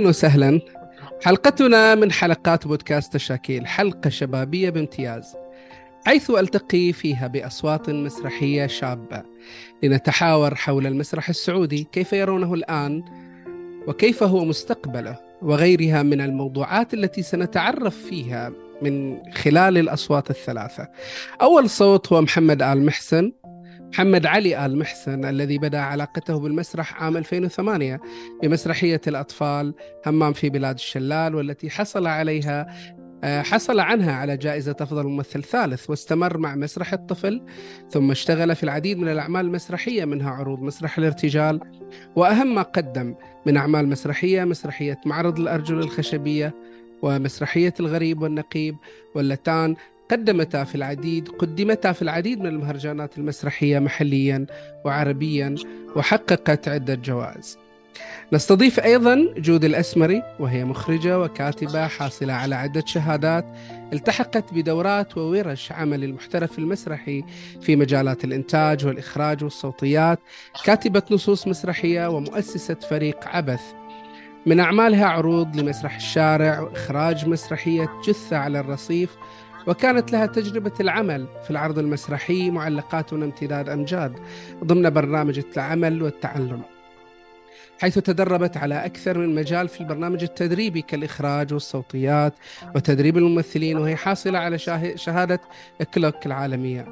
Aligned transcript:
أهلا 0.00 0.08
وسهلا. 0.08 0.60
حلقتنا 1.22 1.94
من 1.94 2.12
حلقات 2.12 2.66
بودكاست 2.66 3.12
تشاكيل 3.12 3.66
حلقة 3.66 4.10
شبابية 4.10 4.70
بامتياز 4.70 5.36
حيث 6.06 6.30
ألتقي 6.30 6.92
فيها 6.92 7.26
بأصوات 7.26 7.90
مسرحية 7.90 8.66
شابة. 8.66 9.22
لنتحاور 9.82 10.54
حول 10.54 10.86
المسرح 10.86 11.28
السعودي 11.28 11.88
كيف 11.92 12.12
يرونه 12.12 12.54
الآن 12.54 13.04
وكيف 13.86 14.22
هو 14.22 14.44
مستقبله 14.44 15.18
وغيرها 15.42 16.02
من 16.02 16.20
الموضوعات 16.20 16.94
التي 16.94 17.22
سنتعرف 17.22 17.96
فيها 17.96 18.52
من 18.82 19.18
خلال 19.32 19.78
الأصوات 19.78 20.30
الثلاثة. 20.30 20.88
أول 21.42 21.70
صوت 21.70 22.12
هو 22.12 22.22
محمد 22.22 22.62
آل 22.62 22.86
محسن. 22.86 23.32
محمد 23.92 24.26
علي 24.26 24.66
آل 24.66 24.78
محسن 24.78 25.24
الذي 25.24 25.58
بدأ 25.58 25.78
علاقته 25.78 26.40
بالمسرح 26.40 27.02
عام 27.02 27.16
2008 27.16 28.00
بمسرحية 28.42 29.00
الأطفال 29.06 29.74
همام 30.06 30.32
في 30.32 30.50
بلاد 30.50 30.74
الشلال 30.74 31.34
والتي 31.34 31.70
حصل 31.70 32.06
عليها 32.06 32.66
آه، 33.24 33.42
حصل 33.42 33.80
عنها 33.80 34.12
على 34.12 34.36
جائزة 34.36 34.76
أفضل 34.80 35.06
ممثل 35.06 35.42
ثالث 35.42 35.90
واستمر 35.90 36.38
مع 36.38 36.54
مسرح 36.54 36.92
الطفل 36.92 37.42
ثم 37.90 38.10
اشتغل 38.10 38.56
في 38.56 38.62
العديد 38.62 38.98
من 38.98 39.08
الأعمال 39.08 39.46
المسرحية 39.46 40.04
منها 40.04 40.30
عروض 40.30 40.60
مسرح 40.60 40.98
الارتجال 40.98 41.60
وأهم 42.16 42.54
ما 42.54 42.62
قدم 42.62 43.14
من 43.46 43.56
أعمال 43.56 43.88
مسرحية 43.88 44.44
مسرحية 44.44 45.00
معرض 45.06 45.40
الأرجل 45.40 45.78
الخشبية 45.78 46.54
ومسرحية 47.02 47.74
الغريب 47.80 48.22
والنقيب 48.22 48.76
واللتان 49.14 49.76
قدمتا 50.10 50.64
في 50.64 50.74
العديد 50.74 51.28
قدمتا 51.28 51.92
في 51.92 52.02
العديد 52.02 52.40
من 52.40 52.46
المهرجانات 52.46 53.18
المسرحية 53.18 53.78
محليا 53.78 54.46
وعربيا 54.84 55.54
وحققت 55.96 56.68
عدة 56.68 56.94
جوائز. 56.94 57.58
نستضيف 58.32 58.80
أيضا 58.80 59.34
جود 59.36 59.64
الأسمري 59.64 60.22
وهي 60.38 60.64
مخرجة 60.64 61.18
وكاتبة 61.18 61.86
حاصلة 61.86 62.32
على 62.32 62.54
عدة 62.54 62.82
شهادات 62.86 63.44
التحقت 63.92 64.54
بدورات 64.54 65.18
وورش 65.18 65.72
عمل 65.72 66.04
المحترف 66.04 66.58
المسرحي 66.58 67.24
في 67.60 67.76
مجالات 67.76 68.24
الإنتاج 68.24 68.86
والإخراج 68.86 69.44
والصوتيات 69.44 70.18
كاتبة 70.64 71.02
نصوص 71.10 71.48
مسرحية 71.48 72.06
ومؤسسة 72.06 72.74
فريق 72.74 73.28
عبث. 73.28 73.62
من 74.46 74.60
أعمالها 74.60 75.06
عروض 75.06 75.56
لمسرح 75.56 75.96
الشارع 75.96 76.60
وإخراج 76.60 77.28
مسرحية 77.28 77.90
جثة 78.06 78.36
على 78.36 78.60
الرصيف 78.60 79.10
وكانت 79.66 80.12
لها 80.12 80.26
تجربة 80.26 80.72
العمل 80.80 81.26
في 81.44 81.50
العرض 81.50 81.78
المسرحي 81.78 82.50
معلقاتنا 82.50 83.24
امتداد 83.24 83.68
أمجاد 83.68 84.18
ضمن 84.64 84.90
برنامج 84.90 85.40
العمل 85.56 86.02
والتعلم 86.02 86.62
حيث 87.80 87.98
تدربت 87.98 88.56
على 88.56 88.84
أكثر 88.84 89.18
من 89.18 89.34
مجال 89.34 89.68
في 89.68 89.80
البرنامج 89.80 90.22
التدريبي 90.22 90.82
كالإخراج 90.82 91.52
والصوتيات 91.52 92.34
وتدريب 92.74 93.16
الممثلين 93.18 93.78
وهي 93.78 93.96
حاصلة 93.96 94.38
على 94.38 94.58
شهادة 94.94 95.40
كلوك 95.94 96.26
العالمية. 96.26 96.86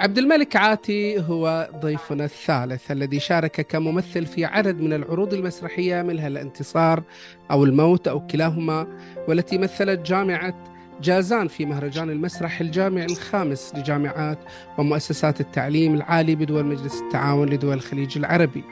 عبد 0.00 0.18
الملك 0.18 0.56
عاتي 0.56 1.20
هو 1.20 1.70
ضيفنا 1.76 2.24
الثالث 2.24 2.90
الذي 2.90 3.20
شارك 3.20 3.60
كممثل 3.60 4.26
في 4.26 4.44
عدد 4.44 4.80
من 4.80 4.92
العروض 4.92 5.34
المسرحية 5.34 6.02
منها 6.02 6.28
الانتصار 6.28 7.02
أو 7.50 7.64
الموت 7.64 8.08
أو 8.08 8.26
كلاهما 8.26 8.86
والتي 9.28 9.58
مثلت 9.58 10.00
جامعة 10.00 10.75
جازان 11.00 11.48
في 11.48 11.66
مهرجان 11.66 12.10
المسرح 12.10 12.60
الجامعي 12.60 13.04
الخامس 13.04 13.72
لجامعات 13.74 14.38
ومؤسسات 14.78 15.40
التعليم 15.40 15.94
العالي 15.94 16.34
بدول 16.34 16.64
مجلس 16.64 17.00
التعاون 17.00 17.48
لدول 17.48 17.74
الخليج 17.74 18.18
العربي 18.18 18.64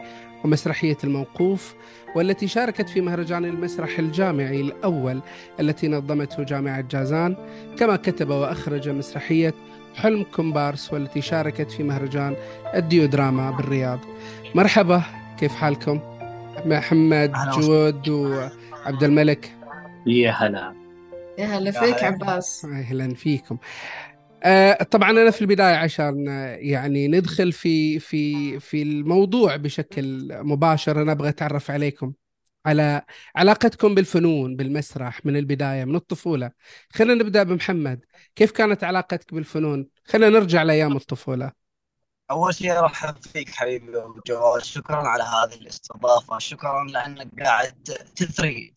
ومسرحية 0.44 0.96
الموقوف 1.04 1.74
والتي 2.16 2.48
شاركت 2.48 2.88
في 2.88 3.00
مهرجان 3.00 3.44
المسرح 3.44 3.98
الجامعي 3.98 4.60
الأول 4.60 5.20
التي 5.60 5.88
نظمته 5.88 6.42
جامعة 6.42 6.80
جازان. 6.80 7.36
كما 7.78 7.96
كتب 7.96 8.30
وأخرج 8.30 8.88
مسرحية 8.88 9.54
حلم 9.94 10.22
كومبارس 10.22 10.92
والتي 10.92 11.20
شاركت 11.20 11.70
في 11.70 11.82
مهرجان 11.82 12.36
الديودراما 12.74 13.50
بالرياض. 13.50 13.98
مرحبا 14.54 15.02
كيف 15.38 15.52
حالكم؟ 15.52 16.00
محمد 16.66 17.32
جود 17.58 18.08
وعبد 18.08 19.02
الملك. 19.02 19.52
يا 20.06 20.30
هلا. 20.30 20.83
يا 21.38 21.46
هلا 21.46 21.70
فيك 21.70 22.04
عباس. 22.04 22.64
أهلا 22.64 23.14
فيكم. 23.14 23.58
آه 24.42 24.82
طبعا 24.82 25.10
أنا 25.10 25.30
في 25.30 25.42
البداية 25.42 25.76
عشان 25.76 26.26
يعني 26.58 27.08
ندخل 27.08 27.52
في 27.52 27.98
في 27.98 28.60
في 28.60 28.82
الموضوع 28.82 29.56
بشكل 29.56 30.28
مباشر 30.32 31.02
أنا 31.02 31.12
أبغى 31.12 31.28
أتعرف 31.28 31.70
عليكم 31.70 32.12
على 32.66 33.02
علاقتكم 33.36 33.94
بالفنون 33.94 34.56
بالمسرح 34.56 35.26
من 35.26 35.36
البداية 35.36 35.84
من 35.84 35.96
الطفولة. 35.96 36.50
خلينا 36.90 37.14
نبدأ 37.14 37.42
بمحمد. 37.42 38.04
كيف 38.36 38.50
كانت 38.50 38.84
علاقتك 38.84 39.34
بالفنون؟ 39.34 39.88
خلينا 40.04 40.38
نرجع 40.38 40.62
لأيام 40.62 40.96
الطفولة. 40.96 41.52
أول 42.30 42.54
شيء 42.54 42.78
ارحب 42.78 43.16
فيك 43.32 43.50
حبيبي 43.50 43.98
أبو 43.98 44.20
جواد 44.26 44.62
شكرا 44.62 45.08
على 45.08 45.22
هذه 45.22 45.60
الاستضافة. 45.60 46.38
شكرا 46.38 46.84
لأنك 46.84 47.42
قاعد 47.42 47.74
تثري. 48.16 48.74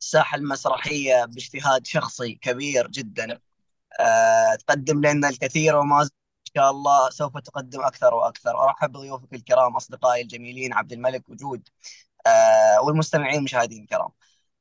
الساحة 0.00 0.36
المسرحية 0.38 1.24
باجتهاد 1.24 1.86
شخصي 1.86 2.34
كبير 2.34 2.86
جدا. 2.88 3.40
أه 4.00 4.54
تقدم 4.54 5.06
لنا 5.06 5.28
الكثير 5.28 5.76
وما 5.76 6.02
إن 6.02 6.08
شاء 6.56 6.70
الله 6.70 7.10
سوف 7.10 7.38
تقدم 7.38 7.80
أكثر 7.82 8.14
وأكثر. 8.14 8.64
أرحب 8.64 8.92
بضيوفك 8.92 9.34
الكرام 9.34 9.76
أصدقائي 9.76 10.22
الجميلين 10.22 10.72
عبد 10.74 10.92
الملك 10.92 11.28
وجود 11.28 11.68
أه 12.26 12.82
والمستمعين 12.82 13.38
المشاهدين 13.38 13.82
الكرام. 13.82 14.10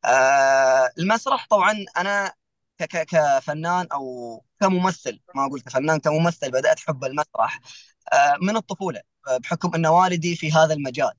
أه 0.06 0.92
المسرح 1.00 1.48
طبعا 1.50 1.86
أنا 1.98 2.34
كفنان 2.80 3.88
أو 3.94 4.44
كممثل 4.60 5.20
ما 5.36 5.46
أقول 5.46 5.62
كفنان 5.62 6.00
كممثل 6.00 6.52
بدأت 6.52 6.80
حب 6.80 7.04
المسرح 7.04 7.60
آه، 8.14 8.36
من 8.42 8.58
الطفولة 8.58 9.02
بحكم 9.40 9.76
أن 9.76 9.86
والدي 9.86 10.36
في 10.36 10.52
هذا 10.52 10.74
المجال. 10.74 11.12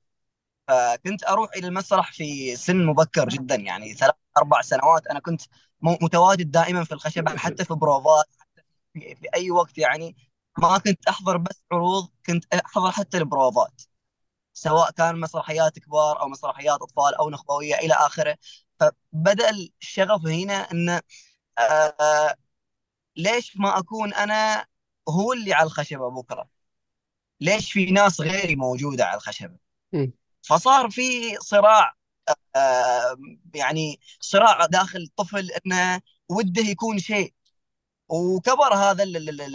فكنت 0.67 1.23
أروح 1.23 1.49
إلى 1.57 1.67
المسرح 1.67 2.11
في 2.13 2.55
سن 2.55 2.85
مبكر 2.85 3.29
جدا 3.29 3.55
يعني 3.55 3.93
ثلاث 3.93 4.15
أربع 4.37 4.61
سنوات. 4.61 5.07
أنا 5.07 5.19
كنت 5.19 5.41
متواجد 5.81 6.51
دائما 6.51 6.83
في 6.83 6.91
الخشبة 6.93 7.31
حتى 7.37 7.65
في 7.65 7.73
بروفات 7.73 8.25
حتى 8.39 8.63
في, 8.93 9.15
في 9.15 9.27
أي 9.35 9.51
وقت 9.51 9.77
يعني 9.77 10.15
ما 10.57 10.77
كنت 10.77 11.07
أحضر 11.07 11.37
بس 11.37 11.63
عروض 11.71 12.09
كنت 12.25 12.45
أحضر 12.55 12.91
حتى 12.91 13.17
البروفات 13.17 13.81
سواء 14.53 14.91
كان 14.91 15.19
مسرحيات 15.19 15.79
كبار 15.79 16.21
أو 16.21 16.27
مسرحيات 16.29 16.81
أطفال 16.81 17.15
أو 17.15 17.29
نخبوية 17.29 17.75
إلى 17.75 17.93
آخره. 17.93 18.37
فبدأ 18.79 19.49
الشغف 19.81 20.25
هنا 20.27 20.53
إن 20.71 21.01
آه 21.59 22.35
ليش 23.15 23.57
ما 23.57 23.79
أكون 23.79 24.13
أنا 24.13 24.65
هو 25.09 25.33
اللي 25.33 25.53
على 25.53 25.65
الخشبة 25.67 26.09
بكرة؟ 26.11 26.49
ليش 27.41 27.73
في 27.73 27.91
ناس 27.91 28.21
غيري 28.21 28.55
موجودة 28.55 29.05
على 29.05 29.17
الخشبة؟ 29.17 29.57
فصار 30.41 30.89
في 30.89 31.37
صراع 31.39 31.95
آه، 32.55 33.17
يعني 33.55 33.99
صراع 34.19 34.65
داخل 34.65 34.99
الطفل 34.99 35.49
إنه 35.65 36.01
وده 36.29 36.61
يكون 36.61 36.99
شيء 36.99 37.33
وكبر 38.09 38.73
هذا 38.73 39.03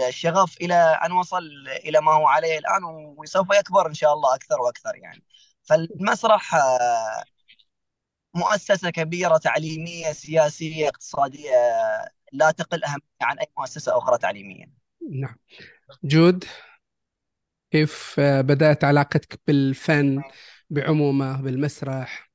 الشغف 0.09 0.57
إلى 0.61 0.75
أن 0.75 1.13
وصل 1.13 1.45
إلى 1.69 2.01
ما 2.01 2.13
هو 2.13 2.27
عليه 2.27 2.59
الآن 2.59 2.85
وسوف 2.85 3.47
يكبر 3.61 3.87
إن 3.89 3.95
شاء 3.95 4.13
الله 4.13 4.35
أكثر 4.35 4.61
وأكثر 4.61 4.97
يعني 4.97 5.23
فالمسرح 5.63 6.55
آه، 6.55 7.25
مؤسسة 8.35 8.91
كبيرة 8.91 9.37
تعليمية 9.37 10.13
سياسية 10.13 10.89
اقتصادية 10.89 11.51
لا 12.33 12.51
تقل 12.51 12.85
أهمية 12.85 13.01
عن 13.23 13.39
أي 13.39 13.47
مؤسسة 13.59 13.99
أخرى 13.99 14.19
تعليمية. 14.19 14.67
نعم. 15.11 15.37
جود 16.05 16.45
كيف 17.71 18.21
بدأت 18.21 18.85
علاقتك 18.85 19.41
بالفن 19.47 20.23
بعمومه 20.71 21.43
بالمسرح. 21.43 22.31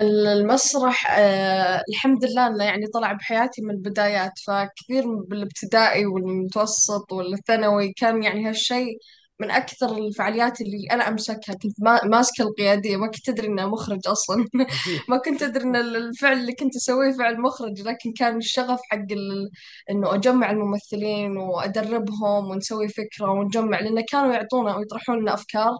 المسرح 0.00 1.06
آه 1.18 1.82
الحمد 1.90 2.24
لله 2.24 2.46
إنه 2.46 2.64
يعني 2.64 2.86
طلع 2.86 3.12
بحياتي 3.12 3.62
من 3.62 3.70
البدايات 3.70 4.32
فكثير 4.46 5.04
بالابتدائي 5.28 6.06
والمتوسط 6.06 7.12
والثانوي 7.12 7.92
كان 7.92 8.22
يعني 8.22 8.48
هالشيء 8.48 8.98
من 9.40 9.50
أكثر 9.50 9.98
الفعاليات 9.98 10.60
اللي 10.60 10.86
أنا 10.92 11.08
أمسكها. 11.08 11.54
كنت 11.54 11.74
ما 11.80 12.04
ماسكة 12.04 12.42
القيادية 12.42 12.96
ما 12.96 13.06
كنت 13.06 13.28
أدري 13.28 13.46
إنه 13.46 13.66
مخرج 13.66 14.00
أصلا. 14.06 14.46
ما 15.08 15.16
كنت 15.18 15.42
أدري 15.42 15.64
إن 15.64 15.76
الفعل 15.76 16.38
اللي 16.40 16.52
كنت 16.54 16.76
أسويه 16.76 17.12
فعل 17.12 17.40
مخرج 17.40 17.80
لكن 17.80 18.12
كان 18.12 18.36
الشغف 18.36 18.80
حق 18.90 18.98
ال... 19.12 19.50
إنه 19.90 20.14
أجمع 20.14 20.50
الممثلين 20.50 21.36
وأدربهم 21.36 22.50
ونسوي 22.50 22.88
فكرة 22.88 23.30
ونجمع 23.30 23.80
لأنه 23.80 24.02
كانوا 24.12 24.32
يعطونا 24.34 24.74
أو 24.74 24.82
يطرحون 24.82 25.20
لنا 25.20 25.34
أفكار 25.34 25.72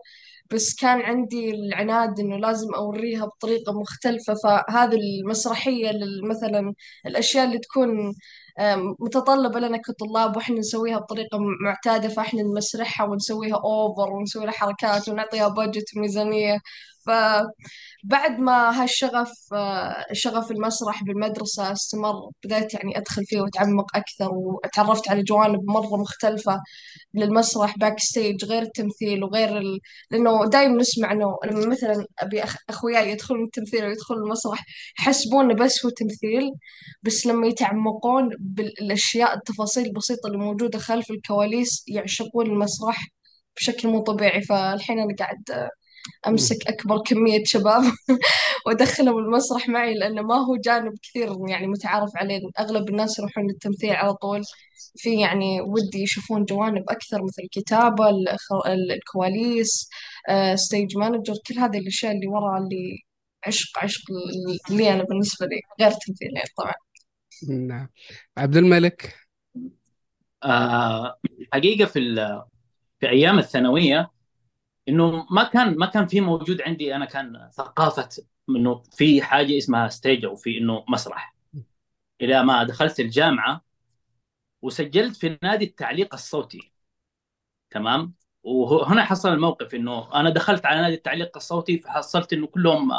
بس 0.52 0.74
كان 0.74 1.00
عندي 1.02 1.50
العناد 1.50 2.20
إنه 2.20 2.36
لازم 2.36 2.74
أوريها 2.74 3.26
بطريقة 3.26 3.72
مختلفة. 3.80 4.34
فهذه 4.34 4.94
المسرحية 4.96 5.90
مثلا 6.30 6.74
الأشياء 7.06 7.44
اللي 7.46 7.58
تكون 7.58 8.14
متطلبة 9.00 9.60
لنا 9.60 9.76
كطلاب 9.78 10.36
وإحنا 10.36 10.58
نسويها 10.58 10.98
بطريقة 10.98 11.38
معتادة 11.64 12.08
فإحنا 12.08 12.42
نمسرحها 12.42 13.06
ونسويها 13.06 13.56
أوفر 13.56 14.12
ونسوي 14.12 14.44
لها 14.44 14.52
حركات 14.52 15.08
ونعطيها 15.08 15.48
بادجت 15.48 15.96
وميزانية. 15.96 16.58
فبعد 17.06 18.38
ما 18.38 18.82
هالشغف 18.82 19.32
آه، 19.52 20.06
شغف 20.12 20.50
المسرح 20.50 21.04
بالمدرسة 21.04 21.72
استمر 21.72 22.30
بدأت 22.44 22.74
يعني 22.74 22.98
أدخل 22.98 23.24
فيه 23.26 23.40
وأتعمق 23.40 23.96
أكثر 23.96 24.30
وتعرفت 24.34 25.08
على 25.10 25.22
جوانب 25.22 25.70
مرة 25.70 25.96
مختلفة 25.96 26.60
للمسرح 27.14 27.78
backstage 27.78 28.44
غير 28.44 28.62
التمثيل 28.62 29.24
وغير 29.24 29.58
ال... 29.58 29.80
لأنه 30.10 30.46
دايما 30.46 30.76
نسمع 30.76 31.12
إنه 31.12 31.36
لما 31.44 31.66
مثلا 31.66 32.06
أبي 32.18 32.44
أخ... 32.44 32.56
أخوياي 32.68 33.10
يدخلون 33.10 33.44
التمثيل 33.44 33.84
ويدخلون 33.84 34.22
المسرح 34.22 34.64
يحسبون 35.00 35.54
بس 35.54 35.84
هو 35.86 35.90
تمثيل 35.90 36.50
بس 37.02 37.26
لما 37.26 37.46
يتعمقون 37.46 38.30
بالأشياء 38.38 39.34
التفاصيل 39.34 39.86
البسيطة 39.86 40.26
اللي 40.26 40.38
موجودة 40.38 40.78
خلف 40.78 41.10
الكواليس 41.10 41.84
يعشقون 41.88 42.46
المسرح 42.46 43.06
بشكل 43.56 43.88
مو 43.88 44.02
طبيعي. 44.02 44.42
فالحين 44.42 44.98
أنا 44.98 45.14
قاعد 45.18 45.70
أمسك 46.26 46.68
أكبر 46.68 47.02
كمية 47.06 47.44
شباب 47.44 47.82
وأدخلهم 48.66 49.18
المسرح 49.18 49.68
معي 49.68 49.94
لأنه 49.94 50.22
ما 50.22 50.34
هو 50.34 50.56
جانب 50.56 50.94
كثير 51.02 51.36
يعني 51.48 51.66
متعارف 51.66 52.10
عليه. 52.16 52.40
أغلب 52.60 52.88
الناس 52.88 53.18
يروحون 53.18 53.46
للتمثيل 53.46 53.90
على 53.90 54.14
طول. 54.14 54.42
في 54.96 55.20
يعني 55.20 55.60
ودي 55.60 56.02
يشوفون 56.02 56.44
جوانب 56.44 56.84
أكثر 56.88 57.22
مثل 57.24 57.42
الكتابة 57.42 58.04
الكواليس 58.66 59.88
stage 60.54 60.96
manager 60.98 61.34
كل 61.48 61.58
هذه 61.58 61.78
الأشياء 61.78 62.12
اللي 62.12 62.26
ورا 62.28 62.58
اللي 62.58 62.98
عشق 63.46 63.78
عشق 63.78 64.02
اللي 64.70 64.92
أنا 64.94 65.04
بالنسبة 65.04 65.46
لي 65.46 65.60
غير 65.80 65.90
التمثيل 65.90 66.28
يعني 66.36 66.48
طبعا. 66.56 66.74
نعم. 67.48 67.88
عبد 68.38 68.56
الملك. 68.56 69.14
آه 70.44 71.18
حقيقة 71.52 71.84
في 71.84 72.00
في 73.00 73.08
أيام 73.08 73.38
الثانوية 73.38 74.10
إنه 74.88 75.26
ما 75.30 75.44
كان 75.44 75.76
ما 75.76 75.86
كان 75.86 76.06
في 76.06 76.20
موجود 76.20 76.62
عندي 76.62 76.96
أنا 76.96 77.04
كان 77.04 77.50
ثقافة 77.52 78.08
إنه 78.48 78.82
في 78.92 79.22
حاجة 79.22 79.58
اسمها 79.58 79.88
stage 79.88 80.24
أو 80.24 80.36
في 80.36 80.58
إنه 80.58 80.84
مسرح. 80.88 81.36
إلى 82.20 82.44
ما 82.44 82.62
دخلت 82.64 83.00
الجامعة 83.00 83.64
وسجلت 84.62 85.16
في 85.16 85.38
نادي 85.42 85.64
التعليق 85.64 86.14
الصوتي. 86.14 86.72
تمام؟ 87.70 88.14
وهنا 88.42 89.04
حصل 89.04 89.32
الموقف 89.32 89.74
إنه 89.74 90.14
أنا 90.14 90.30
دخلت 90.30 90.66
على 90.66 90.80
نادي 90.80 90.94
التعليق 90.94 91.36
الصوتي 91.36 91.78
فحصلت 91.78 92.32
إنه 92.32 92.46
كلهم 92.46 92.90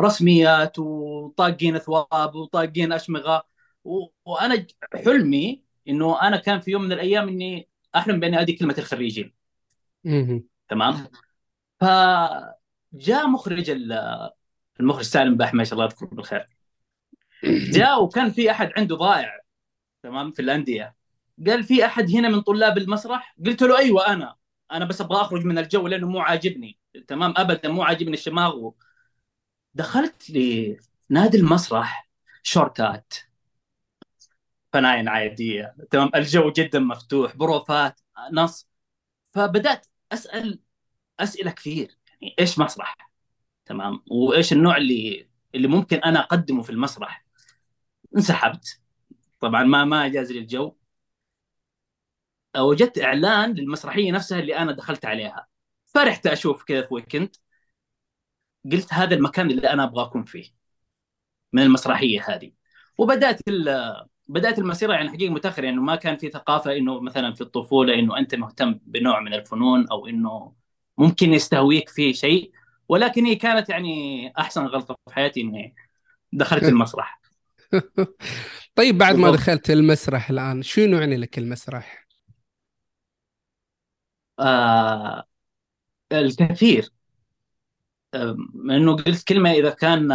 رسميات 0.00 0.78
وطاقين 0.78 1.78
ثواب 1.78 2.34
وطاقين 2.34 2.92
أشمغة. 2.92 3.44
و... 3.84 4.06
وأنا 4.24 4.66
حلمي 5.04 5.62
إنه 5.88 6.22
أنا 6.22 6.36
كان 6.36 6.60
في 6.60 6.70
يوم 6.70 6.82
من 6.82 6.92
الأيام 6.92 7.28
إني 7.28 7.68
أحلم 7.96 8.20
باني 8.20 8.40
ادي 8.40 8.52
كلمة 8.52 8.74
الخريجين. 8.78 9.34
تمام؟ 10.68 11.08
فجاء 11.80 13.26
مخرج 13.26 13.70
المخرج 14.80 15.04
سالم 15.04 15.36
باحمش 15.36 15.72
الله 15.72 15.84
يذكره 15.84 16.06
بالخير. 16.06 16.48
جاء 17.44 18.02
وكان 18.02 18.30
في 18.30 18.50
أحد 18.50 18.70
عنده 18.76 18.96
ضائع 18.96 19.40
تمام 20.02 20.32
في 20.32 20.42
الأندية. 20.42 20.96
قال 21.46 21.64
في 21.64 21.84
أحد 21.84 22.10
هنا 22.10 22.28
من 22.28 22.40
طلاب 22.40 22.78
المسرح؟ 22.78 23.36
قلت 23.46 23.62
له 23.62 23.78
أيوه 23.78 24.06
أنا. 24.06 24.36
أنا 24.72 24.84
بس 24.84 25.00
أبغى 25.00 25.20
أخرج 25.20 25.44
من 25.44 25.58
الجو 25.58 25.86
لأنه 25.88 26.08
مو 26.08 26.20
عاجبني. 26.20 26.78
تمام؟ 27.08 27.34
ابدا 27.36 27.68
مو 27.68 27.82
عاجبني 27.82 28.14
الشماغ. 28.14 28.70
دخلت 29.74 30.30
لنادي 30.30 31.38
المسرح 31.38 32.08
شورتات. 32.42 33.14
فناين 34.72 35.08
عادية. 35.08 35.76
تمام؟ 35.90 36.10
الجو 36.14 36.52
جدا 36.52 36.78
مفتوح 36.78 37.36
بروفات 37.36 38.00
نص. 38.32 38.68
فبدأت 39.32 39.86
أسأل 40.14 40.60
أسئلة 41.20 41.50
كثير. 41.50 41.98
يعني 42.20 42.34
إيش 42.38 42.58
مسرح؟ 42.58 43.10
تمام. 43.66 44.02
وإيش 44.10 44.52
النوع 44.52 44.76
اللي 44.76 45.28
اللي 45.54 45.68
ممكن 45.68 45.96
أنا 45.98 46.20
أقدمه 46.20 46.62
في 46.62 46.70
المسرح؟ 46.70 47.24
انسحبت. 48.16 48.80
طبعا 49.40 49.64
ما 49.64 49.84
ما 49.84 50.08
جاز 50.08 50.32
لي 50.32 50.38
الجو. 50.38 50.76
وجدت 52.56 52.98
إعلان 52.98 53.52
للمسرحية 53.54 54.12
نفسها 54.12 54.40
اللي 54.40 54.56
أنا 54.58 54.72
دخلت 54.72 55.04
عليها. 55.04 55.46
فرحت 55.86 56.26
أشوف 56.26 56.64
كذا 56.64 56.82
في 56.82 56.94
ويكند 56.94 57.36
قلت 58.72 58.92
هذا 58.94 59.14
المكان 59.14 59.50
اللي 59.50 59.70
أنا 59.70 59.84
أبغى 59.84 60.02
أكون 60.04 60.24
فيه. 60.24 60.50
من 61.52 61.62
المسرحية 61.62 62.24
هذه. 62.28 62.52
وبدأت 62.98 63.40
بدأت 64.28 64.58
المسيرة 64.58 64.92
يعني 64.92 65.08
حقيقة 65.10 65.32
متاخر 65.32 65.64
يعني 65.64 65.76
ما 65.76 65.96
كان 65.96 66.16
في 66.16 66.30
ثقافة 66.30 66.76
إنه 66.76 67.00
مثلا 67.00 67.34
في 67.34 67.40
الطفولة 67.40 67.94
إنه 67.94 68.18
أنت 68.18 68.34
مهتم 68.34 68.80
بنوع 68.86 69.20
من 69.20 69.34
الفنون 69.34 69.88
أو 69.88 70.06
إنه 70.06 70.52
ممكن 70.98 71.32
يستهويك 71.32 71.88
فيه 71.88 72.12
شيء 72.12 72.52
ولكن 72.88 73.24
هي 73.26 73.34
كانت 73.36 73.68
يعني 73.68 74.32
أحسن 74.38 74.66
غلطة 74.66 74.96
في 75.08 75.14
حياتي 75.14 75.40
إني 75.40 75.74
دخلت 76.32 76.64
المسرح. 76.64 77.20
طيب 78.76 78.98
بعد 78.98 79.16
ما 79.16 79.30
دخلت 79.30 79.70
المسرح 79.70 80.30
الآن 80.30 80.62
شنو 80.62 80.98
يعني 80.98 81.16
لك 81.16 81.38
المسرح؟ 81.38 82.06
آه 84.40 85.24
الكثير. 86.12 86.90
آه 88.14 88.36
انه 88.70 88.96
قلت 88.96 89.28
كلمة 89.28 89.50
إذا 89.50 89.70
كان 89.70 90.08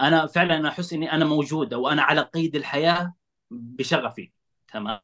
أنا 0.00 0.26
فعلا 0.26 0.68
أحس 0.68 0.92
إني 0.92 1.12
أنا 1.12 1.24
موجود 1.24 1.74
أو 1.74 1.88
أنا 1.88 2.02
على 2.02 2.20
قيد 2.20 2.56
الحياة 2.56 3.14
بشغفي. 3.50 4.32
تمام؟ 4.68 5.00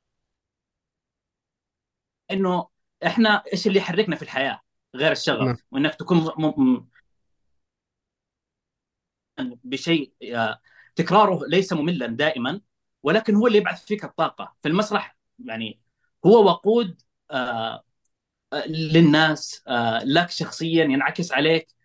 إنه 2.31 2.69
إحنا 3.07 3.43
إيش 3.53 3.67
اللي 3.67 3.79
يحركنا 3.79 4.17
في 4.17 4.23
الحياة 4.23 4.61
غير 4.95 5.13
الشغف؟ 5.13 5.47
نعم. 5.47 5.57
وإنك 5.71 5.95
تكون 5.95 6.19
م... 6.19 6.63
م... 6.63 6.89
بشيء 9.65 10.13
آه، 10.35 10.61
تكراره 10.97 11.47
ليس 11.47 11.73
مملا 11.73 12.07
دائما 12.07 12.61
ولكن 13.03 13.35
هو 13.35 13.47
اللي 13.47 13.59
يبعث 13.59 13.85
فيك 13.85 14.05
الطاقة. 14.05 14.57
في 14.63 14.69
المسرح 14.69 15.17
يعني 15.45 15.81
هو 16.27 16.45
وقود 16.45 17.03
آه، 17.31 17.85
آه، 18.53 18.67
للناس 18.69 19.65
لك 20.05 20.31
شخصيا 20.31 20.85
ينعكس 20.85 21.33
عليك. 21.33 21.80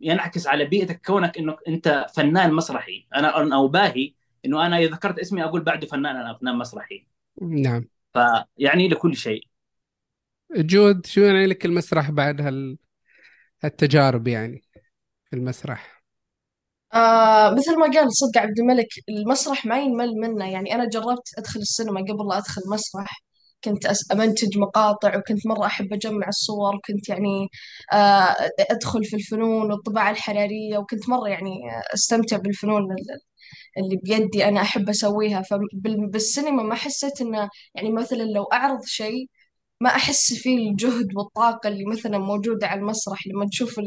ينعكس 0.00 0.46
على 0.46 0.64
بيئتك 0.64 1.06
كونك 1.06 1.38
انك 1.38 1.56
أنت 1.68 2.06
فنان 2.14 2.52
مسرحي. 2.52 3.06
أنا 3.14 3.42
أنا 3.42 3.64
اباهي 3.64 4.14
إنه 4.44 4.66
أنا 4.66 4.78
إذا 4.78 4.90
ذكرت 4.90 5.18
اسمي 5.18 5.44
أقول 5.44 5.60
بعده 5.60 5.86
فنان 5.86 6.16
أنا 6.16 6.38
فنان 6.38 6.56
مسرحي. 6.56 7.06
نعم. 7.42 7.84
فيعني 8.14 8.88
لكل 8.88 9.16
شيء. 9.16 9.42
جود 10.56 11.06
شو 11.06 11.20
يعني 11.20 11.46
لك 11.46 11.64
المسرح 11.64 12.10
بعد 12.10 12.40
هال 12.40 12.78
هالتجارب 13.62 14.28
يعني 14.28 14.62
في 15.30 15.36
المسرح؟ 15.36 16.02
آه 16.94 17.54
مثل 17.54 17.78
ما 17.78 17.86
قال 17.86 18.12
صدق 18.12 18.40
عبد 18.40 18.58
الملك 18.58 18.88
المسرح 19.08 19.66
ما 19.66 19.80
ينمل 19.80 20.14
منه. 20.14 20.52
يعني 20.52 20.74
أنا 20.74 20.88
جربت 20.88 21.38
أدخل 21.38 21.60
السينما 21.60 22.00
قبل 22.00 22.28
لا 22.28 22.38
أدخل 22.38 22.62
مسرح. 22.72 23.22
كنت 23.64 23.86
أمنتج 24.12 24.58
مقاطع 24.58 25.18
وكنت 25.18 25.46
مرة 25.46 25.66
أحب 25.66 25.92
أجمع 25.92 26.28
الصور 26.28 26.76
وكنت 26.76 27.08
يعني 27.08 27.48
آه 27.92 28.36
أدخل 28.70 29.04
في 29.04 29.16
الفنون 29.16 29.72
والطباعة 29.72 30.10
الحرارية 30.10 30.78
وكنت 30.78 31.08
مرة 31.08 31.28
يعني 31.28 31.50
أستمتع 31.94 32.36
بالفنون 32.36 32.82
اللي 33.78 33.96
بيدي 34.04 34.44
أنا 34.48 34.60
أحب 34.62 34.88
أسويها. 34.88 35.42
فبالسينما 35.42 36.62
ما 36.62 36.74
حسيت 36.74 37.20
إنه 37.20 37.48
يعني 37.74 37.90
مثلا 37.92 38.22
لو 38.24 38.44
أعرض 38.44 38.84
شيء 38.84 39.28
ما 39.80 39.90
أحس 39.90 40.34
فيه 40.34 40.70
الجهد 40.70 41.16
والطاقة 41.16 41.68
اللي 41.68 41.84
مثلا 41.84 42.18
موجودة 42.18 42.66
على 42.66 42.80
المسرح 42.80 43.26
لما 43.26 43.46
تشوف 43.48 43.80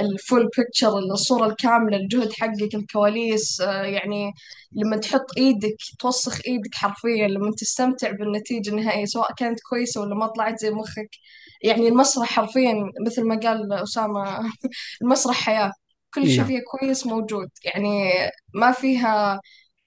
الفول 0.00 0.48
بيكتشر 0.58 0.98
الصورة 0.98 1.46
الكاملة 1.46 1.96
الجهد 1.96 2.32
حقك 2.32 2.74
الكواليس 2.74 3.60
آه، 3.60 3.82
يعني 3.82 4.32
لما 4.72 4.96
تحط 4.96 5.26
إيدك 5.38 5.76
توسخ 5.98 6.40
إيدك 6.46 6.74
حرفيا 6.74 7.28
لما 7.28 7.50
تستمتع 7.58 8.10
بالنتيجة 8.10 8.70
النهائية 8.70 9.04
سواء 9.04 9.34
كانت 9.34 9.60
كويسة 9.70 10.00
ولا 10.00 10.14
ما 10.14 10.26
طلعت 10.26 10.58
زي 10.60 10.70
مخك. 10.70 11.10
يعني 11.62 11.88
المسرح 11.88 12.28
حرفيا 12.32 12.74
مثل 13.06 13.24
ما 13.28 13.40
قال 13.40 13.72
أسامة 13.72 14.40
المسرح 15.02 15.36
حياة. 15.44 15.72
كل 16.14 16.28
شيء 16.30 16.38
نعم. 16.38 16.46
فيها 16.46 16.60
كويس 16.70 17.06
موجود. 17.06 17.48
يعني 17.64 18.10
ما 18.54 18.72
فيها 18.72 19.40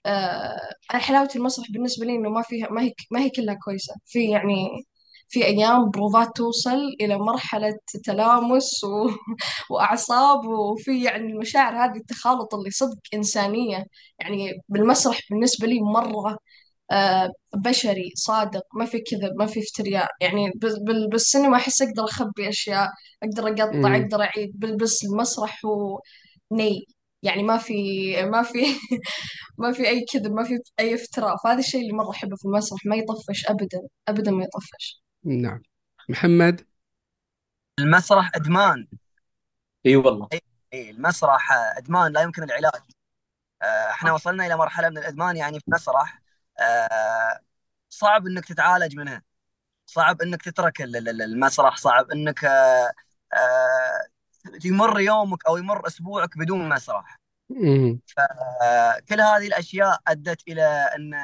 آه 0.05 0.57
حلاوة 0.91 1.29
المسرح 1.35 1.71
بالنسبة 1.71 2.05
لي 2.05 2.15
إنه 2.15 2.29
ما 2.29 2.41
فيها 2.41 2.69
ما 2.71 2.81
هي 2.83 2.93
ما 3.11 3.19
هي 3.21 3.29
كلها 3.29 3.55
كويسة. 3.65 3.93
في 4.05 4.29
يعني 4.31 4.85
في 5.29 5.45
أيام 5.45 5.89
بروفات 5.89 6.35
توصل 6.37 6.77
إلى 7.01 7.17
مرحلة 7.17 7.77
تلامس 8.05 8.83
و... 8.83 9.09
وأعصاب 9.71 10.45
وفي 10.47 11.03
يعني 11.03 11.27
المشاعر 11.33 11.75
هذه 11.85 11.97
التخالط 11.97 12.55
اللي 12.55 12.69
صدق 12.71 12.97
إنسانية. 13.13 13.85
يعني 14.19 14.51
بالمسرح 14.69 15.19
بالنسبة 15.31 15.67
لي 15.67 15.79
مرة 15.81 16.37
آه 16.91 17.31
بشري 17.55 18.11
صادق 18.15 18.63
ما 18.75 18.85
في 18.85 18.99
كذب 18.99 19.33
ما 19.39 19.45
في 19.45 19.59
افترياء. 19.59 20.09
يعني 20.21 20.51
بال- 20.55 20.83
بال- 20.85 21.09
بالسينما 21.09 21.57
أحس 21.57 21.81
أقدر 21.81 22.03
أخبي 22.05 22.49
أشياء 22.49 22.89
أقدر 23.23 23.47
أقطع 23.47 23.89
مم. 23.89 23.95
أقدر 23.95 24.21
أعيد. 24.21 24.59
بس 24.81 25.03
المسرح 25.05 25.65
هو 25.65 26.01
ني. 26.51 26.85
يعني 27.23 27.43
ما 27.43 27.57
في 27.57 27.73
ما 28.33 28.43
في 28.43 28.59
ما 29.57 29.71
في 29.71 29.89
أي 29.89 30.05
كذب 30.13 30.31
ما 30.33 30.43
في 30.43 30.59
أي 30.79 30.95
افتراء. 30.95 31.37
فهذا 31.43 31.59
الشيء 31.59 31.81
اللي 31.81 31.93
مرة 31.93 32.11
أحبه 32.11 32.35
في 32.35 32.45
المسرح 32.45 32.85
ما 32.85 32.95
يطفش 32.95 33.45
أبدا 33.49 33.79
أبدا 34.07 34.31
ما 34.31 34.43
يطفش. 34.43 35.01
نعم. 35.23 35.61
محمد؟ 36.09 36.67
المسرح 37.79 38.31
أدمان. 38.35 38.87
إي 39.85 39.95
والله. 39.95 40.27
إي 40.73 40.89
المسرح 40.89 41.51
أدمان 41.51 42.11
لا 42.11 42.21
يمكن 42.21 42.43
العلاج. 42.43 42.81
آه، 43.61 43.89
إحنا 43.91 44.13
وصلنا 44.13 44.45
إلى 44.45 44.57
مرحلة 44.57 44.89
من 44.89 44.97
الأدمان 44.97 45.37
يعني 45.37 45.59
في 45.59 45.67
المسرح. 45.67 46.21
آه، 46.59 47.39
صعب 47.89 48.27
إنك 48.27 48.45
تتعالج 48.45 48.95
منها. 48.95 49.23
صعب 49.85 50.21
إنك 50.21 50.41
تترك 50.41 50.81
ال- 50.81 51.09
ال- 51.09 51.21
المسرح. 51.21 51.77
صعب 51.77 52.11
إنك 52.11 52.45
آه، 52.45 52.91
يمر 54.65 54.99
يومك 54.99 55.45
أو 55.45 55.57
يمر 55.57 55.87
أسبوعك 55.87 56.37
بدون 56.37 56.69
مسرح. 56.69 57.19
مم. 57.49 57.99
آه، 58.61 58.99
كل 59.09 59.21
هذه 59.21 59.47
الأشياء 59.47 59.99
أدت 60.07 60.47
إلى 60.47 60.63
أن 60.95 61.15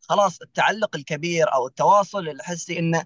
خلاص 0.00 0.42
التعلق 0.42 0.96
الكبير 0.96 1.52
أو 1.52 1.66
التواصل 1.66 2.28
الحسي 2.28 2.78
انه 2.78 3.04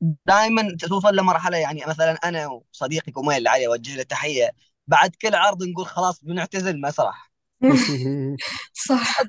دائما 0.00 0.76
توصل 0.80 1.16
لمرحلة 1.16 1.56
يعني 1.58 1.82
مثلا 1.86 2.12
أنا 2.12 2.46
وصديقي 2.46 3.12
اللي 3.36 3.48
علي 3.50 3.66
أوجه 3.66 3.96
له 3.96 4.02
تحية 4.02 4.50
بعد 4.86 5.10
كل 5.22 5.34
عرض 5.34 5.62
نقول 5.62 5.86
خلاص 5.86 6.24
بنعتزل 6.24 6.70
المسرح. 6.74 7.30
صح. 8.88 9.22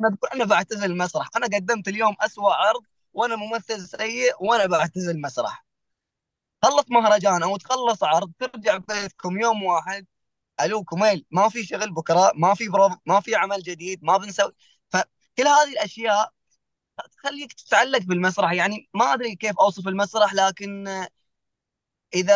نقول 0.00 0.30
أنا 0.34 0.44
بعتزل 0.44 0.84
المسرح. 0.90 1.28
أنا 1.36 1.46
قدمت 1.46 1.88
اليوم 1.88 2.14
أسوأ 2.20 2.52
عرض 2.54 2.82
وأنا 3.12 3.36
ممثل 3.36 3.88
سيء 3.88 4.32
وأنا 4.40 4.66
بعتزل 4.66 5.10
المسرح. 5.10 5.66
خلص 6.62 6.84
مهرجان 6.90 7.42
أو 7.42 7.56
تخلص 7.56 8.02
عرض 8.04 8.32
ترجع 8.38 8.76
بيتكم 8.76 9.40
يوم 9.40 9.62
واحد 9.62 10.06
ألو 10.60 10.84
كميل 10.84 11.26
ما 11.30 11.48
في 11.48 11.64
شغل 11.64 11.94
بكرة 11.94 12.32
ما 12.34 12.54
في 12.54 12.68
بروف 12.68 12.92
ما 13.06 13.20
في 13.20 13.34
عمل 13.36 13.62
جديد 13.62 14.04
ما 14.04 14.16
بنسوي. 14.18 14.52
فكل 14.90 15.48
هذه 15.48 15.72
الأشياء 15.72 16.32
تخليك 17.12 17.52
تتعلق 17.52 18.02
بالمسرح. 18.02 18.52
يعني 18.52 18.88
ما 18.94 19.04
أدري 19.14 19.36
كيف 19.36 19.58
أوصف 19.60 19.88
المسرح 19.88 20.34
لكن 20.34 20.88
إذا 22.14 22.34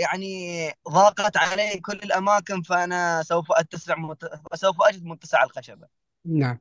يعني 0.00 0.70
ضاقت 0.88 1.36
علي 1.36 1.80
كل 1.80 1.96
الأماكن 1.96 2.62
فأنا 2.62 3.22
سوف 3.22 3.46
أتسع 3.50 3.96
مت... 3.96 4.24
سوف 4.54 4.76
أجد 4.82 5.04
متسع 5.04 5.44
الخشبة. 5.44 5.86
نعم. 6.24 6.58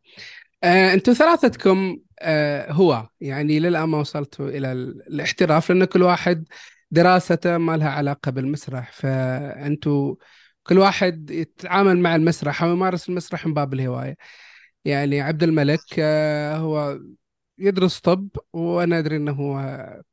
آه، 0.64 0.94
أنتم 0.94 1.14
ثلاثتكم 1.14 1.98
آه، 2.20 2.72
هو. 2.72 3.08
يعني 3.22 3.60
ما 3.60 3.98
وصلتوا 4.00 4.50
إلى 4.50 4.72
ال- 4.72 5.08
الاحتراف 5.08 5.72
لأن 5.72 5.86
كل 5.86 6.04
واحد 6.04 6.48
دراسته 6.92 7.58
ما 7.58 7.78
لها 7.78 7.90
علاقة 7.90 8.32
بالمسرح. 8.32 8.92
فأنتم 8.92 10.16
كل 10.64 10.78
واحد 10.78 11.32
يتعامل 11.32 12.00
مع 12.00 12.16
المسرح 12.16 12.64
أو 12.64 12.70
يمارس 12.70 13.10
المسرح 13.10 13.46
من 13.46 13.54
باب 13.54 13.74
الهواية. 13.74 14.18
يعني 14.88 15.22
عبد 15.22 15.44
الملك 15.44 15.96
آه، 16.00 16.58
هو 16.58 17.00
يدرس 17.60 18.00
طب 18.00 18.30
وأنا 18.54 19.00
أدري 19.00 19.16
إنه 19.18 19.32
هو 19.32 19.60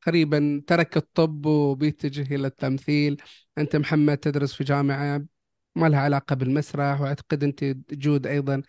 قريبا 0.07 0.63
ترك 0.67 0.97
الطب 0.97 1.47
وبيتجه 1.47 2.35
إلى 2.35 2.47
التمثيل. 2.47 3.23
أنت 3.59 3.77
محمد 3.77 4.19
تدرس 4.19 4.55
في 4.55 4.65
جامعة 4.65 5.25
ما 5.77 5.89
لها 5.89 6.01
علاقة 6.01 6.35
بالمسرح 6.37 7.01
وأعتقد 7.01 7.45
أنت 7.45 7.65
جود 7.93 8.27
أيضا. 8.27 8.63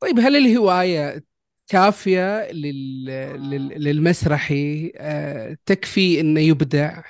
طيب 0.00 0.18
هل 0.20 0.36
الهواية 0.36 1.24
كافية 1.68 2.52
لل... 2.52 3.04
لل... 3.50 3.68
للمسرحي؟ 3.84 4.92
آه، 4.96 5.58
تكفي 5.66 6.20
إنه 6.20 6.40
يبدع 6.40 7.02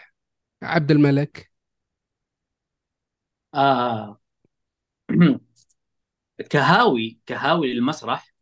عبد 0.65 0.91
الملك؟ 0.91 1.53
آه. 3.55 4.21
كهاوي 6.43 7.19
كهاوي 7.27 7.75
للمسرح. 7.75 8.33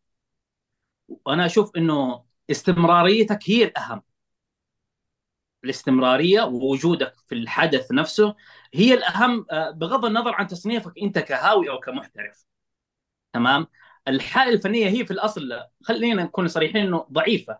وأنا 1.08 1.46
أشوف 1.46 1.76
إنه 1.76 2.24
استمراريتك 2.50 3.38
هي 3.50 3.64
الأهم. 3.64 4.02
الاستمرارية 5.64 6.42
ووجودك 6.42 7.14
في 7.28 7.34
الحدث 7.34 7.92
نفسه 7.92 8.34
هي 8.74 8.94
الأهم 8.94 9.46
آه، 9.50 9.70
بغض 9.70 10.04
النظر 10.04 10.34
عن 10.34 10.46
تصنيفك 10.46 10.92
أنت 11.02 11.18
كهاوي 11.18 11.70
أو 11.70 11.80
كمحترف. 11.80 12.44
تمام؟ 13.32 13.66
الحالة 14.08 14.52
الفنية 14.52 14.88
هي 14.88 15.06
في 15.06 15.10
الأصل 15.10 15.60
خلينا 15.82 16.22
نكون 16.24 16.48
صريحين 16.48 16.86
إنه 16.86 17.06
ضعيفة. 17.12 17.58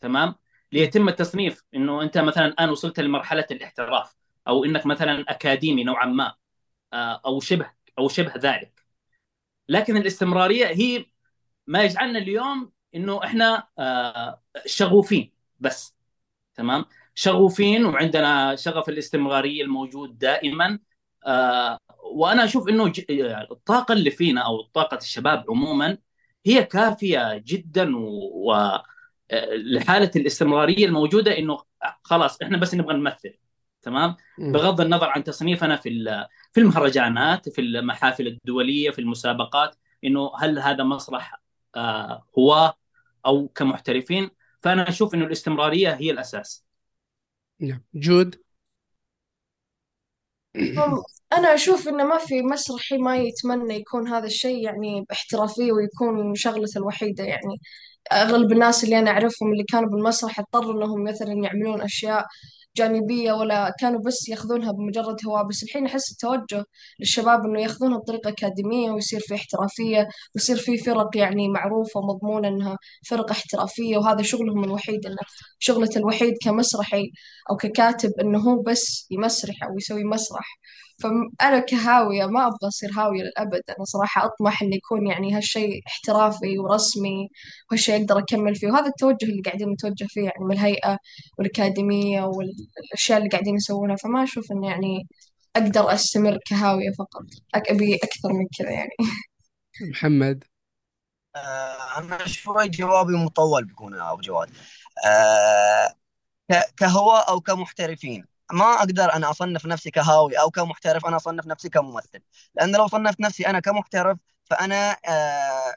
تمام؟ 0.00 0.34
ليتم 0.72 1.08
التصنيف 1.08 1.64
إنه 1.74 2.02
أنت 2.02 2.18
مثلا 2.18 2.46
الآن 2.46 2.70
وصلت 2.70 3.00
لمرحلة 3.00 3.46
الاحتراف 3.50 4.16
أو 4.48 4.64
إنك 4.64 4.86
مثلا 4.86 5.24
أكاديمي 5.28 5.84
نوعا 5.84 6.06
ما 6.06 6.34
آه، 6.92 7.22
أو 7.26 7.40
شبه 7.40 7.70
أو 7.98 8.08
شبه 8.08 8.32
ذلك. 8.38 8.81
لكن 9.72 9.96
الاستمرارية 9.96 10.66
هي 10.66 11.06
ما 11.66 11.82
يجعلنا 11.84 12.18
اليوم 12.18 12.72
إنه 12.94 13.24
إحنا 13.24 13.68
آه، 13.78 14.42
شغوفين 14.66 15.32
بس 15.60 15.94
تمام؟ 16.54 16.84
شغوفين 17.14 17.84
وعندنا 17.84 18.56
شغف 18.56 18.88
الاستمرارية 18.88 19.62
الموجود 19.64 20.18
دائما 20.18 20.78
آه، 21.26 21.78
وأنا 22.14 22.44
أشوف 22.44 22.68
إنه 22.68 22.92
الطاقة 23.52 23.92
اللي 23.94 24.10
فينا 24.10 24.40
أو 24.46 24.62
طاقة 24.62 24.96
الشباب 24.96 25.44
عموما 25.50 25.98
هي 26.46 26.64
كافية 26.64 27.38
جدا 27.46 27.96
و 27.96 28.00
و- 28.50 28.54
آه، 29.30 29.54
لحالة 29.56 30.10
الاستمرارية 30.16 30.86
الموجودة 30.86 31.38
إنه 31.38 31.58
خلاص 32.02 32.42
إحنا 32.42 32.58
بس 32.58 32.74
نبغى 32.74 32.94
نمثل. 32.96 33.34
تمام. 33.82 34.16
بغض 34.38 34.80
النظر 34.80 35.08
عن 35.08 35.24
تصنيفنا 35.24 35.76
في 35.76 35.88
ال- 35.88 36.26
في 36.52 36.60
المهرجانات 36.60 37.48
في 37.48 37.60
المحافل 37.60 38.26
الدولية 38.26 38.90
في 38.90 38.98
المسابقات 38.98 39.76
إنه 40.04 40.32
هل 40.38 40.58
هذا 40.58 40.84
مسرح 40.84 41.40
آه، 41.76 42.26
هو 42.38 42.74
أو 43.26 43.48
كمحترفين؟ 43.48 44.30
فأنا 44.60 44.88
أشوف 44.88 45.14
إنه 45.14 45.24
الاستمرارية 45.24 45.90
هي 45.94 46.10
الأساس. 46.10 46.64
نعم. 47.60 47.82
جود؟ 47.94 48.42
أنا 51.32 51.54
أشوف 51.54 51.88
إنه 51.88 52.04
ما 52.04 52.18
في 52.18 52.42
مسرحي 52.42 52.98
ما 52.98 53.16
يتمنى 53.16 53.74
يكون 53.74 54.08
هذا 54.08 54.26
الشيء 54.26 54.64
يعني 54.64 55.04
باحترافية 55.08 55.72
ويكون 55.72 56.34
شغلته 56.34 56.78
الوحيدة 56.78 57.24
يعني. 57.24 57.60
أغلب 58.12 58.52
الناس 58.52 58.84
اللي 58.84 58.98
أنا 58.98 59.10
أعرفهم 59.10 59.52
اللي 59.52 59.64
كانوا 59.64 59.90
بالمسرح 59.90 60.38
اضطروا 60.40 60.72
إنهم 60.72 61.04
مثلا 61.04 61.32
يعملون 61.32 61.80
أشياء 61.82 62.26
جانبية 62.76 63.32
ولا 63.32 63.74
كانوا 63.80 64.00
بس 64.00 64.28
ياخذونها 64.28 64.72
بمجرد 64.72 65.16
هواء 65.26 65.48
بس 65.48 65.62
الحين 65.62 65.86
أحس 65.86 66.12
التوجه 66.12 66.64
للشباب 67.00 67.44
إنه 67.44 67.60
ياخذونها 67.62 67.98
بطريقة 67.98 68.28
أكاديمية 68.30 68.90
ويصير 68.90 69.20
في 69.20 69.34
احترافية 69.34 70.08
ويصير 70.34 70.56
في 70.56 70.78
فرق 70.78 71.16
يعني 71.16 71.48
معروفة 71.48 72.00
ومضمونة 72.00 72.48
إنها 72.48 72.76
فرق 73.08 73.30
احترافية 73.30 73.96
وهذا 73.98 74.22
شغلهم 74.22 74.64
الوحيد 74.64 75.06
إنه 75.06 75.16
شغلته 75.58 75.98
الوحيد 75.98 76.34
كمسرحي 76.44 77.10
أو 77.50 77.56
ككاتب 77.56 78.10
إنه 78.20 78.38
هو 78.38 78.62
بس 78.62 79.06
يمسرح 79.10 79.54
أو 79.64 79.76
يسوي 79.76 80.04
مسرح. 80.04 80.58
فأنا 81.02 81.58
كهاوية 81.60 82.26
ما 82.26 82.46
أبغى 82.46 82.68
أصير 82.68 82.90
هاوية 82.92 83.22
للأبد. 83.22 83.62
أنا 83.68 83.84
صراحة 83.84 84.24
أطمح 84.26 84.62
إنه 84.62 84.76
يكون 84.76 85.06
يعني 85.06 85.34
هالشيء 85.36 85.82
احترافي 85.86 86.58
ورسمي 86.58 87.28
وهالشيء 87.70 87.96
أقدر 88.02 88.18
أكمل 88.18 88.54
فيه. 88.54 88.68
وهذا 88.68 88.86
التوجه 88.86 89.24
اللي 89.24 89.42
قاعدين 89.42 89.68
نتوجه 89.70 90.06
فيه 90.08 90.22
يعني 90.24 90.44
من 90.44 90.52
الهيئة 90.52 90.98
والأكاديمية 91.38 92.22
والأشياء 92.22 93.18
اللي 93.18 93.28
قاعدين 93.30 93.56
يسوونها. 93.56 93.96
فما 93.96 94.22
أشوف 94.24 94.52
إنه 94.52 94.68
يعني 94.70 95.08
أقدر 95.56 95.94
أستمر 95.94 96.38
كهاوية 96.46 96.90
فقط. 96.98 97.24
أبي 97.54 97.96
أكثر 97.96 98.32
من 98.32 98.46
كذا 98.58 98.70
يعني. 98.70 98.90
محمد. 99.90 100.44
آه، 101.36 101.98
أنا 101.98 102.26
شوي 102.26 102.68
جوابي 102.68 103.12
مطول 103.16 103.64
بيكون 103.64 103.94
يا 103.94 104.12
أبو 104.12 104.20
جواد. 104.20 104.50
آه، 105.06 105.94
كهواء 106.76 107.30
أو 107.30 107.40
كمحترفين. 107.40 108.26
ما 108.52 108.64
أقدر 108.64 109.12
أنا 109.12 109.30
أصنف 109.30 109.66
نفسي 109.66 109.90
كهاوي 109.90 110.40
أو 110.40 110.50
كمحترف 110.50 111.06
أنا 111.06 111.16
أصنف 111.16 111.46
نفسي 111.46 111.68
كممثل. 111.68 112.20
لأن 112.54 112.76
لو 112.76 112.86
صنفت 112.86 113.20
نفسي 113.20 113.46
أنا 113.46 113.60
كمحترف 113.60 114.18
فأنا 114.44 114.96
آه، 115.08 115.74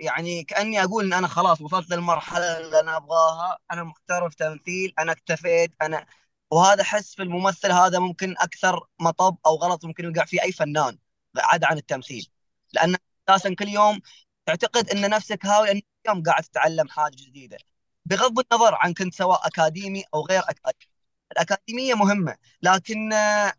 يعني 0.00 0.44
كأني 0.44 0.84
أقول 0.84 1.04
إن 1.06 1.12
أنا 1.12 1.28
خلاص 1.28 1.60
وصلت 1.60 1.90
للمرحلة 1.92 2.58
اللي 2.58 2.80
أنا 2.80 2.96
أبغاها. 2.96 3.58
أنا 3.72 3.84
محترف 3.84 4.34
تمثيل 4.34 4.94
أنا 4.98 5.12
اكتفيت 5.12 5.72
أنا 5.82 6.06
وهذا 6.50 6.82
احس 6.82 7.14
في 7.14 7.22
الممثل 7.22 7.72
هذا 7.72 7.98
ممكن 7.98 8.34
أكثر 8.38 8.86
مطب 9.00 9.36
أو 9.46 9.56
غلط 9.56 9.84
ممكن 9.84 10.04
يوقع 10.04 10.24
فيه 10.24 10.42
أي 10.42 10.52
فنان 10.52 10.98
عدا 11.38 11.66
عن 11.66 11.78
التمثيل. 11.78 12.28
لأن 12.72 12.96
أساسا 13.28 13.54
كل 13.54 13.68
يوم 13.68 14.00
تعتقد 14.46 14.90
إن 14.90 15.10
نفسك 15.10 15.46
هاوي 15.46 15.66
لأن 15.66 15.82
يوم 16.08 16.22
قاعد 16.22 16.42
تتعلم 16.44 16.88
حاجة 16.88 17.16
جديدة. 17.16 17.58
بغض 18.06 18.38
النظر 18.40 18.74
عن 18.74 18.94
كنت 18.94 19.14
سواء 19.14 19.46
أكاديمي 19.46 20.04
أو 20.14 20.26
غير 20.26 20.42
أكاديمي. 20.48 20.89
الأكاديمية 21.32 21.94
مهمة 21.94 22.36
لكن 22.62 23.12
آه، 23.12 23.52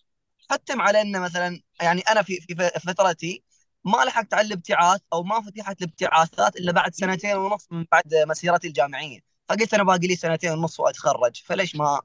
حتم 0.51 0.81
على 0.81 1.01
إن 1.01 1.21
مثلا 1.21 1.61
يعني 1.81 2.01
أنا 2.01 2.21
في 2.21 2.41
في 2.41 2.55
فترتي 2.79 3.43
ما 3.85 3.97
لحقت 4.05 4.33
على 4.33 4.47
الابتعاث 4.47 5.01
أو 5.13 5.23
ما 5.23 5.41
فتحت 5.41 5.81
الابتعاثات 5.81 6.55
إلا 6.55 6.71
بعد 6.71 6.93
سنتين 6.95 7.35
ونص 7.35 7.67
من 7.71 7.85
بعد 7.91 8.15
مسيرتي 8.15 8.67
الجامعية. 8.67 9.19
فقلت 9.49 9.73
أنا 9.73 9.83
باقي 9.83 10.07
لي 10.07 10.15
سنتين 10.15 10.51
ونص 10.51 10.79
وأتخرج 10.79 11.41
فليش 11.45 11.75
ما 11.75 12.01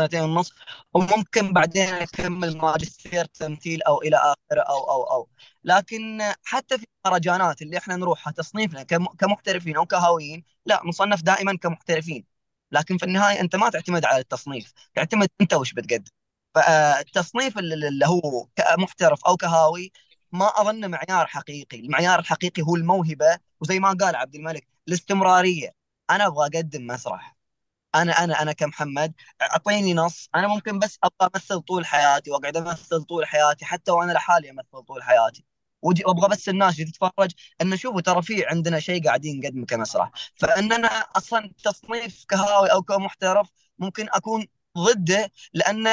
سنتين 0.00 0.20
ونص؟ 0.22 0.52
وممكن 0.94 1.52
بعدين 1.52 1.88
أكمل 1.88 2.56
ماجستير 2.56 3.24
تمثيل 3.24 3.82
أو 3.82 4.02
إلى 4.02 4.16
اخره 4.16 4.60
أو 4.62 4.90
أو 4.90 5.02
أو. 5.04 5.28
لكن 5.64 6.18
حتى 6.44 6.78
في 6.78 6.86
المهرجانات 7.06 7.62
اللي 7.62 7.78
إحنا 7.78 7.96
نروحها 7.96 8.32
تصنيفنا 8.32 8.82
كمحترفين 9.18 9.76
أو 9.76 9.86
كهاويين 9.86 10.44
لا 10.66 10.80
نصنف 10.84 11.22
دائما 11.22 11.56
كمحترفين. 11.56 12.24
لكن 12.72 12.98
في 12.98 13.04
النهاية 13.06 13.40
أنت 13.40 13.56
ما 13.56 13.70
تعتمد 13.70 14.04
على 14.04 14.18
التصنيف 14.20 14.72
تعتمد 14.94 15.28
أنت 15.40 15.54
وش 15.54 15.72
بتقدم. 15.72 16.10
فالتصنيف 16.54 17.58
اللي 17.58 18.06
هو 18.06 18.46
كمحترف 18.56 19.24
أو 19.24 19.36
كهاوي 19.36 19.92
ما 20.32 20.46
أظن 20.60 20.90
معيار 20.90 21.26
حقيقي. 21.26 21.80
المعيار 21.80 22.18
الحقيقي 22.18 22.62
هو 22.62 22.76
الموهبة 22.76 23.38
وزي 23.60 23.78
ما 23.80 23.92
قال 24.00 24.16
عبد 24.16 24.34
الملك 24.34 24.66
الاستمرارية. 24.88 25.74
أنا 26.10 26.26
أبغى 26.26 26.46
أقدم 26.46 26.86
مسرح. 26.86 27.36
أنا 27.94 28.24
أنا 28.24 28.42
أنا 28.42 28.52
كمحمد 28.52 29.14
أعطيني 29.42 29.94
نص. 29.94 30.28
أنا 30.34 30.48
ممكن 30.48 30.78
بس 30.78 30.98
أبغى 31.04 31.30
أمثل 31.34 31.60
طول 31.60 31.86
حياتي 31.86 32.30
وأقعد 32.30 32.56
أمثل 32.56 33.02
طول 33.04 33.26
حياتي 33.26 33.64
حتى 33.64 33.92
وأنا 33.92 34.12
لحالي 34.12 34.50
أمثل 34.50 34.82
طول 34.88 35.02
حياتي. 35.02 35.44
وابغى 35.82 36.28
بس 36.28 36.48
الناس 36.48 36.74
اللي 36.80 36.90
تتفرج 36.92 37.30
إنه 37.60 37.76
شوفوا 37.76 38.00
ترى 38.00 38.22
في 38.22 38.46
عندنا 38.46 38.80
شيء 38.80 39.04
قاعدين 39.04 39.40
نقدمه 39.40 39.66
كمسرح. 39.66 40.10
فان 40.36 40.72
أنا 40.72 40.88
أصلا 40.88 41.52
تصنيف 41.64 42.24
كهاوي 42.28 42.72
أو 42.72 42.82
كمحترف 42.82 43.48
ممكن 43.78 44.06
أكون 44.12 44.46
ضده 44.78 45.30
لأن 45.54 45.86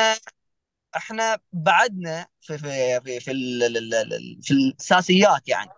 إحنا 0.98 1.40
بعدنا 1.54 2.28
في 2.42 2.58
في 2.58 3.02
في 3.02 3.20
في, 3.20 3.32
في 4.42 4.52
الأساسيات 4.54 5.48
يعني. 5.50 5.70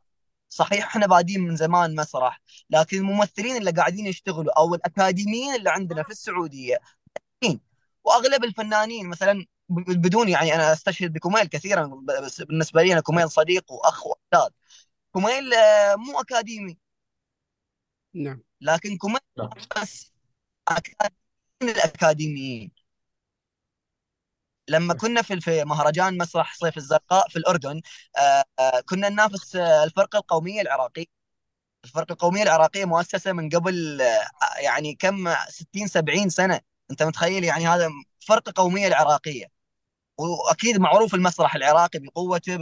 صحيح 0.49 0.85
إحنا 0.87 1.07
بادين 1.07 1.41
من 1.41 1.55
زمان 1.55 1.95
مسرح 1.95 2.41
لكن 2.69 2.97
الممثلين 2.97 3.57
اللي 3.57 3.71
قاعدين 3.71 4.07
يشتغلوا 4.07 4.59
أو 4.59 4.75
الأكاديميين 4.75 5.55
اللي 5.55 5.69
عندنا 5.69 6.03
في 6.03 6.09
السعودية 6.11 6.77
وأغلب 8.03 8.43
الفنانين 8.43 9.07
مثلا 9.09 9.45
بدون 9.69 10.29
يعني 10.29 10.55
أنا 10.55 10.73
أستشهد 10.73 11.13
بكميل 11.13 11.47
كثيرا 11.47 12.01
بس 12.25 12.41
بالنسبة 12.41 12.81
لي 12.83 12.93
أنا 12.93 13.01
كميل 13.01 13.31
صديق 13.31 13.71
وأخ 13.71 14.07
واستاذ 14.07 14.49
كميل 15.13 15.53
آه، 15.53 15.95
مو 15.95 16.21
أكاديمي. 16.21 16.77
نعم. 18.13 18.41
لكن 18.61 18.97
كميل 18.97 19.19
بس 19.81 20.13
الأكاديميين. 21.61 22.71
لما 24.69 24.93
كنا 24.93 25.21
في 25.21 25.41
في 25.41 25.63
مهرجان 25.65 26.17
مسرح 26.17 26.55
صيف 26.55 26.77
الزرقاء 26.77 27.29
في 27.29 27.35
الأردن 27.35 27.81
آه، 28.17 28.43
آه، 28.59 28.79
كنا 28.89 29.09
ننافس 29.09 29.55
الفرقة 29.55 30.17
القومية 30.19 30.61
العراقيه 30.61 31.05
الفرقة 31.85 32.13
القومية 32.13 32.43
العراقية 32.43 32.85
مؤسسة 32.85 33.33
من 33.33 33.49
قبل 33.49 34.01
يعني 34.59 34.95
كم 34.95 35.35
60 35.49 35.87
70 35.87 36.29
سنة. 36.29 36.61
أنت 36.91 37.03
متخيل 37.03 37.43
يعني 37.43 37.67
هذا 37.67 37.89
فرقة 38.19 38.53
قومية 38.55 38.87
العراقية. 38.87 39.58
وأكيد 40.19 40.79
معروف 40.79 41.15
المسرح 41.15 41.55
العراقي 41.55 41.99
بقوته 41.99 42.57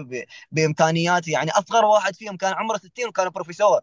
بإمكانياته. 0.51 1.31
يعني 1.31 1.51
أصغر 1.51 1.85
واحد 1.85 2.15
فيهم 2.15 2.37
كان 2.37 2.53
عمره 2.53 2.77
60 2.77 3.07
وكان 3.07 3.29
بروفيسور. 3.29 3.81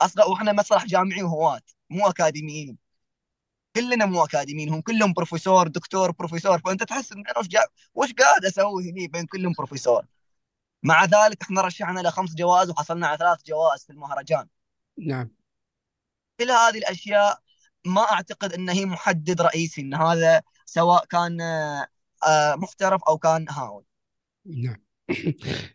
أصغر 0.00 0.28
وإحنا 0.30 0.52
مسرح 0.52 0.86
جامعي 0.86 1.22
وهواة 1.22 1.60
مو 1.90 2.08
أكاديميين. 2.08 2.78
كلنا 3.76 4.06
مو 4.06 4.24
أكاديميين 4.24 4.68
هم 4.68 4.80
كلهم 4.80 5.12
بروفيسور 5.12 5.68
دكتور 5.68 6.10
بروفيسور. 6.10 6.58
فأنت 6.58 6.82
تحس 6.82 7.12
ان 7.12 7.24
أنا 7.26 7.38
وش 7.38 7.46
وش 7.94 8.12
قاعد 8.12 8.44
أسوي 8.44 8.90
هني 8.90 9.08
بين 9.08 9.26
كلهم 9.26 9.52
بروفيسور؟ 9.58 10.06
مع 10.82 11.04
ذلك 11.04 11.42
إحنا 11.42 11.60
رشحنا 11.62 12.00
له 12.00 12.10
خمس 12.10 12.34
جوائز 12.34 12.70
وحصلنا 12.70 13.06
على 13.06 13.18
ثلاث 13.18 13.38
جوائز 13.46 13.84
في 13.84 13.90
المهرجان. 13.90 14.48
نعم. 14.98 15.30
كل 16.40 16.50
هذه 16.50 16.78
الأشياء 16.78 17.40
ما 17.86 18.12
أعتقد 18.12 18.52
إن 18.52 18.68
هي 18.68 18.86
محدد 18.86 19.40
رئيسي 19.42 19.80
إن 19.80 19.94
هذا 19.94 20.42
سواء 20.66 21.04
كان 21.04 21.38
محترف 22.56 23.00
أو 23.08 23.18
كان 23.18 23.46
هاوي. 23.50 23.84
نعم. 24.46 24.76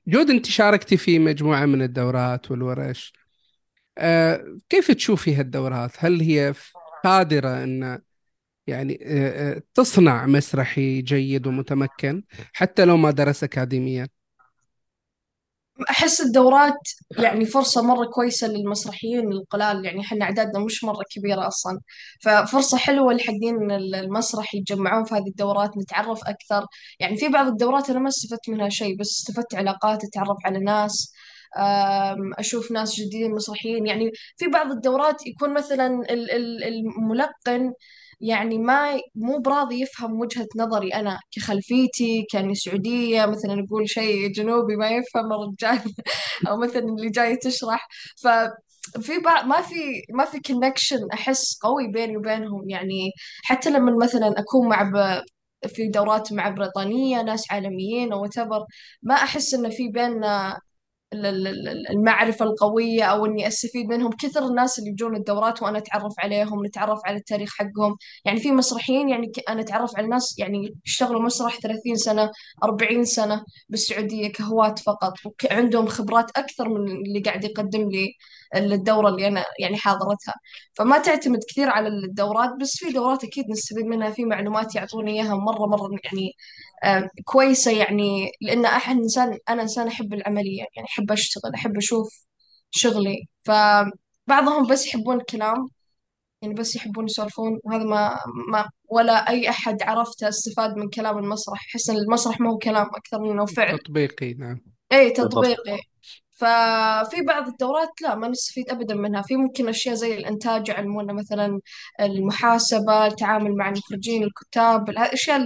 جود 0.08 0.30
أنت 0.30 0.46
شاركتي 0.46 0.98
في 0.98 1.20
مجموعة 1.20 1.66
من 1.66 1.82
الدورات 1.82 2.52
والورش. 2.52 3.14
آه، 3.98 4.58
كيف 4.70 4.92
تشوفي 4.92 5.36
هالدورات؟ 5.36 5.92
هل 5.98 6.22
هي 6.22 6.54
قادرة 7.04 7.64
أن 7.64 8.02
يعني 8.68 9.00
آه، 9.04 9.56
آه، 9.56 9.62
تصنع 9.74 10.26
مسرحي 10.26 11.02
جيد 11.02 11.48
ومتمكن 11.48 12.24
حتى 12.54 12.86
لو 12.86 12.98
ما 12.98 13.12
درس 13.12 13.44
أكاديميا؟ 13.44 14.08
أحس 15.90 16.22
الدورات 16.22 16.80
يعني 17.18 17.46
فرصة 17.46 17.82
مرة 17.82 18.06
كويسة 18.06 18.48
للمسرحيين 18.48 19.32
القلال 19.32 19.86
يعني 19.86 20.02
إحنا 20.02 20.26
أعدادنا 20.26 20.60
مش 20.66 20.84
مرة 20.84 21.04
كبيرة 21.12 21.48
أصلا. 21.48 21.80
ففرصة 22.22 22.78
حلوة 22.78 23.14
لحقين 23.14 23.72
المسرح 23.72 24.56
يتجمعون 24.56 25.04
في 25.04 25.16
هذه 25.16 25.28
الدورات 25.28 25.78
نتعرف 25.78 26.20
أكثر. 26.24 26.66
يعني 27.00 27.18
في 27.18 27.28
بعض 27.30 27.48
الدورات 27.48 27.90
أنا 27.90 28.00
ما 28.00 28.08
استفدت 28.10 28.50
منها 28.50 28.70
شيء 28.70 28.98
بس 29.00 29.10
استفدت 29.10 29.56
علاقات 29.56 30.04
أتعرف 30.04 30.38
على 30.46 30.60
ناس 30.60 31.14
أشوف 32.40 32.72
ناس 32.72 32.96
جديدين 32.96 33.32
مسرحيين. 33.32 33.88
يعني 33.88 34.12
في 34.38 34.48
بعض 34.48 34.72
الدورات 34.72 35.28
يكون 35.28 35.54
مثلا 35.54 36.02
الملقن 36.10 37.74
يعني 38.22 38.58
ما 38.60 39.00
مو 39.16 39.38
براضي 39.40 39.82
يفهم 39.82 40.20
وجهة 40.20 40.48
نظري 40.58 40.90
أنا 40.94 41.20
كخلفيتي 41.32 42.26
كأني 42.32 42.56
سعودية 42.56 43.26
مثلا 43.26 43.66
أقول 43.68 43.90
شيء 43.90 44.28
جنوبي 44.32 44.76
ما 44.76 44.90
يفهم 44.90 45.34
الرجال 45.34 45.94
أو 46.50 46.58
مثلا 46.58 46.80
اللي 46.84 47.10
جاي 47.10 47.38
تشرح. 47.38 47.88
ف 48.24 48.28
في 49.02 49.20
بعض 49.20 49.46
ما 49.46 49.62
في 49.62 49.76
ما 50.14 50.26
في 50.26 50.40
كونكشن 50.40 50.98
أحس 51.14 51.58
قوي 51.64 51.88
بيني 51.88 52.18
وبينهم. 52.18 52.70
يعني 52.70 53.12
حتى 53.44 53.70
لما 53.70 54.06
مثلا 54.06 54.28
أكون 54.40 54.70
مع 54.70 54.84
ب... 54.84 55.24
في 55.68 55.88
دورات 55.90 56.34
مع 56.34 56.50
بريطانية 56.50 57.22
ناس 57.22 57.52
عالميين 57.52 58.14
أو 58.14 58.28
whatever 58.28 58.66
ما 59.02 59.16
أحس 59.16 59.54
انه 59.54 59.70
في 59.70 59.88
بيننا 59.90 60.60
المعرفة 61.14 62.46
القوية 62.46 63.04
أو 63.04 63.26
إني 63.26 63.48
أستفيد 63.48 63.88
منهم. 63.88 64.12
كثر 64.12 64.46
الناس 64.48 64.80
اللي 64.80 64.90
يجون 64.90 65.16
الدورات 65.16 65.64
وأنا 65.64 65.78
أتعرف 65.78 66.14
عليهم 66.20 66.66
نتعرف 66.66 67.00
على 67.06 67.18
التاريخ 67.18 67.54
حقهم. 67.58 67.98
يعني 68.26 68.40
في 68.40 68.52
مسرحيين 68.52 69.10
يعني 69.10 69.32
أنا 69.50 69.62
أتعرف 69.62 69.98
على 69.98 70.08
ناس 70.08 70.40
يعني 70.40 70.76
اشتغلوا 70.86 71.22
مسرح 71.22 71.58
30 71.60 71.96
سنة 71.96 72.32
40 72.64 73.06
سنة 73.06 73.44
بالسعودية 73.70 74.28
كهواة 74.32 74.76
فقط 74.86 75.14
وعندهم 75.46 75.88
خبرات 75.88 76.32
أكثر 76.38 76.70
من 76.70 76.92
اللي 76.92 77.20
قاعد 77.26 77.44
يقدم 77.44 77.90
لي 77.90 78.14
الدورة 78.56 79.10
اللي 79.10 79.28
أنا 79.28 79.46
يعني 79.60 79.78
حاضرتها. 79.78 80.34
فما 80.74 80.98
تعتمد 80.98 81.40
كثير 81.50 81.70
على 81.70 81.88
الدورات 81.88 82.50
بس 82.62 82.72
في 82.78 82.92
دورات 82.94 83.24
أكيد 83.24 83.50
نستفيد 83.50 83.86
منها 83.86 84.10
في 84.10 84.26
معلومات 84.26 84.76
يعطوني 84.76 85.12
إياها 85.12 85.36
مرة 85.36 85.66
مرة 85.68 85.90
يعني 86.04 86.32
كويسة 87.26 87.72
يعني 87.72 88.32
لأن 88.42 88.66
أحد 88.66 88.96
إنسان 88.98 89.38
أنا 89.50 89.62
إنسان 89.62 89.88
أحب 89.88 90.14
العملية 90.14 90.66
يعني 90.76 90.88
أحب 90.88 91.12
أشتغل 91.12 91.54
أحب 91.56 91.78
أشوف 91.78 92.26
شغلي. 92.72 93.28
فبعضهم 93.44 94.68
بس 94.70 94.88
يحبون 94.88 95.18
الكلام 95.18 95.68
يعني 96.42 96.54
بس 96.54 96.76
يحبون 96.76 97.06
يسولفون 97.06 97.60
وهذا 97.64 97.84
ما 97.84 98.20
ما 98.52 98.70
ولا 98.90 99.30
أي 99.30 99.50
أحد 99.50 99.84
عرفته 99.84 100.30
استفاد 100.30 100.78
من 100.78 100.90
كلام 100.90 101.18
المسرح. 101.18 101.60
أحس 101.70 101.90
إن 101.90 101.98
المسرح 101.98 102.40
ما 102.40 102.50
هو 102.50 102.58
كلام 102.58 102.86
أكثر 102.96 103.20
منه 103.22 103.46
فعل. 103.46 103.80
تطبيقي 103.80 104.34
نعم. 104.34 104.62
أي 104.94 105.10
تطبيقي. 105.12 105.80
ففي 106.30 107.22
بعض 107.28 107.48
الدورات 107.48 108.02
لا 108.02 108.16
ما 108.16 108.28
نستفيد 108.28 108.70
ابدا 108.70 108.96
منها. 108.96 109.22
في 109.22 109.36
ممكن 109.36 109.70
أشياء 109.70 109.96
زي 109.96 110.18
الإنتاج 110.18 110.70
يعلمونا 110.70 111.14
مثلا 111.14 111.60
المحاسبة 112.00 113.06
التعامل 113.06 113.56
مع 113.56 113.70
المخرجين 113.70 114.24
الكتاب 114.24 114.90
الأشياء 114.90 115.38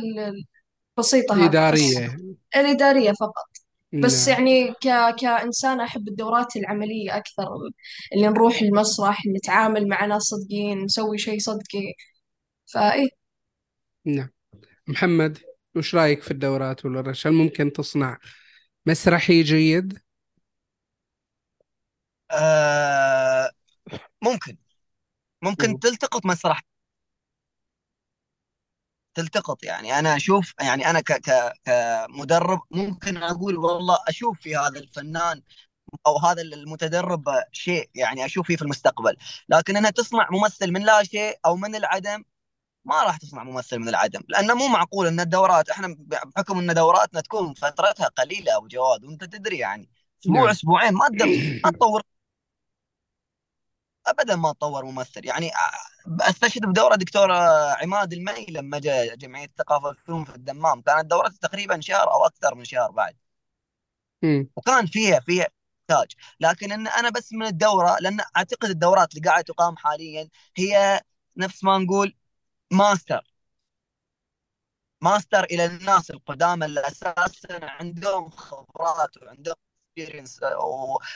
بسيطة 0.98 1.36
الإدارية 1.36 2.18
الإدارية 2.56 3.12
فقط. 3.12 3.46
بس 3.94 4.28
نعم. 4.28 4.38
يعني 4.38 4.74
ك... 4.74 5.16
كإنسان 5.20 5.80
أحب 5.80 6.08
الدورات 6.08 6.56
العملية 6.56 7.18
أكثر 7.18 7.48
اللي 8.16 8.28
نروح 8.28 8.62
المسرح 8.62 9.26
نتعامل 9.26 9.88
مع 9.88 10.06
ناس 10.06 10.22
صدقين 10.22 10.84
نسوي 10.84 11.18
شيء 11.18 11.40
صدقي. 11.40 11.94
فإيه 12.74 13.08
نعم. 14.06 14.30
محمد 14.88 15.38
وش 15.76 15.96
رأيك 15.96 16.24
في 16.24 16.32
الدورات 16.32 16.86
والورش؟ 16.86 17.28
هل 17.28 17.34
ممكن 17.34 17.74
تصنع 17.74 18.18
مسرحي 18.86 19.44
جيد؟ 19.44 20.00
آه 22.32 23.52
ممكن. 24.22 24.58
ممكن. 25.42 25.80
تلتقط 25.80 26.26
مسرح 26.26 26.62
تلتقط 29.16 29.64
يعني. 29.64 30.00
أنا 30.00 30.16
أشوف 30.16 30.54
يعني 30.62 30.90
أنا 30.90 31.00
ك 31.00 31.12
ك 31.14 31.54
كمدرب 31.66 32.60
ممكن 32.72 33.18
أقول 33.18 33.58
والله 33.58 33.98
أشوف 34.08 34.42
في 34.42 34.56
هذا 34.56 34.80
الفنان 34.80 35.42
أو 36.08 36.18
هذا 36.18 36.42
المتدرب 36.42 37.24
شيء 37.52 37.90
يعني 37.96 38.26
أشوف 38.26 38.48
فيه 38.48 38.56
في 38.56 38.62
المستقبل. 38.62 39.16
لكن 39.50 39.78
انها 39.78 39.90
تصنع 39.90 40.28
ممثل 40.32 40.72
من 40.72 40.82
لا 40.84 41.04
شيء 41.04 41.40
أو 41.46 41.56
من 41.56 41.76
العدم 41.76 42.24
ما 42.86 43.04
راح 43.04 43.18
تصنع 43.18 43.44
ممثل 43.44 43.80
من 43.80 43.90
العدم. 43.90 44.22
لأنه 44.30 44.54
مو 44.56 44.68
معقول 44.68 45.08
إن 45.08 45.20
الدورات 45.20 45.70
إحنا 45.70 45.96
بحكم 46.00 46.60
إن 46.60 46.74
دوراتنا 46.74 47.22
تكون 47.22 47.54
فترتها 47.54 48.08
قليلة 48.08 48.58
أبو 48.58 48.68
جواد 48.68 49.06
وأنت 49.06 49.24
تدري 49.24 49.58
يعني 49.58 49.90
أسبوع 50.22 50.42
نعم. 50.42 50.50
أسبوعين 50.50 50.94
ما 50.94 51.08
تقدر 51.08 51.26
ما 51.66 51.72
تطور 51.72 52.02
ابدا 54.08 54.36
ما 54.36 54.54
تطور 54.54 54.86
ممثل. 54.86 55.26
يعني 55.26 55.52
أستشهد 56.22 56.66
بدورة 56.66 56.96
دكتور 56.96 57.32
عماد 57.82 58.14
المي 58.14 58.46
لما 58.50 58.80
جاء 58.80 59.16
جمعية 59.16 59.46
الثقافة 59.46 59.88
والفنون 59.88 60.24
في 60.26 60.36
الدمام. 60.36 60.82
كانت 60.82 61.06
دورته 61.06 61.38
تقريبا 61.42 61.82
شهر 61.82 62.12
أو 62.14 62.26
أكثر 62.26 62.56
من 62.56 62.66
شهر 62.66 62.92
بعد. 62.92 63.16
مم. 64.24 64.50
وكان 64.56 64.86
فيها 64.86 65.20
فيها 65.20 65.48
إنتاج. 65.92 66.12
لكن 66.40 66.72
إن 66.72 66.88
أنا 66.88 67.10
بس 67.10 67.34
من 67.34 67.46
الدورة 67.46 67.98
لأن 68.00 68.20
أعتقد 68.38 68.70
الدورات 68.70 69.16
اللي 69.16 69.30
قاعدة 69.30 69.44
تقام 69.44 69.78
حاليا 69.78 70.30
هي 70.58 71.02
نفس 71.38 71.64
ما 71.64 71.78
نقول 71.78 72.16
master. 72.72 73.36
master 75.02 75.44
إلى 75.44 75.66
الناس 75.66 76.12
القدامى 76.12 76.66
اللي 76.66 76.88
أساسا 76.88 77.60
عندهم 77.62 78.30
خبرات 78.30 79.18
وعندهم 79.18 79.56
experience 79.98 80.40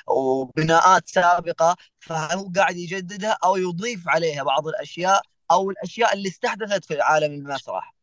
وبناءات 0.08 1.08
سابقة 1.08 1.76
فهو 2.00 2.52
قاعد 2.56 2.78
يجددها 2.78 3.38
أو 3.44 3.56
يضيف 3.58 4.08
عليها 4.08 4.44
بعض 4.44 4.68
الأشياء 4.68 5.22
أو 5.52 5.70
الأشياء 5.72 6.14
اللي 6.14 6.30
استحدثت 6.30 6.86
في 6.86 7.02
عالم 7.02 7.34
المسرح؟ 7.34 7.96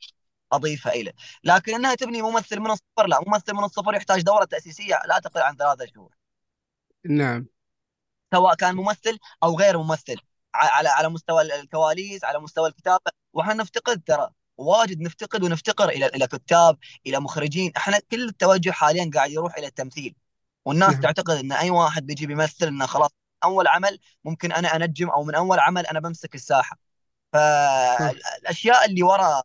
أضيفها 0.53 0.93
اليه 0.93 1.13
لكن 1.45 1.75
إنها 1.75 1.95
تبني 1.95 2.23
ممثل 2.23 2.61
من 2.61 2.71
الصفر 2.71 3.07
لا 3.07 3.21
ممثل 3.27 3.55
من 3.55 3.65
الصفر 3.65 3.95
يحتاج 3.95 4.23
دورة 4.23 4.45
تأسيسية 4.45 5.01
لا 5.09 5.19
تقل 5.19 5.41
عن 5.41 5.57
ثلاثة 5.57 5.87
شهور. 5.95 6.15
نعم. 7.09 7.47
سواء 8.35 8.55
كان 8.55 8.75
ممثل 8.77 9.19
أو 9.43 9.59
غير 9.59 9.79
ممثل 9.79 10.17
على 10.55 10.89
على 10.89 11.09
مستوى 11.09 11.43
الكواليس 11.43 12.25
على 12.25 12.39
مستوى 12.41 12.69
الكتابة. 12.69 13.11
وإحنا 13.33 13.55
نفتقد 13.55 14.03
ترى 14.07 14.31
واجد 14.57 15.01
نفتقد 15.01 15.43
ونفتقر 15.43 15.89
إلى 15.89 16.07
إلى 16.07 16.27
كتاب 16.27 16.79
إلى 17.07 17.21
مخرجين. 17.21 17.73
إحنا 17.77 17.99
كل 18.11 18.29
التوجه 18.29 18.71
حاليا 18.71 19.11
قاعد 19.15 19.31
يروح 19.31 19.57
إلى 19.57 19.67
التمثيل. 19.67 20.15
والناس 20.67 20.93
نعم. 20.93 21.01
تعتقد 21.01 21.37
إن 21.37 21.53
أي 21.53 21.71
واحد 21.71 22.07
بيجي 22.07 22.27
بيمثل 22.27 22.67
إنه 22.67 22.87
خلاص 22.87 23.11
أول 23.45 23.67
عمل 23.67 23.99
ممكن 24.25 24.53
أنا 24.53 24.77
أنجم 24.77 25.09
أو 25.09 25.25
من 25.25 25.35
أول 25.35 25.59
عمل 25.59 25.87
أنا 25.87 26.01
بمسك 26.01 26.35
الساحة. 26.35 26.79
فالأشياء 27.33 28.85
اللي 28.85 29.03
ورا 29.03 29.43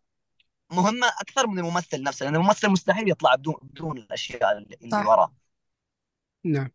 مهمة 0.72 1.08
أكثر 1.22 1.48
من 1.48 1.60
الممثل 1.60 2.04
نفسه 2.04 2.24
لأن 2.26 2.36
الممثل 2.36 2.70
مستحيل 2.70 3.12
يطلع 3.12 3.36
بدون 3.36 3.56
بدون 3.62 3.98
الأشياء 3.98 4.58
اللي 4.58 4.78
اللي 4.82 4.92
صح. 4.92 5.08
وراه 5.08 5.34
نعم. 6.46 6.70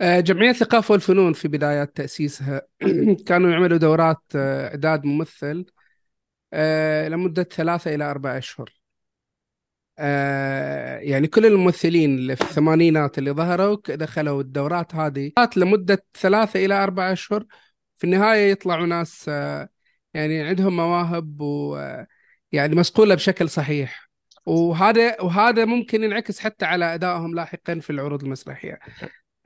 آه، 0.00 0.20
جمعية 0.20 0.50
الثقافة 0.50 0.92
والفنون 0.92 1.32
في 1.32 1.48
بدايات 1.48 1.96
تأسيسها 1.96 2.62
كانوا 3.26 3.50
يعملوا 3.50 3.78
دورات 3.78 4.22
آه، 4.36 4.68
إعداد 4.68 5.04
ممثل 5.04 5.66
آه، 6.52 7.08
لمدة 7.08 7.42
ثلاثة 7.42 7.94
إلى 7.94 8.04
أربع 8.10 8.38
أشهر. 8.38 8.85
آه، 9.98 10.98
يعني 10.98 11.26
كل 11.26 11.46
الممثلين 11.46 12.18
اللي 12.18 12.36
في 12.36 12.42
الثمانينات 12.42 13.18
اللي 13.18 13.30
ظهروا 13.30 13.76
دخلوا 13.88 14.40
الدورات 14.40 14.94
هذه 14.94 15.32
لمدة 15.56 16.04
ثلاثة 16.20 16.64
إلى 16.64 16.82
أربع 16.82 17.12
أشهر 17.12 17.44
في 17.96 18.04
النهاية 18.04 18.50
يطلعوا 18.50 18.86
ناس 18.86 19.26
آه، 19.28 19.68
يعني 20.14 20.42
عندهم 20.42 20.76
مواهب 20.76 21.40
و 21.40 21.76
آه، 21.76 22.06
يعني 22.52 22.76
مسقولة 22.76 23.14
بشكل 23.14 23.48
صحيح. 23.48 24.10
وهذا 24.46 25.20
وهذا 25.20 25.64
ممكن 25.64 26.04
ينعكس 26.04 26.40
حتى 26.40 26.64
على 26.64 26.94
أدائهم 26.94 27.34
لاحقا 27.34 27.78
في 27.80 27.90
العروض 27.90 28.22
المسرحية. 28.22 28.78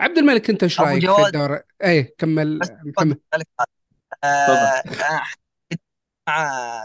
عبد 0.01 0.19
الملك 0.19 0.51
أنت 0.51 0.63
إيش 0.63 0.81
رأيك 0.81 1.11
في 1.11 1.27
الدورة؟ 1.27 1.65
إيه 1.85 2.15
كمل 2.19 2.63
أسألك 2.63 3.49
آه، 4.25 4.83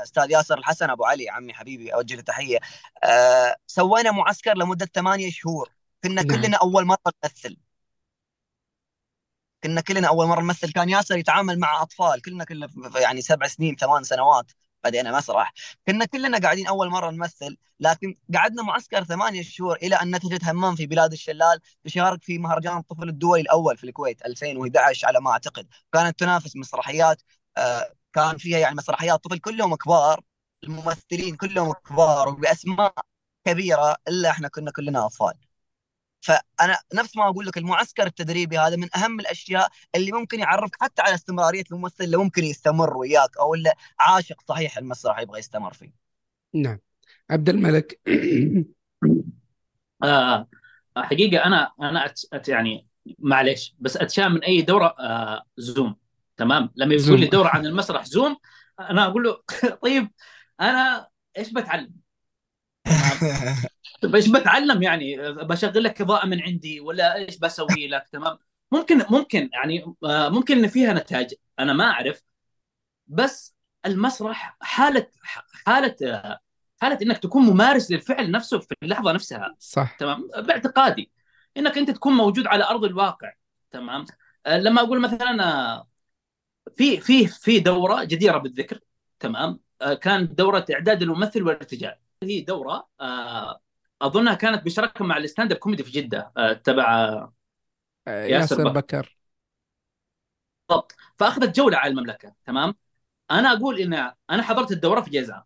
أستاذ 0.04 0.32
ياسر 0.32 0.58
الحسن 0.58 0.90
أبو 0.90 1.06
علي 1.06 1.30
عمي 1.30 1.54
حبيبي 1.54 1.94
أوجه 1.94 2.16
له 2.16 2.22
تحية. 2.22 2.60
أه 3.04 3.56
سوينا 3.68 4.12
معسكر 4.12 4.58
لمدة 4.58 4.90
ثمانية 4.96 5.32
شهور. 5.32 5.70
كنا 6.04 6.24
نعم. 6.24 6.42
كلنا 6.42 6.58
أول 6.58 6.86
مرة 6.86 7.00
نمثل. 7.24 7.58
كنا 9.64 9.82
كلنا 9.82 10.08
أول 10.08 10.28
مرة 10.28 10.42
نمثل. 10.42 10.72
كان 10.72 10.90
ياسر 10.90 11.18
يتعامل 11.18 11.60
مع 11.60 11.82
أطفال. 11.82 12.22
كلنا 12.22 12.44
كلنا 12.44 12.70
يعني 12.96 13.22
سبع 13.22 13.48
سنين 13.48 13.76
ثمان 13.76 14.04
سنوات. 14.04 14.52
بدينا 14.86 15.18
مسرح 15.18 15.54
كنا 15.88 16.06
كلنا 16.06 16.40
قاعدين 16.40 16.68
أول 16.68 16.90
مرة 16.90 17.12
نمثل 17.12 17.58
لكن 17.80 18.16
قعدنا 18.36 18.64
معسكر 18.64 19.04
ثمانية 19.04 19.42
شهور 19.42 19.76
إلى 19.76 19.96
أن 19.96 20.16
نتجت 20.16 20.44
همام 20.44 20.76
في 20.76 20.86
بلاد 20.86 21.12
الشلال 21.12 21.60
تشارك 21.84 22.24
في 22.24 22.38
مهرجان 22.38 22.78
الطفل 22.78 23.10
الدولي 23.10 23.42
الأول 23.42 23.78
في 23.78 23.84
الكويت 23.84 24.26
2011 24.26 25.08
على 25.08 25.22
ما 25.22 25.32
أعتقد. 25.32 25.68
كانت 25.94 26.20
تنافس 26.20 26.56
مسرحيات. 26.56 27.22
آه، 27.58 27.94
كان 28.16 28.38
فيها 28.38 28.60
يعني 28.60 28.76
مسرحيات 28.76 29.24
طفل 29.24 29.40
كلهم 29.40 29.76
كبار 29.76 30.22
الممثلين 30.64 31.36
كلهم 31.36 31.74
كبار 31.74 32.30
وبأسماء 32.30 32.94
كبيرة 33.46 33.96
إلا 34.08 34.30
إحنا 34.30 34.48
كنا 34.48 34.72
كلنا 34.72 35.06
أطفال. 35.06 35.34
فأنا 36.22 36.80
نفس 36.94 37.18
ما 37.18 37.30
أقول 37.30 37.46
لك 37.46 37.58
المعسكر 37.58 38.08
التدريبي 38.08 38.58
هذا 38.58 38.76
من 38.76 38.88
أهم 38.96 39.20
الأشياء 39.20 39.70
اللي 39.96 40.12
ممكن 40.12 40.40
يعرفك 40.40 40.76
حتى 40.82 41.02
على 41.02 41.16
استمرارية 41.16 41.64
الممثل 41.72 42.04
اللي 42.04 42.18
ممكن 42.18 42.44
يستمر 42.44 42.98
وياك 42.98 43.38
أو 43.40 43.54
اللي 43.54 43.74
عاشق 44.00 44.42
صحيح 44.48 44.78
المسرح 44.78 45.20
يبغى 45.20 45.40
يستمر 45.40 45.74
فيه. 45.74 45.92
نعم. 46.54 46.80
عبد 47.30 47.50
الملك. 47.50 48.00
آه 50.04 50.48
حقيقة 50.98 51.46
أنا 51.46 51.72
أنا 51.82 52.06
أت 52.06 52.22
أت 52.34 52.50
يعني 52.50 52.88
معلش 53.20 53.76
بس 53.80 53.98
اتشائم 53.98 54.32
من 54.32 54.44
أي 54.44 54.62
دورة 54.62 54.96
آه 55.00 55.44
زوم. 55.58 55.96
تمام؟ 56.38 56.70
لما. 56.76 56.94
يقول 56.94 57.20
لي 57.20 57.28
دوره 57.28 57.48
عن 57.48 57.66
المسرح 57.66 58.06
زوم 58.06 58.38
أنا 58.80 59.06
أقول 59.06 59.24
له 59.24 59.38
طيب 59.84 60.10
أنا 60.62 61.08
إيش 61.38 61.54
بتعلم؟ 61.54 61.92
طيب 64.02 64.16
إيش 64.16 64.28
بتعلم 64.28 64.84
يعني؟ 64.84 65.18
بشغل 65.32 65.84
لك 65.84 66.02
إضاءة 66.02 66.26
من 66.26 66.42
عندي 66.42 66.80
ولا 66.80 67.16
إيش 67.16 67.38
بسوي 67.38 67.88
لك؟ 67.88 68.08
تمام؟ 68.12 68.38
ممكن 68.72 69.06
ممكن 69.10 69.50
يعني 69.54 69.96
آه، 70.04 70.30
ممكن 70.30 70.58
إن 70.58 70.68
فيها 70.68 70.94
نتائج 70.94 71.34
أنا 71.60 71.74
ما 71.74 71.84
أعرف. 71.92 72.22
بس 73.08 73.56
المسرح 73.86 74.58
حالة 74.62 75.08
حالة 75.66 75.96
حالة 76.82 76.98
إنك 77.02 77.18
تكون 77.18 77.44
ممارس 77.44 77.92
للفعل 77.92 78.32
نفسه 78.32 78.60
في 78.60 78.76
اللحظة 78.84 79.12
نفسها 79.12 79.56
صح. 79.60 79.96
تمام؟ 80.00 80.30
باعتقادي 80.38 81.12
إنك 81.58 81.78
أنت 81.78 81.92
تكون 81.92 82.14
موجود 82.14 82.48
على 82.48 82.64
أرض 82.64 82.84
الواقع 82.84 83.34
تمام؟ 83.72 84.06
آه، 84.46 84.58
لما 84.58 84.82
أقول 84.82 85.02
مثلا 85.02 85.44
آه، 85.44 85.88
في 86.76 87.00
في 87.00 87.28
في 87.28 87.60
دورة 87.60 88.04
جديرة 88.04 88.38
بالذكر 88.38 88.80
تمام؟ 89.20 89.60
آه، 89.82 89.94
كانت 89.94 90.32
دورة 90.32 90.66
إعداد 90.74 91.02
الممثل 91.02 91.44
والارتجال. 91.44 91.96
هي 92.24 92.42
دورة 92.42 92.88
آه، 93.02 93.60
أظنها 94.02 94.34
كانت 94.34 94.66
بشراكة 94.66 95.06
مع 95.06 95.18
ال 95.18 95.52
stand-up 95.52 95.58
comedy 95.58 95.84
في 95.84 95.92
جدة 95.92 96.32
آه، 96.38 96.54
تبع 96.54 97.28
ياسر 98.08 98.30
ياسر 98.30 98.70
بكر. 98.70 99.18
بكر 100.70 100.96
فأخذت 101.20 101.56
جولة 101.56 101.78
على 101.78 101.92
المملكة 101.92 102.34
تمام؟ 102.46 102.76
أنا 103.32 103.54
أقول 103.54 103.80
إن 103.80 104.12
أنا 104.30 104.44
حضرت 104.44 104.72
الدورة 104.72 105.02
في 105.02 105.10
جيزان 105.10 105.42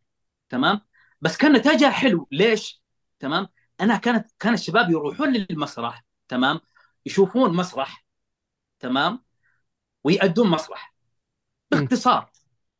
تمام؟ 0.49 0.81
بس 1.21 1.37
كان 1.37 1.53
نتائجها 1.53 1.89
حلو. 1.89 2.27
ليش؟ 2.31 2.81
تمام؟ 3.19 3.47
أنا 3.81 3.97
كانت 3.97 4.31
كان 4.39 4.53
الشباب 4.53 4.89
يروحون 4.89 5.33
للمسرح 5.33 6.05
تمام؟ 6.27 6.61
يشوفون 7.05 7.55
مسرح 7.55 8.05
تمام؟ 8.79 9.23
ويأدون 10.03 10.49
مسرح. 10.49 10.93
باختصار. 11.71 12.31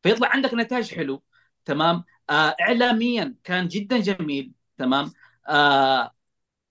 فيطلع 0.04 0.28
عندك 0.28 0.54
نتائج 0.54 0.94
حلو 0.96 1.24
تمام؟ 1.66 2.04
آه 2.30 2.56
اعلاميا 2.62 3.36
كان 3.44 3.68
جدا 3.68 3.98
جميل 3.98 4.52
تمام؟ 4.78 5.12
آه 5.50 6.12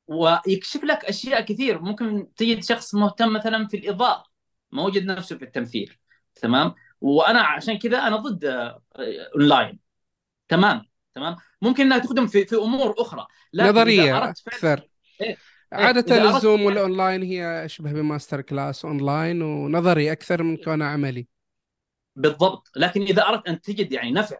ويكشف 0.06 0.84
لك 0.84 1.04
أشياء 1.04 1.40
كثير. 1.40 1.80
ممكن 1.82 2.34
تجد 2.36 2.62
شخص 2.62 2.94
مهتم 2.94 3.32
مثلا 3.32 3.68
في 3.68 3.76
الإضاءة 3.76 4.24
ما 4.72 4.82
وجد 4.82 5.04
نفسه 5.04 5.36
في 5.38 5.44
التمثيل 5.44 5.96
تمام؟ 6.34 6.74
وأنا 7.00 7.40
عشان 7.40 7.78
كذا 7.78 7.98
أنا 7.98 8.16
ضد 8.16 8.44
آه، 8.44 8.82
أونلاين. 9.34 9.78
تمام؟ 10.48 10.82
تمام؟ 11.14 11.36
ممكن 11.62 11.82
إنها 11.84 11.98
تخدم 11.98 12.26
في 12.26 12.46
في 12.46 12.56
أمور 12.56 12.94
أخرى 12.98 13.26
أردت 13.60 14.38
فعلا 14.38 14.74
أكثر. 14.74 14.88
إيه. 15.20 15.36
عادة 15.72 16.36
ال 16.36 16.41
Zoom 16.41 16.62
والأونلاين 16.62 17.22
هي 17.22 17.64
أشبه 17.64 17.92
ب 17.92 17.99
master 17.99 18.40
class 18.40 18.84
online 18.84 19.42
ونظري 19.42 20.12
أكثر 20.12 20.42
من 20.42 20.56
كونه 20.56 20.84
عملي. 20.84 21.26
بالضبط. 22.18 22.70
لكن 22.76 23.02
إذا 23.02 23.22
أردت 23.22 23.48
أن 23.48 23.60
تجد 23.60 23.92
يعني 23.92 24.12
نفع 24.12 24.36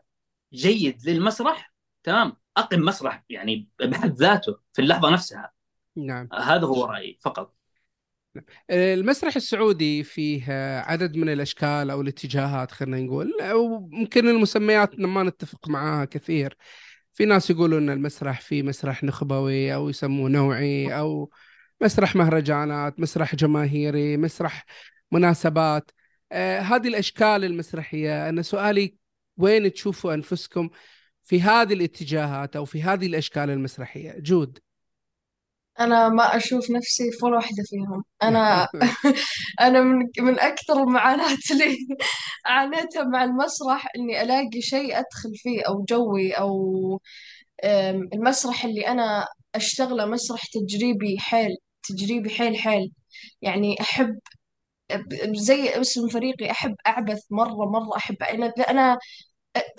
جيد 0.53 1.09
للمسرح 1.09 1.73
تمام 2.03 2.33
أقم 2.57 2.81
مسرح 2.81 3.25
يعني 3.29 3.69
بحد 3.81 4.15
ذاته 4.15 4.57
في 4.73 4.83
اللحظة 4.83 5.11
نفسها. 5.11 5.53
نعم. 5.97 6.29
هذا 6.33 6.67
هو 6.67 6.85
رأيي 6.85 7.19
فقط. 7.23 7.55
المسرح 8.71 9.37
السعودي 9.37 10.05
فيه 10.05 10.53
عدد 10.81 11.17
من 11.17 11.29
الأشكال 11.29 11.91
أو 11.91 12.01
الاتجاهات 12.01 12.73
خلينا 12.73 13.01
نقول 13.01 13.41
أو 13.41 13.89
ممكن 13.93 14.29
المسميات 14.29 14.99
ما 15.01 15.23
نتفق 15.23 15.69
معها 15.69 16.05
كثير. 16.05 16.57
في 17.13 17.25
ناس 17.25 17.51
يقولوا 17.51 17.79
إن 17.79 17.91
المسرح 17.91 18.41
في 18.41 18.63
مسرح 18.63 19.05
نخبوي 19.05 19.75
أو 19.75 19.89
يسموه 19.89 20.29
نوعي 20.29 20.99
أو 20.99 21.31
مسرح 21.81 22.17
مهرجانات 22.17 23.01
مسرح 23.01 23.35
جماهيري 23.35 24.17
مسرح 24.17 24.67
مناسبات. 25.13 25.91
آه 26.33 26.61
هذه 26.61 26.89
الأشكال 26.89 27.45
المسرحية. 27.45 28.29
أنا 28.29 28.43
سؤالي 28.43 28.97
وين 29.37 29.73
تشوفوا 29.73 30.15
أنفسكم 30.15 30.71
في 31.25 31.41
هذه 31.43 31.73
الاتجاهات 31.73 32.57
أو 32.57 32.65
في 32.65 32.83
هذه 32.83 33.07
الأشكال 33.07 33.51
المسرحية؟ 33.51 34.13
جود. 34.19 34.59
أنا 35.81 36.09
ما 36.09 36.37
أشوف 36.37 36.71
نفسي 36.71 37.11
في 37.13 37.25
ولا 37.27 37.37
واحدة 37.37 37.63
فيهم. 37.67 38.05
أنا 38.23 38.69
أنا 39.61 39.81
من 39.83 40.07
من 40.19 40.39
أكثر 40.41 40.83
المعاناة 40.83 41.37
اللي 41.51 41.77
عانيتها 42.47 43.05
مع 43.05 43.25
المسرح 43.25 43.87
إني 43.97 44.23
ألاقي 44.23 44.61
شيء 44.63 44.99
أدخل 44.99 45.33
فيه 45.37 45.63
أو 45.69 45.85
جوي 45.89 46.33
أم، 47.65 48.09
المسرح 48.15 48.65
اللي 48.65 48.89
أنا 48.89 49.27
أشتغله 49.55 50.07
مسرح 50.07 50.41
تجريبي 50.55 51.19
حيل 51.19 51.57
تجريبي 51.83 52.31
حيل 52.31 52.57
حيل. 52.59 52.93
يعني 53.43 53.81
أحب 53.81 54.19
زي 55.35 55.81
اسم 55.81 56.09
فريقي 56.09 56.51
أحب 56.51 56.75
أعبث 56.87 57.23
مرة 57.31 57.67
مرة 57.71 57.97
أحب 57.97 58.23
أنا 58.23 58.47
أنا 58.71 58.99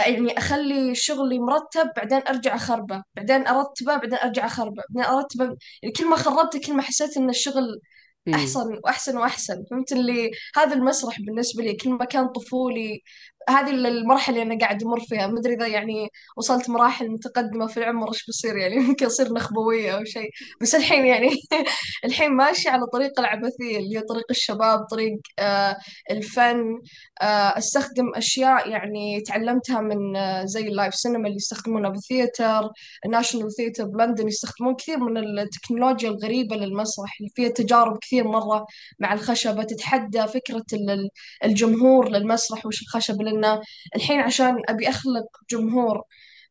يعني 0.08 0.38
أخلي 0.38 0.96
شغلي 0.96 1.40
مرتب 1.40 1.92
بعدين 1.98 2.22
أرجع 2.28 2.56
أخربه 2.56 3.04
بعدين 3.16 3.48
أرتبه 3.48 3.98
بعدين 3.98 4.14
أرجع 4.20 4.46
أخربه 4.46 4.84
بعدين 4.90 5.14
أرتبه 5.16 5.46
يعني 5.84 5.94
كل 5.98 6.10
ما 6.10 6.16
خربته 6.16 6.60
كل 6.60 6.74
ما 6.76 6.82
حسيت 6.82 7.18
إن 7.18 7.30
الشغل 7.30 7.82
مم. 8.28 8.34
أحسن 8.36 8.74
وأحسن 8.84 9.18
وأحسن 9.18 9.64
فهمت 9.72 9.92
اللي 9.92 10.32
هذا 10.56 10.74
المسرح 10.74 11.22
بالنسبة 11.22 11.64
لي 11.64 11.74
كل 11.76 11.90
ما 11.90 12.06
كان 12.06 12.28
طفولي 12.28 13.02
هذه 13.50 13.70
المرحله 13.72 14.42
اللي 14.44 14.54
أنا 14.54 14.60
قاعد 14.62 14.84
أمر 14.84 15.00
فيها. 15.00 15.28
ما 15.28 15.40
أدري 15.40 15.54
إذا 15.54 15.68
يعني 15.68 16.10
وصلت 16.38 16.70
مراحل 16.70 17.10
متقدمة 17.10 17.68
في 17.68 17.78
العمر 17.78 18.08
إيش 18.10 18.26
بصير 18.30 18.58
يعني 18.58 18.76
يمكن 18.76 19.06
أصير 19.06 19.34
نخبوية 19.34 19.98
أو 19.98 20.04
شيء. 20.04 20.30
بس 20.62 20.76
الحين 20.76 21.06
يعني 21.06 21.30
الحين 22.06 22.32
ماشي 22.32 22.70
على 22.70 22.86
طريق 22.94 23.20
العبثية 23.20 23.78
اللي 23.78 23.98
هي 23.98 24.02
طريق 24.02 24.26
الشباب 24.30 24.80
طريق 24.92 25.20
آه 25.40 25.78
الفن. 26.12 26.82
آه 27.22 27.26
أستخدم 27.58 28.12
أشياء 28.16 28.70
يعني 28.70 29.22
تعلمتها 29.22 29.82
من 29.82 30.16
آه 30.16 30.46
زي 30.46 30.68
ال 30.68 30.73
live 30.73 30.96
cinema 30.96 31.28
اللي 31.28 31.36
يستخدمونها 31.38 31.90
بال 31.90 32.08
theatre 32.08 32.70
ال 33.06 33.11
National 33.11 33.54
Theatre 33.56 33.86
بلندن 33.86 34.28
يستخدمون 34.28 34.76
كثير 34.76 35.00
من 35.00 35.18
التكنولوجيا 35.40 36.10
الغريبة 36.10 36.56
للمسرح 36.56 37.18
اللي 37.20 37.32
فيها 37.36 37.50
تجارب 37.50 37.98
كثير 38.02 38.28
مرة 38.28 38.66
مع 39.00 39.14
الخشبة. 39.14 39.64
تتحدى 39.64 40.28
فكرة 40.28 40.64
ال- 40.74 41.10
الجمهور 41.46 42.10
للمسرح 42.10 42.66
وش 42.66 42.82
الخشبة 42.82 43.24
لأن 43.42 43.62
الحين 43.96 44.20
عشان 44.20 44.58
أبي 44.70 44.90
أخلق 44.90 45.26
جمهور 45.52 46.04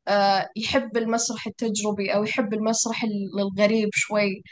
آه، 0.09 0.49
يحب 0.57 0.97
المسرح 0.97 1.47
التجريبي 1.47 2.15
أو 2.15 2.25
يحب 2.25 2.55
المسرح 2.55 3.05
ال- 3.05 3.41
الغريب 3.41 3.91
شوي 3.95 4.43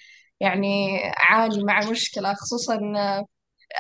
يعني 0.41 0.99
عاني 1.17 1.65
مع 1.65 1.91
مشكلة 1.91 2.35
خصوصا 2.35 2.77
آه، 2.97 3.27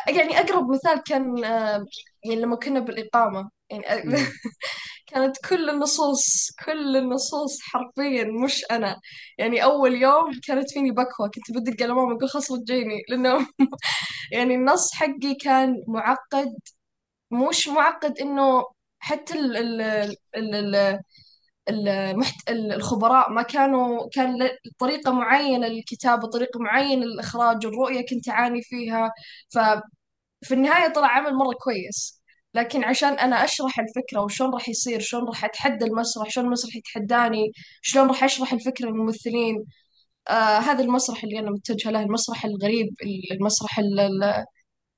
يعني 0.08 0.38
أقرب 0.40 0.70
مثال 0.70 1.02
كان 1.06 1.44
آه، 1.44 1.86
يعني 2.24 2.40
لما 2.42 2.56
كنا 2.56 2.80
بالإقامة 2.80 3.50
يعني. 3.70 4.16
كانت 5.06 5.36
كل 5.48 5.70
النصوص 5.70 6.50
كل 6.66 6.96
النصوص 6.96 7.60
حرفيا 7.62 8.24
مش 8.44 8.64
أنا 8.70 8.96
يعني 9.38 9.64
أول 9.64 9.94
يوم 10.02 10.40
كانت 10.46 10.70
فيني 10.72 10.90
بكوة 10.90 11.28
كنت 11.34 11.50
بدق 11.58 11.82
على 11.82 11.94
ماما 11.94 12.16
أقول 12.16 12.28
خلاص 12.30 12.52
رجعيني 12.52 13.02
لأنه 13.08 13.46
يعني 14.32 14.54
النص 14.54 14.94
حقي 14.94 15.34
كان 15.42 15.84
معقد 15.88 16.54
مش 17.30 17.68
معقد 17.68 18.18
إنه 18.20 18.64
حتى 18.98 19.34
ال 19.38 19.56
ال 19.56 19.80
ال 20.36 20.74
ال 21.68 21.88
المحت... 21.88 22.34
الخبراء 22.50 23.30
ما 23.32 23.42
كانوا 23.42 24.08
كان 24.14 24.50
طريقة 24.78 25.12
معينة 25.12 25.66
للكتابة 25.68 26.28
طريقة 26.30 26.60
معينة 26.60 27.06
للإخراج 27.06 27.66
الرؤية 27.66 28.06
كنت 28.10 28.28
أعاني 28.28 28.62
فيها. 28.62 29.10
ففي 29.54 30.54
النهاية 30.54 30.92
طلع 30.92 31.08
عمل 31.08 31.34
مرة 31.34 31.54
كويس 31.64 32.22
لكن 32.54 32.84
عشان 32.84 33.12
أنا 33.18 33.44
أشرح 33.44 33.80
الفكرة 33.80 34.20
وشلون 34.24 34.52
راح 34.54 34.68
يصير 34.68 35.00
شلون 35.00 35.28
راح 35.28 35.44
أتحدى 35.44 35.84
المسرح 35.84 36.30
شلون 36.30 36.46
المسرح 36.46 36.76
يتحداني 36.76 37.52
شلون 37.82 38.08
راح 38.08 38.24
أشرح 38.24 38.52
الفكرة 38.52 38.86
للممثلين 38.88 39.64
آه 40.28 40.58
هذا 40.58 40.84
المسرح 40.84 41.24
اللي 41.24 41.38
أنا 41.38 41.50
متجهة 41.50 41.90
له 41.90 42.00
المسرح 42.02 42.44
الغريب 42.44 42.88
المسرح 43.32 43.78
ال- 43.78 44.00
ال- 44.00 44.44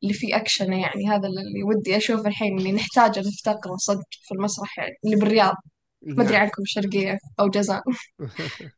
اللي 0.03 0.15
فيه 0.15 0.37
أكشن 0.37 0.73
يعني 0.73 1.09
هذا 1.09 1.29
اللي 1.29 1.63
ودي 1.63 1.97
أشوفه 1.97 2.29
الحين 2.29 2.59
اللي 2.59 2.73
نحتاجه 2.73 3.21
نفتقره 3.21 3.77
صدق 3.77 4.07
في 4.11 4.35
المسرح 4.35 4.79
يعني 4.79 4.95
اللي 5.05 5.17
بالرياض. 5.17 5.55
ما 6.03 6.23
أدري 6.23 6.33
نعم. 6.33 6.43
عنكم 6.43 6.63
شرقية 6.67 7.19
أو 7.41 7.49
جازان 7.49 7.83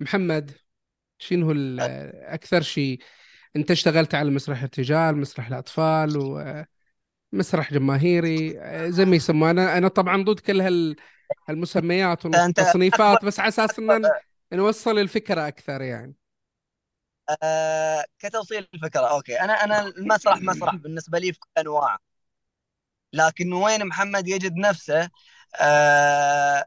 محمد 0.00 0.50
شنو 1.18 1.78
أكثر 2.22 2.62
شيء؟ 2.62 2.98
أنت 3.56 3.70
اشتغلت 3.70 4.14
على 4.14 4.30
مسرح 4.30 4.62
الرجال 4.62 5.16
مسرح 5.16 5.46
الأطفال 5.46 6.16
ومسرح 7.32 7.72
جماهيري 7.72 8.60
زي 8.90 9.04
ما 9.04 9.16
يسموه. 9.16 9.50
أنا 9.50 9.78
أنا 9.78 9.88
طبعا 9.88 10.22
ضد 10.22 10.40
كل 10.40 10.60
هال 10.60 10.96
هالمسميات 11.48 12.26
أنت 12.26 12.36
والتصنيفات 12.36 13.24
بس 13.24 13.40
على 13.40 13.48
أساس 13.48 13.78
إن 13.78 14.02
نوصل 14.52 14.98
الفكرة 14.98 15.48
أكثر 15.48 15.82
يعني. 15.82 16.14
آه 17.42 18.04
كتوصيل 18.18 18.68
الفكرة 18.74 19.00
أوكي. 19.00 19.40
أنا 19.40 19.52
أنا 19.64 19.82
المسرح 19.86 20.42
مسرح 20.42 20.76
بالنسبة 20.82 21.18
لي 21.18 21.32
في 21.32 21.38
كل 21.40 21.48
انواعه 21.58 21.98
لكن 23.12 23.52
وين 23.52 23.86
محمد 23.86 24.28
يجد 24.28 24.56
نفسه 24.56 25.10
آه 25.60 26.64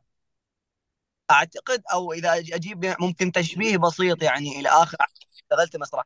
أعتقد 1.31 1.83
أو 1.93 2.13
إذا 2.13 2.33
أجيب 2.33 2.95
ممكن 2.99 3.31
تشبيه 3.31 3.77
بسيط 3.77 4.23
يعني 4.23 4.59
إلى 4.59 4.69
آخر 4.69 4.97
اشتغلت 5.35 5.77
مسرح 5.77 6.05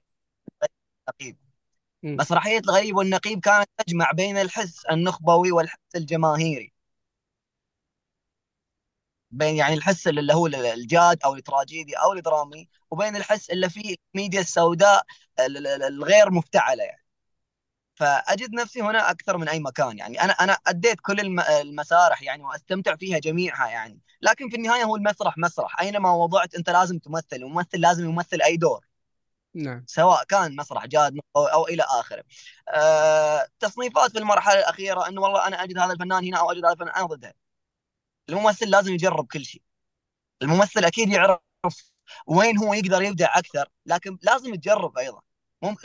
مم. 2.04 2.18
مسرحية 2.20 2.60
الغريب 2.60 2.96
والنقيب 2.96 3.40
كانت 3.40 3.70
تجمع 3.78 4.12
بين 4.12 4.38
الحس 4.38 4.86
النخبوي 4.86 5.52
والحس 5.52 5.96
الجماهيري. 5.96 6.74
بين 9.32 9.56
يعني 9.56 9.74
الحس 9.74 10.08
اللي 10.08 10.34
هو 10.34 10.48
الجاد 10.48 11.24
أو 11.26 11.36
التراجيدي 11.36 11.94
أو 11.96 12.14
الدرامي 12.14 12.70
وبين 12.92 13.16
الحس 13.16 13.50
اللي 13.50 13.70
فيه 13.70 13.96
الميديا 14.16 14.42
السوداء 14.42 15.04
ال- 15.40 15.68
ال- 15.68 15.84
الغير 15.84 16.32
مفتعلة 16.32 16.84
يعني. 16.84 17.06
فأجد 17.96 18.54
نفسي 18.54 18.82
هنا 18.82 19.12
أكثر 19.12 19.38
من 19.38 19.50
أي 19.50 19.60
مكان 19.60 19.98
يعني. 19.98 20.22
أنا 20.22 20.34
أنا 20.34 20.58
أديت 20.68 21.00
كل 21.02 21.20
الم- 21.20 21.40
المسارح 21.40 22.22
يعني 22.22 22.44
وأستمتع 22.44 22.96
فيها 22.96 23.20
جميعها 23.20 23.68
يعني. 23.68 24.00
لكن 24.22 24.50
في 24.50 24.56
النهاية 24.56 24.84
هو 24.84 24.96
المسرح 24.96 25.38
مسرح. 25.38 25.80
أينما 25.82 26.12
وضعت 26.12 26.56
أنت 26.56 26.70
لازم 26.70 27.00
تمثل 27.00 27.44
وممثل 27.44 27.80
لازم 27.82 28.06
يمثل 28.10 28.42
أي 28.42 28.58
دور. 28.58 28.86
نعم. 29.54 29.84
سواء 29.88 30.24
كان 30.24 30.56
مسرح 30.56 30.86
جاد 30.86 31.20
أو, 31.36 31.46
أو 31.46 31.68
إلى 31.68 31.84
آخره. 31.84 32.24
أه 32.70 33.48
تصنيفات 33.60 34.12
في 34.12 34.20
المرحلة 34.20 34.60
الأخيرة 34.60 35.08
إنه 35.08 35.22
والله 35.22 35.48
أنا 35.48 35.64
أجد 35.64 35.78
هذا 35.78 35.94
الفنان 35.94 36.26
هنا 36.26 36.40
أو 36.40 36.52
أجد 36.52 36.66
هذا 36.66 36.74
الفنان. 36.74 36.94
أنا 36.96 37.06
ضدها. 37.06 37.34
الممثل 38.30 38.70
لازم 38.70 38.94
يجرب 38.94 39.28
كل 39.28 39.46
شيء. 39.46 39.62
الممثل 40.42 40.86
أكيد 40.86 41.10
يعرف 41.10 41.40
وين 42.28 42.58
هو 42.58 42.74
يقدر 42.74 43.02
يبدع 43.02 43.38
أكثر 43.38 43.70
لكن 43.86 44.18
لازم 44.22 44.56
تجرب 44.56 44.98
أيضا. 44.98 45.22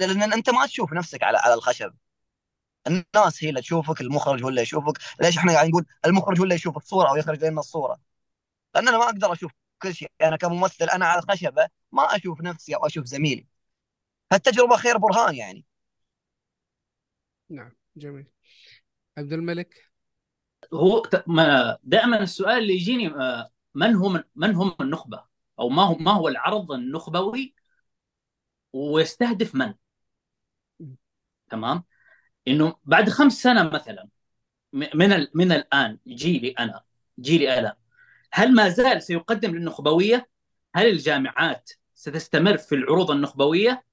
لأن 0.00 0.32
أنت 0.32 0.50
ما 0.50 0.66
تشوف 0.66 0.92
نفسك 0.92 1.22
على 1.22 1.38
على 1.38 1.54
الخشب. 1.54 1.94
الناس 2.86 3.44
هي 3.44 3.48
اللي 3.48 3.60
تشوفك 3.60 4.00
المخرج 4.00 4.42
هو 4.44 4.48
اللي 4.48 4.62
يشوفك. 4.62 4.98
ليش 5.20 5.38
إحنا 5.38 5.52
قاعدين 5.52 5.70
نقول 5.70 5.86
المخرج 6.06 6.38
هو 6.38 6.44
اللي 6.44 6.54
يشوف 6.54 6.76
الصورة 6.76 7.10
أو 7.10 7.16
يخرج 7.16 7.44
لنا 7.44 7.60
الصورة؟ 7.60 8.00
لأن 8.74 8.88
أنا 8.88 8.98
ما 8.98 9.04
أقدر 9.04 9.32
أشوف 9.32 9.52
كل 9.82 9.94
شيء. 9.94 10.10
أنا 10.22 10.36
كممثل 10.36 10.84
أنا 10.84 11.06
على 11.06 11.22
الخشبه 11.22 11.68
ما 11.92 12.16
أشوف 12.16 12.40
نفسي 12.40 12.74
أو 12.76 12.86
أشوف 12.86 13.06
زميلي. 13.06 13.46
فالتجربه 14.30 14.76
خير 14.76 14.98
برهان 14.98 15.34
يعني. 15.34 15.64
نعم 17.50 17.72
جميل. 17.96 18.26
عبد 19.18 19.32
الملك؟ 19.32 19.89
هو 20.74 21.02
دائما 21.84 22.22
السؤال 22.22 22.58
اللي 22.58 22.74
يجيني 22.74 23.08
آه، 23.08 23.50
من 23.74 23.94
هم 23.94 24.24
من 24.36 24.54
هم 24.54 24.74
النخبة 24.80 25.24
أو 25.58 25.68
ما 25.68 25.82
هو 25.82 25.94
ما 25.94 26.12
هو 26.12 26.28
العرض 26.28 26.72
النخبوي 26.72 27.54
ويستهدف 28.72 29.54
من 29.54 29.74
تمام 31.50 31.84
إنه 32.48 32.76
بعد 32.84 33.10
خمس 33.10 33.42
سنة 33.42 33.62
مثلا 33.70 34.08
من 34.72 35.26
من 35.34 35.52
الآن 35.52 35.98
جيلي 36.08 36.50
أنا 36.50 36.82
جيلي 37.20 37.58
أنا 37.58 37.76
هل 38.32 38.54
ما 38.54 38.68
زال 38.68 39.02
سيقدم 39.02 39.54
للنخبوية؟ 39.54 40.28
هل 40.74 40.86
الجامعات 40.86 41.70
ستستمر 41.94 42.56
في 42.56 42.74
العروض 42.74 43.10
النخبوية؟ 43.10 43.84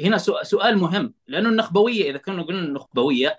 هنا 0.00 0.18
سؤ- 0.18 0.42
سؤال 0.42 0.78
مهم 0.78 1.14
لأنه 1.26 1.48
النخبوية 1.48 2.10
إذا 2.10 2.18
كنا 2.18 2.42
قلنا 2.42 2.60
النخبوية 2.60 3.38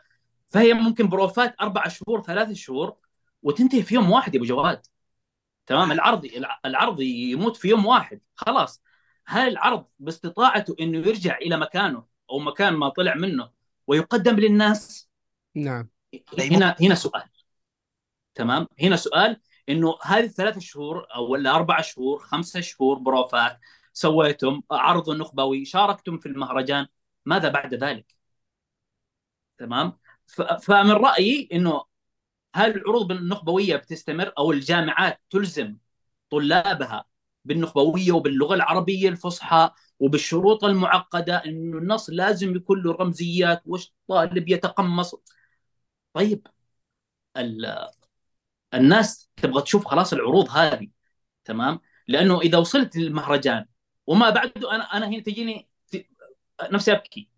فهي 0.52 0.74
ممكن 0.74 1.10
بروفات 1.10 1.56
أربع 1.62 1.88
شهور 1.88 2.22
ثلاث 2.24 2.52
شهور 2.52 2.96
وتنتهي 3.44 3.84
في 3.84 3.96
يوم 3.96 4.12
واحد 4.12 4.34
يا 4.36 4.40
أبو 4.40 4.48
جواد. 4.48 4.86
تمام؟ 5.66 5.92
العرض 5.92 6.26
الع- 6.26 6.60
العرض 6.66 7.02
يموت 7.02 7.58
في 7.58 7.68
يوم 7.68 7.86
واحد. 7.86 8.22
خلاص. 8.36 8.82
هل 9.26 9.48
العرض 9.48 9.86
باستطاعته 10.00 10.76
إنه 10.80 10.98
يرجع 10.98 11.38
إلى 11.38 11.58
مكانه 11.58 12.06
أو 12.30 12.40
مكان 12.40 12.74
ما 12.74 12.90
طلع 12.90 13.16
منه 13.16 13.50
ويقدم 13.88 14.36
للناس؟ 14.36 15.10
نعم. 15.56 15.90
هنا 16.40 16.76
هنا 16.82 16.96
سؤال. 16.96 17.24
تمام؟ 18.36 18.68
هنا 18.82 18.96
سؤال 18.96 19.42
إنه 19.70 19.98
هذه 20.04 20.24
الثلاث 20.24 20.60
شهور 20.60 21.08
أو 21.16 21.32
ولا 21.32 21.56
أربع 21.56 21.82
شهور 21.82 22.20
خمسة 22.20 22.62
شهور 22.62 22.98
بروفات 23.00 23.60
سويتم 23.94 24.62
عرض 24.72 25.10
نخبوي 25.10 25.66
شاركتم 25.66 26.18
في 26.18 26.26
المهرجان 26.26 26.88
ماذا 27.26 27.50
بعد 27.50 27.74
ذلك؟ 27.74 28.16
تمام؟ 29.58 29.98
فمن 30.62 30.92
رأيي 30.92 31.50
إنه 31.54 31.84
هل 32.56 32.72
العروض 32.78 33.12
النخبويه 33.12 33.76
بتستمر 33.76 34.34
أو 34.38 34.52
الجامعات 34.52 35.22
تلزم 35.30 35.78
طلابها 36.30 37.06
بالنخبوية 37.46 38.12
وباللغة 38.12 38.56
العربية 38.56 39.10
الفصحى 39.10 39.72
وبالشروط 40.00 40.64
المعقدة 40.64 41.36
إنه 41.46 41.78
النص 41.78 42.10
لازم 42.10 42.56
يكون 42.56 42.84
له 42.84 42.92
رمزيات 42.94 43.62
والطالب 43.66 44.50
يتقمص؟ 44.50 45.16
طيب 46.14 46.48
ال- 47.38 47.90
الناس 48.74 49.30
تبغى 49.38 49.62
تشوف 49.62 49.88
خلاص 49.88 50.14
العروض 50.14 50.50
هذه 50.50 50.88
تمام؟ 51.46 51.80
لأنه 52.08 52.42
إذا 52.42 52.58
وصلت 52.58 52.98
للمهرجان 52.98 53.66
وما 54.08 54.30
بعده 54.30 54.76
أنا 54.76 54.84
أنا 54.84 55.08
هنا 55.08 55.20
تجيني 55.20 55.70
نفسي 56.72 56.92
أبكي. 56.92 57.30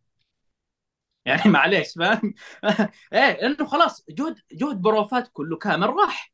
يعني 1.26 1.52
معليش 1.52 1.94
فاهم؟ 1.94 2.34
إيه 3.14 3.32
لأنه 3.32 3.66
خلاص 3.66 4.06
جهد 4.10 4.36
جهد 4.52 4.82
بروفات 4.82 5.30
كله 5.34 5.58
كامل 5.58 5.90
راح 5.90 6.34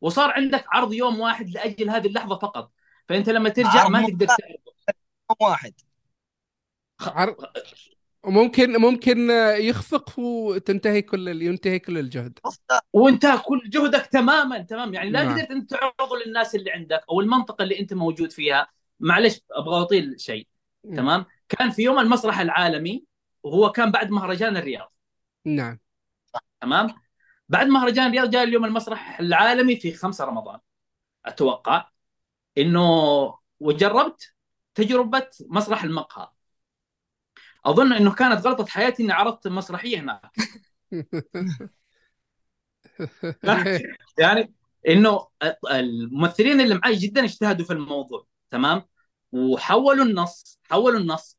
وصار 0.00 0.30
عندك 0.30 0.64
عرض 0.68 0.92
يوم 0.92 1.20
واحد 1.20 1.50
لأجل 1.50 1.90
هذه 1.90 2.06
اللحظة 2.06 2.38
فقط. 2.38 2.72
فأنت 3.08 3.28
لما 3.28 3.48
ترجع 3.48 3.80
عرض 3.80 3.90
ما 3.90 4.08
تقدر 4.08 4.26
تعرض 4.26 5.36
واحد. 5.40 5.74
عر... 7.00 7.36
وممكن 8.24 8.76
ممكن 8.76 9.30
يخفق 9.58 10.18
وتنتهي 10.18 11.02
كل 11.02 11.42
ينتهي 11.42 11.78
كل 11.78 11.98
الجهد. 11.98 12.38
وانت 12.92 13.26
كل 13.44 13.70
جهدك 13.70 14.06
تماما 14.06 14.58
تمام؟ 14.58 14.94
يعني 14.94 15.10
لا 15.10 15.22
نعم. 15.22 15.34
قدرت 15.34 15.50
أنت 15.50 15.70
تعرضه 15.70 16.16
للناس 16.26 16.54
اللي 16.54 16.70
عندك 16.70 17.04
أو 17.10 17.20
المنطقة 17.20 17.62
اللي 17.62 17.80
أنت 17.80 17.94
موجود 17.94 18.32
فيها. 18.32 18.68
معلش 19.00 19.40
أبغى 19.50 19.82
أطيل 19.82 20.20
شيء 20.20 20.46
تمام؟ 20.96 21.26
كان 21.48 21.70
في 21.70 21.82
يوم 21.82 21.98
المسرح 21.98 22.40
العالمي 22.40 23.04
وهو 23.42 23.72
كان 23.72 23.90
بعد 23.90 24.10
مهرجان 24.10 24.56
الرياض. 24.56 24.92
نعم. 25.44 25.78
تمام؟ 26.60 26.94
بعد 27.48 27.66
مهرجان 27.66 28.06
الرياض 28.06 28.30
جاء 28.30 28.42
اليوم 28.42 28.64
المسرح 28.64 29.20
العالمي 29.20 29.76
في 29.76 29.92
5 29.92 30.24
رمضان. 30.24 30.60
أتوقع 31.24 31.88
إنه 32.58 32.82
وجربت 33.60 34.34
تجربة 34.74 35.28
مسرح 35.40 35.84
المقهى. 35.84 36.28
أظن 37.64 37.92
إنه 37.92 38.14
كانت 38.14 38.46
غلطة 38.46 38.66
حياتي 38.66 39.02
إني 39.02 39.12
عرضت 39.12 39.48
مسرحية 39.48 40.00
هناك. 40.00 40.30
يعني 44.18 44.54
إنه 44.88 45.28
الممثلين 45.70 46.60
اللي 46.60 46.74
معي 46.74 46.96
جدا 46.96 47.24
اجتهدوا 47.24 47.66
في 47.66 47.72
الموضوع. 47.72 48.26
تمام؟ 48.50 48.82
وحولوا 49.32 50.04
النص 50.04 50.60
حولوا 50.64 51.00
النص 51.00 51.38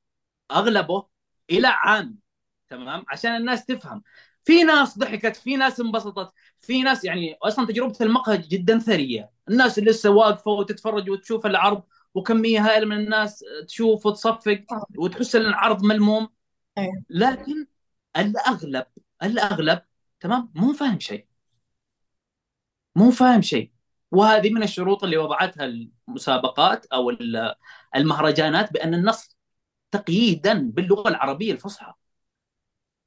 أغلبه 0.52 1.08
إلى 1.50 1.68
عام 1.68 2.18
تمام؟ 2.70 3.04
عشان 3.10 3.36
الناس 3.36 3.66
تفهم. 3.66 4.04
في 4.44 4.64
ناس 4.64 4.98
ضحكت 5.00 5.36
في 5.36 5.56
ناس 5.56 5.80
انبسطت 5.80 6.34
في 6.62 6.82
ناس 6.82 7.06
يعني 7.06 7.38
أصلا 7.42 7.68
تجربة 7.68 7.98
المقهى 8.02 8.38
جدا 8.38 8.80
ثرية. 8.80 9.32
الناس 9.50 9.80
اللي 9.80 9.92
لسه 9.92 10.10
واقفة 10.10 10.52
وتتفرج 10.52 11.10
وتشوف 11.10 11.46
العرض 11.46 11.84
وكمية 12.14 12.60
هائلة 12.66 12.86
من 12.86 12.98
الناس 12.98 13.46
تشوف 13.68 14.06
وتصفق 14.06 14.64
وتحس 14.98 15.36
إن 15.36 15.46
العرض 15.46 15.84
ملموم. 15.84 16.30
لكن 17.10 17.66
الأغلب 18.18 18.86
الأغلب 19.24 19.82
تمام؟ 20.20 20.52
مو 20.56 20.74
فاهم 20.74 21.00
شيء. 21.00 21.26
مو 22.96 23.12
فاهم 23.12 23.42
شيء. 23.42 23.72
وهذه 24.12 24.50
من 24.50 24.64
الشروط 24.64 25.04
اللي 25.04 25.18
وضعتها 25.18 25.66
المسابقات 25.66 26.86
أو 26.86 27.10
ال- 27.10 27.56
المهرجانات 27.96 28.74
بأن 28.74 28.94
النص 28.94 29.33
تقييدا 29.94 30.72
باللغة 30.72 31.10
العربية 31.10 31.52
الفصحى. 31.52 31.94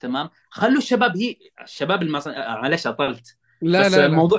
تمام؟ 0.01 0.31
خلوا 0.51 0.79
الشباب 0.79 1.16
هي 1.16 1.37
الشباب 1.62 2.03
المص... 2.03 2.29
معلش 2.29 2.87
أطلت. 2.87 3.38
لا 3.62 3.87
بس 3.87 3.92
لا 3.92 3.96
لا. 3.96 4.07
الموضوع 4.07 4.38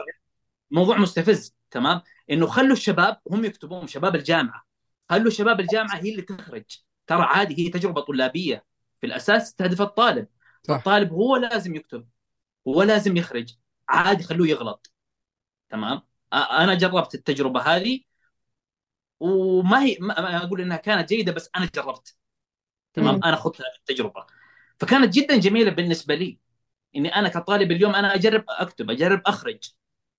موضوع 0.72 0.98
مستفز. 0.98 1.56
تمام؟ 1.72 2.02
إنه 2.32 2.48
خلوا 2.48 2.74
الشباب 2.74 3.22
هم 3.32 3.46
يكتبون 3.46 3.88
شباب 3.88 4.16
الجامعة 4.16 4.66
خلوا 5.10 5.32
شباب 5.32 5.60
الجامعة 5.60 5.96
هي 5.96 6.12
اللي 6.12 6.22
تخرج. 6.22 6.66
ترى 7.08 7.22
عادي 7.22 7.66
هي 7.66 7.70
تجربة 7.70 8.02
طلابية. 8.02 8.66
في 9.02 9.08
الأساس 9.08 9.56
تهدف 9.56 9.82
الطالب. 9.82 10.28
صح. 10.68 10.76
الطالب 10.76 11.12
هو 11.12 11.36
لازم 11.36 11.76
يكتب 11.76 12.08
هو 12.68 12.84
لازم 12.84 13.18
يخرج. 13.18 13.56
عادي 13.90 14.24
خلوه 14.24 14.48
يغلط. 14.48 14.94
تمام؟ 15.70 16.02
أنا 16.34 16.74
جربت 16.74 17.16
التجربة 17.16 17.62
هذه 17.62 18.00
وما 19.20 19.84
هي 19.84 19.98
ما 20.00 20.38
أقول 20.38 20.62
إنها 20.62 20.78
كانت 20.78 21.10
جيدة 21.10 21.32
بس 21.32 21.50
أنا 21.56 21.70
جربت. 21.76 22.17
تمام؟ 22.98 23.16
مم. 23.16 23.24
أنا 23.24 23.36
خذت 23.36 23.62
هذه 23.62 23.78
التجربة. 23.80 24.26
فكانت 24.78 25.14
جدا 25.14 25.38
جميلة 25.38 25.72
بالنسبة 25.72 26.16
لي. 26.16 26.40
إني 26.96 27.16
أنا 27.16 27.30
كطالب 27.30 27.72
اليوم 27.72 27.96
أنا 27.96 28.16
أجرب 28.16 28.44
أكتب 28.50 28.92
أجرب 28.92 29.22
أخرج 29.26 29.60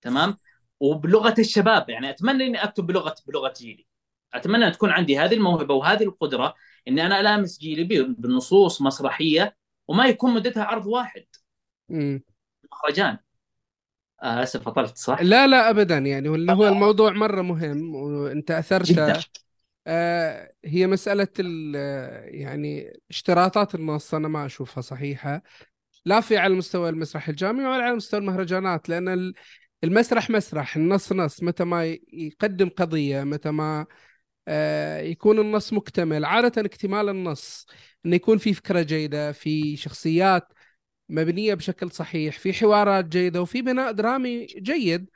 تمام؟ 0.01 0.37
وبلغة 0.79 1.35
الشباب 1.39 1.89
يعني 1.89 2.09
أتمنى 2.09 2.45
إني 2.45 2.63
أكتب 2.63 2.87
بلغة 2.87 3.15
بلغة 3.27 3.53
جيلي. 3.57 3.85
أتمنى 4.33 4.67
أن 4.67 4.71
تكون 4.71 4.89
عندي 4.89 5.19
هذه 5.19 5.33
الموهبة 5.33 5.73
وهذه 5.73 6.03
القدرة 6.03 6.55
إني 6.87 7.05
أنا 7.05 7.19
ألامس 7.19 7.59
جيلي 7.59 7.83
ب- 7.83 8.21
بنصوص 8.21 8.81
مسرحية 8.81 9.55
وما 9.87 10.05
يكون 10.05 10.33
مدتها 10.33 10.63
عرض 10.63 10.85
واحد. 10.85 11.25
مم. 11.89 12.23
مهرجان. 12.71 13.17
آه 14.23 14.43
اسف 14.43 14.67
اطلت 14.67 14.97
صح؟ 14.97 15.21
لا 15.21 15.47
لا 15.47 15.69
ابدا. 15.69 15.97
يعني 15.97 16.29
هو 16.29 16.67
الموضوع 16.67 17.11
مرة 17.11 17.41
مهم 17.41 17.95
وأنت 17.95 18.51
اثرته 18.51 18.93
جدا. 18.93 19.15
آه، 19.15 19.23
هي 20.65 20.87
مسألة 20.87 21.27
آه، 21.75 22.25
يعني 22.25 22.99
اشتراطات 23.09 23.75
النص 23.75 24.13
أنا 24.13 24.27
ما 24.27 24.45
أشوفها 24.45 24.81
صحيحة. 24.81 25.43
لا 26.05 26.21
في 26.21 26.37
على 26.37 26.55
مستوى 26.55 26.89
المسرح 26.89 27.29
الجامعي 27.29 27.65
ولا 27.65 27.83
على 27.83 27.95
مستوى 27.95 28.19
المهرجانات 28.19 28.89
لأن 28.89 29.07
ال- 29.09 29.33
المسرح 29.83 30.29
مسرح 30.29 30.75
النص 30.75 31.13
نص 31.13 31.43
متى 31.43 31.63
ما 31.63 31.85
يقدم 32.13 32.69
قضية 32.69 33.23
متى 33.23 33.51
ما 33.51 33.85
آه، 34.47 34.99
يكون 35.01 35.39
النص 35.39 35.73
مكتمل. 35.73 36.25
عادة 36.25 36.61
اكتمال 36.65 37.09
النص 37.09 37.65
أنه 38.05 38.15
يكون 38.15 38.37
في 38.37 38.53
فكرة 38.53 38.81
جيدة 38.81 39.31
في 39.31 39.77
شخصيات 39.77 40.47
مبنية 41.09 41.53
بشكل 41.53 41.91
صحيح 41.91 42.39
في 42.39 42.53
حوارات 42.53 43.05
جيدة 43.05 43.41
وفي 43.41 43.61
بناء 43.61 43.91
درامي 43.91 44.45
جيد. 44.45 45.09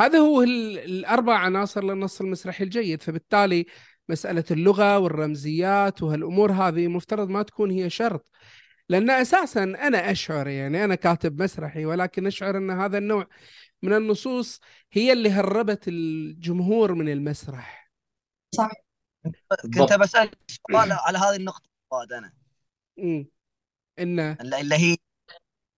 هذا 0.00 0.18
هو 0.18 0.42
ال- 0.42 0.78
الأربع 0.78 1.34
عناصر 1.38 1.84
للنص 1.84 2.20
المسرحي 2.20 2.64
الجيد. 2.64 3.02
فبالتالي 3.02 3.66
مسألة 4.08 4.44
اللغة 4.50 4.98
والرمزيات 4.98 6.02
وهالأمور 6.02 6.52
هذه 6.52 6.88
مفترض 6.88 7.28
ما 7.28 7.42
تكون 7.42 7.70
هي 7.70 7.90
شرط. 7.90 8.30
لأن 8.88 9.10
أساسا 9.10 9.62
أنا 9.62 10.10
أشعر 10.10 10.48
يعني 10.48 10.84
أنا 10.84 10.94
كاتب 10.94 11.42
مسرحي 11.42 11.84
ولكن 11.84 12.26
أشعر 12.26 12.56
أن 12.56 12.70
هذا 12.70 12.98
النوع 12.98 13.26
من 13.82 13.92
النصوص 13.92 14.60
هي 14.92 15.12
اللي 15.12 15.30
هربت 15.30 15.88
الجمهور 15.88 16.94
من 16.94 17.08
المسرح. 17.08 17.90
كنت 19.62 19.92
بسأل 19.92 20.30
سؤال 20.70 20.92
على 20.92 21.18
هذه 21.18 21.36
النقطة 21.36 21.68
فؤاد 21.90 22.12
أنا. 22.12 22.32
أمم. 22.98 23.30
إنه 23.98 24.32
اللي 24.40 24.74
هي 24.74 24.96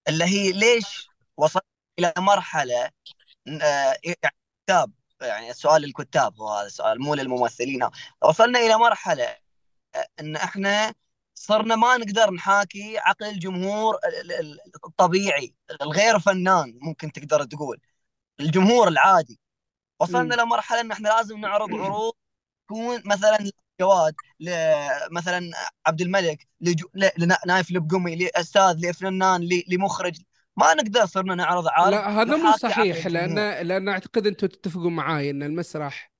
اللي 0.08 0.24
هي 0.24 0.52
ليش 0.52 1.08
وصلت 1.36 1.64
إلى 1.98 2.12
مرحلة 2.18 2.90
آه، 3.62 3.96
يعني 4.04 4.36
كتاب 4.66 4.92
يعني 5.22 5.50
السؤال 5.50 5.82
للكتاب 5.82 6.40
هو 6.40 6.48
هذا 6.48 6.66
السؤال 6.66 7.02
مو 7.02 7.14
للممثلين 7.14 7.88
وصلنا 8.22 8.58
إلى 8.58 8.78
مرحلة 8.78 9.24
آه، 9.94 10.06
إن 10.20 10.36
إحنا 10.36 10.94
صرنا 11.34 11.76
ما 11.76 11.96
نقدر 11.96 12.30
نحاكي 12.30 12.98
عقل 12.98 13.26
الجمهور 13.26 13.98
ال- 14.20 14.32
ال- 14.32 14.60
الطبيعي 14.86 15.54
الغير 15.82 16.18
فنان 16.18 16.78
ممكن 16.82 17.12
تقدر 17.12 17.44
تقول 17.44 17.80
الجمهور 18.40 18.88
العادي 18.88 19.40
وصلنا 20.00 20.36
مم. 20.36 20.42
لمرحلة 20.42 20.80
إن 20.80 20.90
إحنا 20.92 21.08
لازم 21.08 21.40
نعرض 21.40 21.74
عروض 21.74 22.12
تكون 22.66 23.02
مثلا 23.04 23.50
جواد 23.80 24.14
مثلا 25.10 25.50
عبد 25.86 26.00
الملك. 26.00 26.48
لنايف 27.18 27.70
البقمي 27.70 28.16
لأستاذ 28.16 28.76
لفنان. 28.78 29.48
لمخرج 29.68 30.20
ما 30.60 30.74
نقدر 30.74 31.06
صرنا 31.06 31.34
نعرض 31.34 31.68
عرض 31.68 31.90
لا 31.90 32.22
هذا 32.22 32.36
مو 32.36 32.52
صحيح 32.52 33.06
الجمهور. 33.06 33.34
لأن 33.34 33.66
لأن 33.66 33.88
أعتقد 33.88 34.26
أنتم 34.26 34.46
تتفقوا 34.46 34.90
معاي 34.90 35.30
أن 35.30 35.42
المسرح 35.42 36.12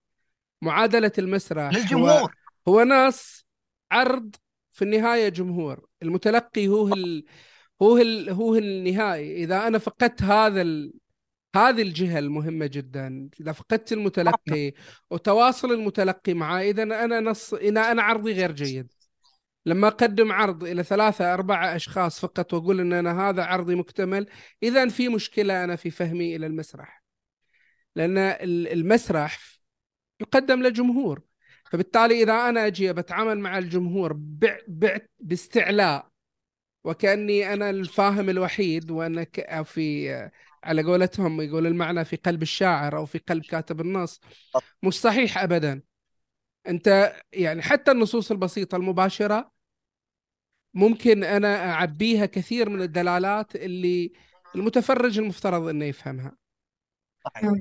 معادلة 0.62 1.12
المسرح 1.18 1.74
هو 1.74 1.80
للجمهور. 1.80 2.34
هو 2.68 2.82
ناس 2.82 3.44
عرض 3.92 4.36
في 4.72 4.82
النهاية 4.82 5.28
جمهور. 5.28 5.86
المتلقي 6.02 6.68
هو 6.68 6.94
ال... 6.94 7.24
هو 7.82 7.98
ال... 7.98 8.30
هو 8.30 8.54
النهائي 8.56 9.44
إذا 9.44 9.66
أنا 9.66 9.78
فقدت 9.78 10.22
هذا 10.22 10.62
ال... 10.62 10.92
هذه 11.56 11.82
الجهة 11.82 12.18
المهمة 12.18 12.66
جدا 12.66 13.30
إذا 13.40 13.52
فقدت 13.52 13.92
المتلقي 13.92 14.72
وتواصل 15.10 15.72
المتلقي 15.72 16.34
معه 16.34 16.60
إذا 16.60 16.82
أنا 16.82 17.20
نص 17.20 17.54
إذا 17.54 17.80
أنا 17.80 18.02
عرضي 18.02 18.32
غير 18.32 18.52
جيد. 18.52 18.92
لما 19.66 19.88
أقدم 19.88 20.32
عرض 20.32 20.64
إلى 20.64 20.82
ثلاثة 20.82 21.34
أربعة 21.34 21.76
أشخاص 21.76 22.20
فقط 22.20 22.54
وأقول 22.54 22.80
أن 22.80 22.92
أنا 22.92 23.28
هذا 23.28 23.44
عرضي 23.44 23.74
مكتمل 23.74 24.26
إذا 24.62 24.88
في 24.88 25.08
مشكلة 25.08 25.64
أنا 25.64 25.76
في 25.76 25.90
فهمي 25.90 26.36
إلى 26.36 26.46
المسرح. 26.46 27.02
لأن 27.96 28.18
ال- 28.18 28.68
المسرح 28.68 29.40
يقدم 30.20 30.62
لجمهور. 30.62 31.22
فبالتالي 31.70 32.22
إذا 32.22 32.32
أنا 32.48 32.66
أجي 32.66 32.92
بتعامل 32.92 33.38
مع 33.38 33.58
الجمهور 33.58 34.12
بع- 34.12 35.00
باستعلاء 35.20 36.10
وكأني 36.84 37.52
أنا 37.52 37.70
الفاهم 37.70 38.30
الوحيد 38.30 38.90
وأنا 38.90 39.26
في 39.64 40.10
على 40.64 40.82
قولتهم 40.82 41.40
يقول 41.40 41.66
المعنى 41.66 42.04
في 42.04 42.16
قلب 42.16 42.42
الشاعر 42.42 42.96
أو 42.96 43.06
في 43.06 43.18
قلب 43.18 43.44
كاتب 43.44 43.80
النص 43.80 44.20
مش 44.82 45.00
صحيح 45.00 45.38
ابدا. 45.38 45.82
أنت 46.68 47.16
يعني 47.32 47.62
حتى 47.62 47.90
النصوص 47.90 48.30
البسيطة 48.30 48.76
المباشرة 48.76 49.52
ممكن 50.74 51.24
أنا 51.24 51.70
أعبيها 51.72 52.26
كثير 52.26 52.68
من 52.68 52.82
الدلالات 52.82 53.56
اللي 53.56 54.12
المتفرج 54.54 55.18
المفترض 55.18 55.68
إنه 55.68 55.84
يفهمها. 55.84 56.36
صحيح. 57.24 57.52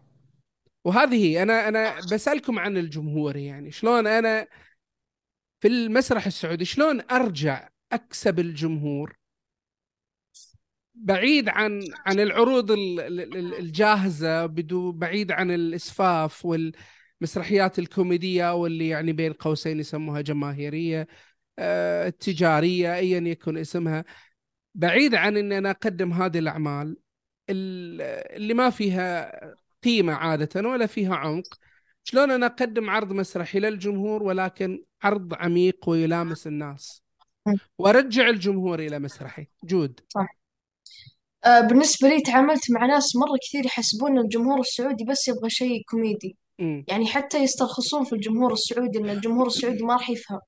وهذه 0.86 1.26
هي. 1.26 1.44
أنا 1.44 1.68
أنا 1.68 1.96
بسألكم 2.14 2.60
عن 2.60 2.78
الجمهور 2.78 3.36
يعني. 3.38 3.72
شلون 3.72 4.08
أنا 4.08 4.48
في 5.60 5.68
المسرح 5.68 6.26
السعودي 6.26 6.66
شلون 6.66 7.02
أرجع 7.12 7.70
أكسب 7.92 8.40
الجمهور؟ 8.40 9.16
بعيد 10.96 11.50
عن 11.50 11.84
عن 12.06 12.20
العروض 12.20 12.72
ال- 12.72 13.00
ال- 13.00 13.38
ال- 13.38 13.54
الجاهزة 13.54 14.46
بدو 14.46 14.92
بعيد 14.92 15.32
عن 15.32 15.52
الإسفاف 15.52 16.46
والمسرحيات 17.22 17.80
الكوميدية 17.80 18.54
واللي 18.54 18.88
يعني 18.88 19.14
بين 19.14 19.34
قوسين 19.34 19.80
يسموها 19.80 20.22
جماهيرية 20.22 21.08
آه، 21.60 22.10
تجاريه 22.10 22.96
ايا 22.96 23.20
يكن 23.20 23.58
اسمها 23.58 24.06
بعيد 24.76 25.16
عن 25.16 25.38
ان 25.38 25.52
أنا 25.52 25.70
أقدم 25.70 26.14
هذه 26.14 26.40
الأعمال 26.40 26.98
ال- 27.50 28.02
اللي 28.36 28.54
ما 28.54 28.70
فيها 28.70 29.32
قيمة 29.84 30.14
عادة 30.14 30.70
ولا 30.70 30.86
فيها 30.86 31.16
عمق 31.16 31.60
شلون 32.04 32.32
أنا 32.32 32.46
أقدم 32.46 32.90
عرض 32.90 33.12
مسرحي 33.14 33.60
للجمهور 33.60 34.24
ولكن 34.24 34.84
عرض 35.04 35.34
عميق 35.34 35.90
ويلامس 35.90 36.48
الناس. 36.48 37.04
وأرجع 37.78 38.30
الجمهور 38.30 38.80
إلى 38.80 39.00
مسرحي 39.00 39.48
جود 39.64 40.00
آه، 41.46 41.62
بالنسبة 41.62 42.10
لي 42.10 42.22
تعاملت 42.22 42.72
مع 42.72 42.86
ناس 42.86 43.16
مرة 43.16 43.38
كثير 43.48 43.66
يحسبون 43.66 44.20
الجمهور 44.20 44.60
السعودي 44.60 45.04
بس 45.04 45.28
يبغى 45.28 45.50
شيء 45.50 45.84
كوميدي. 45.90 46.38
يعني 46.88 47.08
حتى 47.08 47.38
يسترخصون 47.44 48.04
في 48.04 48.14
الجمهور 48.14 48.54
السعودي 48.54 49.00
إن 49.00 49.10
الجمهور 49.10 49.48
السعودي 49.48 49.84
ما 49.84 49.94
راح 49.94 50.10
يفهم. 50.10 50.40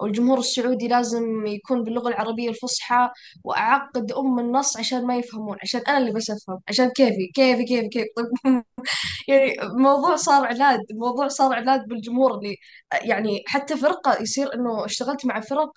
أو 0.00 0.06
الجمهور 0.06 0.38
السعودي 0.38 0.88
لازم 0.88 1.46
يكون 1.46 1.84
باللغة 1.84 2.08
العربية 2.08 2.48
الفصحى 2.50 3.10
وأعقد 3.44 4.12
أم 4.12 4.38
النص 4.38 4.76
عشان 4.76 5.06
ما 5.06 5.16
يفهمون. 5.16 5.56
عشان 5.62 5.80
أنا 5.88 5.98
اللي 5.98 6.12
بس 6.12 6.30
أفهم. 6.30 6.60
عشان 6.68 6.90
كيفي. 6.90 7.26
كيفي 7.34 7.64
كيفي 7.64 7.88
كيفي. 7.88 8.08
طيب. 8.16 8.26
يعني 9.28 9.62
الموضوع 9.62 10.16
صار 10.16 10.46
عناد 10.46 10.80
الموضوع 10.90 11.28
صار 11.28 11.52
عناد 11.54 11.86
بالجمهور 11.88 12.34
اللي 12.38 12.56
يعني 13.02 13.42
حتى 13.46 13.76
فرقة 13.76 14.22
يصير 14.22 14.54
إنه 14.54 14.84
اشتغلت 14.84 15.26
مع 15.26 15.40
فرق 15.40 15.70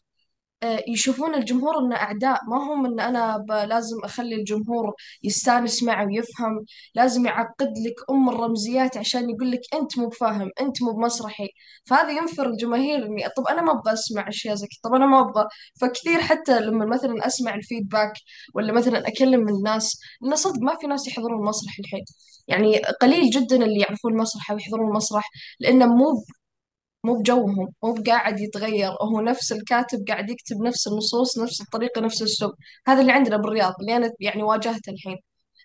يشوفون 0.88 1.36
الجمهور 1.36 1.80
إنه 1.80 1.95
أعداء. 1.95 2.39
ما 2.47 2.57
هم 2.57 2.86
إن 2.86 2.99
أنا 2.99 3.45
لازم 3.70 3.97
أخلي 4.03 4.36
الجمهور 4.36 4.93
يستانس 5.24 5.84
معه 5.84 6.05
ويفهم. 6.05 6.66
لازم 6.95 7.26
يعقد 7.26 7.68
لك 7.86 7.95
أم 8.10 8.30
الرمزيات 8.30 8.97
عشان 8.97 9.30
يقول 9.30 9.51
لك 9.51 9.62
أنت 9.74 9.97
مو 9.97 10.07
بفاهم 10.07 10.51
أنت 10.62 10.84
مو 10.84 10.91
بمسرحي. 10.91 11.49
فهذا 11.86 12.12
ينفر 12.12 12.45
الجماهير 12.49 13.05
إني 13.05 13.24
طب 13.38 13.43
أنا 13.49 13.62
ما 13.62 13.72
أبغى 13.72 13.93
أسمع 13.93 14.30
أشياء 14.30 14.55
زي 14.55 14.68
كذا 14.68 14.80
طب 14.84 14.95
أنا 14.95 15.05
ما 15.05 15.20
أبغى. 15.20 15.47
فكثير 15.82 16.20
حتى 16.22 16.60
لما 16.60 16.86
مثلا 16.86 17.28
أسمع 17.28 17.55
الفيدباك 17.55 18.14
ولا 18.55 18.74
مثلا 18.74 19.07
أكلم 19.07 19.49
الناس 19.49 19.99
لأن 20.22 20.36
صدق 20.36 20.62
ما 20.62 20.76
في 20.82 20.88
ناس 20.88 21.07
يحضرون 21.07 21.39
المسرح 21.39 21.80
الحين. 21.80 22.05
يعني 22.47 22.78
قليل 23.01 23.30
جدا 23.30 23.55
اللي 23.55 23.80
يعرفون 23.80 24.14
المسرح 24.14 24.51
أو 24.51 24.57
يحضرون 24.57 24.88
المسرح 24.89 25.30
لأنه 25.60 25.86
مو 25.86 26.24
مو 27.03 27.13
بجوهم 27.19 27.73
مو 27.83 27.93
بقاعد 27.93 28.39
يتغير 28.39 28.91
هو 29.01 29.21
نفس 29.21 29.51
الكاتب 29.51 30.05
قاعد 30.07 30.29
يكتب 30.29 30.57
نفس 30.61 30.87
النصوص 30.87 31.39
نفس 31.39 31.61
الطريقة 31.61 32.01
نفس 32.01 32.21
الأسلوب 32.21 32.51
هذا 32.87 33.01
اللي 33.01 33.11
عندنا 33.11 33.37
بالرياض 33.37 33.73
اللي 33.81 33.95
أنا 33.97 34.11
يعني 34.19 34.43
واجهته 34.43 34.89
الحين. 34.91 35.17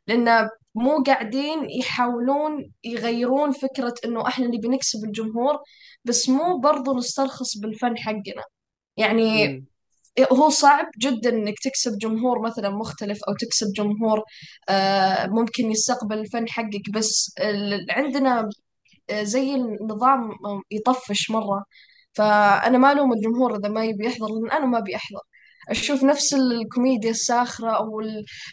لأن 0.07 0.49
مو 0.75 1.03
قاعدين 1.03 1.71
يحاولون 1.71 2.73
يغيرون 2.85 3.53
فكرة 3.53 3.95
إنه 4.05 4.29
إحنا 4.29 4.47
نبي 4.47 4.69
نكسب 4.69 5.05
الجمهور 5.05 5.59
بس 6.05 6.29
مو 6.29 6.59
برضو 6.59 6.99
نسترخص 6.99 7.59
بالفن 7.59 7.99
حقنا. 7.99 8.43
يعني 8.97 9.49
مم. 9.49 9.67
هو 10.33 10.49
صعب 10.49 10.87
جدا 10.99 11.31
إنك 11.31 11.55
تكسب 11.65 11.99
جمهور 11.99 12.43
مثلا 12.43 12.71
مختلف 12.71 13.19
أو 13.29 13.35
تكسب 13.35 13.73
جمهور 13.77 14.23
آه، 14.69 15.27
ممكن 15.27 15.71
يستقبل 15.71 16.19
الفن 16.19 16.49
حقك 16.49 16.91
بس 16.95 17.35
عندنا 17.91 18.49
زي 19.13 19.55
النظام 19.55 20.31
يطفش 20.71 21.31
مرة. 21.31 21.65
فأنا 22.13 22.79
ما 22.79 22.93
ألوم 22.93 23.13
الجمهور 23.13 23.57
إذا 23.57 23.69
ما 23.69 23.85
يبي 23.85 24.07
يحضر 24.07 24.29
لأن 24.29 24.51
أنا 24.53 24.67
ما 24.67 24.79
أبي 24.79 24.97
أحضر. 24.97 25.21
أشوف 25.71 26.05
نفس 26.05 26.35
الكوميديا 26.35 27.11
الساخرة 27.11 27.71
أو 27.71 28.03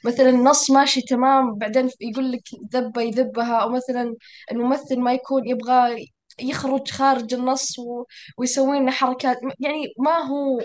مثلا 0.06 0.30
النص 0.30 0.72
ماشي 0.72 1.02
تمام 1.02 1.56
بعدين 1.58 1.90
يقول 2.02 2.32
لك 2.32 2.44
ذبة 2.74 3.02
يذبها 3.02 3.56
أو 3.58 3.70
مثلا 3.70 4.16
الممثل 4.52 5.00
ما 5.00 5.14
يكون 5.14 5.48
يبغى 5.50 6.08
يخرج 6.40 6.92
خارج 6.92 7.34
النص 7.34 7.80
و... 7.80 8.06
ويسوي 8.38 8.80
لنا 8.80 8.92
حركات 8.92 9.38
يعني 9.60 9.86
ما 10.00 10.18
هو 10.18 10.62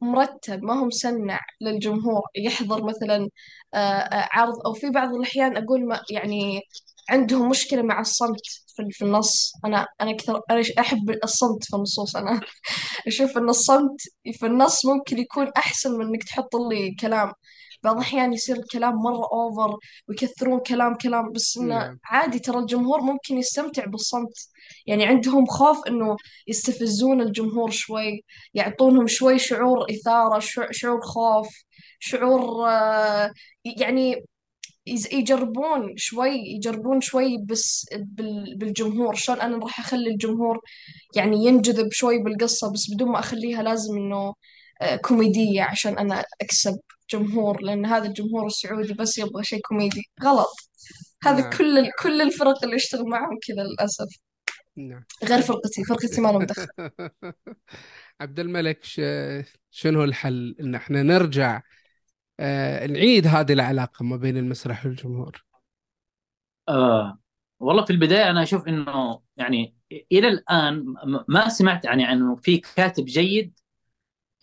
مرتب 0.00 0.62
ما 0.62 0.74
هو 0.80 0.84
مسنع 0.84 1.40
للجمهور 1.60 2.22
يحضر 2.36 2.84
مثلا 2.84 3.28
آه، 3.74 3.78
آه، 3.78 4.28
عرض. 4.32 4.66
أو 4.66 4.72
في 4.74 4.90
بعض 4.90 5.14
الأحيان 5.14 5.56
أقول 5.56 5.86
ما 5.88 6.00
يعني 6.10 6.60
عندهم 7.10 7.48
مشكلة 7.50 7.82
مع 7.82 8.00
الصمت 8.00 8.40
في 8.76 8.82
في 8.90 9.04
النص. 9.04 9.52
أنا 9.64 9.86
أنا 10.00 10.10
أكثر 10.10 10.40
أنا 10.50 10.62
أحب 10.80 11.10
الصمت 11.24 11.64
في 11.64 11.76
النصوص. 11.76 12.16
أنا 12.16 12.40
أشوف 13.08 13.38
إن 13.38 13.48
الصمت 13.48 14.00
في 14.32 14.46
النص 14.46 14.86
ممكن 14.86 15.18
يكون 15.18 15.48
أحسن 15.56 15.98
من 15.98 16.06
إنك 16.06 16.24
تحط 16.24 16.56
لي 16.70 16.94
كلام. 17.00 17.32
بعض 17.82 17.94
الأحيان 17.96 18.32
يصير 18.32 18.56
الكلام 18.56 18.94
مرة 18.94 19.28
أوفر 19.32 19.76
ويكثرون 20.08 20.60
كلام 20.60 20.94
كلام 20.94 21.32
بس 21.32 21.56
إنه 21.56 21.66
نعم. 21.78 21.98
عادي 22.04 22.38
ترى 22.38 22.58
الجمهور 22.58 23.00
ممكن 23.00 23.38
يستمتع 23.38 23.84
بالصمت. 23.84 24.32
يعني 24.86 25.04
عندهم 25.06 25.46
خوف 25.46 25.86
إنه 25.88 26.16
يستفزون 26.48 27.20
الجمهور 27.20 27.70
شوي 27.70 28.24
يعطونهم 28.54 29.06
شوي 29.06 29.38
شعور 29.38 29.86
إثارة 29.90 30.38
شع- 30.38 30.68
شعور 30.70 31.00
خوف 31.00 31.48
شعور 31.98 32.68
آه، 32.70 33.32
يعني 33.64 34.24
يز- 34.86 35.12
يجربون 35.12 35.96
شوي 35.96 36.30
يجربون 36.30 37.00
شوي 37.00 37.38
بس 37.38 37.86
بال- 37.96 38.56
بالجمهور. 38.58 39.14
شلون 39.14 39.40
أنا 39.40 39.56
راح 39.58 39.80
أخلي 39.80 40.10
الجمهور 40.10 40.60
يعني 41.16 41.36
ينجذب 41.46 41.92
شوي 41.92 42.18
بالقصة 42.22 42.72
بس 42.72 42.90
بدون 42.94 43.08
ما 43.08 43.18
أخليها 43.18 43.62
لازم 43.62 43.96
إنه 43.96 44.34
آه، 44.82 44.96
كوميدية 44.96 45.62
عشان 45.62 45.98
أنا 45.98 46.24
أكسب 46.40 46.78
جمهور 47.10 47.62
لأن 47.62 47.86
هذا 47.86 48.06
الجمهور 48.08 48.46
السعودي 48.46 48.92
بس 48.94 49.18
يبغى 49.18 49.44
شيء 49.44 49.60
كوميدي. 49.60 50.02
غلط. 50.24 50.54
هذا 51.24 51.40
نعم. 51.40 51.50
كل 51.50 51.78
ال- 51.78 51.90
كل 52.02 52.20
الفرق 52.22 52.64
اللي 52.64 52.76
اشتغل 52.76 53.04
معهم 53.08 53.38
كذا 53.46 53.62
للأسف. 53.62 54.08
نعم. 54.76 55.04
غير 55.24 55.42
فرقتي. 55.42 55.84
فرقتي 55.84 56.20
ما 56.20 56.28
لهم 56.28 56.42
دخل. 56.42 56.66
عبد 58.20 58.40
الملك 58.40 58.84
ش... 58.84 59.00
شنو 59.70 60.04
الحل 60.04 60.56
إن 60.60 60.74
إحنا 60.74 61.02
نرجع 61.02 61.60
آه 62.40 62.86
نعيد 62.86 63.26
هذه 63.26 63.52
العلاقة 63.52 64.04
ما 64.04 64.16
بين 64.16 64.36
المسرح 64.36 64.86
والجمهور. 64.86 65.44
آه 66.68 67.18
والله 67.60 67.84
في 67.84 67.90
البداية 67.92 68.30
أنا 68.30 68.42
أشوف 68.42 68.68
إنه 68.68 69.20
يعني 69.36 69.76
إلى 70.12 70.28
الآن 70.28 70.78
م- 70.78 71.24
ما 71.28 71.48
سمعت 71.48 71.84
يعني 71.84 72.12
أنه 72.12 72.36
في 72.36 72.58
كاتب 72.58 73.04
جيد 73.04 73.58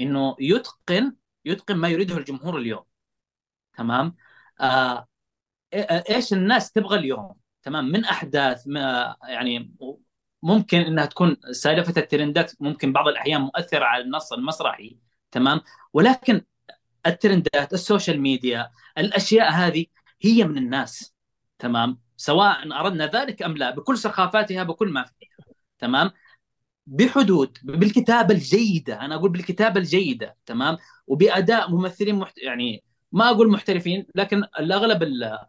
إنه 0.02 0.36
يتقن 0.39 1.16
يتقن 1.46 1.76
ما 1.76 1.88
يريده 1.89 2.18
الجمهور 2.18 2.58
اليوم. 2.58 2.84
تمام؟ 3.78 4.16
آه 4.62 5.08
إيش 6.10 6.34
الناس 6.34 6.72
تبغى 6.72 7.00
اليوم؟ 7.00 7.36
تمام؟ 7.64 7.86
من 7.86 8.06
أحداث 8.06 8.68
ما 8.68 9.16
يعني 9.24 9.76
ممكن 10.44 10.78
إنها 10.78 11.06
تكون 11.06 11.38
سالفة 11.52 12.02
الترندات 12.02 12.52
ممكن 12.62 12.94
بعض 12.94 13.08
الأحيان 13.08 13.41
مؤثرة 13.41 13.86
على 13.86 14.04
النص 14.04 14.34
المسرحي. 14.34 14.98
تمام؟ 15.32 15.62
ولكن 15.94 16.41
الترندات 17.08 17.74
ال 17.74 17.80
social 17.80 18.22
media 18.22 18.70
الأشياء 18.97 19.51
هذه 19.51 19.86
هي 20.22 20.43
من 20.43 20.58
الناس 20.58 21.14
تمام؟ 21.60 21.99
سواء 22.18 22.80
أردنا 22.80 23.06
ذلك 23.06 23.41
أم 23.41 23.58
لا 23.58 23.72
بكل 23.72 23.97
سخافتها 23.97 24.64
بكل 24.64 24.89
ما 24.89 25.04
فيها 25.04 25.45
تمام؟ 25.80 26.12
بحدود 26.88 27.58
بالكتابة 27.64 28.34
الجيدة 28.34 29.01
أنا 29.01 29.16
أقول 29.16 29.32
بالكتابة 29.32 29.80
الجيدة 29.80 30.38
تمام؟ 30.45 30.78
وبأداء 31.08 31.72
ممثلين 31.72 32.16
محت... 32.16 32.38
يعني 32.38 32.84
ما 33.12 33.30
أقول 33.30 33.51
محترفين 33.51 34.06
لكن 34.16 34.43
الأغلب 34.60 35.04
ال... 35.04 35.39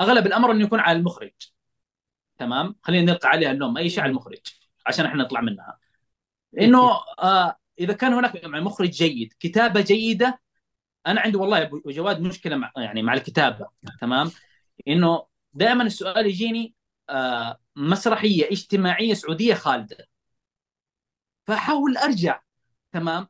أغلب 0.00 0.26
الأمر 0.26 0.52
انه 0.52 0.64
يكون 0.64 0.80
على 0.80 0.98
المخرج 0.98 1.32
تمام؟ 2.38 2.74
خلينا 2.82 3.12
نلقى 3.12 3.28
عليها 3.28 3.50
اللوم 3.50 3.76
أي 3.76 3.90
شيء 3.90 4.02
على 4.02 4.10
المخرج 4.10 4.38
عشان 4.86 5.06
إحنا 5.06 5.22
نطلع 5.24 5.40
منها. 5.40 5.78
إنه 6.60 6.90
آه 7.18 7.56
إذا 7.80 7.92
كان 7.92 8.12
هناك 8.12 8.44
مخرج 8.44 8.90
جيد 8.90 9.32
كتابة 9.40 9.80
جيدة 9.80 10.40
أنا 11.06 11.20
عندي 11.20 11.36
والله 11.36 11.58
يا 11.58 11.64
أبو 11.64 11.80
جواد 11.86 12.20
مشكلة 12.20 12.56
مع 12.56 12.72
يعني 12.76 13.02
مع 13.02 13.14
الكتابة 13.14 13.68
تمام؟ 14.00 14.30
إنه 14.88 15.26
دائما 15.54 15.82
السؤال 15.84 16.26
يجيني 16.26 16.74
آه، 17.10 17.60
مسرحية 17.76 18.50
اجتماعية 18.50 19.14
سعودية 19.14 19.54
خالدة. 19.54 20.08
فأحاول 21.46 21.96
أرجع 21.96 22.40
تمام؟ 22.92 23.28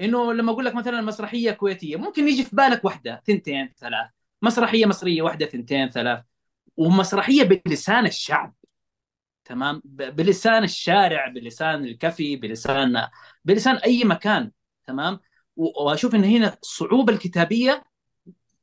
إنه 0.00 0.32
لما 0.32 0.52
أقول 0.52 0.64
لك 0.64 0.74
مثلا 0.74 1.00
مسرحية 1.00 1.50
كويتية 1.50 1.96
ممكن 1.96 2.28
يجي 2.28 2.44
في 2.44 2.56
بالك 2.56 2.84
واحدة 2.84 3.22
ثنتين 3.26 3.72
ثلاث. 3.78 4.10
مسرحية 4.42 4.86
مصرية 4.86 5.22
واحدة 5.22 5.46
ثنتين 5.46 5.90
ثلاث. 5.90 6.24
ومسرحية 6.76 7.44
بلسان 7.44 8.06
الشعب 8.06 8.54
تمام؟ 9.44 9.82
بلسان 9.84 10.64
الشارع 10.64 11.28
بلسان 11.28 11.84
الكفي 11.84 12.36
بلسان 12.36 13.08
بلسان 13.44 13.76
أي 13.76 14.04
مكان 14.04 14.50
تمام؟ 14.86 15.20
وأشوف 15.56 16.14
إن 16.14 16.24
هنا 16.24 16.58
الصعوبة 16.62 17.12
الكتابية 17.12 17.84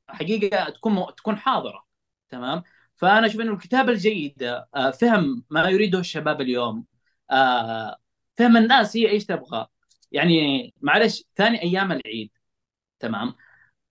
حقيقة 0.07 0.69
تكون 0.69 1.05
تكون 1.17 1.37
حاضرة 1.37 1.85
تمام؟ 2.29 2.63
فأنا 2.97 3.27
أشوف 3.27 3.41
إنه 3.41 3.53
الكتابة 3.53 3.91
الجيدة 3.91 4.69
آه، 4.75 4.91
فهم 4.91 5.43
ما 5.49 5.69
يريده 5.69 5.99
الشباب 5.99 6.41
اليوم 6.41 6.85
آه، 7.31 7.97
فهم 8.37 8.57
الناس 8.57 8.97
هي 8.97 9.09
إيش 9.09 9.25
تبغى. 9.25 9.67
يعني 10.11 10.73
معلش 10.81 11.23
ثاني 11.35 11.61
أيام 11.61 11.91
العيد 11.91 12.31
تمام؟ 12.99 13.35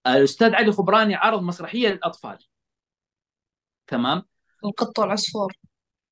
الأستاذ 0.07 0.55
علي 0.55 0.72
خبراني 0.72 1.14
عرض 1.14 1.42
مسرحية 1.42 1.88
للأطفال 1.88 2.38
تمام؟ 3.86 4.22
القط 4.64 4.99
والعصفور. 4.99 5.53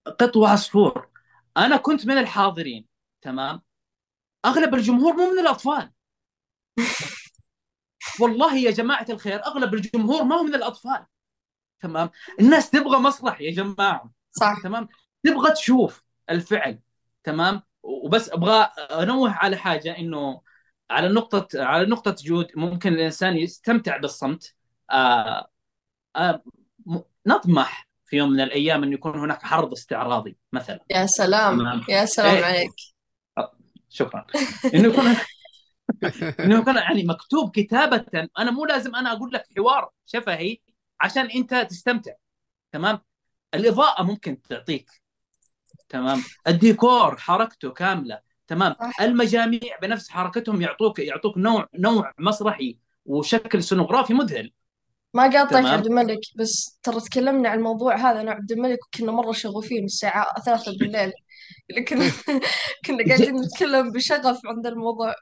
قط 0.06 0.36
وعصفور. 0.36 1.08
أنا 1.56 1.76
كنت 1.76 2.06
من 2.06 2.18
الحاضرين 2.18 2.86
تمام؟ 3.22 3.62
أغلب 4.44 4.74
الجمهور 4.74 5.12
مو 5.16 5.30
من 5.32 5.38
الأطفال. 5.38 5.92
والله 8.20 8.56
يا 8.56 8.70
جماعة 8.70 9.06
الخير 9.10 9.46
أغلب 9.46 9.74
الجمهور 9.74 10.24
ما 10.24 10.36
هو 10.36 10.42
من 10.42 10.54
الأطفال. 10.54 11.06
تمام؟ 11.80 12.10
الناس 12.40 12.70
تبغى 12.70 12.98
مسرح 12.98 13.40
يا 13.40 13.50
جماعة. 13.50 14.10
صح. 14.30 14.60
تمام؟ 14.62 14.88
تبغى 15.22 15.52
تشوف 15.52 16.04
الفعل. 16.30 16.78
تمام؟ 17.24 17.62
وبس 17.82 18.30
أبغى 18.30 18.70
أنوه 18.90 19.30
على 19.30 19.56
حاجة 19.56 19.98
إنه 19.98 20.40
على 20.90 21.08
نقطة 21.08 21.48
على 21.54 21.86
نقطة 21.86 22.16
جود 22.20 22.46
ممكن 22.56 22.92
الإنسان 22.92 23.36
يستمتع 23.36 23.96
بالصمت. 23.96 24.54
آه 24.90 25.48
آه 26.16 26.42
نطمح 27.26 27.88
في 28.04 28.16
يوم 28.16 28.30
من 28.30 28.40
الأيام 28.40 28.82
أن 28.82 28.92
يكون 28.92 29.18
هناك 29.18 29.44
عرض 29.44 29.72
استعراضي 29.72 30.36
مثلا. 30.52 30.84
يا 30.90 31.06
سلام. 31.06 31.58
تمام. 31.58 31.84
يا 31.88 32.04
سلام 32.04 32.34
إيه. 32.36 32.44
عليك. 32.44 32.70
شكرا. 33.88 34.26
إنه 34.74 34.88
يكون 34.88 35.16
انه 36.40 36.58
يكون 36.58 36.76
يعني 36.76 37.04
مكتوب 37.04 37.50
كتابة 37.50 38.28
أنا 38.38 38.50
مو 38.50 38.64
لازم 38.64 38.94
أنا 38.94 39.12
أقول 39.12 39.32
لك 39.32 39.44
حوار 39.56 39.90
شفهي 40.06 40.58
عشان 41.00 41.30
أنت 41.30 41.54
تستمتع 41.54 42.12
تمام؟ 42.72 43.00
الإضاءة 43.54 44.02
ممكن 44.02 44.42
تعطيك 44.42 44.90
تمام؟ 45.88 46.22
الديكور 46.46 47.16
حركته 47.16 47.70
كاملة 47.70 48.20
تمام. 48.46 48.74
المجاميع 49.00 49.78
بنفس 49.82 50.08
حركتهم 50.10 50.62
يعطوك 50.62 50.98
يعطوك 50.98 51.38
نوع 51.38 51.68
نوع 51.74 52.12
مسرحي 52.18 52.78
وشكل 53.06 53.62
سنوغرافي 53.62 54.14
مذهل. 54.14 54.52
ما 55.14 55.22
قاطعك 55.22 55.64
عبد 55.64 55.86
الملك 55.86 56.18
بس 56.36 56.78
ترى 56.82 57.00
تكلمنا 57.00 57.48
عن 57.48 57.58
الموضوع 57.58 57.96
هذا 57.96 58.20
أنا 58.20 58.30
وعبد 58.30 58.52
الملك 58.52 58.78
وكنا 58.86 59.12
مرة 59.12 59.32
شغوفين 59.32 59.84
الساعة 59.84 60.26
ثلاثة 60.44 60.72
بالليل 60.78 61.12
كنا 61.88 62.10
كنا 62.86 63.04
قاعدين 63.08 63.34
نتكلم 63.36 63.92
بشغف 63.92 64.40
عند 64.46 64.66
الموضوع. 64.66 65.14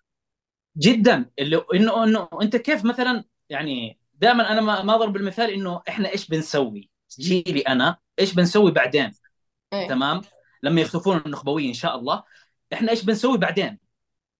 جدا. 0.77 1.31
اللي 1.39 1.65
إنه 1.75 2.05
إنه 2.05 2.29
أنت 2.43 2.57
كيف 2.57 2.85
مثلا 2.85 3.25
يعني 3.49 3.99
دائما 4.15 4.53
أنا 4.53 4.61
ما 4.61 4.95
أضرب 4.95 5.17
المثال 5.17 5.51
إنه 5.51 5.83
إحنا 5.89 6.09
إيش 6.09 6.29
بنسوي؟ 6.29 6.91
جيلي 7.21 7.61
أنا 7.61 7.97
إيش 8.19 8.35
بنسوي 8.35 8.71
بعدين؟ 8.71 9.13
إيه؟ 9.73 9.89
تمام؟ 9.89 10.23
لما 10.63 10.81
يختفون 10.81 11.23
النخبويين 11.27 11.69
إن 11.69 11.75
شاء 11.75 11.97
الله. 11.97 12.23
إحنا 12.73 12.91
إيش 12.91 13.05
بنسوي 13.05 13.39
بعدين؟ 13.39 13.79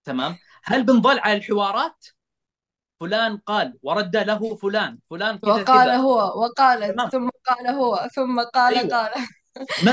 تمام؟ 0.05 0.37
هل 0.65 0.83
بنظل 0.83 1.19
على 1.19 1.37
الحوارات؟ 1.37 2.07
فلان 3.01 3.37
قال 3.37 3.79
ورد 3.83 4.17
له 4.17 4.57
فلان 4.57 4.99
فلان 5.11 5.39
كذا 5.39 5.53
وقال 5.53 5.65
كذا. 5.65 5.97
هو 5.97 6.17
وقال 6.17 6.95
تمام. 6.95 7.09
ثم 7.09 7.29
قال 7.47 7.69
هو 7.69 8.09
ثم 8.15 8.41
قال 8.41 8.79
أيوة. 8.79 8.97
قال. 8.97 9.11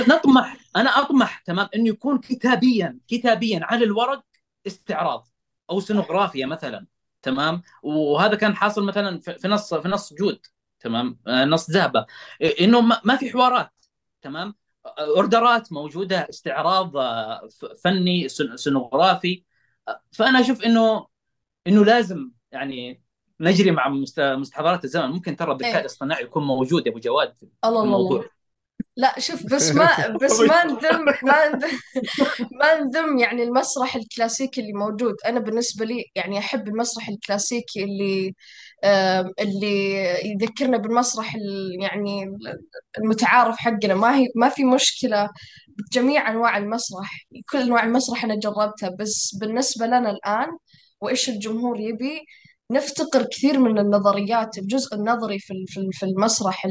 نطمح 0.08 0.58
أنا 0.76 0.90
أطمح 1.02 1.40
تمام؟ 1.40 1.70
انه 1.76 1.90
يكون 1.90 2.18
كتابيا 2.18 3.00
كتابيا 3.08 3.60
على 3.64 3.86
الورق 3.86 4.24
استعراض. 4.68 5.28
أو 5.72 5.80
سنوغرافيا 5.80 6.46
مثلا 6.46 6.86
تمام؟ 7.22 7.62
وهذا 7.84 8.36
كان 8.36 8.56
حاصل 8.56 8.86
مثلا 8.86 9.20
في 9.20 9.48
نص 9.48 9.74
في 9.74 9.88
نص 9.88 10.14
جود 10.14 10.40
تمام؟ 10.80 11.20
آه، 11.28 11.46
نص 11.46 11.72
ذهبة. 11.72 12.06
إنه 12.62 12.82
ما 12.82 13.16
في 13.16 13.32
حوارات 13.32 13.72
تمام؟ 14.22 14.56
أوردرات 14.86 15.74
موجودة 15.74 16.28
استعراض 16.30 16.98
آه، 16.98 17.50
فني 17.84 18.28
سنوغرافي 18.56 19.44
آه، 19.88 20.02
فأنا 20.12 20.40
أشوف 20.40 20.64
انه 20.64 21.08
إنه 21.68 21.86
لازم 21.86 22.32
يعني 22.52 23.04
نجري 23.40 23.72
مع 23.72 23.90
مستحضرات 24.18 24.84
الزمن. 24.84 25.10
ممكن 25.10 25.36
ترى 25.36 25.52
الذكاء 25.52 25.74
إيه. 25.74 25.80
الاصطناعي 25.80 26.24
يكون 26.24 26.44
موجود 26.44 26.88
يا 26.88 26.92
أبو 26.92 27.00
جواد 27.00 27.34
في 27.34 27.48
الله 27.66 27.84
الموضوع 27.84 28.20
الله. 28.20 28.30
لا 28.98 29.20
شوف 29.20 29.54
بس 29.54 29.72
ما 29.72 30.18
بس 30.24 30.40
ما 30.40 30.66
ندم 30.66 31.06
ما 31.24 31.48
ندم 31.48 31.70
ما 32.52 32.80
ندم 32.80 33.18
يعني 33.18 33.44
المسرح 33.44 33.96
الكلاسيكي 33.96 34.62
اللي 34.62 34.74
موجود. 34.74 35.16
أنا 35.26 35.40
بالنسبة 35.40 35.86
لي 35.86 36.06
يعني 36.16 36.40
أحب 36.40 36.68
المسرح 36.68 37.10
الكلاسيكي 37.10 37.84
اللي 37.84 38.34
اللي 39.40 39.94
يذكرنا 40.26 40.78
بالمسرح 40.78 41.36
يعني 41.82 42.38
المتعارف 42.98 43.58
حقنا. 43.58 43.94
ما 43.94 44.16
هي 44.18 44.28
ما 44.36 44.50
في 44.50 44.64
مشكلة 44.64 45.30
بجميع 45.68 46.30
أنواع 46.32 46.58
المسرح 46.58 47.26
كل 47.50 47.58
أنواع 47.62 47.84
المسرح 47.84 48.24
أنا 48.24 48.36
جربتها. 48.40 48.90
بس 49.00 49.36
بالنسبة 49.42 49.86
لنا 49.86 50.12
الآن 50.12 50.48
وإيش 51.02 51.30
الجمهور 51.30 51.80
يبي؟ 51.80 52.22
نفتقر 52.72 53.26
كثير 53.32 53.60
من 53.60 53.80
النظريات 53.80 54.58
الجزء 54.58 54.96
النظري 54.96 55.40
في 55.40 55.54
في 55.92 56.04
المسرح 56.04 56.66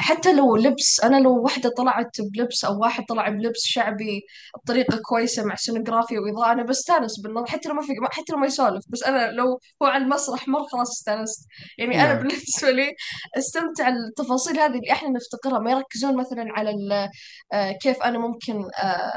حتى 0.00 0.32
لو 0.32 0.56
لبس 0.56 1.00
أنا 1.04 1.20
لو 1.20 1.42
واحدة 1.42 1.70
طلعت 1.76 2.20
بلبس 2.20 2.64
أو 2.64 2.80
واحد 2.80 3.04
طلع 3.08 3.28
بلبس 3.28 3.60
شعبي 3.64 4.22
بطريقة 4.64 5.00
كويسة 5.04 5.44
مع 5.44 5.54
سينوغرافيا 5.54 6.20
وإضاءة 6.20 6.52
أنا 6.52 6.62
بستأنس 6.62 7.20
بالنظر 7.20 7.46
حتى 7.46 7.68
لو 7.68 7.74
ما 7.74 7.82
في 7.82 7.92
حتى 8.10 8.32
لو 8.32 8.38
ما 8.38 8.46
يسولف 8.46 8.84
بس 8.88 9.02
أنا 9.02 9.30
لو 9.30 9.60
هو 9.82 9.86
على 9.86 10.04
المسرح 10.04 10.48
مره 10.48 10.66
خلاص 10.72 10.90
استأنست 10.90 11.46
يعني 11.78 11.94
أنا 12.04 12.14
نعم. 12.14 12.22
بالنسبة 12.22 12.70
لي 12.70 12.94
أستمتع 13.38 13.88
التفاصيل 13.88 14.58
هذه 14.58 14.74
اللي 14.74 14.92
إحنا 14.92 15.08
نفتقرها 15.08 15.58
ما 15.58 15.70
يركزون 15.70 16.16
مثلا 16.16 16.44
على 16.48 16.70
آه، 17.52 17.72
كيف 17.72 18.02
أنا 18.02 18.18
ممكن 18.18 18.64
آه، 18.82 19.12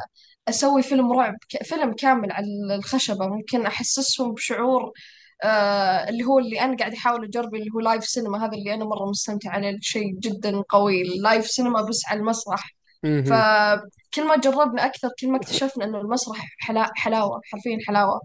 أسوي 0.49 0.83
فيلم 0.83 1.11
رعب 1.11 1.35
فيلم 1.63 1.93
كامل 1.93 2.31
على 2.31 2.75
الخشبة 2.75 3.27
ممكن 3.27 3.65
أحسسهم 3.65 4.33
بشعور 4.33 4.91
اللي 6.09 6.23
هو 6.23 6.39
اللي 6.39 6.61
أنا 6.61 6.77
قاعد 6.77 6.93
أحاول 6.93 7.25
أجربه 7.25 7.57
اللي 7.57 7.69
هو 7.75 7.79
live 7.79 8.05
cinema 8.05 8.45
هذا 8.45 8.57
اللي 8.57 8.73
أنا 8.73 8.85
مرة 8.85 9.09
مستمتع 9.09 9.49
عليه 9.51 9.77
شيء 9.81 10.13
جدا 10.19 10.61
قوي. 10.69 11.01
ال 11.01 11.11
live 11.11 11.47
cinema 11.47 11.81
بس 11.81 12.01
على 12.07 12.19
المسرح. 12.19 12.75
فكل 13.03 14.27
ما 14.27 14.37
جربنا 14.37 14.85
أكثر 14.85 15.09
كل 15.21 15.31
ما 15.31 15.37
اكتشفنا 15.37 15.85
إنه 15.85 16.01
المسرح 16.01 16.55
حلا... 16.59 16.91
حلاوة 16.95 17.41
حرفيا 17.43 17.77
حلاوة. 17.87 18.21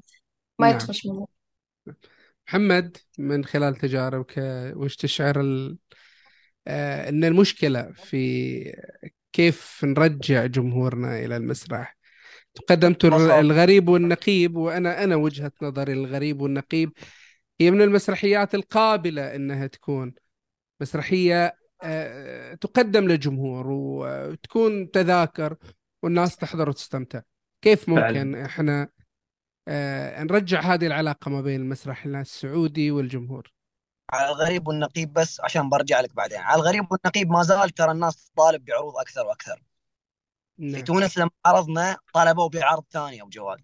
ما 0.58 0.66
نعم. 0.66 0.76
يطفش 0.76 1.06
منه. 1.06 1.26
محمد 2.48 2.96
من 3.18 3.44
خلال 3.44 3.76
تجاربك 3.76 4.34
وش 4.76 4.96
تشعر 4.96 5.40
ال... 5.40 5.78
آه 6.66 7.08
إن 7.08 7.24
المشكلة 7.24 7.92
في 7.92 8.76
كيف 9.32 9.80
نرجع 9.84 10.46
جمهورنا 10.46 11.18
إلى 11.18 11.36
المسرح؟ 11.36 11.96
قدمت 12.68 13.04
الغريب 13.04 13.88
والنقيب 13.88 14.56
وأنا 14.56 15.04
أنا 15.04 15.16
وجهة 15.16 15.52
نظري 15.62 15.92
الغريب 15.92 16.40
والنقيب 16.40 16.92
هي 17.60 17.70
من 17.70 17.82
المسرحيات 17.82 18.54
القابلة 18.54 19.34
إنها 19.34 19.66
تكون 19.66 20.14
مسرحية 20.80 21.56
آه، 21.82 22.54
تقدم 22.54 23.08
للجمهور 23.08 23.66
وتكون 23.70 24.90
تذاكر 24.90 25.56
والناس 26.02 26.36
تحضر 26.36 26.68
وتستمتع. 26.68 27.20
كيف 27.62 27.88
ممكن 27.88 28.02
فعلا. 28.02 28.46
إحنا 28.46 28.88
آه، 29.68 30.22
نرجع 30.22 30.60
هذه 30.60 30.86
العلاقة 30.86 31.28
ما 31.30 31.40
بين 31.40 31.60
المسرح 31.60 32.04
السعودي 32.06 32.90
والجمهور؟ 32.90 33.52
على 34.10 34.28
الغريب 34.28 34.68
والنقيب 34.68 35.12
بس 35.12 35.40
عشان 35.40 35.68
برجع 35.68 36.00
لك 36.00 36.14
بعدين. 36.14 36.38
على 36.38 36.62
الغريب 36.62 36.86
والنقيب 36.90 37.30
ما 37.30 37.42
زال 37.42 37.70
ترى 37.70 37.90
الناس 37.90 38.30
تطالب 38.30 38.64
بعروض 38.64 38.96
أكثر 38.96 39.26
وأكثر. 39.26 39.62
نعم. 40.58 40.74
في 40.74 40.82
تونس 40.82 41.18
لما 41.18 41.30
عرضنا 41.46 41.96
طلبوا 42.14 42.48
بعرض 42.48 42.84
ثاني 42.90 43.22
أبو 43.22 43.30
جواد. 43.30 43.58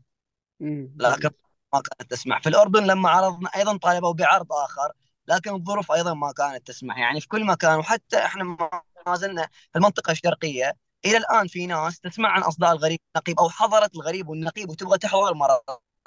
لكن 0.97 1.31
ما 1.75 1.81
كانت 1.81 2.11
تسمح. 2.11 2.41
في 2.43 2.49
الأردن 2.49 2.87
لما 2.87 3.11
عرضنا 3.11 3.51
أيضا 3.57 3.77
طالبوا 3.77 4.13
بعرض 4.13 4.53
آخر 4.53 4.93
لكن 5.29 5.55
الظروف 5.55 5.93
أيضا 5.93 6.15
ما 6.15 6.33
كانت 6.33 6.67
تسمح. 6.67 6.99
يعني 6.99 7.21
في 7.21 7.29
كل 7.29 7.45
مكان 7.47 7.79
وحتى 7.79 8.19
إحنا 8.25 8.45
ما 9.07 9.17
زلنا 9.17 9.49
في 9.73 9.79
المنطقة 9.79 10.11
الشرقية 10.11 10.73
إلى 11.05 11.17
الآن 11.17 11.47
في 11.47 11.67
ناس 11.67 12.01
تسمع 12.01 12.29
عن 12.29 12.43
أصداء 12.43 12.73
الغريب 12.73 13.01
والنقيب 13.15 13.39
أو 13.39 13.49
حضرت 13.49 13.95
الغريب 13.95 14.29
والنقيب 14.29 14.71
وتبغى 14.71 14.99
تحضر 14.99 15.35
مرة 15.35 15.63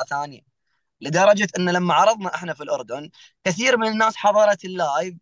ثانية. 0.10 0.42
لدرجة 1.02 1.48
إن 1.58 1.70
لما 1.70 1.94
عرضنا 1.94 2.36
إحنا 2.36 2.54
في 2.54 2.64
الأردن 2.64 3.10
كثير 3.44 3.78
من 3.78 3.88
الناس 3.88 4.16
حضرت 4.16 4.66
اللايف 4.66 5.14
ال- 5.14 5.18
ال- 5.18 5.20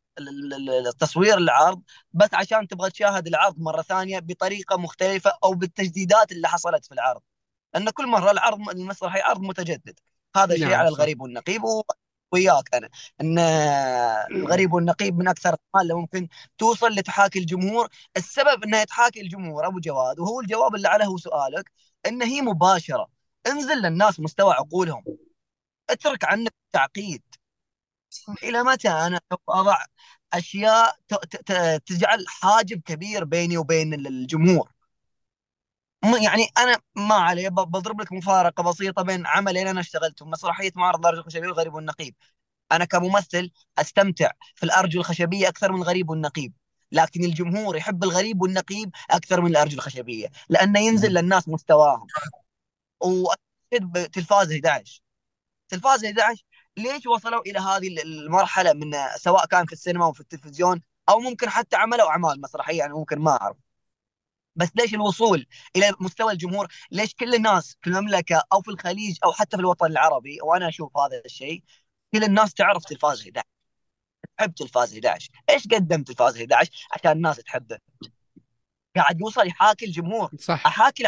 التصوير 0.88 1.38
العرض 1.38 1.82
بس 2.14 2.30
عشان 2.34 2.68
تبغى 2.68 2.90
تشاهد 2.90 3.28
العرض 3.28 3.60
مرة 3.60 3.82
ثانية 3.82 4.20
بطريقة 4.20 4.78
مختلفة 4.78 5.32
أو 5.44 5.54
بالتجديدات 5.54 6.32
اللي 6.32 6.48
حصلت 6.48 6.86
في 6.86 6.92
العرض. 6.92 7.22
لأن 7.74 7.90
كل 7.90 8.08
مرة 8.08 8.32
العرض 8.32 8.70
المسرحي 8.70 9.20
عرض 9.20 9.42
متجدد. 9.42 10.00
هذا 10.36 10.56
شيء 10.56 10.68
نعم، 10.68 10.80
على 10.80 10.90
صح. 10.92 10.96
الغريب 10.96 11.22
والنقيب 11.22 11.64
و- 11.64 11.84
وياك 12.32 12.76
أنا. 12.76 12.90
إن 13.22 13.40
الغريب 13.40 14.74
والنقيب 14.74 15.18
من 15.18 15.28
أكثر 15.28 15.56
اللي 15.82 15.94
ممكن 15.94 16.28
توصل 16.58 16.88
لتحاكي 16.88 17.40
الجمهور. 17.40 17.90
السبب 18.18 18.64
إنها 18.64 18.84
تحاكي 18.84 19.22
الجمهور 19.22 19.68
أبو 19.68 19.80
جواد 19.80 20.20
وهو 20.20 20.40
الجواب 20.42 20.76
اللي 20.76 20.88
عليه 20.88 21.18
سؤالك 21.18 21.72
إن 22.08 22.22
هي 22.22 22.42
مباشرة. 22.42 23.08
انزل 23.48 23.78
للناس 23.78 24.20
مستوى 24.20 24.54
عقولهم. 24.54 25.04
اترك 25.90 26.24
عنك 26.26 26.54
التعقيد. 26.68 27.22
إلى 28.44 28.64
متى 28.64 28.90
أنا 28.90 29.20
أضع 29.50 29.78
أشياء 30.34 30.96
تجعل 31.86 32.26
حاجب 32.28 32.82
كبير 32.82 33.24
بيني 33.24 33.58
وبين 33.58 33.94
الجمهور؟ 33.94 34.72
يعني 36.04 36.48
أنا 36.58 36.80
ما 36.96 37.16
عليه 37.16 37.50
ب- 37.50 37.54
بضرب 37.72 38.02
لك 38.02 38.12
مفارقة 38.14 38.64
بسيطة 38.64 39.02
بين 39.02 39.26
عملين 39.28 39.68
أنا 39.68 39.80
اشتغلتهم 39.80 40.30
مسرحية 40.30 40.72
معرض 40.76 41.00
الارجل 41.00 41.20
الخشبية 41.20 41.48
والغريب 41.48 41.74
والنقيب. 41.74 42.16
أنا 42.72 42.86
كممثل 42.86 43.52
أستمتع 43.78 44.32
في 44.56 44.64
الارجل 44.64 45.00
الخشبية 45.00 45.48
أكثر 45.48 45.72
من 45.72 45.78
الغريب 45.82 46.10
والنقيب 46.10 46.54
لكن 46.92 47.24
الجمهور 47.24 47.76
يحب 47.78 48.04
الغريب 48.04 48.42
والنقيب 48.42 48.92
أكثر 49.12 49.42
من 49.42 49.52
الارجل 49.52 49.76
الخشبية 49.78 50.28
لأنه 50.50 50.80
ينزل 50.80 51.10
للناس 51.14 51.50
مستواهم 51.50 52.08
وأكيد 53.02 53.92
بتلفاز 53.92 54.52
11 54.54 55.02
تلفاز 55.70 56.06
11 56.06 56.44
ليش 56.80 57.06
وصلوا 57.08 57.42
إلى 57.42 57.60
هذه 57.60 58.02
المرحلة 58.04 58.74
من 58.74 58.92
سواء 59.18 59.46
كان 59.46 59.66
في 59.66 59.74
السينما 59.74 60.06
أو 60.06 60.14
في 60.14 60.20
التلفزيون 60.20 60.82
أو 61.10 61.20
ممكن 61.20 61.50
حتى 61.50 61.76
عملوا 61.76 62.10
أعمال 62.10 62.42
مسرحية 62.42 62.78
يعني 62.78 62.94
ممكن 62.94 63.20
ما 63.20 63.42
أعرف. 63.42 63.58
بس 64.56 64.70
ليش 64.76 64.94
الوصول 64.94 65.46
إلى 65.76 65.94
مستوى 66.00 66.32
الجمهور؟ 66.32 66.68
ليش 66.92 67.14
كل 67.14 67.36
الناس 67.36 67.78
في 67.82 67.90
المملكة 67.90 68.44
أو 68.54 68.62
في 68.62 68.72
الخليج 68.72 69.18
أو 69.24 69.32
حتى 69.32 69.58
في 69.58 69.62
الوطن 69.62 69.86
العربي 69.86 70.38
وأنا 70.44 70.70
أشوف 70.70 70.98
هذا 70.98 71.22
الشيء 71.26 71.64
كل 72.14 72.24
الناس 72.24 72.54
تعرف 72.54 72.86
تلفاز 72.86 73.22
11 73.22 73.44
تحب 74.38 74.54
تلفاز 74.54 74.94
11 74.94 75.30
إيش 75.50 75.68
قدم 75.68 76.04
تلفاز 76.04 76.38
11 76.38 76.72
عشان 76.92 77.12
الناس 77.12 77.38
تحبه. 77.38 77.80
قاعد 78.96 79.22
يوصل 79.22 79.48
يحاكي 79.48 79.86
الجمهور. 79.86 80.32
صح. 80.40 80.68
أحاكي 80.68 81.04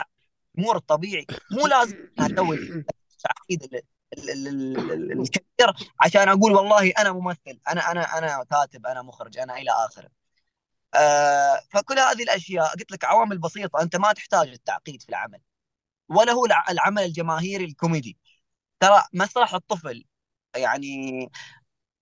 الجمهور 0.55 0.75
الطبيعي. 0.75 1.25
مو 1.51 1.67
لازم 1.67 1.97
أسوي 2.19 2.57
التعقيد 3.11 3.81
ال- 4.13 4.29
ال- 4.29 4.47
ال- 4.47 4.77
ال- 4.77 4.91
ال- 5.11 5.21
الكبير 5.21 5.89
عشان 5.99 6.29
أقول 6.29 6.53
والله 6.53 6.91
أنا 6.99 7.11
ممثل 7.11 7.59
أنا 7.69 7.91
أنا 7.91 8.17
أنا 8.17 8.43
كاتب 8.43 8.85
أنا 8.85 9.01
مخرج 9.01 9.37
أنا 9.37 9.57
إلى 9.57 9.71
آخره. 9.71 10.09
آه 10.95 11.61
فكل 11.71 11.99
هذه 11.99 12.23
الأشياء 12.23 12.67
قلت 12.67 12.91
لك 12.91 13.03
عوامل 13.05 13.37
بسيطة 13.37 13.81
أنت 13.81 13.95
ما 13.95 14.13
تحتاج 14.13 14.47
التعقيد 14.49 15.01
في 15.01 15.09
العمل. 15.09 15.41
ولا 16.09 16.31
هو 16.33 16.45
الع- 16.45 16.65
العمل 16.69 17.03
الجماهيري 17.03 17.65
الكوميدي. 17.65 18.17
ترى 18.79 19.03
مسرح 19.13 19.53
الطفل 19.53 20.05
يعني 20.55 21.29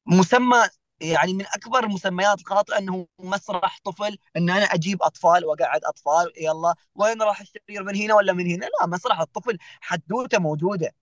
مسمى 0.06 0.58
يعني 1.02 1.34
من 1.34 1.46
أكبر 1.46 1.84
المسميات 1.84 2.40
الخاطئة 2.40 2.78
إنه 2.78 3.08
مسرح 3.20 3.80
طفل 3.84 4.18
إن 4.38 4.50
أنا 4.50 4.66
أجيب 4.66 5.04
أطفال 5.04 5.46
وأقعد 5.46 5.82
أطفال 5.86 6.34
يلا 6.38 6.76
وين 6.96 7.22
راح 7.22 7.42
الشرير 7.42 7.84
من 7.84 7.96
هنا 7.96 8.14
ولا 8.16 8.34
من 8.34 8.52
هنا؟ 8.52 8.66
لا 8.66 8.88
مسرح 8.88 9.20
الطفل 9.20 9.58
حدوتة 9.82 10.40
موجودة. 10.40 10.96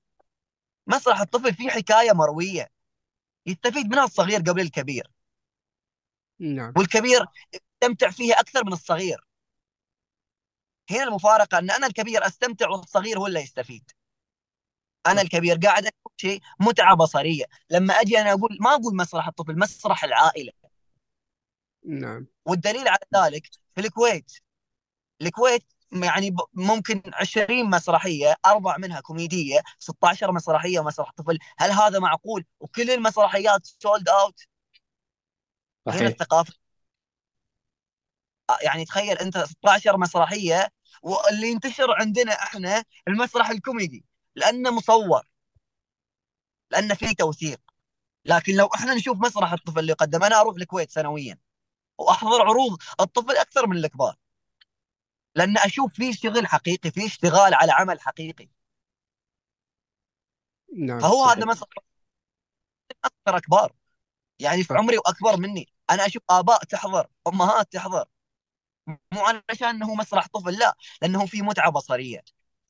مسرح 0.87 1.21
الطفل 1.21 1.53
فيه 1.53 1.69
حكاية 1.69 2.11
مروية. 2.11 2.67
يستفيد 3.45 3.85
منها 3.87 4.03
الصغير 4.03 4.39
قبل 4.39 4.61
الكبير. 4.61 5.11
نعم. 6.39 6.73
والكبير 6.77 7.25
يستمتع 7.53 8.09
فيها 8.09 8.39
أكثر 8.39 8.65
من 8.65 8.73
الصغير. 8.73 9.27
هنا 10.91 11.03
المفارقة 11.03 11.59
أن 11.59 11.71
أنا 11.71 11.87
الكبير 11.87 12.27
أستمتع 12.27 12.69
والصغير 12.69 13.19
هو 13.19 13.27
اللي 13.27 13.39
يستفيد. 13.39 13.91
أنا 15.07 15.21
الكبير 15.21 15.57
قاعد 15.57 15.85
أقول 15.85 16.13
شيء 16.17 16.41
متعة 16.59 16.95
بصرية. 16.95 17.45
لما 17.69 17.93
أجي 17.93 18.19
أنا 18.19 18.33
أقول 18.33 18.57
ما 18.61 18.75
أقول 18.75 18.95
مسرح 18.95 19.27
الطفل 19.27 19.59
مسرح 19.59 20.03
العائلة. 20.03 20.51
نعم. 21.85 22.27
والدليل 22.45 22.87
على 22.87 22.99
ذلك 23.15 23.47
في 23.75 23.81
الكويت. 23.81 24.31
الكويت 25.21 25.63
يعني 25.91 26.35
ممكن 26.53 27.01
20 27.13 27.69
مسرحية 27.69 28.35
أربع 28.45 28.77
منها 28.77 28.99
كوميدية 29.01 29.61
16 29.79 30.31
مسرحية 30.31 30.83
مسرح 30.83 31.11
طفل. 31.11 31.39
هل 31.57 31.71
هذا 31.71 31.99
معقول؟ 31.99 32.45
وكل 32.59 32.91
المسرحيات 32.91 33.65
sold 33.65 34.09
out 34.09 34.39
هنا 35.87 35.95
صحيح. 35.97 36.07
الثقافة. 36.07 36.53
آه، 38.49 38.57
يعني 38.61 38.85
تخيل 38.85 39.17
أنت 39.17 39.37
16 39.37 39.97
مسرحية 39.97 40.69
واللي 41.01 41.51
ينتشر 41.51 41.91
عندنا 41.99 42.33
إحنا 42.33 42.83
المسرح 43.07 43.49
الكوميدي 43.49 44.05
لأنه 44.35 44.71
مصور. 44.71 45.21
لأنه 46.71 46.95
فيه 46.95 47.13
توثيق. 47.15 47.59
لكن 48.25 48.53
لو 48.55 48.67
إحنا 48.75 48.93
نشوف 48.93 49.17
مسرح 49.17 49.53
الطفل 49.53 49.79
اللي 49.79 49.91
يقدم 49.91 50.23
أنا 50.23 50.41
أروح 50.41 50.55
الكويت 50.55 50.91
سنويا 50.91 51.37
وأحضر 51.97 52.41
عروض. 52.41 52.77
الطفل 52.99 53.37
أكثر 53.37 53.67
من 53.67 53.77
الكبار. 53.77 54.15
لأن 55.37 55.57
أشوف 55.57 55.93
فيه 55.93 56.11
شغل 56.11 56.47
حقيقي 56.47 56.91
فيه 56.91 57.05
اشتغال 57.07 57.53
على 57.53 57.71
عمل 57.71 58.01
حقيقي 58.01 58.49
نعم 60.77 60.99
فهو 60.99 61.25
صحيح. 61.25 61.37
هذا 61.37 61.45
مسرح 61.45 61.69
أكثر 63.05 63.37
اكبار 63.37 63.73
يعني 64.39 64.63
في. 64.63 64.73
عمري 64.73 64.97
وأكبر 64.97 65.37
مني 65.37 65.69
أنا 65.89 66.05
أشوف 66.05 66.23
آباء 66.29 66.63
تحضر 66.63 67.07
أمهات 67.27 67.73
تحضر 67.73 68.05
مو 68.87 69.21
علشان 69.21 69.67
إنه 69.67 69.95
مسرح 69.95 70.27
طفل 70.27 70.53
لا 70.59 70.77
لأنه 71.01 71.25
في 71.25 71.41
متعة 71.41 71.71
بصرية 71.71 72.21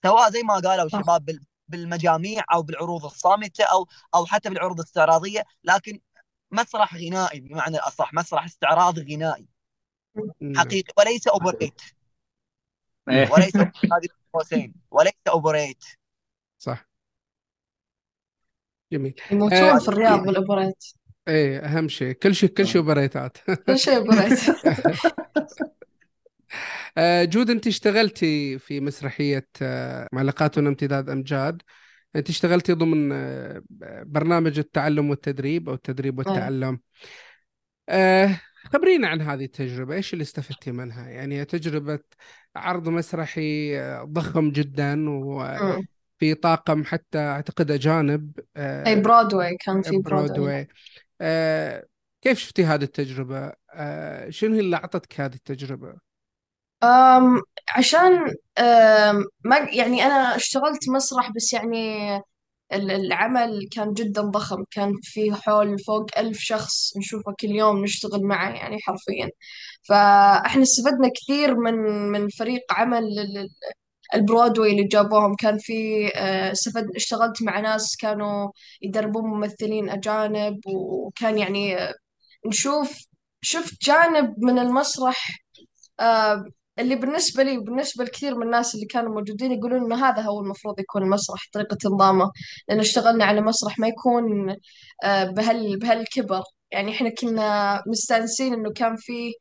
سواء 0.03 0.32
زي 0.32 0.43
ما 0.43 0.53
قالوا 0.59 0.89
صح. 0.89 1.01
شباب 1.01 1.26
بال- 1.26 1.45
بالمجاميع 1.68 2.43
أو 2.53 2.61
بالعروض 2.61 3.05
الصامتة 3.05 3.63
أو 3.63 3.88
أو 4.15 4.26
حتى 4.26 4.49
بالعروض 4.49 4.80
الاستعراضية 4.80 5.43
لكن 5.63 5.99
مسرح 6.51 6.95
غنائي 6.95 7.39
بمعنى 7.39 7.78
الأصح 7.78 8.13
مسرح 8.13 8.45
استعراضي 8.45 9.15
غنائي 9.15 9.47
نعم. 10.41 10.57
حقيقي 10.57 10.93
وليس 10.97 11.28
اوبريت. 11.28 11.82
وليس 13.34 13.55
هذه 13.55 13.70
بين 14.01 14.10
قوسين 14.34 14.74
وليس 14.91 15.14
أوبريت. 15.28 15.84
صح. 16.58 16.88
جميل. 18.93 19.14
يموتون 19.32 19.58
آه. 19.58 19.80
في 19.80 19.88
الرياض 19.88 20.24
بالاوبريت 20.24 20.84
إيه 21.28 21.60
أهم 21.60 21.88
شيء. 21.88 22.12
كل 22.12 22.36
شيء 22.36 22.49
كل 22.49 22.68
شيء 22.68 22.82
أوبريتات 22.82 23.38
كل 23.68 23.80
شيء 23.80 23.97
أوبريت. 23.97 24.39
آه، 26.97 27.24
جود 27.24 27.49
أنت 27.49 27.68
اشتغلتي 27.68 28.60
في 28.60 28.80
مسرحية 28.80 29.47
آه، 29.62 30.08
معلقات 30.14 30.58
امتداد 30.58 31.10
أمجاد. 31.10 31.62
أنت 32.16 32.30
اشتغلتي 32.30 32.74
ضمن 32.74 33.10
برنامج 34.03 34.60
التعلم 34.60 35.10
والتدريب 35.10 35.70
أو 35.70 35.76
التدريب 35.76 36.18
والتعلم. 36.18 36.80
آه، 37.89 38.39
خبرينا 38.74 39.07
عن 39.07 39.22
هذه 39.22 39.45
التجربة 39.45 39.95
إيش 39.95 40.13
اللي 40.13 40.22
استفدتي 40.22 40.72
منها؟ 40.72 41.09
يعني 41.09 41.45
تجربة 41.45 41.99
عرض 42.55 42.89
مسرحي 42.89 43.80
آه، 43.80 44.03
ضخم 44.03 44.51
جدا 44.51 45.09
وفي 45.09 46.34
طاقم 46.34 46.84
حتى 46.84 47.18
أعتقد 47.18 47.72
أجانب 47.72 48.32
آه، 48.57 48.88
إيه 48.88 49.01
برودواي 49.01 49.57
كان 49.65 49.82
في 49.82 49.97
برودواي 49.97 50.68
آه، 51.22 51.84
كيف 52.22 52.39
شفتي 52.39 52.65
هذه 52.65 52.84
التجربة؟ 52.84 53.53
آه، 53.74 54.30
شنو 54.30 54.53
هي 54.53 54.59
اللي 54.59 54.76
أعطتك 54.76 55.22
هذه 55.22 55.36
التجربة؟ 55.36 55.93
أم 56.84 57.41
عشان 57.76 58.36
أم 58.57 59.26
ما 59.43 59.57
يعني 59.57 60.03
أنا 60.03 60.36
اشتغلت 60.36 60.89
مسرح 60.89 61.32
بس 61.32 61.53
يعني 61.53 62.22
العمل 62.74 63.59
كان 63.72 63.93
جدا 63.93 64.22
ضخم. 64.22 64.63
كان 64.72 64.93
في 65.03 65.34
حول 65.34 65.80
فوق 65.80 66.05
ألف 66.20 66.39
شخص 66.39 66.97
نشوفه 66.97 67.34
كل 67.41 67.47
يوم 67.49 67.84
نشتغل 67.84 68.24
معه 68.24 68.49
يعني 68.55 68.78
حرفيا. 68.82 69.30
فإحنا 69.89 70.63
استفدنا 70.63 71.09
كثير 71.15 71.55
من 71.55 71.76
من 72.11 72.30
فريق 72.30 72.61
عمل 72.74 73.03
ال- 73.03 73.38
ال- 73.38 73.49
البرودواي 74.15 74.72
اللي 74.72 74.84
جابوهم. 74.84 75.36
كان 75.36 75.57
في 75.59 76.07
آه، 76.15 76.51
استفدت 76.51 76.95
اشتغلت 76.95 77.43
مع 77.43 77.59
ناس 77.59 77.97
كانوا 77.97 78.51
يدربون 78.82 79.24
ممثلين 79.30 79.89
أجانب 79.89 80.59
وكان 80.68 81.38
يعني 81.38 81.78
آه، 81.78 81.93
نشوف 82.47 82.97
شفت 83.41 83.74
جانب 83.84 84.36
من 84.45 84.59
المسرح 84.59 85.30
آه، 85.99 86.45
اللي 86.80 86.95
بالنسبة 86.95 87.43
لي 87.43 87.57
وبالنسبة 87.57 88.03
لكثير 88.03 88.36
من 88.36 88.43
الناس 88.43 88.75
اللي 88.75 88.86
كانوا 88.86 89.13
موجودين 89.15 89.51
يقولون 89.51 89.86
إنه 89.86 90.07
هذا 90.09 90.21
هو 90.21 90.39
المفروض 90.39 90.80
يكون 90.80 91.03
المسرح 91.03 91.39
طريقة 91.53 91.78
نظامه 91.86 92.32
لأن 92.69 92.80
اشتغلنا 92.80 93.25
على 93.25 93.41
مسرح 93.41 93.80
ما 93.80 93.88
يكون 93.88 94.55
آه، 95.03 95.23
بهال 95.23 95.80
بهالكبر. 95.80 96.43
يعني 96.71 96.91
إحنا 96.91 97.09
كنا 97.09 97.84
مستأنسين 97.88 98.53
إنه 98.53 98.71
كان 98.73 98.95
في 98.97 99.13
آه، 99.23 99.34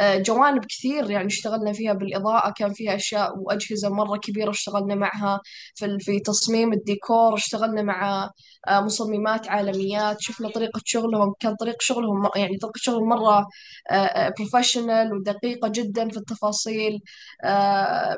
جوانب 0.00 0.64
كثير 0.64 1.10
يعني 1.10 1.26
اشتغلنا 1.26 1.72
فيها 1.72 1.92
بالإضاءة 1.92 2.52
كان 2.56 2.72
فيها 2.72 2.94
أشياء 2.96 3.38
وأجهزة 3.38 3.88
مرة 3.88 4.16
كبيرة 4.18 4.50
اشتغلنا 4.50 4.94
معها 4.94 5.40
في 5.74 5.98
في 6.00 6.20
تصميم 6.20 6.72
الديكور 6.72 7.34
اشتغلنا 7.34 7.82
مع 7.82 8.30
آه، 8.68 8.80
مصممات 8.80 9.48
عالميات 9.48 10.16
شفنا 10.20 10.48
طريقة 10.50 10.80
شغلهم 10.84 11.34
كان 11.40 11.54
طريقة 11.56 11.76
شغلهم 11.80 12.28
يعني 12.36 12.56
طريقة 12.58 12.72
شغلهم 12.76 13.08
مرة 13.08 13.46
professional 14.38 15.14
ودقيقة 15.14 15.68
جدا 15.68 16.08
في 16.08 16.16
التفاصيل 16.16 17.00
آه، 17.44 18.16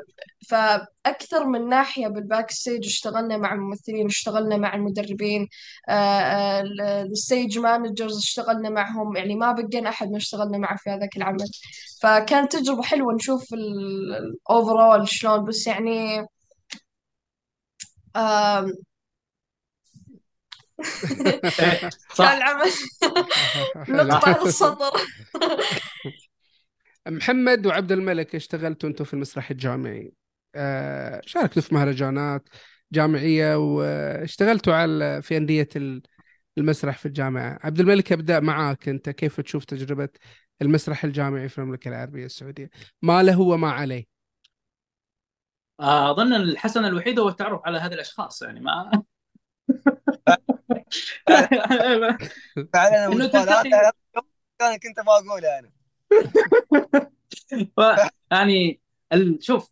فأكثر 0.49 1.45
من 1.45 1.69
ناحية 1.69 2.07
بال 2.07 2.51
backstage 2.51 2.85
اشتغلنا 2.85 3.37
مع 3.37 3.53
الممثلين 3.53 4.05
اشتغلنا 4.05 4.57
مع 4.57 4.75
المدربين 4.75 5.47
ال 7.11 7.19
stage 7.19 7.59
managers 7.59 8.17
اشتغلنا 8.17 8.69
معهم 8.69 9.15
يعني 9.15 9.35
ما 9.35 9.51
بقينا 9.51 9.89
أحد 9.89 10.11
ما 10.11 10.17
اشتغلنا 10.17 10.57
معه 10.57 10.77
في 10.77 10.89
هذاك 10.89 11.17
العمل. 11.17 11.47
فكانت 12.01 12.55
تجربة 12.55 12.83
حلوة 12.83 13.13
نشوف 13.13 13.53
ال 13.53 13.72
overall 13.72 15.09
شلون 15.09 15.45
بس 15.45 15.67
يعني 15.67 16.27
آم، 18.15 18.65
صح. 22.13 22.31
العمل 22.33 22.71
نقطة 23.89 24.27
على 24.27 24.41
السطر 24.43 24.91
محمد 27.07 27.65
وعبد 27.65 27.91
الملك 27.91 28.35
اشتغلتوا 28.35 28.89
أنتم 28.89 29.05
في 29.05 29.13
المسرح 29.13 29.51
الجامعي. 29.51 30.13
آه، 30.55 31.21
شاركتوا 31.25 31.61
في 31.61 31.73
مهرجانات 31.75 32.49
جامعية 32.91 33.55
واشتغلتوا 33.57 34.73
على 34.73 35.21
في 35.21 35.37
أندية 35.37 35.69
ال- 35.75 36.01
المسرح 36.57 36.97
في 36.97 37.05
الجامعة. 37.05 37.59
عبد 37.63 37.79
الملك 37.79 38.11
أبدأ 38.11 38.39
معاك 38.39 38.89
أنت 38.89 39.09
كيف 39.09 39.41
تشوف 39.41 39.65
تجربة 39.65 40.09
المسرح 40.61 41.03
الجامعي 41.03 41.49
في 41.49 41.57
المملكة 41.57 41.89
العربية 41.89 42.25
السعودية. 42.25 42.69
ما 43.01 43.23
له 43.23 43.41
وما 43.41 43.71
عليه. 43.71 44.05
آه، 45.79 46.11
أظن 46.11 46.33
الحسنه 46.33 46.87
الوحيده 46.87 47.21
هو 47.21 47.29
التعرف 47.29 47.61
على 47.65 47.77
هذه 47.77 47.93
الأشخاص 47.93 48.41
يعني 48.41 48.59
ما 48.59 49.03
فعلا 52.73 53.07
هذا 53.07 53.61
كان 54.59 54.77
كنت 54.77 54.99
بقوله 55.05 55.59
أنا. 55.59 55.71
يعني 58.31 58.81
شوف 59.39 59.69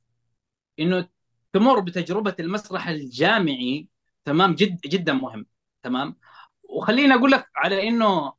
إنه 0.79 1.07
تمر 1.53 1.79
بتجربة 1.79 2.36
المسرح 2.39 2.88
الجامعي 2.88 3.88
تمام 4.25 4.55
جد 4.55 4.79
جدا 4.86 5.13
مهم 5.13 5.45
تمام؟ 5.84 6.15
وخليني 6.63 7.13
أقول 7.13 7.32
لك 7.32 7.49
على 7.55 7.88
إنه 7.88 8.34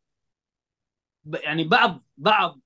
يعني 1.26 1.64
بعض 1.64 2.04
بعض 2.16 2.60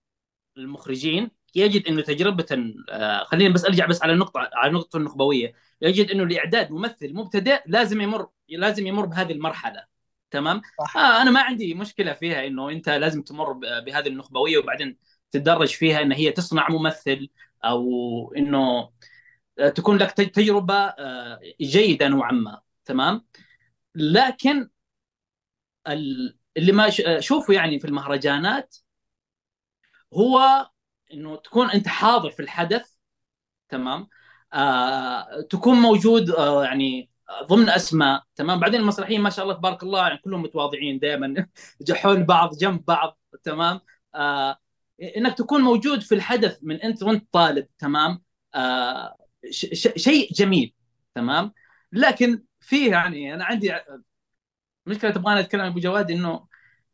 المخرجين 0.57 1.31
يجد 1.55 1.87
إنه 1.89 2.03
تجربة 2.03 2.47
آه، 2.91 3.25
خلينا 3.25 3.55
بس 3.55 3.65
أرجع 3.65 3.87
بس 3.87 4.03
على 4.03 4.13
النقطه 4.13 4.51
على 4.55 4.69
النقطه 4.71 4.97
النخبوية. 4.97 5.55
يجد 5.83 6.11
إنه 6.11 6.25
لاعداد 6.27 6.71
ممثل 6.71 7.15
مبتدئ 7.15 7.63
لازم 7.67 8.01
يمر 8.01 8.29
لازم 8.49 8.87
يمر 8.87 9.07
بهذه 9.07 9.33
المرحلة. 9.33 9.85
تمام؟ 10.31 10.63
صح. 10.81 10.97
آه 10.97 11.23
أنا 11.23 11.31
ما 11.31 11.41
عندي 11.43 11.75
مشكلة 11.75 12.13
فيها 12.13 12.47
إنه 12.47 12.71
أنت 12.71 12.89
لازم 12.89 13.23
تمر 13.23 13.53
بهذه 13.53 14.09
النخبوية 14.09 14.59
وبعدين 14.59 14.97
تتدرج 15.31 15.69
فيها 15.69 16.03
إن 16.03 16.13
هي 16.13 16.33
تصنع 16.33 16.69
ممثل 16.71 17.29
أو 17.65 17.85
إنه 18.37 18.91
آه، 19.59 19.69
تكون 19.69 19.97
لك 19.97 20.11
تج- 20.13 20.31
تجربة 20.31 20.75
آه، 20.75 21.41
جيدة 21.61 22.09
نوعا 22.09 22.33
ما. 22.33 22.61
تمام؟ 22.85 23.27
لكن 23.95 24.69
ال- 25.89 26.39
اللي 26.57 26.73
ما 26.73 26.91
ش- 26.91 27.01
اشوفه 27.01 27.55
يعني 27.55 27.81
في 27.81 27.87
المهرجانات 27.87 28.77
هو 30.15 30.67
إنه 31.13 31.37
تكون 31.37 31.71
أنت 31.71 31.89
حاضر 31.89 32.31
في 32.31 32.41
الحدث 32.43 32.95
تمام؟ 33.69 34.09
آه، 34.55 35.41
تكون 35.51 35.77
موجود 35.77 36.31
آه، 36.31 36.65
يعني 36.65 37.11
ضمن 37.45 37.69
أسماء 37.69 38.23
تمام؟ 38.37 38.61
بعدين 38.61 38.81
المسرحيين 38.81 39.21
ما 39.21 39.31
شاء 39.31 39.45
الله 39.45 39.57
تبارك 39.57 39.83
الله 39.83 40.09
يعني 40.09 40.19
كلهم 40.19 40.43
متواضعين 40.43 40.99
دائما 40.99 41.47
حول 41.93 42.25
بعض 42.25 42.57
جنب 42.59 42.85
بعض 42.87 43.21
تمام؟ 43.45 43.81
آه، 44.15 44.59
إنك 45.17 45.39
تكون 45.39 45.61
موجود 45.63 46.03
في 46.03 46.15
الحدث 46.15 46.59
من 46.63 46.77
أنت 46.83 47.03
وأنت 47.03 47.27
طالب 47.33 47.69
تمام؟ 47.79 48.23
آه، 48.55 49.17
شيء 49.97 50.33
جميل 50.33 50.75
تمام؟ 51.15 51.53
لكن 51.93 52.45
فيه 52.61 52.91
يعني 52.91 53.35
أنا 53.35 53.45
عندي 53.45 53.73
مشكله 54.87 55.11
تبغاني 55.11 55.41
اتكلم 55.41 55.61
عن 55.61 55.67
أبو 55.67 55.81
جواد 55.81 56.11
إنه 56.11 56.47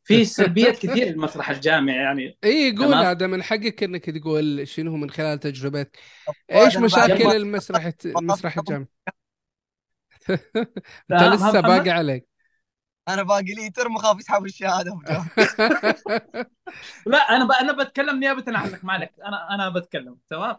في 0.04 0.24
سلبيات 0.24 0.78
كثير 0.86 1.06
للمسرح 1.06 1.50
الجامعي 1.50 1.96
يعني. 1.96 2.38
إي 2.44 2.76
قول. 2.76 2.94
هذا 2.94 3.26
من 3.26 3.42
حقك 3.42 3.82
إنك 3.82 4.10
تقول 4.10 4.68
شنو 4.68 4.96
من 4.96 5.10
خلال 5.10 5.40
تجربتك؟ 5.40 5.98
إيش 6.50 6.76
مشاكل 6.76 7.36
المسرح 7.36 7.92
المسرح 8.06 8.58
الجامعي 8.58 8.88
أنت 11.10 11.22
لسه؟ 11.22 11.60
باقي 11.60 11.90
عليك. 11.90 12.28
أنا 13.08 13.22
باقي 13.22 13.54
لي 13.54 13.70
ترم 13.70 13.98
خاف 13.98 14.20
يسحب 14.20 14.44
الشهادة. 14.44 14.98
لا 17.06 17.18
أنا 17.18 17.44
ب... 17.44 17.52
أنا 17.52 17.72
بتكلم 17.72 18.20
نيابه 18.20 18.44
عنك 18.58 18.84
ما 18.84 18.92
عليك 18.92 19.12
أنا 19.26 19.54
أنا 19.54 19.68
بتكلم 19.68 20.16
تمام؟ 20.30 20.56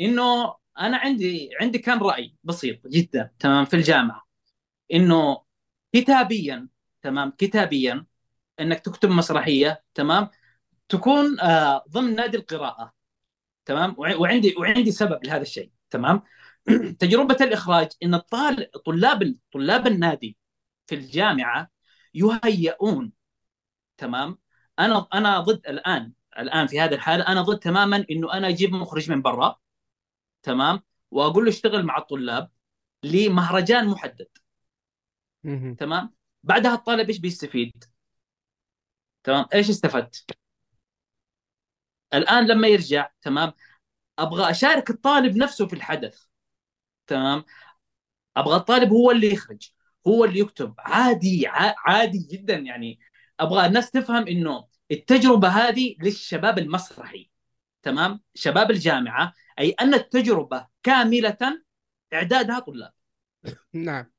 إنه 0.00 0.54
أنا 0.78 0.96
عندي 0.96 1.50
عندي 1.60 1.78
كان 1.78 1.98
رأي 1.98 2.36
بسيط 2.44 2.86
جدا 2.86 3.30
تمام 3.38 3.64
في 3.64 3.76
الجامعة 3.76 4.26
إنه 4.92 5.42
كتابيا 5.92 6.68
تمام؟ 7.06 7.30
كتابيا 7.30 8.06
إنك 8.60 8.80
تكتب 8.80 9.10
مسرحية 9.10 9.84
تمام؟ 9.94 10.28
تكون 10.88 11.40
آه 11.40 11.84
ضمن 11.90 12.14
نادي 12.14 12.36
القراءة 12.36 12.92
تمام؟ 13.64 13.94
وع- 13.98 14.16
وعندي 14.16 14.54
وعندي 14.58 14.90
سبب 14.92 15.24
لهذا 15.24 15.42
الشيء 15.42 15.70
تمام؟ 15.90 16.22
تجربة 17.00 17.36
الإخراج 17.40 17.88
إن 18.02 18.14
الطالب 18.14 18.68
طلاب 18.86 19.34
طلاب 19.52 19.86
النادي 19.86 20.36
في 20.86 20.94
الجامعة 20.94 21.70
يهيئون 22.14 23.12
تمام؟ 23.98 24.38
أنا 24.78 25.06
أنا 25.14 25.40
ضد 25.40 25.66
الآن 25.68 26.12
الآن 26.38 26.66
في 26.66 26.80
هذه 26.80 26.94
الحالة 26.94 27.24
أنا 27.28 27.42
ضد 27.42 27.58
تماما 27.58 28.04
إنه 28.10 28.32
أنا 28.32 28.48
أجيب 28.48 28.72
مخرج 28.74 29.10
من 29.10 29.22
برا 29.22 29.56
تمام؟ 30.42 30.82
وأقول 31.10 31.44
له 31.44 31.50
اشتغل 31.50 31.84
مع 31.84 31.98
الطلاب 31.98 32.50
لمهرجان 33.02 33.88
محدد. 33.88 34.28
تمام؟ 35.78 36.12
بعدها 36.46 36.74
الطالب 36.74 37.08
إيش 37.08 37.18
بيستفيد؟ 37.18 37.84
تمام؟ 39.24 39.46
إيش 39.54 39.70
استفدت؟ 39.70 40.24
الآن 42.14 42.46
لما 42.46 42.68
يرجع 42.68 43.10
تمام؟ 43.22 43.52
أبغى 44.18 44.50
أشارك 44.50 44.90
الطالب 44.90 45.36
نفسه 45.36 45.66
في 45.66 45.72
الحدث 45.72 46.24
تمام؟ 47.06 47.44
أبغى 48.36 48.56
الطالب 48.56 48.90
هو 48.92 49.10
اللي 49.10 49.32
يخرج 49.32 49.70
هو 50.06 50.24
اللي 50.24 50.38
يكتب. 50.40 50.74
عادي 50.78 51.46
عادي 51.86 52.18
جدا 52.18 52.54
يعني. 52.54 53.00
أبغى 53.40 53.66
الناس 53.66 53.90
تفهم 53.90 54.28
إنه 54.28 54.68
التجربة 54.90 55.48
هذه 55.48 55.96
للشباب 56.02 56.58
المسرحي 56.58 57.30
تمام؟ 57.82 58.20
شباب 58.34 58.70
الجامعة 58.70 59.32
أي 59.58 59.70
أن 59.70 59.94
التجربة 59.94 60.66
كاملة 60.82 61.62
إعدادها 62.12 62.58
طلاب. 62.58 62.92
نعم. 63.72 64.15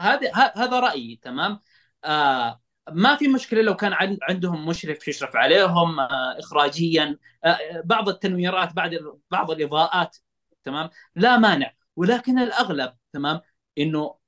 هذا 0.00 0.30
هذا 0.34 0.80
رأيي 0.80 1.16
تمام؟ 1.22 1.60
آه 2.04 2.62
ما 2.90 3.16
في 3.16 3.28
مشكلة 3.28 3.62
لو 3.62 3.76
كان 3.76 3.92
عن- 3.92 4.18
عندهم 4.22 4.66
مشرف 4.68 5.08
يشرف 5.08 5.36
عليهم 5.36 6.00
آه 6.00 6.38
اخراجيا 6.38 7.18
آه 7.44 7.58
بعض 7.84 8.08
التنويرات 8.08 8.72
بعض 8.72 8.90
بعض 9.30 9.50
الإضاءات 9.50 10.16
تمام؟ 10.64 10.90
لا 11.16 11.36
مانع. 11.38 11.72
ولكن 11.96 12.38
الأغلب 12.38 12.96
تمام؟ 13.12 13.40
إنه 13.78 14.18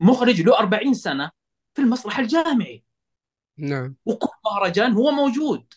مخرج 0.00 0.40
له 0.42 0.58
40 0.58 0.94
سنة 0.94 1.30
في 1.74 1.82
المسرح 1.82 2.18
الجامعي. 2.18 2.84
نعم. 3.58 3.96
وكل 4.04 4.28
مهرجان 4.44 4.92
هو 4.92 5.10
موجود 5.10 5.72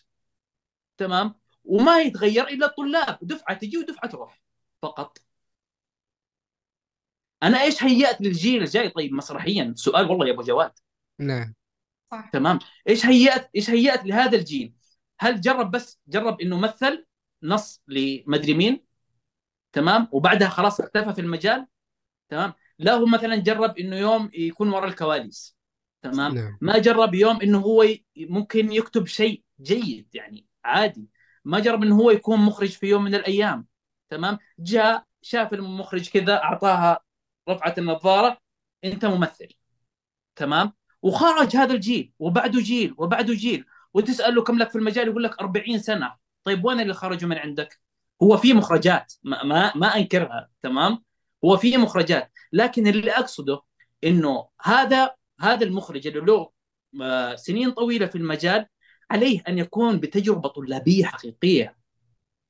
تمام؟ 0.96 1.34
وما 1.64 2.00
يتغير 2.00 2.48
إلا 2.48 2.66
الطلاب 2.66 3.18
دفعة 3.22 3.56
تجي 3.58 3.78
ودفعة 3.78 4.10
تروح 4.10 4.40
فقط. 4.82 5.18
أنا 7.42 7.62
إيش 7.62 7.82
هيأت 7.82 8.20
للجيل 8.20 8.62
الجاي؟ 8.62 8.88
طيب 8.88 9.12
مسرحيا. 9.12 9.72
سؤال 9.76 10.10
والله 10.10 10.26
يا 10.26 10.32
أبو 10.32 10.42
جواد. 10.42 10.72
نعم. 11.18 11.54
صح. 12.10 12.30
تمام. 12.32 12.58
إيش 12.88 13.06
هيأت 13.06 13.50
إيش 13.56 13.70
هيأت 13.70 14.04
لهذا 14.04 14.38
الجيل؟ 14.38 14.74
هل 15.20 15.40
جرب 15.40 15.70
بس 15.70 16.00
جرب 16.08 16.40
إنه 16.40 16.58
مثل 16.58 17.06
نص 17.42 17.82
لمدري 17.88 18.54
مين؟ 18.54 18.84
تمام. 19.72 20.08
وبعدها 20.12 20.48
خلاص 20.48 20.80
اختفى 20.80 21.14
في 21.14 21.20
المجال. 21.20 21.66
تمام. 22.28 22.52
لا 22.78 22.92
هو 22.94 23.06
مثلا 23.06 23.36
جرب 23.36 23.78
إنه 23.78 23.96
يوم 23.96 24.30
يكون 24.34 24.68
ورا 24.68 24.86
الكواليس. 24.86 25.56
تمام. 26.02 26.34
نعم. 26.34 26.58
ما 26.60 26.78
جرب 26.78 27.14
يوم 27.14 27.40
إنه 27.42 27.58
هو 27.58 27.86
ممكن 28.16 28.72
يكتب 28.72 29.06
شيء 29.06 29.42
جيد 29.60 30.08
يعني 30.14 30.46
عادي. 30.64 31.08
ما 31.44 31.58
جرب 31.58 31.82
إنه 31.82 31.96
هو 31.96 32.10
يكون 32.10 32.40
مخرج 32.40 32.70
في 32.70 32.86
يوم 32.86 33.04
من 33.04 33.14
الأيام. 33.14 33.66
تمام. 34.10 34.38
جاء 34.58 35.04
شاف 35.22 35.54
المخرج 35.54 36.08
كذا 36.08 36.42
أعطاها 36.42 37.00
رفعه 37.48 37.74
النظارة 37.78 38.38
أنت 38.84 39.04
ممثل. 39.04 39.48
تمام؟ 40.36 40.72
وخرج 41.02 41.56
هذا 41.56 41.74
الجيل 41.74 42.12
وبعده 42.18 42.60
جيل 42.60 42.94
وبعده 42.98 43.34
جيل. 43.34 43.64
وتساله 43.94 44.42
كم 44.42 44.58
لك 44.58 44.70
في 44.70 44.78
المجال 44.78 45.08
يقول 45.08 45.24
لك 45.24 45.40
40 45.40 45.78
سنة. 45.78 46.16
طيب 46.44 46.64
وين 46.64 46.80
اللي 46.80 46.94
خرجوا 46.94 47.28
من 47.28 47.38
عندك؟ 47.38 47.80
هو 48.22 48.36
في 48.36 48.54
مخرجات 48.54 49.12
ما 49.22 49.44
ما, 49.44 49.76
ما 49.76 49.96
أنكرها. 49.96 50.50
تمام؟ 50.62 51.04
هو 51.44 51.56
في 51.56 51.76
مخرجات. 51.76 52.32
لكن 52.52 52.86
اللي 52.86 53.10
أقصده 53.12 53.62
إنه 54.04 54.48
هذا 54.62 55.14
هذا 55.40 55.64
المخرج 55.64 56.06
اللي 56.06 56.20
له 56.20 56.50
آه، 57.02 57.34
سنين 57.34 57.70
طويلة 57.70 58.06
في 58.06 58.18
المجال 58.18 58.66
عليه 59.10 59.42
أن 59.48 59.58
يكون 59.58 60.00
بتجربة 60.00 60.48
طلابية 60.48 61.04
حقيقية. 61.04 61.76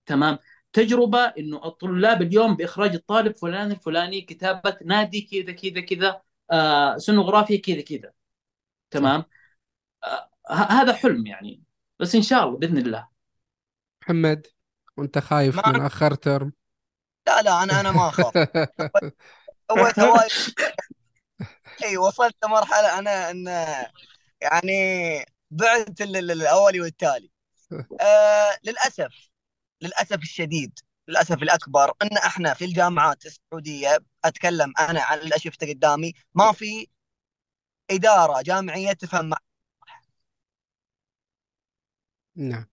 تمام؟ 0.06 0.38
تجربة 0.78 1.18
إنه 1.18 1.64
الطلاب 1.64 2.22
اليوم 2.22 2.56
بإخراج 2.56 2.94
الطالب 2.94 3.36
فلان 3.36 3.70
الفلاني 3.72 4.20
كتابة 4.20 4.78
نادي 4.84 5.20
كذا 5.20 5.52
كذا 5.52 5.80
كذا 5.80 6.22
آه 6.50 6.96
سنوغرافيا 6.96 7.56
كذا 7.60 7.80
كذا. 7.80 8.12
تمام؟ 8.90 9.24
آه 10.04 10.30
هذا 10.50 10.92
حلم 10.92 11.26
يعني. 11.26 11.62
بس 12.00 12.14
إن 12.14 12.22
شاء 12.22 12.44
الله 12.44 12.58
بإذن 12.58 12.78
الله. 12.78 13.08
محمد 14.02 14.46
وأنت 14.96 15.18
خايف 15.18 15.56
ما- 15.66 15.72
من 15.72 15.80
آخر 15.80 16.14
ترم 16.14 16.52
لا 17.26 17.42
لا 17.42 17.62
أنا 17.62 17.80
أنا 17.80 17.90
ما 17.92 18.08
أخاف. 18.08 18.32
سويت 19.72 19.98
هواي 20.00 20.28
إي 21.84 21.96
وصلت 21.96 22.36
لمرحلة 22.44 22.98
أنا 22.98 23.30
إن 23.30 23.46
يعني 24.40 24.72
ال- 26.00 26.30
الاولي 26.30 26.80
والتالي. 26.80 27.30
آه 28.00 28.58
للأسف 28.64 29.28
للأسف 29.82 30.22
الشديد 30.22 30.78
للأسف 31.08 31.42
الأكبر 31.42 31.92
إن 32.02 32.16
إحنا 32.16 32.54
في 32.54 32.64
الجامعات 32.64 33.26
السعودية 33.26 33.98
أتكلم 34.24 34.72
أنا 34.78 35.02
عن 35.02 35.18
اللي 35.18 35.38
شفته 35.38 35.68
قدامي 35.68 36.12
ما 36.34 36.52
في 36.52 36.86
إدارة 37.90 38.42
جامعية 38.42 38.92
تفهم 38.92 39.28
مع 39.28 39.38
نعم. 42.36 42.66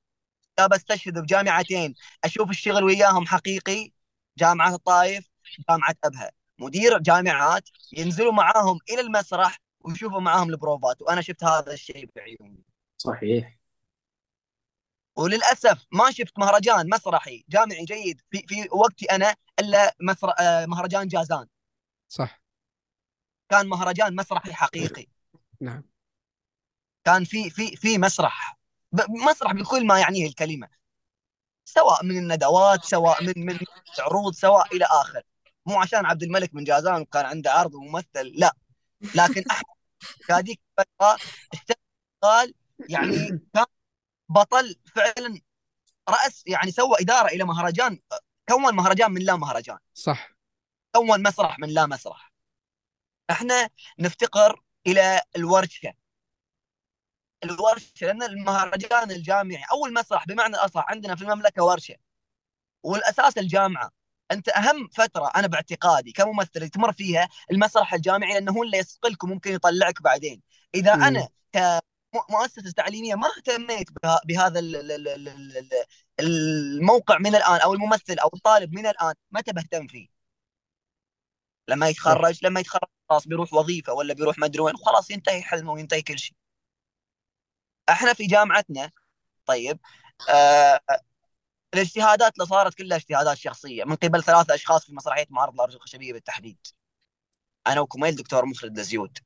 لا 0.59 0.67
بستشهد 0.67 1.19
بجامعتين 1.19 1.95
أشوف 2.23 2.49
الشغل 2.49 2.83
وياهم 2.83 3.25
حقيقي 3.25 3.91
جامعة 4.37 4.75
الطائف 4.75 5.29
جامعة 5.69 5.95
أبها. 6.03 6.31
مدير 6.59 6.99
جامعات 6.99 7.69
ينزلوا 7.97 8.31
معاهم 8.33 8.79
إلى 8.89 9.01
المسرح 9.01 9.57
ويشوفوا 9.79 10.19
معاهم 10.21 10.49
البروفات 10.49 11.01
وأنا 11.01 11.21
شفت 11.21 11.43
هذا 11.43 11.73
الشيء 11.73 12.09
بعيوني. 12.15 12.63
صحيح. 12.97 13.57
وللأسف 15.15 15.85
ما 15.91 16.11
شفت 16.11 16.39
مهرجان 16.39 16.89
مسرحي 16.89 17.45
جامعي 17.49 17.85
جيد 17.85 18.21
في 18.31 18.45
في 18.47 18.67
وقتي 18.71 19.05
أنا 19.05 19.35
إلا 19.59 19.95
مسر... 20.01 20.33
آه، 20.39 20.65
مهرجان 20.65 21.07
جازان. 21.07 21.47
صح. 22.07 22.41
كان 23.49 23.67
مهرجان 23.67 24.15
مسرحي 24.15 24.53
حقيقي. 24.53 25.07
نعم. 25.61 25.83
كان 27.03 27.23
في 27.23 27.49
في 27.49 27.75
في 27.75 27.97
مسرح. 27.97 28.57
مسرح 29.09 29.51
بكل 29.51 29.87
ما 29.87 29.99
يعنيه 29.99 30.27
الكلمة. 30.27 30.67
سواء 31.65 32.03
من 32.05 32.17
الندوات 32.17 32.85
سواء 32.85 33.23
من 33.23 33.33
من 33.45 33.59
عروض 33.99 34.33
سواء 34.33 34.75
إلى 34.75 34.85
آخر. 34.85 35.23
مو 35.65 35.81
عشان 35.81 36.05
عبد 36.05 36.23
الملك 36.23 36.55
من 36.55 36.63
جازان 36.63 37.01
وكان 37.01 37.25
عنده 37.25 37.51
عرض 37.51 37.73
وممثل 37.73 38.31
لا. 38.35 38.55
لكن 39.01 39.43
أحمد 39.51 39.75
في 39.99 40.33
هذيك 40.33 40.59
الفترة 40.79 41.17
اشتغل 41.53 42.53
يعني 42.89 43.27
كان 43.53 43.65
بطل 44.29 44.75
فعلا 44.95 45.41
رأس 46.09 46.43
يعني 46.47 46.71
سوى 46.71 46.95
إدارة 46.99 47.27
إلى 47.27 47.43
مهرجان 47.43 47.99
كون 48.49 48.75
مهرجان 48.75 49.11
من 49.11 49.21
لا 49.21 49.35
مهرجان. 49.35 49.77
صح. 49.93 50.35
كون 50.95 51.23
مسرح 51.23 51.59
من 51.59 51.69
لا 51.69 51.85
مسرح. 51.85 52.33
إحنا 53.29 53.69
نفتقر 53.99 54.61
إلى 54.87 55.21
الورشة. 55.35 55.93
الورشة 57.43 57.91
لأن 58.01 58.23
المهرجان 58.23 59.11
الجامعي 59.11 59.63
أو 59.71 59.85
المسرح 59.85 60.25
بمعنى 60.25 60.55
الاصح 60.55 60.85
عندنا 60.89 61.15
في 61.15 61.21
المملكة 61.21 61.63
ورشة. 61.63 61.95
والأساس 62.83 63.37
الجامعة. 63.37 63.91
أنت 64.31 64.49
أهم 64.49 64.87
فترة 64.87 65.31
أنا 65.35 65.47
باعتقادي 65.47 66.11
كممثل 66.11 66.69
تمر 66.69 66.93
فيها 66.93 67.29
المسرح 67.51 67.93
الجامعي 67.93 68.33
لأنه 68.33 68.51
هو 68.51 68.63
اللي 68.63 68.77
يصقلك 68.77 69.23
وممكن 69.23 69.53
يطلعك 69.53 70.01
بعدين. 70.01 70.41
إذا 70.75 70.95
مم. 70.95 71.03
أنا 71.03 71.27
كمؤسسه 72.23 72.71
تعليمية 72.71 73.15
ما 73.15 73.27
اهتميت 73.37 73.87
بهذا 74.25 74.59
ال- 74.59 74.75
ال- 74.75 74.91
ال- 74.91 75.07
ال- 75.07 75.57
ال- 75.57 75.85
الموقع 76.19 77.17
من 77.17 77.35
الآن 77.35 77.61
أو 77.61 77.73
الممثل 77.73 78.19
أو 78.19 78.29
الطالب 78.33 78.73
من 78.73 78.87
الآن 78.87 79.13
متى 79.31 79.51
بهتم 79.53 79.87
فيه. 79.87 80.07
لما 81.67 81.89
يتخرج 81.89 82.39
لما 82.45 82.59
يتخرج 82.59 82.89
خلاص 83.09 83.27
بيروح 83.27 83.53
وظيفة 83.53 83.93
ولا 83.93 84.13
بيروح 84.13 84.37
مدري 84.39 84.61
وين 84.61 84.75
وخلاص 84.75 85.11
ينتهي 85.11 85.41
حلمه 85.41 85.71
وينتهي 85.73 86.01
كل 86.01 86.19
شيء. 86.19 86.35
إحنا 87.89 88.13
في 88.13 88.25
جامعتنا 88.27 88.91
طيب 89.45 89.79
آه 90.29 90.79
الاجتهادات 91.73 92.33
اللي 92.33 92.45
صارت 92.47 92.73
كلها 92.73 92.97
اجتهادات 92.97 93.37
شخصية 93.37 93.83
من 93.83 93.95
قبل 93.95 94.23
ثلاثة 94.23 94.55
أشخاص 94.55 94.85
في 94.85 94.93
مسرحية 94.95 95.25
معرض 95.29 95.53
الارجل 95.53 95.75
الخشبيه 95.75 96.13
بالتحديد. 96.13 96.57
أنا 97.67 97.81
وكميل 97.81 98.15
دكتور 98.15 98.45
مخلد 98.45 98.79
لزيود. 98.79 99.17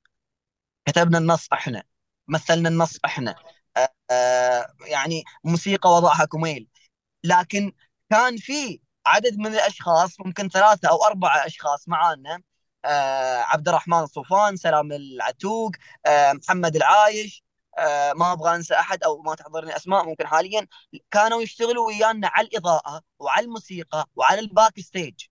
كتبنا 0.85 1.17
النص 1.17 1.47
إحنا. 1.53 1.83
مثلنا 2.29 2.69
النص 2.69 2.99
إحنا. 3.05 3.35
آه 3.77 3.89
آه 4.11 4.73
يعني 4.85 5.23
موسيقى 5.43 5.89
وضعها 5.89 6.25
كميل 6.25 6.67
لكن 7.23 7.73
كان 8.09 8.37
في 8.37 8.79
عدد 9.05 9.37
من 9.37 9.47
الأشخاص 9.47 10.19
ممكن 10.19 10.49
ثلاثة 10.49 10.89
أو 10.89 11.05
أربعة 11.05 11.45
أشخاص 11.45 11.87
معانا. 11.87 12.41
آه 12.85 13.37
عبد 13.37 13.67
الرحمن 13.67 13.99
الصوفان 13.99 14.55
سلام 14.55 14.91
العتوق. 14.91 15.71
محمد 16.07 16.75
العايش. 16.75 17.43
ما 18.15 18.31
أبغى 18.31 18.55
أنسى 18.55 18.73
أحد 18.73 19.03
أو 19.03 19.21
ما 19.21 19.35
تحضرني 19.35 19.75
أسماء 19.75 20.05
ممكن 20.05 20.27
حاليا. 20.27 20.67
كانوا 21.11 21.41
يشتغلوا 21.41 21.87
ويانا 21.87 22.27
على 22.27 22.47
الإضاءة 22.47 23.01
وعلى 23.19 23.45
الموسيقى 23.45 24.05
وعلى 24.15 24.39
ال 24.39 24.79
backstage 24.79 25.21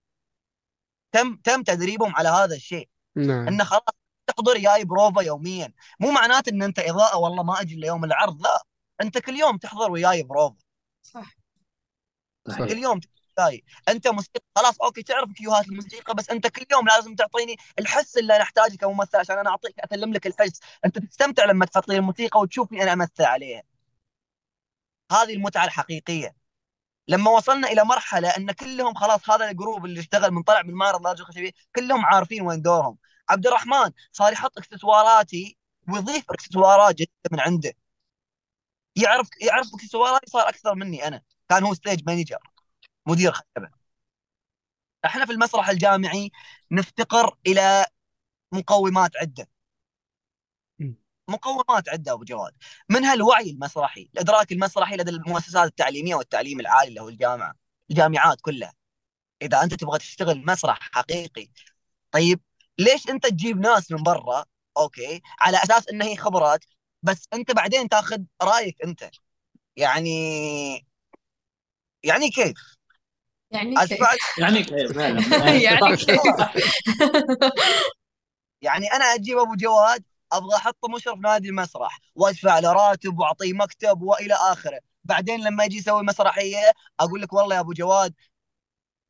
تم 1.11 1.35
تم 1.35 1.63
تدريبهم 1.63 2.15
على 2.15 2.29
هذا 2.29 2.55
الشيء. 2.55 2.89
نعم. 3.15 3.47
انه 3.47 3.63
خلاص 3.63 3.98
تحضر 4.31 4.57
جاي 4.57 4.85
بروفا 4.85 5.21
يوميا. 5.21 5.73
مو 5.99 6.11
معناته 6.11 6.49
إن 6.49 6.63
أنت 6.63 6.79
إضاءة 6.79 7.17
والله 7.17 7.43
ما 7.43 7.61
أجي 7.61 7.75
إلا 7.75 7.87
يوم 7.87 8.05
العرض 8.05 8.41
لا. 8.41 8.63
أنت 9.01 9.17
كل 9.17 9.35
يوم 9.35 9.57
تحضر 9.57 9.91
وياي 9.91 10.23
بروفا 10.23 10.57
صح. 11.03 11.35
كل 12.57 12.77
يوم 12.77 12.99
جاي 13.39 13.63
أنت 13.89 14.07
موسيقى 14.07 14.39
خلاص 14.55 14.81
okay 14.81 15.03
تعرف 15.03 15.31
cueهات 15.33 15.67
الموسيقى 15.67 16.13
بس 16.15 16.29
أنت 16.29 16.47
كل 16.47 16.65
يوم 16.71 16.87
لازم 16.87 17.15
تعطيني 17.15 17.55
الحس 17.79 18.17
اللي 18.17 18.35
أنا 18.35 18.43
أحتاجه 18.43 18.75
كممثل 18.75 19.17
عشان 19.17 19.37
أنا 19.37 19.49
أعطيك 19.49 19.79
أسلم 19.79 20.13
لك 20.13 20.27
الحس. 20.27 20.59
أنت 20.85 20.99
تستمتع 20.99 21.45
لما 21.45 21.65
تحط 21.65 21.87
لي 21.89 21.97
الموسيقى 21.97 22.39
وتشوفني 22.39 22.83
أنا 22.83 22.93
أمثل 22.93 23.23
عليها. 23.23 23.63
هذه 25.11 25.33
المتعة 25.33 25.65
الحقيقية. 25.65 26.35
لما 27.07 27.31
وصلنا 27.31 27.67
إلى 27.71 27.83
مرحلة 27.83 28.29
إن 28.29 28.51
كلهم 28.51 28.93
خلاص 28.93 29.29
هذا 29.29 29.49
ال 29.51 29.57
group 29.57 29.85
اللي 29.85 29.99
اشتغل 29.99 30.31
من 30.31 30.43
طلع 30.43 30.61
من 30.61 30.73
معرض 30.73 31.01
الارجل 31.01 31.21
الخشبيه 31.21 31.51
كلهم 31.75 32.05
عارفين 32.05 32.41
وين 32.41 32.61
دورهم. 32.61 32.97
عبد 33.29 33.47
الرحمن 33.47 33.91
صار 34.11 34.33
يحط 34.33 34.57
اكسسواراتي 34.57 35.57
ويضيف 35.89 36.31
اكسسوارات 36.31 36.95
جديدة 36.95 37.11
من 37.31 37.39
عنده. 37.39 37.73
يعرف 38.95 39.29
يعرف 39.41 39.67
اكسسواراتي 39.75 40.31
صار 40.31 40.49
أكثر 40.49 40.75
مني 40.75 41.07
أنا. 41.07 41.21
كان 41.49 41.63
هو 41.63 41.73
stage 41.73 42.03
manager 42.07 42.37
مدير 43.07 43.31
خشبه 43.31 43.69
إحنا 45.05 45.25
في 45.25 45.31
المسرح 45.31 45.69
الجامعي 45.69 46.31
نفتقر 46.71 47.37
إلى 47.47 47.85
مقومات 48.53 49.17
عدة. 49.17 49.49
مقومات 51.29 51.89
عدة 51.89 52.11
أبو 52.13 52.23
جواد. 52.23 52.53
منها 52.89 53.13
الوعي 53.13 53.49
المسرحي 53.51 54.09
الإدراك 54.13 54.51
المسرحي 54.51 54.95
لدى 54.97 55.11
المؤسسات 55.11 55.67
التعليمية 55.69 56.15
والتعليم 56.15 56.59
العالي 56.59 56.89
اللي 56.89 57.01
هو 57.01 57.09
الجامعة 57.09 57.55
الجامعات 57.91 58.41
كلها. 58.41 58.73
إذا 59.41 59.63
أنت 59.63 59.73
تبغى 59.73 59.99
تشتغل 59.99 60.45
مسرح 60.45 60.79
حقيقي 60.93 61.47
طيب 62.11 62.41
ليش 62.79 63.09
انت 63.09 63.27
تجيب 63.27 63.59
ناس 63.59 63.91
من 63.91 64.03
برا 64.03 64.45
أوكي 64.77 65.21
على 65.39 65.57
أساس 65.57 65.87
انها 65.87 66.07
هي 66.07 66.17
خبرات 66.17 66.65
بس 67.03 67.27
أنت 67.33 67.51
بعدين 67.51 67.89
تاخذ 67.89 68.17
رأيك 68.41 68.81
أنت. 68.83 69.09
يعني 69.75 70.85
يعني 72.03 72.29
كيف؟ 72.29 72.75
يعني 73.51 73.87
كيف؟ 73.87 73.99
يعني 74.37 74.63
كيف؟ 74.63 74.97
يعني. 74.97 75.97
كيف؟ 75.97 76.17
يعني 78.61 78.93
أنا 78.93 79.05
أجيب 79.05 79.37
أبو 79.37 79.55
جواد 79.55 80.03
أبغى 80.31 80.55
أحطه 80.55 80.87
مشرف 80.95 81.19
نادي 81.19 81.49
المسرح 81.49 81.99
وأدفع 82.15 82.59
له 82.59 82.73
راتب 82.73 83.19
وأعطيه 83.19 83.53
مكتب 83.53 84.01
وإلى 84.01 84.33
آخره. 84.33 84.79
بعدين 85.03 85.43
لما 85.43 85.63
يجي 85.63 85.77
يسوي 85.77 86.03
مسرحية 86.03 86.71
أقول 86.99 87.21
لك 87.21 87.33
والله 87.33 87.55
يا 87.55 87.59
أبو 87.59 87.73
جواد 87.73 88.13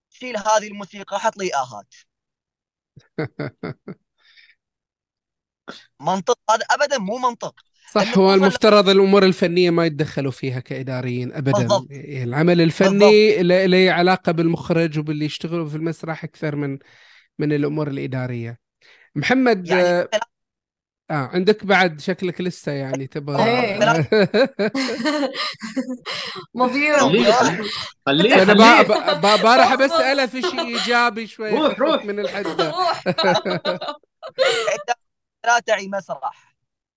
شيل 0.09 0.37
هذه 0.37 0.67
الموسيقى 0.67 1.19
حط 1.19 1.37
لي 1.37 1.55
آهات. 1.55 1.93
منطق 6.01 6.39
هذا 6.49 6.65
ابدا 6.71 6.97
مو 6.97 7.17
منطق. 7.17 7.55
صح 7.91 8.17
هو 8.17 8.33
المفترض 8.33 8.89
الأمور 8.89 9.25
الفنية 9.25 9.69
ما 9.69 9.85
يتدخلوا 9.85 10.31
فيها 10.31 10.59
كإداريين 10.59 11.33
ابدا. 11.33 11.51
بالضبط. 11.51 11.87
العمل 11.91 12.61
الفني 12.61 13.43
له 13.43 13.65
له 13.65 13.91
علاقة 13.91 14.31
بالمخرج 14.31 14.99
وباللي 14.99 15.25
يشتغلوا 15.25 15.69
في 15.69 15.75
المسرح 15.75 16.23
أكثر 16.23 16.55
من 16.55 16.79
من 17.39 17.53
الأمور 17.53 17.87
الإدارية. 17.87 18.59
محمد 19.15 19.67
يعني 19.67 20.07
آه 21.11 21.13
آه، 21.13 21.29
عندك 21.33 21.65
بعد 21.65 22.01
شكلك 22.01 22.41
لسه 22.41 22.71
يعني 22.71 23.07
تبغى 23.07 23.45
إيه. 23.45 23.79
مضيوع 26.53 26.99
خليه 28.05 28.41
أنا 28.41 28.83
بارح 29.35 29.75
بساله 29.75 30.25
في 30.25 30.41
شيء 30.41 30.61
إيجابي 30.61 31.27
شوي 31.27 31.49
روح، 31.49 31.79
روح. 31.79 32.05
من 32.05 32.19
الحدة 32.19 32.69
روح 32.77 33.03
انت 34.73 34.97
لا 35.45 35.59
تعي 35.59 35.87
مسرح 35.87 36.55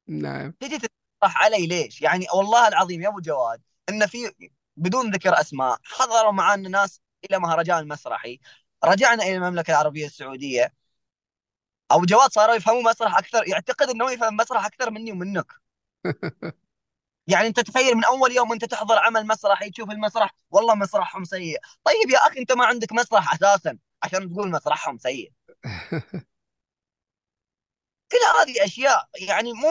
نعم 0.09 0.53
تجي 0.61 0.79
تطرح 0.79 1.43
علي 1.43 1.67
ليش؟ 1.67 2.03
يعني 2.03 2.27
والله 2.35 2.69
العظيم 2.69 3.03
يا 3.03 3.09
أبو 3.09 3.21
جواد 3.21 3.61
إن 3.89 4.07
في 4.07 4.19
بدون 4.77 5.11
ذكر 5.11 5.41
أسماء 5.41 5.79
حضروا 5.85 6.33
معنا 6.33 6.69
ناس 6.69 7.01
إلى 7.31 7.39
مهرجان 7.39 7.89
مسرحي 7.89 8.41
رجعنا 8.85 9.23
إلى 9.23 9.37
المملكة 9.37 9.71
العربية 9.71 10.07
السعودية 10.07 10.73
ابو 11.95 12.05
جواد 12.05 12.33
صاروا 12.33 12.55
يفهموا 12.55 12.83
مسرح 12.83 13.19
أكثر 13.19 13.49
يعتقد 13.49 13.89
إنه 13.89 14.11
يفهم 14.11 14.37
مسرح 14.37 14.67
أكثر 14.67 14.91
مني 14.91 15.13
ومنك. 15.13 15.53
يعني 17.27 17.47
أنت 17.49 17.61
تخيل 17.61 17.95
من 17.95 18.05
أول 18.05 18.33
يوم 18.33 18.53
انت 18.53 18.65
تحضر 18.65 18.99
عمل 18.99 19.27
مسرحي 19.27 19.71
تشوف 19.71 19.91
المسرح 19.91 20.35
والله 20.51 20.75
مسرحهم 20.75 21.25
سيء. 21.25 21.59
طيب 21.85 22.11
يا 22.11 22.19
أخي 22.19 22.39
أنت 22.41 22.53
ما 22.53 22.67
عندك 22.67 22.93
مسرح 22.93 23.35
أساسا 23.35 23.79
عشان 24.03 24.33
تقول 24.33 24.51
مسرحهم 24.51 24.99
سيء. 24.99 25.33
كل 28.13 28.19
هذه 28.41 28.65
أشياء 28.65 29.09
يعني 29.15 29.53
مو 29.53 29.71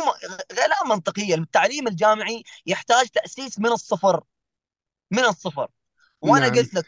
لا 0.52 0.88
منطقيه 0.96 1.36
التعليم 1.36 1.88
الجامعي 1.88 2.44
يحتاج 2.66 3.08
تأسيس 3.08 3.60
من 3.60 3.72
الصفر 3.72 4.24
من 5.12 5.26
الصفر. 5.26 5.68
وأنا 6.22 6.50
نعم. 6.50 6.56
قلت 6.56 6.74
لك 6.74 6.86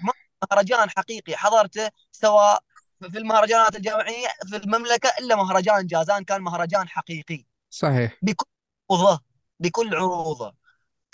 مهرجان 0.52 0.90
حقيقي 0.90 1.38
حضرته 1.38 1.90
سواء 2.12 2.64
في 3.12 3.18
المهرجانات 3.18 3.76
الجامعية 3.76 4.28
في 4.50 4.56
المملكة 4.58 5.10
إلا 5.20 5.36
مهرجان 5.36 5.88
جازان 5.88 6.24
كان 6.24 6.42
مهرجان 6.42 6.90
حقيقي. 6.90 7.46
صحيح. 7.70 8.18
بكل 8.22 8.46
عروضه 8.92 9.22
بكل 9.60 9.96
عروضه. 9.96 10.56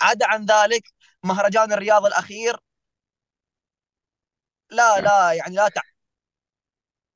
عدا 0.02 0.26
عن 0.26 0.44
ذلك 0.44 0.82
مهرجان 1.24 1.72
الرياض 1.72 2.06
الأخير 2.06 2.56
لا 4.70 5.00
لا 5.00 5.32
يعني 5.32 5.54
لا 5.56 5.68
تع... 5.68 5.82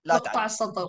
لا 0.05 0.19
تعلم 0.19 0.45
السطر 0.45 0.89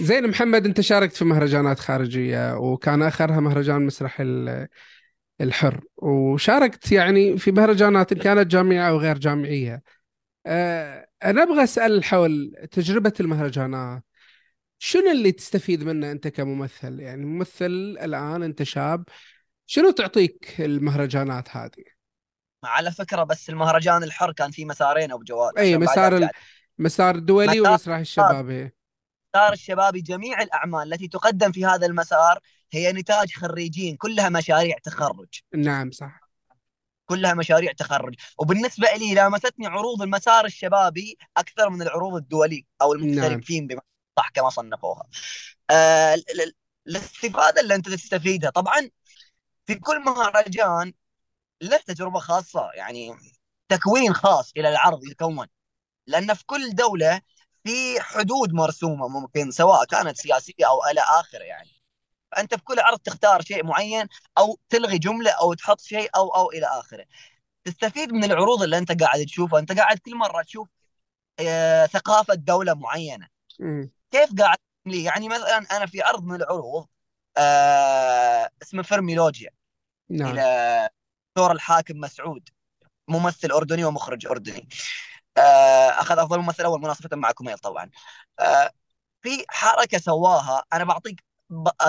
زين 0.00 0.28
محمد 0.28 0.66
أنت 0.66 0.80
شاركت 0.80 1.16
في 1.16 1.24
مهرجانات 1.24 1.78
خارجية 1.78 2.56
وكان 2.56 3.02
آخرها 3.02 3.40
مهرجان 3.40 3.86
مسرح 3.86 4.20
ال- 4.20 4.68
الحر. 5.42 5.84
وشاركت 5.98 6.92
يعني 6.92 7.38
في 7.38 7.52
مهرجانات 7.52 8.12
إن 8.12 8.18
كانت 8.18 8.48
جامعيه 8.52 8.88
أو 8.90 8.98
غير 8.98 9.18
جامعية. 9.18 9.82
آه، 10.46 11.07
أنا 11.24 11.42
أبغى 11.42 11.64
أسأل 11.64 12.04
حول 12.04 12.54
تجربة 12.70 13.12
المهرجانات. 13.20 14.02
شنو 14.78 15.10
اللي 15.10 15.32
تستفيد 15.32 15.84
منه 15.84 16.10
أنت 16.10 16.28
كممثل؟ 16.28 17.00
يعني 17.00 17.24
ممثل 17.26 17.66
الآن 18.00 18.42
أنت 18.42 18.62
شاب 18.62 19.04
شنو 19.66 19.90
تعطيك 19.90 20.60
المهرجانات 20.60 21.56
هذه؟ 21.56 21.84
على 22.64 22.92
فكرة 22.92 23.22
بس 23.22 23.50
المهرجان 23.50 24.02
الحر 24.02 24.32
كان 24.32 24.50
فيه 24.50 24.64
مسارين 24.64 25.12
أبو 25.12 25.22
جواد 25.24 25.58
أي 25.58 25.78
مسار 25.78 26.16
ال- 26.16 26.30
مسار 26.78 27.14
الدولي 27.14 27.60
مسار 27.60 27.72
ومسرح 27.72 27.98
الشبابي. 27.98 28.60
المسار 29.34 29.52
الشبابي 29.52 30.00
جميع 30.00 30.42
الأعمال 30.42 30.92
التي 30.92 31.08
تقدم 31.08 31.52
في 31.52 31.66
هذا 31.66 31.86
المسار 31.86 32.38
هي 32.72 32.92
نتاج 32.92 33.32
خريجين 33.32 33.96
كلها 33.96 34.28
مشاريع 34.28 34.76
تخرج. 34.84 35.28
نعم 35.54 35.90
صح. 35.90 36.27
كلها 37.08 37.34
مشاريع 37.34 37.72
تخرج. 37.72 38.14
وبالنسبة 38.38 38.88
لي 38.96 39.14
لامستني 39.14 39.66
عروض 39.66 40.02
المسار 40.02 40.44
الشبابي 40.44 41.18
أكثر 41.36 41.70
من 41.70 41.82
العروض 41.82 42.14
الدولي 42.14 42.66
أو 42.82 42.94
نعم 42.94 43.04
المحترفين 43.08 43.66
بما 43.66 43.80
صح 44.18 44.28
كما 44.28 44.50
صنفوها. 44.50 45.02
آه 45.70 46.14
ال- 46.14 46.40
ال- 46.42 46.54
الاستفادة 46.88 47.60
اللي 47.60 47.74
أنت 47.74 47.88
تستفيدها. 47.88 48.50
طبعا 48.50 48.90
في 49.66 49.74
كل 49.74 50.00
مهرجان 50.00 50.92
له 51.62 51.76
تجربة 51.76 52.18
خاصة 52.20 52.70
يعني 52.74 53.14
تكوين 53.68 54.14
خاص 54.14 54.52
إلى 54.56 54.68
العرض 54.68 55.04
يتكون. 55.04 55.46
لأن 56.06 56.34
في 56.34 56.44
كل 56.46 56.74
دولة 56.74 57.20
في 57.64 58.00
حدود 58.00 58.52
مرسومة 58.52 59.08
ممكن 59.08 59.50
سواء 59.50 59.84
كانت 59.84 60.16
سياسية 60.16 60.66
أو 60.68 60.84
إلى 60.90 61.00
اخره 61.00 61.44
يعني. 61.44 61.77
فانت 62.32 62.54
في 62.54 62.62
كل 62.64 62.80
عرض 62.80 62.98
تختار 62.98 63.42
شيء 63.42 63.64
معين 63.64 64.08
أو 64.38 64.58
تلغي 64.68 64.98
جملة 64.98 65.30
أو 65.30 65.54
تحط 65.54 65.80
شيء 65.80 66.10
أو 66.16 66.28
أو 66.28 66.50
إلى 66.50 66.66
آخره. 66.66 67.04
تستفيد 67.64 68.12
من 68.12 68.24
العروض 68.24 68.62
اللي 68.62 68.78
أنت 68.78 69.02
قاعد 69.02 69.24
تشوفها. 69.24 69.58
أنت 69.58 69.72
قاعد 69.72 69.98
كل 69.98 70.16
مرة 70.16 70.42
تشوف 70.42 70.68
آه، 71.40 71.86
ثقافة 71.86 72.34
دولة 72.34 72.74
معينة. 72.74 73.28
كيف 74.10 74.34
قاعد 74.38 74.58
لي 74.86 75.04
يعني 75.04 75.28
مثلا 75.28 75.58
أنا 75.58 75.86
في 75.86 76.02
عرض 76.02 76.24
من 76.24 76.34
العروض 76.34 76.86
آه 77.36 78.50
اسمه 78.62 78.82
فيرميلوجيا. 78.82 79.50
نعم. 80.10 80.30
إلى 80.30 80.88
دور 81.36 81.52
الحاكم 81.52 82.00
مسعود 82.00 82.48
ممثل 83.08 83.50
أردني 83.50 83.84
ومخرج 83.84 84.26
أردني. 84.26 84.68
آه 85.36 85.90
أخذ 85.90 86.18
أفضل 86.18 86.38
ممثل 86.38 86.64
أول 86.64 86.80
مناصفة 86.80 87.16
مع 87.16 87.32
كوميل 87.32 87.58
طبعا. 87.58 87.90
آه 88.40 88.70
في 89.22 89.44
حركة 89.48 89.98
سواها 89.98 90.64
أنا 90.72 90.84
بعطيك 90.84 91.27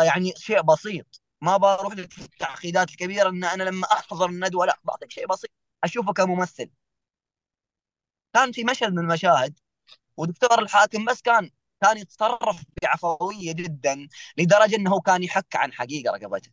يعني 0.05 0.33
شيء 0.37 0.61
بسيط. 0.61 1.21
ما 1.41 1.57
بروح 1.57 1.93
التعقيدات 1.93 2.89
الكبيرة 2.89 3.29
إن 3.29 3.43
أنا 3.43 3.63
لما 3.63 3.87
أحضر 3.93 4.29
الندوة 4.29 4.65
لا 4.65 4.79
بعطيك 4.83 5.11
شيء 5.11 5.27
بسيط. 5.27 5.51
أشوفه 5.83 6.13
كممثل. 6.13 6.69
كان 8.33 8.51
في 8.51 8.63
مشهد 8.63 8.91
من 8.93 8.99
المشاهد 8.99 9.59
ودكتور 10.17 10.59
الحاكم 10.63 11.05
بس 11.05 11.21
كان 11.21 11.51
كان 11.81 11.97
يتصرف 11.97 12.63
بعفوية 12.83 13.53
جدا 13.53 14.07
لدرجة 14.37 14.75
إنه 14.75 15.01
كان 15.01 15.23
يحك 15.23 15.55
عن 15.55 15.73
حقيقة 15.73 16.13
رقبته. 16.15 16.51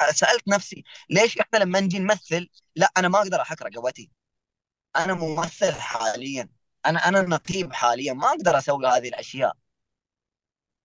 فسالت 0.00 0.48
نفسي 0.48 0.84
ليش 1.10 1.38
إحنا 1.38 1.58
لما 1.58 1.80
نجي 1.80 1.98
نمثل 1.98 2.48
لا 2.76 2.90
أنا 2.96 3.08
ما 3.08 3.18
أقدر 3.18 3.40
أحك 3.42 3.62
رقبتي. 3.62 4.10
أنا 4.96 5.14
ممثل 5.14 5.72
حاليا. 5.74 6.48
أنا 6.86 7.08
أنا 7.08 7.22
نقيب 7.22 7.72
حاليا. 7.72 8.12
ما 8.12 8.28
أقدر 8.28 8.58
أسوي 8.58 8.86
هذه 8.86 9.08
الأشياء. 9.08 9.56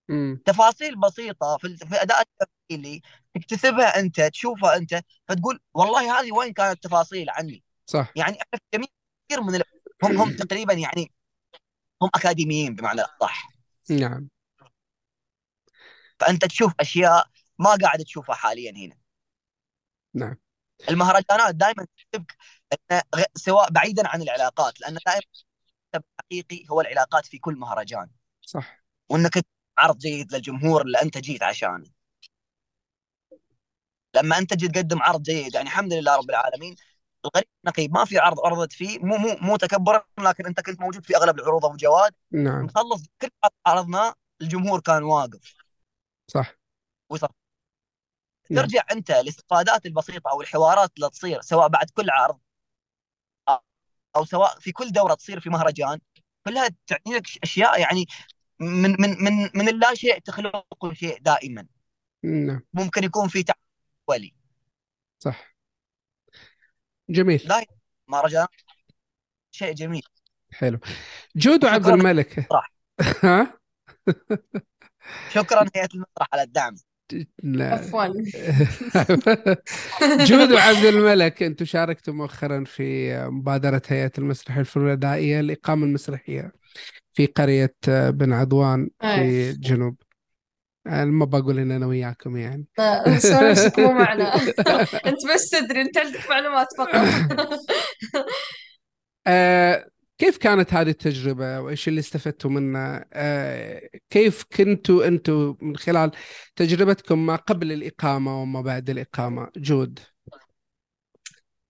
مم. 0.09 0.41
تفاصيل 0.45 0.99
بسيطة 0.99 1.57
في 1.57 1.77
في 1.77 2.01
أداء 2.01 2.21
التمثيلي 2.21 3.01
تكتسبها 3.33 3.99
أنت 3.99 4.21
تشوفها 4.21 4.77
أنت 4.77 5.01
فتقول 5.27 5.59
والله 5.73 6.19
هذه 6.19 6.31
وين 6.31 6.53
كانت 6.53 6.83
تفاصيل 6.83 7.29
عني؟ 7.29 7.63
صح. 7.85 8.13
يعني 8.15 8.37
في 8.51 8.59
جميع 8.73 8.87
كثير 9.29 9.41
من. 9.43 9.61
هم 10.03 10.17
هم 10.17 10.35
تقريبا 10.45 10.73
يعني 10.73 11.11
هم 12.01 12.09
أكاديميين 12.15 12.75
بمعنى 12.75 13.01
أصح. 13.01 13.49
نعم. 13.89 14.29
فأنت 16.19 16.45
تشوف 16.45 16.73
أشياء 16.79 17.27
ما 17.59 17.75
قاعد 17.81 17.99
تشوفها 17.99 18.35
حاليا 18.35 18.71
هنا. 18.71 18.95
نعم. 20.13 20.35
المهرجانات 20.89 21.55
دائما 21.55 21.87
تكتبك 21.97 22.37
سواء 23.35 23.71
بعيدا 23.71 24.07
عن 24.07 24.21
العلاقات 24.21 24.81
لأن 24.81 24.97
دائما 25.05 25.21
الحقيقي 25.95 26.65
هو 26.71 26.81
العلاقات 26.81 27.25
في 27.25 27.37
كل 27.37 27.55
مهرجان. 27.55 28.09
صح. 28.41 28.83
وإنك 29.09 29.37
عرض 29.77 29.97
جيد 29.97 30.33
للجمهور 30.33 30.81
اللي 30.81 31.01
انت 31.01 31.17
جيت 31.17 31.43
عشانه. 31.43 31.85
لما 34.15 34.37
انت 34.37 34.53
جيت 34.53 34.75
تقدم 34.75 35.01
عرض 35.01 35.23
جيد 35.23 35.55
يعني 35.55 35.67
الحمد 35.67 35.93
لله 35.93 36.15
رب 36.15 36.29
العالمين 36.29 36.75
الغريب 37.25 37.47
نقيب 37.65 37.93
ما 37.93 38.05
في 38.05 38.17
عرض 38.17 38.39
عرضت 38.39 38.73
فيه 38.73 38.99
مو 38.99 39.17
مو 39.17 39.35
مو 39.41 39.55
تكبرا 39.55 40.03
لكن 40.19 40.45
انت 40.45 40.59
كنت 40.59 40.81
موجود 40.81 41.05
في 41.05 41.17
أغلب 41.17 41.39
العروض 41.39 41.65
أبو 41.65 41.75
جواد. 41.75 42.13
نعم. 42.31 42.65
نخلص 42.65 43.03
كل 43.21 43.29
عرض 43.43 43.53
عرضناه 43.65 44.13
الجمهور 44.41 44.79
كان 44.79 45.03
واقف. 45.03 45.55
صح. 46.27 46.55
ويصف 47.09 47.29
نعم. 48.49 48.65
ترجع 48.65 48.83
انت 48.91 49.11
الاستفادات 49.11 49.85
البسيطة 49.85 50.31
أو 50.31 50.41
الحوارات 50.41 50.91
اللي 50.97 51.09
تصير 51.09 51.41
سواء 51.41 51.67
بعد 51.67 51.89
كل 51.89 52.09
عرض 52.09 52.39
أو 54.15 54.25
سواء 54.25 54.59
في 54.59 54.71
كل 54.71 54.91
دورة 54.91 55.13
تصير 55.13 55.39
في 55.39 55.49
مهرجان 55.49 55.99
كلها 56.45 56.69
تعني 56.87 57.15
لك 57.15 57.27
أشياء 57.43 57.79
يعني 57.79 58.05
من 58.59 59.01
من 59.01 59.23
من 59.23 59.49
من 59.55 59.69
اللا 59.69 59.93
شيء 59.93 60.19
تخلق 60.19 60.93
شيء 60.93 61.17
دائما. 61.21 61.65
نعم. 62.23 62.61
ممكن 62.73 63.03
يكون 63.03 63.27
في 63.27 63.43
تعب 63.43 63.57
ولي. 64.07 64.33
صح. 65.19 65.55
جميل. 67.09 67.43
لا 67.45 67.65
مهرجان 68.07 68.47
شيء 69.51 69.73
جميل. 69.73 70.03
حلو. 70.51 70.79
جود 71.35 71.65
وعبد 71.65 71.83
شكرا 71.83 71.95
الملك. 71.95 72.47
ها؟ 73.23 73.59
شكرا 75.29 75.69
هيئه 75.75 75.89
المسرح 75.93 76.27
على 76.33 76.41
الدعم. 76.41 76.75
لا 77.43 77.73
عفوا. 77.73 78.05
جود 80.29 80.51
وعبد 80.51 80.85
الملك 80.85 81.43
أنتم 81.43 81.65
شاركتوا 81.65 82.13
مؤخرا 82.13 82.63
في 82.63 83.17
مبادرة 83.27 83.81
هيئة 83.87 84.11
المسرح 84.17 84.57
الفردائية 84.57 85.41
للإقامة 85.41 85.85
المسرحية. 85.85 86.51
في 87.15 87.25
قرية 87.25 87.75
بن 87.87 88.33
عضوان 88.33 88.89
في 89.01 89.49
الجنوب 89.49 89.95
أنا 90.87 91.05
ما 91.05 91.25
بقول 91.25 91.59
إن 91.59 91.71
أنا 91.71 91.85
وياكم 91.85 92.37
يعني. 92.37 92.65
نفسك 92.79 93.79
مو 93.79 93.91
معنا 93.91 94.35
أنت 95.05 95.27
بس 95.33 95.49
تدري 95.49 95.81
أنت 95.81 95.97
عندك 95.97 96.29
معلومات 96.29 96.67
فقط. 96.77 96.95
آه، 99.27 99.85
كيف 100.17 100.37
كانت 100.37 100.73
هذه 100.73 100.89
التجربة؟ 100.89 101.61
وإيش 101.61 101.87
اللي 101.87 101.99
استفدتوا 101.99 102.49
منها؟ 102.49 103.05
آه، 103.13 103.81
كيف 104.09 104.43
كنتوا 104.57 105.07
أنتوا 105.07 105.53
من 105.61 105.77
خلال 105.77 106.11
تجربتكم 106.55 107.25
ما 107.25 107.35
قبل 107.35 107.71
الإقامة 107.71 108.41
وما 108.41 108.61
بعد 108.61 108.89
الإقامة؟ 108.89 109.49
جود. 109.57 109.99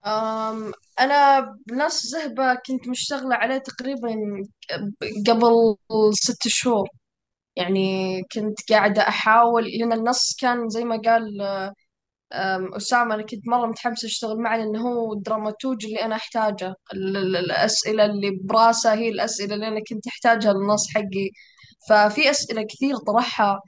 أم 0.06 0.72
أنا 1.00 1.40
بنص 1.68 2.06
زهبة 2.06 2.56
كنت 2.56 2.88
مشتغلة 2.88 3.36
عليه 3.36 3.58
تقريبا 3.58 4.10
قبل 5.28 5.78
ست 6.14 6.48
شهور. 6.48 6.88
يعني 7.58 8.22
كنت 8.34 8.72
قاعدة 8.72 9.02
أحاول 9.10 9.66
لأن 9.66 9.94
النص 9.94 10.36
كان 10.42 10.70
زي 10.70 10.84
ما 10.86 10.98
قال 11.06 11.42
أسامة 12.78 13.16
أنا 13.16 13.24
كنت 13.24 13.48
مرة 13.48 13.68
متحمسة 13.68 14.06
أشتغل 14.08 14.38
معه 14.42 14.58
لأنه 14.58 14.82
هو 14.82 15.14
الدراماتورج 15.14 15.86
اللي 15.86 16.02
أنا 16.02 16.16
أحتاجه. 16.16 16.74
ال- 16.94 17.18
ال- 17.18 17.36
الأسئلة 17.38 18.06
اللي 18.06 18.32
براسه 18.44 18.94
هي 18.94 19.10
الأسئلة 19.10 19.56
اللي 19.56 19.68
أنا 19.68 19.80
كنت 19.90 20.08
أحتاجها 20.08 20.54
للنص 20.54 20.88
حقي. 20.96 21.30
ففي 21.90 22.30
أسئلة 22.30 22.62
كثير 22.64 22.96
طرحها. 22.98 23.60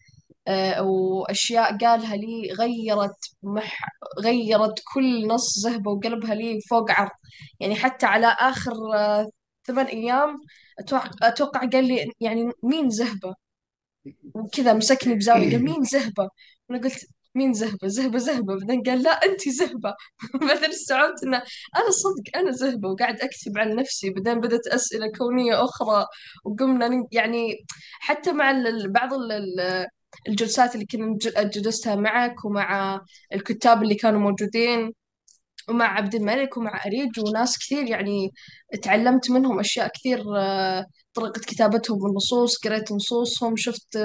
آه، 0.47 0.81
وأشياء 0.83 1.77
قالها 1.77 2.15
لي 2.15 2.51
غيرت 2.59 3.17
مح 3.43 3.79
غيرت 4.19 4.75
كل 4.93 5.27
نص 5.27 5.59
زهبة 5.59 5.91
وقلبها 5.91 6.35
لي 6.35 6.59
فوق 6.69 6.91
عرض. 6.91 7.11
يعني 7.59 7.75
حتى 7.75 8.05
على 8.05 8.27
آخر 8.27 8.73
آه، 8.95 9.27
ثمان 9.67 9.85
أيام 9.85 10.35
أتوقع, 10.79 11.09
أتوقع 11.27 11.59
قال 11.59 11.87
لي 11.87 12.11
يعني 12.19 12.51
مين 12.63 12.89
زهبة 12.89 13.35
وكذا 14.35 14.73
مسكني 14.73 15.15
بزاوية 15.15 15.49
قال 15.49 15.63
مين 15.63 15.83
زهبة 15.83 16.29
وأنا 16.69 16.81
قلت 16.83 17.07
مين 17.35 17.53
زهبة 17.53 17.87
زهبة 17.87 18.17
زهبة 18.17 18.59
بعدين 18.59 18.83
قال 18.83 19.03
لا 19.03 19.09
أنت 19.11 19.49
زهبة 19.49 19.93
بعدين 20.47 20.69
استوعبت 20.69 21.23
إنه 21.23 21.37
أنا 21.75 21.89
صدق 21.91 22.37
أنا 22.37 22.51
زهبة 22.51 22.89
وقاعد 22.89 23.15
أكتب 23.21 23.57
عن 23.57 23.75
نفسي. 23.75 24.09
بعدين 24.09 24.39
بدت 24.41 24.67
أسئلة 24.67 25.11
كونية 25.17 25.63
أخرى 25.63 26.05
وقمنا 26.45 27.07
يعني 27.11 27.55
حتى 27.99 28.31
مع 28.33 28.51
بعض 28.89 29.13
ال- 29.13 29.87
الجلسات 30.27 30.75
اللي 30.75 30.85
كنا 30.85 31.17
جلستها 31.43 31.95
معك 31.95 32.45
ومع 32.45 33.01
الكتاب 33.33 33.83
اللي 33.83 33.95
كانوا 33.95 34.19
موجودين 34.19 34.93
ومع 35.69 35.85
عبد 35.85 36.15
الملك 36.15 36.57
ومع 36.57 36.81
أريج 36.85 37.19
وناس 37.19 37.57
كثير 37.59 37.83
يعني 37.87 38.31
تعلمت 38.83 39.31
منهم 39.31 39.59
أشياء 39.59 39.87
كثير 39.87 40.23
آه، 40.37 40.85
طريقة 41.13 41.41
كتابتهم 41.41 41.99
بالنصوص 41.99 42.57
قريت 42.57 42.91
نصوصهم 42.91 43.55
شفت 43.55 43.97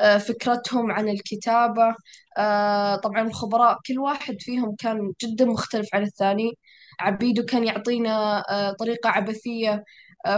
آه، 0.00 0.18
فكرتهم 0.18 0.90
عن 0.92 1.08
الكتابة 1.08 1.94
آه، 2.38 2.96
طبعا 2.96 3.22
الخبراء 3.22 3.78
كل 3.86 3.98
واحد 3.98 4.36
فيهم 4.40 4.74
كان 4.78 5.12
جدا 5.22 5.44
مختلف 5.44 5.88
عن 5.94 6.02
الثاني. 6.02 6.52
عبيدو 7.00 7.42
كان 7.44 7.64
يعطينا 7.66 8.42
طريقة 8.78 9.10
عبثية 9.10 9.84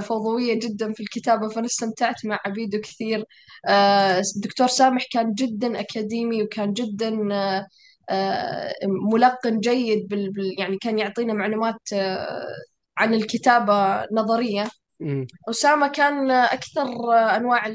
فوضوية 0.02 0.54
جدا 0.58 0.92
في 0.92 1.00
الكتابة 1.02 1.48
فأنا 1.48 1.66
استمتعت 1.66 2.26
مع 2.26 2.38
عبيدو 2.46 2.80
كثير. 2.80 3.24
آه، 3.68 4.22
الدكتور 4.36 4.66
سامح 4.66 5.04
كان 5.12 5.32
جدا 5.34 5.80
أكاديمي 5.80 6.42
وكان 6.42 6.72
جدا 6.72 7.28
آه، 7.34 7.66
آه، 8.10 8.72
ملقن 9.12 9.60
جيد 9.60 10.08
بال 10.08 10.32
يعني 10.58 10.76
كان 10.78 10.98
يعطينا 10.98 11.32
معلومات 11.34 11.80
آه، 11.94 12.46
عن 12.98 13.14
الكتابة 13.14 14.04
نظرية. 14.12 14.68
أسامة 15.50 15.88
كان 15.88 16.30
أكثر 16.30 16.82
آه، 17.14 17.36
أنواع 17.36 17.66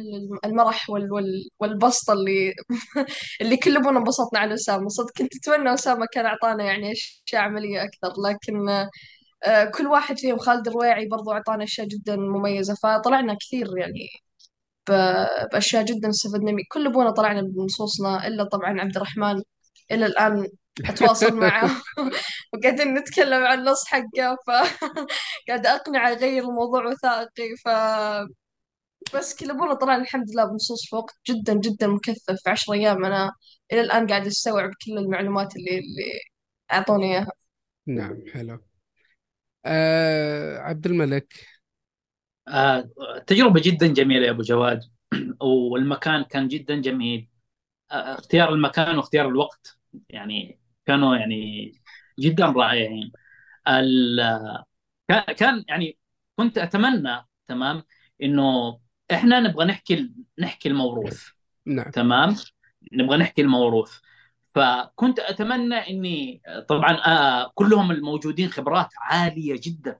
المرح 0.45 0.89
وال 0.89 1.14
وال 1.14 1.49
والبسطة 1.60 2.14
اللي 2.14 2.53
اللي 3.41 3.57
كل 3.57 3.78
أبونا 3.78 3.99
انبسطنا 3.99 4.39
على 4.39 4.53
أسامة. 4.53 4.88
صدق 4.89 5.12
كنت 5.18 5.36
أتمنى 5.36 5.74
أسامة 5.74 6.05
كان 6.14 6.26
أعطانا 6.26 6.64
يعني 6.64 6.91
أشياء 6.91 7.41
عملية 7.41 7.84
أكثر 7.84 8.14
لكن 8.30 8.70
آه، 8.70 8.89
كل 9.78 9.88
واحد 9.88 10.20
فيهم 10.20 10.38
خالد 10.38 10.68
الرويعي 10.68 11.08
برضو 11.08 11.32
أعطانا 11.32 11.64
أشياء 11.64 11.88
جدا 11.88 12.16
مميزة 12.16 12.76
فطلعنا 12.84 13.34
كثير 13.42 13.78
يعني 13.78 14.08
بأشياء 15.54 15.86
جدا 15.86 16.10
استفدنا 16.10 16.52
كل 16.72 16.88
أبونا 16.88 17.12
طلعنا 17.12 17.42
بنصوصنا 17.42 18.28
إلا 18.28 18.44
طبعا 18.44 18.82
عبد 18.82 18.96
الرحمن 18.98 19.42
إلى 19.92 20.06
الآن 20.06 20.48
أتواصل 20.86 21.36
معه. 21.46 21.72
وقاعدين 22.54 22.94
نتكلم 22.94 23.44
عن 23.44 23.60
النص 23.60 23.86
حقه 23.88 24.38
فقاعد 24.48 25.66
أقنعه 25.76 26.10
يغير 26.10 26.44
الموضوع 26.44 26.86
وثائقي 26.86 27.56
ف 27.66 27.70
بس 29.16 29.36
كل 29.36 29.50
أبونا 29.52 29.74
طلعنا 29.74 30.02
الحمد 30.04 30.26
لله 30.32 30.46
بنصوص 30.46 30.90
في 30.90 30.96
وقت 30.96 31.16
جدا 31.30 31.54
جدا 31.54 31.88
مكثف. 31.88 32.36
في 32.44 32.50
عشر 32.50 32.74
أيام 32.74 33.06
أنا 33.06 33.32
إلى 33.72 33.82
الآن 33.82 34.08
قاعد 34.08 34.26
أستوعب 34.28 34.70
كل 34.86 34.98
المعلومات 34.98 35.56
اللي 35.56 35.72
اللي 35.80 36.20
أعطوني 36.72 37.06
إياها. 37.14 37.32
نعم 37.88 38.24
حلو. 38.34 38.60
آه 39.66 40.57
عبد 40.57 40.86
الملك. 40.86 41.47
آه، 42.47 42.89
تجربة 43.28 43.62
جدا 43.66 43.88
جميلة 43.88 44.26
يا 44.26 44.32
أبو 44.32 44.41
جواد. 44.41 44.80
والمكان 45.72 46.24
كان 46.24 46.47
جدا 46.47 46.82
جميل. 46.82 47.30
آه، 47.91 48.14
اختيار 48.14 48.53
المكان 48.53 48.97
واختيار 48.97 49.28
الوقت. 49.28 49.80
يعني 50.10 50.60
كانوا 50.86 51.16
يعني 51.16 51.72
جدا 52.20 52.45
رائعين. 52.45 53.12
كان 55.38 55.66
يعني 55.68 55.97
كنت 56.36 56.57
أتمنى 56.57 57.26
تمام 57.47 57.84
إنه 58.24 58.80
إحنا 59.12 59.39
نبغى 59.39 59.66
نحكي 59.66 60.12
نحكي 60.39 60.70
الموروث. 60.70 61.28
نعم. 61.66 61.91
تمام؟ 61.91 62.36
نبغى 62.93 63.18
نحكي 63.18 63.41
الموروث. 63.41 63.99
فكنت 64.56 65.20
أتمنى 65.20 65.76
إني 65.76 66.41
طبعا 66.70 66.91
آه 67.08 67.52
كلهم 67.56 67.91
الموجودين 67.91 68.50
خبرات 68.50 68.89
عالية 68.97 69.60
جدا 69.64 70.00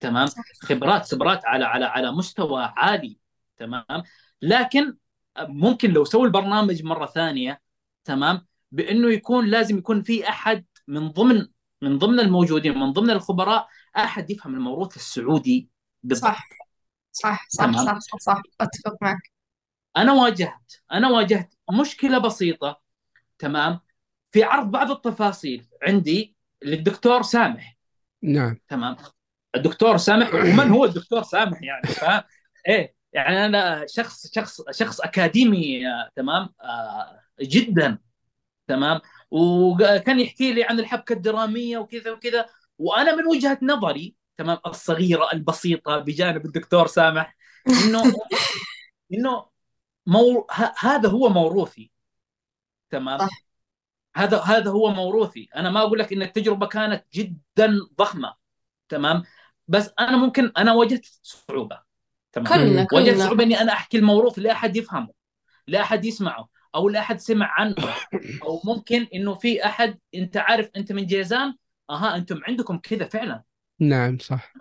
تمام؟ 0.00 0.28
خبرات 0.62 1.12
خبرات 1.14 1.46
على 1.46 1.64
على 1.64 1.84
على 1.84 2.12
مستوى 2.12 2.72
عالي 2.76 3.18
تمام؟ 3.56 3.84
لكن 4.42 4.96
ممكن 5.38 5.90
لو 5.90 6.04
سووا 6.04 6.26
البرنامج 6.26 6.82
مرة 6.82 7.06
ثانية 7.06 7.60
تمام؟ 8.04 8.46
بإنه 8.72 9.12
يكون 9.12 9.46
لازم 9.46 9.78
يكون 9.78 10.02
في 10.02 10.28
أحد 10.28 10.64
من 10.88 11.08
ضمن 11.08 11.46
من 11.82 11.98
ضمن 11.98 12.20
الموجودين 12.20 12.78
من 12.78 12.92
ضمن 12.92 13.10
الخبراء 13.10 13.68
أحد 13.96 14.30
يفهم 14.30 14.54
الموروث 14.54 14.96
السعودي 14.96 15.68
بالضبط. 16.02 16.30
صح. 16.30 16.48
صح 17.12 17.46
صح 17.48 17.64
تمام. 17.64 17.86
صح 17.86 17.98
صح 17.98 18.18
صح 18.18 18.42
أتفق 18.60 18.96
معك. 19.02 19.32
أنا 19.96 20.12
واجهت 20.12 20.72
أنا 20.92 21.08
واجهت 21.10 21.54
مشكلة 21.80 22.18
بسيطة 22.18 22.80
تمام؟ 23.42 23.80
في 24.30 24.42
عرض 24.42 24.70
بعض 24.70 24.90
التفاصيل. 24.90 25.66
عندي 25.82 26.36
للدكتور 26.62 27.22
سامح. 27.22 27.76
نعم. 28.22 28.58
تمام؟ 28.68 28.96
الدكتور 29.54 29.96
سامح 29.96 30.34
ومن 30.34 30.70
هو 30.70 30.84
الدكتور 30.84 31.22
سامح 31.22 31.62
يعني 31.62 31.86
فاهم 31.86 32.22
إيه 32.68 32.94
يعني 33.12 33.46
أنا 33.46 33.86
شخص 33.88 34.34
شخص 34.34 34.60
شخص 34.70 35.00
أكاديمي 35.00 35.82
تمام؟ 36.16 36.48
آه، 36.60 37.20
جدا 37.40 37.98
تمام؟ 38.66 39.00
وكان 39.30 40.20
يحكي 40.20 40.52
لي 40.52 40.64
عن 40.64 40.80
الحبكة 40.80 41.12
الدرامية 41.12 41.78
وكذا 41.78 42.10
وكذا 42.12 42.46
وأنا 42.78 43.16
من 43.16 43.26
وجهة 43.26 43.58
نظري 43.62 44.14
تمام؟ 44.36 44.58
الصغيرة 44.66 45.28
البسيطة 45.32 45.98
بجانب 45.98 46.46
الدكتور 46.46 46.86
سامح 46.86 47.36
إنه 47.68 48.02
إنه 49.14 49.46
مو... 50.06 50.46
ه... 50.50 50.72
هذا 50.78 51.08
هو 51.08 51.28
موروثي. 51.28 51.91
تمام؟ 52.92 53.18
صح. 53.18 53.44
هذا 54.16 54.40
هذا 54.40 54.70
هو 54.70 54.90
موروثي. 54.90 55.48
أنا 55.56 55.70
ما 55.70 55.80
أقول 55.80 55.98
لك 55.98 56.12
إن 56.12 56.22
التجربة 56.22 56.66
كانت 56.66 57.04
جدا 57.14 57.78
ضخمة. 57.98 58.34
تمام؟ 58.88 59.22
بس 59.68 59.90
أنا 60.00 60.16
ممكن 60.16 60.52
أنا 60.56 60.72
واجهت 60.72 61.06
صعوبة. 61.22 61.82
تمام؟ 62.32 62.46
كلنا 62.46 62.86
واجهت 62.92 63.14
كلنا 63.14 63.24
صعوبة 63.24 63.44
إني 63.44 63.60
أنا 63.60 63.72
أحكي 63.72 63.98
الموروث 63.98 64.38
لاحد 64.38 64.76
يفهمه 64.76 65.12
لاحد 65.66 66.04
يسمعه 66.04 66.48
أو 66.74 66.88
لاحد 66.88 67.20
سمع 67.20 67.46
عنه. 67.50 67.74
أو 68.44 68.60
ممكن 68.64 69.06
إنه 69.14 69.34
في 69.34 69.66
أحد 69.66 69.98
أنت 70.14 70.36
عارف 70.36 70.70
أنت 70.76 70.92
من 70.92 71.06
جيزان؟ 71.06 71.54
أها 71.90 72.16
أنتم 72.16 72.40
عندكم 72.48 72.78
كذا 72.78 73.06
فعلا. 73.06 73.42
نعم 73.80 74.18
صح. 74.18 74.52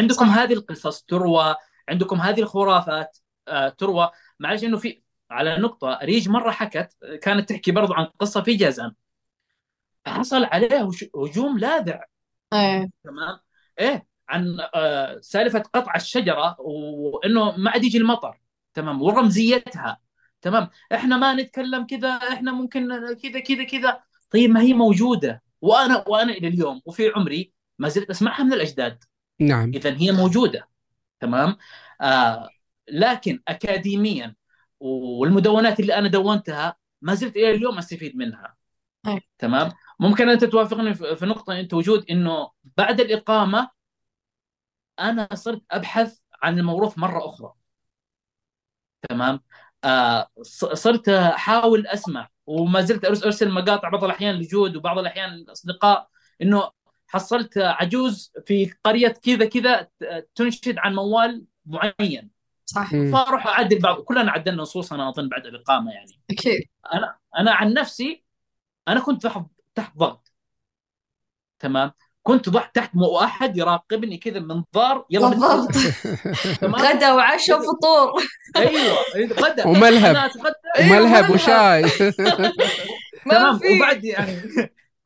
عندكم 0.00 0.26
صح. 0.26 0.38
هذه 0.38 0.52
القصص 0.52 1.02
تروى 1.02 1.54
عندكم 1.88 2.16
هذه 2.20 2.40
الخرافات 2.40 3.18
آه، 3.48 3.68
تروى. 3.68 4.10
معلش 4.40 4.64
إنه 4.64 4.76
في 4.76 5.02
على 5.30 5.56
نقطة 5.58 5.98
ريج 6.02 6.28
مرة 6.28 6.50
حكت 6.50 6.96
كانت 7.22 7.48
تحكي 7.48 7.72
برضو 7.72 7.92
عن 7.94 8.04
قصة 8.04 8.42
في 8.42 8.54
جازان. 8.54 8.92
فحصل 10.04 10.44
عليها 10.44 10.88
هش- 10.88 11.10
هجوم 11.16 11.58
لاذع. 11.58 12.04
إيه. 12.52 12.90
تمام؟ 13.04 13.38
إيه 13.80 14.06
عن 14.28 14.56
آه، 14.74 15.18
سالفة 15.20 15.58
قطع 15.58 15.94
الشجرة 15.96 16.56
وإنه 16.60 17.56
ما 17.56 17.70
عاد 17.70 17.84
يجي 17.84 17.98
المطر. 17.98 18.40
تمام؟ 18.74 19.02
ورمزيتها. 19.02 19.98
تمام؟ 20.42 20.68
إحنا 20.94 21.16
ما 21.16 21.34
نتكلم 21.34 21.86
كذا 21.86 22.08
إحنا 22.08 22.52
ممكن 22.52 22.88
كذا 23.22 23.40
كذا 23.40 23.64
كذا. 23.64 24.00
طيب 24.30 24.50
ما 24.50 24.60
هي 24.60 24.72
موجودة. 24.74 25.42
وأنا 25.60 26.04
وأنا 26.08 26.32
إلى 26.32 26.48
اليوم 26.48 26.80
وفي 26.84 27.12
عمري 27.16 27.52
ما 27.78 27.88
زلت 27.88 28.10
أسمعها 28.10 28.42
من 28.42 28.52
الأجداد. 28.52 29.04
نعم. 29.40 29.70
اذا 29.74 29.96
هي 29.96 30.12
موجودة. 30.12 30.68
تمام؟ 31.20 31.56
آه 32.00 32.48
لكن 32.88 33.40
اكاديميا 33.48 34.34
والمدونات 34.80 35.80
اللي 35.80 35.94
أنا 35.94 36.08
دونتها 36.08 36.76
ما 37.02 37.14
زلت 37.14 37.36
إلى 37.36 37.50
اليوم 37.50 37.78
أستفيد 37.78 38.16
منها. 38.16 38.56
أي. 39.06 39.20
تمام؟ 39.38 39.72
ممكن 40.00 40.28
أنت 40.28 40.44
توافقني 40.44 40.94
في 40.94 41.26
نقطة 41.26 41.60
أنت 41.60 41.74
وجود 41.74 42.10
إنه 42.10 42.50
بعد 42.76 43.00
الإقامة 43.00 43.70
أنا 44.98 45.28
صرت 45.34 45.62
أبحث 45.70 46.18
عن 46.42 46.58
الموروث 46.58 46.98
مرة 46.98 47.28
أخرى. 47.28 47.52
تمام؟ 49.08 49.40
آه 49.84 50.28
صرت 50.72 51.08
أحاول 51.08 51.86
أسمع 51.86 52.28
وما 52.46 52.80
زلت 52.80 53.04
أرسل 53.04 53.50
مقاطع 53.50 53.88
بعض 53.88 54.04
الأحيان 54.04 54.34
لجود 54.34 54.76
وبعض 54.76 54.98
الأحيان 54.98 55.44
لأصدقاء 55.48 56.08
إنه 56.42 56.70
حصلت 57.06 57.58
عجوز 57.58 58.32
في 58.46 58.74
قرية 58.84 59.08
كذا 59.08 59.44
كذا 59.44 59.88
تنشد 60.34 60.78
عن 60.78 60.94
موال 60.94 61.44
معين. 61.66 62.39
صح. 62.74 62.90
فاروح 62.90 63.46
أعدل 63.46 63.78
بعض 63.78 64.00
كلنا 64.00 64.32
عدلنا 64.32 64.62
نصوص 64.62 64.92
أنا 64.92 65.08
أظن 65.08 65.28
بعد 65.28 65.46
الإقامة 65.46 65.92
يعني. 65.92 66.12
أكيد. 66.30 66.62
أنا 66.94 67.16
أنا 67.38 67.52
عن 67.52 67.72
نفسي 67.74 68.24
أنا 68.88 69.00
كنت 69.00 69.22
تحت 69.22 69.42
تحت 69.74 69.96
ضغط. 69.96 70.32
تمام؟ 71.58 71.92
كنت 72.22 72.48
ضحت 72.48 72.74
تحت 72.74 72.90
مو 72.94 73.20
أحد 73.20 73.56
يراقبني 73.56 74.16
كذا 74.18 74.40
منظار 74.40 75.06
يلا 75.10 75.28
بالضبط 75.28 75.76
غدا 76.84 77.12
وعشاء 77.12 77.58
وفطور. 77.58 78.22
أيوه. 78.56 78.96
غدا. 79.40 79.66
وملهب. 79.68 80.16
أيوة، 80.16 80.30
وملهب 80.80 81.30
ملهب. 81.30 81.30
وشاي. 81.30 81.82
ما 83.26 83.34
تمام 83.34 83.58
في. 83.58 83.76
وبعد 83.76 84.04
يعني 84.04 84.42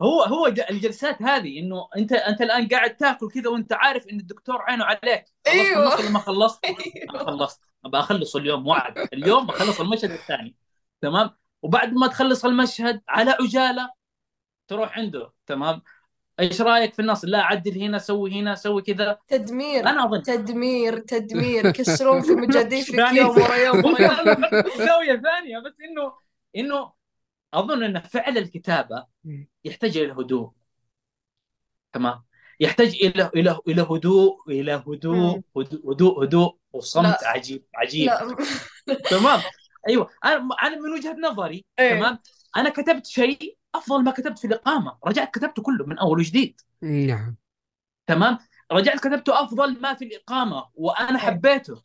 هو 0.02 0.22
هو 0.22 0.46
الجلسات 0.46 1.22
هذه 1.22 1.58
إنه 1.58 1.88
أنت 1.96 2.12
أنت 2.12 2.40
الآن 2.40 2.68
قاعد 2.68 2.96
تاكل 2.96 3.30
كذا 3.30 3.50
وأنت 3.50 3.72
عارف 3.72 4.06
إن 4.06 4.20
الدكتور 4.20 4.62
عينه 4.62 4.84
عليك. 4.84 5.24
خلصت 5.74 6.00
ولا 6.00 6.10
ما 6.10 6.18
خلصت. 6.18 6.64
أنا 7.10 7.18
خلصت. 7.18 7.60
أبى 7.84 7.98
أخلص 7.98 8.36
اليوم 8.36 8.66
وعد 8.66 9.08
اليوم 9.12 9.46
بخلص 9.46 9.80
المشهد 9.80 10.10
الثاني. 10.10 10.56
تمام؟ 11.00 11.30
وبعد 11.62 11.92
ما 11.92 12.06
تخلص 12.06 12.44
المشهد 12.44 13.02
على 13.08 13.36
عجالة 13.40 13.90
تروح 14.68 14.98
عنده. 14.98 15.32
تمام؟ 15.46 15.82
إيش 16.40 16.60
رأيك 16.60 16.94
في 16.94 17.02
النص؟ 17.02 17.24
لا 17.24 17.42
عدل 17.42 17.82
هنا 17.82 17.98
سوي 17.98 18.32
هنا 18.32 18.54
سوي 18.54 18.82
كذا. 18.82 19.18
تدمير. 19.28 19.88
أنا 19.88 20.04
أظن. 20.04 20.22
تدمير 20.22 20.98
تدمير. 20.98 21.66
يكسرون 21.66 22.20
في 22.20 22.32
مجاديفك 22.46 22.94
يوم 22.94 23.28
ورا 23.28 23.54
يوم. 23.54 23.96
زاويه 24.86 25.22
ثانية 25.22 25.58
بس 25.58 25.74
إنه 25.80 26.12
إنه 26.56 26.92
أظن 27.54 27.82
أن 27.82 28.00
فعل 28.00 28.38
الكتابة 28.38 29.06
يحتاج 29.64 29.96
إلى 29.96 30.12
هدوء. 30.12 30.50
تمام؟ 31.92 32.24
يحتاج 32.60 32.88
إلى 32.88 33.30
إلى 33.36 33.58
إلى 33.68 33.82
هدوء 33.82 34.50
إلى 34.50 34.72
هدوء. 34.86 35.42
هدوء 35.56 35.92
هدوء, 35.92 36.24
هدوء 36.24 36.56
وصمت 36.72 37.22
لا. 37.22 37.28
عجيب 37.28 37.64
عجيب. 37.74 38.06
لا. 38.06 38.36
تمام؟ 39.10 39.40
أيوه. 39.88 40.10
أنا 40.24 40.48
أنا 40.62 40.76
من 40.76 40.92
وجهة 40.92 41.16
نظري 41.22 41.64
إيه. 41.78 41.94
تمام؟ 41.98 42.18
أنا 42.56 42.70
كتبت 42.70 43.06
شيء 43.06 43.56
أفضل 43.74 44.04
ما 44.04 44.10
كتبت 44.10 44.38
في 44.38 44.46
الإقامة. 44.46 44.98
رجعت 45.06 45.34
كتبته 45.34 45.62
كله 45.62 45.86
من 45.86 45.98
أول 45.98 46.18
وجديد. 46.18 46.60
نعم. 46.82 47.36
تمام؟ 48.06 48.38
رجعت 48.72 48.98
كتبته 48.98 49.44
أفضل 49.44 49.80
ما 49.80 49.94
في 49.94 50.04
الإقامة 50.04 50.68
وأنا 50.74 51.10
إيه. 51.10 51.16
حبيته. 51.16 51.82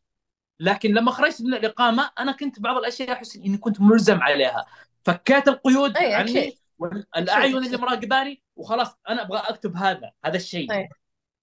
لكن 0.60 0.94
لما 0.94 1.12
خرجت 1.12 1.42
من 1.42 1.54
الإقامة 1.54 2.12
أنا 2.20 2.32
كنت 2.32 2.60
بعض 2.60 2.78
الأشياء 2.78 3.12
أحس 3.12 3.36
إني 3.36 3.58
كنت 3.58 3.82
ملزم 3.82 4.22
عليها. 4.22 4.66
فكيت 5.04 5.48
القيود 5.48 5.98
أي، 5.98 6.14
عني 6.14 6.40
أكيد. 6.40 6.54
والأعين. 6.78 7.58
اللي 7.58 7.78
مراقباني 7.78 8.42
وخلاص 8.56 8.96
أنا 9.10 9.22
أبغى 9.22 9.40
أكتب 9.40 9.76
هذا 9.76 10.12
هذا 10.26 10.36
الشيء. 10.36 10.74
أي. 10.74 10.90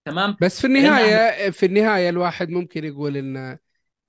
تمام؟ 0.05 0.37
بس 0.41 0.61
في 0.61 0.67
النهاية 0.67 1.51
في 1.51 1.67
النهاية 1.67 2.09
الواحد 2.09 2.51
ممكن 2.51 2.85
يقول 2.85 3.17
إن 3.17 3.59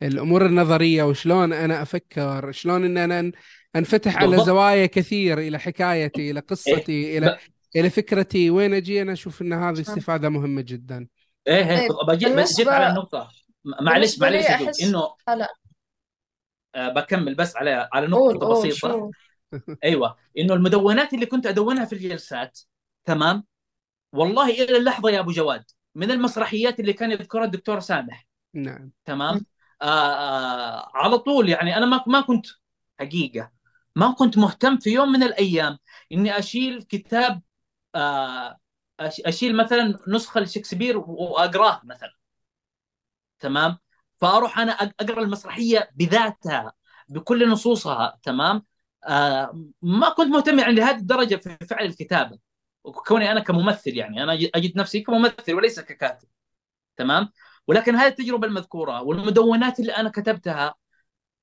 الأمور 0.04 0.46
النظرية 0.46 1.04
وشلون 1.04 1.54
أنا 1.54 1.82
أفكر 1.82 2.52
شلون 2.52 2.86
إن 2.86 2.98
أنا 2.98 3.32
أنفتح 3.76 4.18
على. 4.18 4.38
زوايا 4.38 4.86
كثير 4.86 5.38
إلى 5.40 5.60
حكايتي 5.60 6.32
إلى 6.32 6.40
قصتي 6.40 7.18
إلى 7.18 7.28
ب- 7.30 7.38
إلى 7.80 7.90
فكرتي. 7.90 8.50
وين 8.50 8.74
أجي؟ 8.74 9.02
أنا 9.02 9.14
أشوف 9.14 9.42
إن 9.42 9.54
هذه 9.54 9.82
استفادة 9.82 10.30
مهمة 10.30 10.62
جدا. 10.62 11.08
إيه 11.48 11.70
إيه 11.72 11.88
طيب، 11.88 11.98
بجيب 12.08 12.30
بالنسبة- 12.30 12.54
بجيب 12.54 12.70
على 12.70 12.88
النقطة. 12.90 13.30
معلش 13.82 14.20
معلش 14.20 14.46
إنه 14.84 15.16
آه 16.76 16.90
بكمل 16.90 17.36
بس 17.36 17.56
على 17.56 17.90
على 17.94 18.08
نقطة 18.08 18.50
بسيطة. 18.50 18.76
شو؟ 18.76 19.12
أيوه. 19.84 20.18
إنه 20.38 20.54
المدونات 20.54 21.14
اللي 21.14 21.26
كنت 21.26 21.46
أدونها 21.46 21.86
في 21.86 21.94
الجلسات 21.94 22.60
تمام؟ 23.06 23.44
والله 24.14 24.50
إلى 24.50 24.78
اللحظة 24.78 25.10
يا 25.10 25.20
أبو 25.20 25.32
جواد 25.32 25.64
من 25.96 26.12
المسرحيات 26.12 26.80
اللي 26.80 26.94
كان 26.94 27.12
يذكرها 27.12 27.46
الدكتور 27.46 27.80
سامح. 27.80 28.28
نعم. 28.54 28.92
تمام؟ 29.06 29.46
آه 29.82 29.86
آه 29.86 30.92
على 30.94 31.18
طول 31.18 31.50
يعني 31.50 31.78
أنا 31.78 31.86
ما 31.86 32.04
ما 32.08 32.22
كنت 32.22 32.46
حقيقة 33.00 33.52
ما 33.96 34.12
كنت 34.12 34.38
مهتم 34.38 34.78
في 34.78 34.90
يوم 34.90 35.12
من 35.12 35.24
الأيام 35.24 35.78
إني 36.12 36.40
أشيل 36.40 36.84
كتاب 36.84 37.42
آه 37.96 38.58
أشيل 39.00 39.58
مثلا 39.58 40.00
نسخة 40.08 40.42
لشكسبير 40.42 40.98
وأقراه 40.98 41.82
مثلا. 41.84 42.14
تمام؟ 43.40 43.78
فأروح 44.18 44.60
أنا 44.60 44.72
أقرأ 44.72 45.22
المسرحية 45.22 45.90
بذاتها 45.96 46.74
بكل 47.10 47.50
نصوصها 47.50 48.20
تمام؟ 48.24 48.66
ما 49.82 50.10
كنت 50.10 50.28
مهتم 50.28 50.60
يعني 50.60 50.74
لهذه 50.74 50.98
الدرجة 50.98 51.36
في 51.36 51.58
فعل 51.70 51.86
الكتابة. 51.86 52.40
كوني 53.08 53.32
أنا 53.32 53.40
كممثل 53.40 53.98
يعني 53.98 54.24
أنا 54.24 54.34
اجد 54.34 54.78
نفسي 54.78 55.02
كممثل 55.02 55.54
وليس 55.54 55.80
ككاتب. 55.80 56.28
تمام؟ 56.98 57.30
ولكن 57.68 57.96
هذه 57.96 58.08
التجربة 58.08 58.48
المذكورة 58.48 59.02
والمدونات 59.02 59.80
اللي 59.80 59.92
أنا 59.92 60.10
كتبتها 60.10 60.76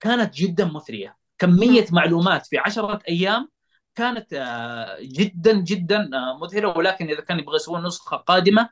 كانت 0.00 0.34
جدا 0.34 0.64
مثرية. 0.64 1.16
كمية 1.38 1.86
معلومات 1.92 2.46
في 2.46 2.58
عشرة 2.58 2.98
أيام 3.08 3.48
كانت 3.94 4.32
آه، 4.32 4.98
جدا 5.02 5.52
جدا 5.52 6.10
آه، 6.14 6.38
مذهلة. 6.38 6.68
ولكن 6.68 7.08
إذا 7.10 7.20
كان 7.20 7.38
يبغى 7.38 7.56
يسوون 7.56 7.86
نسخة 7.86 8.16
قادمة 8.16 8.68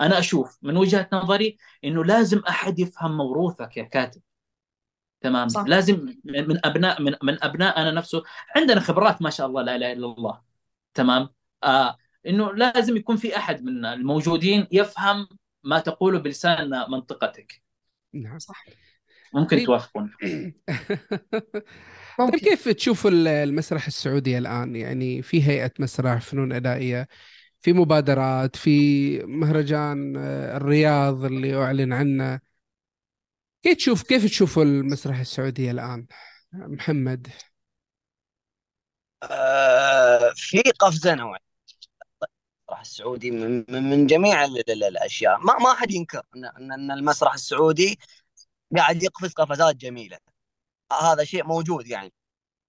أنا 0.00 0.18
أشوف 0.18 0.58
من 0.62 0.76
وجهة 0.76 1.08
نظري 1.12 1.58
إنه 1.84 2.04
لازم 2.04 2.42
أحد 2.48 2.78
يفهم 2.78 3.16
موروثك 3.16 3.76
يا 3.76 3.84
كاتب. 3.84 4.22
تمام. 5.28 5.48
صح. 5.48 5.64
لازم 5.66 6.06
من 6.24 6.48
من 6.48 6.66
أبناء 6.66 7.02
من 7.02 7.14
من 7.22 7.44
ابنائنا 7.44 7.90
نفسه 7.90 8.22
عندنا 8.56 8.80
خبرات 8.80 9.22
ما 9.22 9.30
شاء 9.30 9.46
الله 9.46 9.62
لا 9.62 9.76
إله 9.76 9.92
إلا 9.92 10.06
الله. 10.06 10.40
تمام؟ 10.94 11.28
آه 11.64 11.96
إنه 12.26 12.52
لازم 12.52 12.96
يكون 12.96 13.16
في 13.16 13.36
أحد 13.36 13.64
من 13.64 13.84
الموجودين 13.84 14.66
يفهم 14.72 15.28
ما 15.64 15.78
تقوله 15.78 16.18
بلسان 16.18 16.70
منطقتك. 16.90 17.62
نعم. 18.14 18.38
صح. 18.38 18.64
ممكن 19.34 19.56
طيب. 19.56 19.66
توافقون. 19.66 20.10
طيب 20.22 20.54
ممكن. 22.20 22.38
كيف 22.38 22.68
تشوف 22.68 23.06
ال- 23.06 23.28
المسرح 23.28 23.86
السعودي 23.86 24.38
الآن؟ 24.38 24.76
يعني 24.76 25.22
في 25.22 25.42
هيئة 25.42 25.72
مسرح 25.78 26.20
فنون 26.20 26.52
أدائية 26.52 27.08
في 27.60 27.72
مبادرات 27.72 28.56
في 28.56 29.18
مهرجان 29.18 30.16
آه، 30.16 30.56
الرياض 30.56 31.24
اللي 31.24 31.56
أعلن 31.62 31.92
عنه. 31.92 32.40
كيف 33.62 33.76
تشوف 33.76 34.02
كيف 34.02 34.24
تشوف 34.24 34.58
المسرح 34.58 35.18
السعودي 35.18 35.70
الآن؟ 35.70 36.06
محمد. 36.52 37.28
آه، 39.22 40.32
في 40.36 40.60
قفزة 40.60 41.14
نوعيه 41.14 41.40
المسرح 42.70 42.80
السعودي 42.80 43.30
من, 43.30 43.64
من 43.68 44.06
جميع 44.06 44.44
ال- 44.44 44.70
ال- 44.70 44.84
الأشياء. 44.84 45.38
ما 45.38 45.58
ما 45.58 45.74
حد 45.74 45.90
ينكر 45.90 46.22
ان 46.36 46.90
المسرح 46.90 47.34
السعودي 47.34 47.98
قاعد 48.76 49.02
يقفز 49.02 49.32
قفزات 49.32 49.76
جميلة. 49.76 50.18
هذا 51.02 51.24
شيء 51.24 51.44
موجود 51.44 51.86
يعني. 51.86 52.12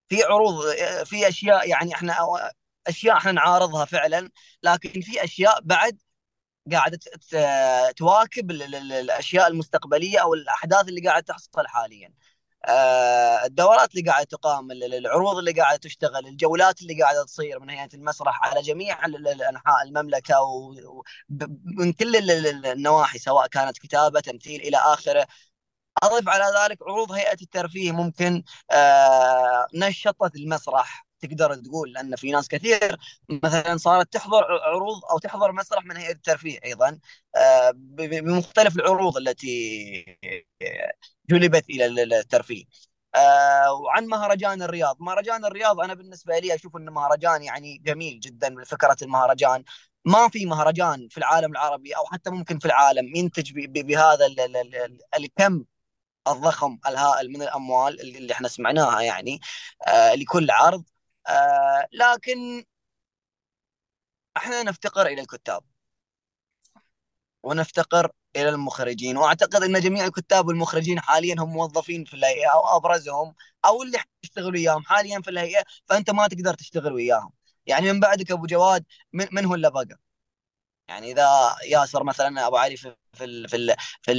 في 0.10 0.24
عروض 0.24 0.64
في 1.06 1.28
أشياء 1.28 1.70
يعني 1.70 1.94
إحنا 1.96 2.16
أشياء 2.88 3.18
إحنا 3.18 3.32
نعارضها 3.32 3.86
فعلا 3.86 4.30
لكن 4.64 5.02
في 5.02 5.24
أشياء 5.24 5.62
بعد 5.64 6.02
قاعدة 6.72 7.00
تواكب 7.98 8.52
ال- 8.52 8.76
ال- 8.76 8.92
الأشياء 8.92 9.48
المستقبلية 9.48 10.20
أو 10.20 10.34
الأحداث 10.34 10.88
اللي 10.88 11.02
قاعدة 11.02 11.26
تحصل 11.26 11.68
حاليا. 11.68 12.14
آه، 12.66 13.46
الدورات 13.46 13.92
اللي 13.96 14.12
قاعدة 14.12 14.26
تقام 14.26 14.72
ال- 14.72 14.84
ال- 14.84 14.94
العروض 14.94 15.38
اللي 15.38 15.52
قاعدة 15.52 15.78
تشتغل 15.78 16.28
الجولات 16.28 16.82
اللي 16.82 17.02
قاعدة 17.04 17.24
تصير 17.26 17.60
من 17.60 17.70
هيئه 17.70 17.90
المسرح 17.94 18.44
على 18.44 18.62
جميع 18.62 19.06
أنحاء 19.50 19.84
المملكة 19.88 20.42
ومن 20.42 21.94
كل 21.94 22.16
ال- 22.16 22.32
ال- 22.32 22.66
النواحي 22.66 23.20
سواء 23.20 23.48
كانت 23.48 23.78
كتابة 23.78 24.20
تمثيل 24.20 24.62
إلى 24.62 24.78
آخره. 24.78 25.28
أضف 26.04 26.30
على 26.30 26.44
ذلك 26.60 26.82
عروض 26.82 27.12
هيئة 27.12 27.38
الترفيه 27.42 27.92
ممكن 27.92 28.44
آه، 28.72 29.68
نشطت 29.76 30.36
المسرح 30.36 31.07
تقدر 31.20 31.56
تقول 31.56 31.94
لأن 31.94 32.16
في 32.16 32.32
ناس 32.32 32.48
كثير 32.48 32.98
مثلا 33.44 33.78
صارت 33.78 34.14
تحضر 34.14 34.44
عروض 34.62 35.06
أو 35.12 35.20
تحضر 35.20 35.52
مسرح 35.52 35.86
من 35.86 35.98
هيئة 35.98 36.12
الترفيه 36.12 36.60
أيضا 36.66 37.00
آه، 37.36 37.72
بمختلف 37.76 38.76
العروض 38.76 39.18
التي 39.18 40.18
جلبت 41.30 41.70
إلى 41.70 41.86
ال- 41.86 42.14
الترفيه. 42.14 42.64
آه، 43.16 43.74
وعن 43.74 44.06
مهرجان 44.08 44.62
الرياض. 44.62 44.98
مهرجان 45.00 45.46
الرياض 45.46 45.80
أنا 45.80 45.94
بالنسبة 45.94 46.40
لي 46.40 46.56
أشوف 46.56 46.76
انه 46.78 46.92
مهرجان 46.92 47.44
يعني 47.44 47.78
جميل 47.78 48.20
جدا 48.20 48.64
فكرة 48.64 48.98
المهرجان. 49.02 49.64
ما 50.06 50.30
في 50.30 50.46
مهرجان 50.46 51.08
في 51.12 51.18
العالم 51.18 51.52
العربي 51.52 51.96
أو 51.98 52.06
حتى 52.06 52.30
ممكن 52.30 52.60
في 52.60 52.66
العالم 52.66 53.16
ينتج 53.16 53.52
بهذا 53.82 54.26
ال- 54.26 54.40
ال- 54.40 54.76
ال- 54.76 55.00
الكم 55.18 55.64
الضخم 56.28 56.80
الهائل 56.88 57.30
من 57.30 57.42
الأموال 57.42 58.02
اللي 58.02 58.18
اللي 58.18 58.34
إحنا 58.34 58.48
سمعناها 58.48 59.02
يعني 59.02 59.40
آه 59.88 60.16
لكل 60.16 60.52
عرض. 60.52 60.84
آه 61.28 61.88
لكن 61.94 62.64
إحنا 64.38 64.64
نفتقر 64.64 65.06
إلى 65.08 65.22
الكتاب. 65.22 65.64
ونفتقر 67.44 68.12
إلى 68.36 68.50
المخرجين. 68.50 69.18
وأعتقد 69.18 69.64
إن 69.64 69.80
جميع 69.82 70.06
الكتاب 70.06 70.48
والمخرجين 70.48 71.00
حاليا 71.00 71.36
هم 71.40 71.50
موظفين 71.54 72.04
في 72.06 72.14
الهيئة 72.14 72.50
أو 72.54 72.78
أبرزهم 72.78 73.36
أو 73.66 73.84
اللي 73.84 73.98
تشتغل 74.22 74.54
وياهم. 74.56 74.84
حاليا 74.84 75.22
في 75.22 75.30
الهيئة 75.30 75.64
فأنت 75.86 76.10
ما 76.10 76.28
تقدر 76.28 76.54
تشتغل 76.54 76.94
وياهم. 76.94 77.32
يعني 77.66 77.94
من 77.94 78.00
بعدك 78.00 78.32
أبو 78.32 78.46
جواد 78.46 78.86
من, 79.14 79.28
من 79.32 79.46
هو 79.46 79.56
اللي 79.56 79.72
بقى؟ 79.72 80.00
يعني 80.88 81.12
إذا 81.12 81.56
ياسر 81.66 82.04
مثلا 82.04 82.48
أبو 82.48 82.58
علي 82.58 82.78
في 82.78 82.96
في 83.14 83.48
في 83.48 83.76
في 84.02 84.14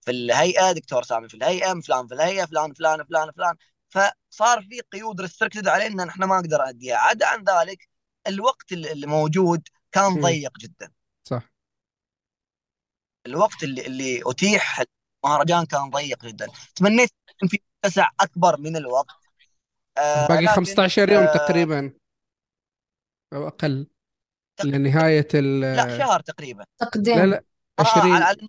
في 0.00 0.10
الهيئة 0.10 0.72
دكتور 0.72 1.02
سامي 1.02 1.28
في 1.28 1.34
الهيئة 1.36 1.80
فلان 1.80 2.06
في 2.06 2.14
الهيئة 2.14 2.44
فلان 2.46 2.72
فلان 2.74 3.04
فلان 3.04 3.32
فلان. 3.32 3.54
فصار 3.88 4.62
في 4.62 4.80
قيود 4.92 5.20
ريستركتد 5.20 5.68
علينا 5.68 6.02
إن 6.02 6.08
إحنا 6.08 6.26
ما 6.26 6.40
نقدر 6.40 6.68
اديها 6.68 6.96
عدا 6.96 7.26
عن 7.26 7.44
ذلك 7.44 7.88
الوقت 8.26 8.72
اللي 8.72 9.06
موجود 9.06 9.68
كان. 9.92 10.20
ضيق 10.20 10.58
جدا. 10.58 10.92
صح. 11.28 11.52
الوقت 13.26 13.62
اللي 13.62 13.86
اللي 13.86 14.20
أتيح 14.26 14.82
المهرجان 15.24 15.66
كان 15.66 15.90
ضيق 15.90 16.24
جدا. 16.24 16.46
تمنيت 16.74 17.10
يكون 17.30 17.48
في 17.48 17.58
اتسع 17.84 18.10
أكبر 18.20 18.60
من 18.60 18.76
الوقت. 18.76 19.16
آه 19.98 20.26
باقي 20.28 20.42
لكن 20.42 20.52
15 20.54 21.12
يوم 21.12 21.22
آه 21.24 21.36
تقريبا 21.36 21.92
أو 23.32 23.48
أقل 23.48 23.86
تق- 24.56 24.64
لنهاية 24.66 25.28
ال 25.34 25.60
لا 25.60 25.98
شهر 25.98 26.20
تقريبا. 26.20 26.64
لا 26.80 26.86
تقديم. 26.88 27.18
لا 27.18 27.44
آه 27.78 27.82
20 27.82 28.12
على 28.12 28.24
على- 28.24 28.46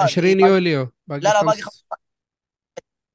20 0.00 0.36
باقي 0.38 0.50
يوليو 0.50 0.92
باقي 1.06 1.20
لا 1.20 1.28
لا 1.28 1.42
باقي 1.44 1.56
خمس 1.62 1.64
خمس 1.64 1.84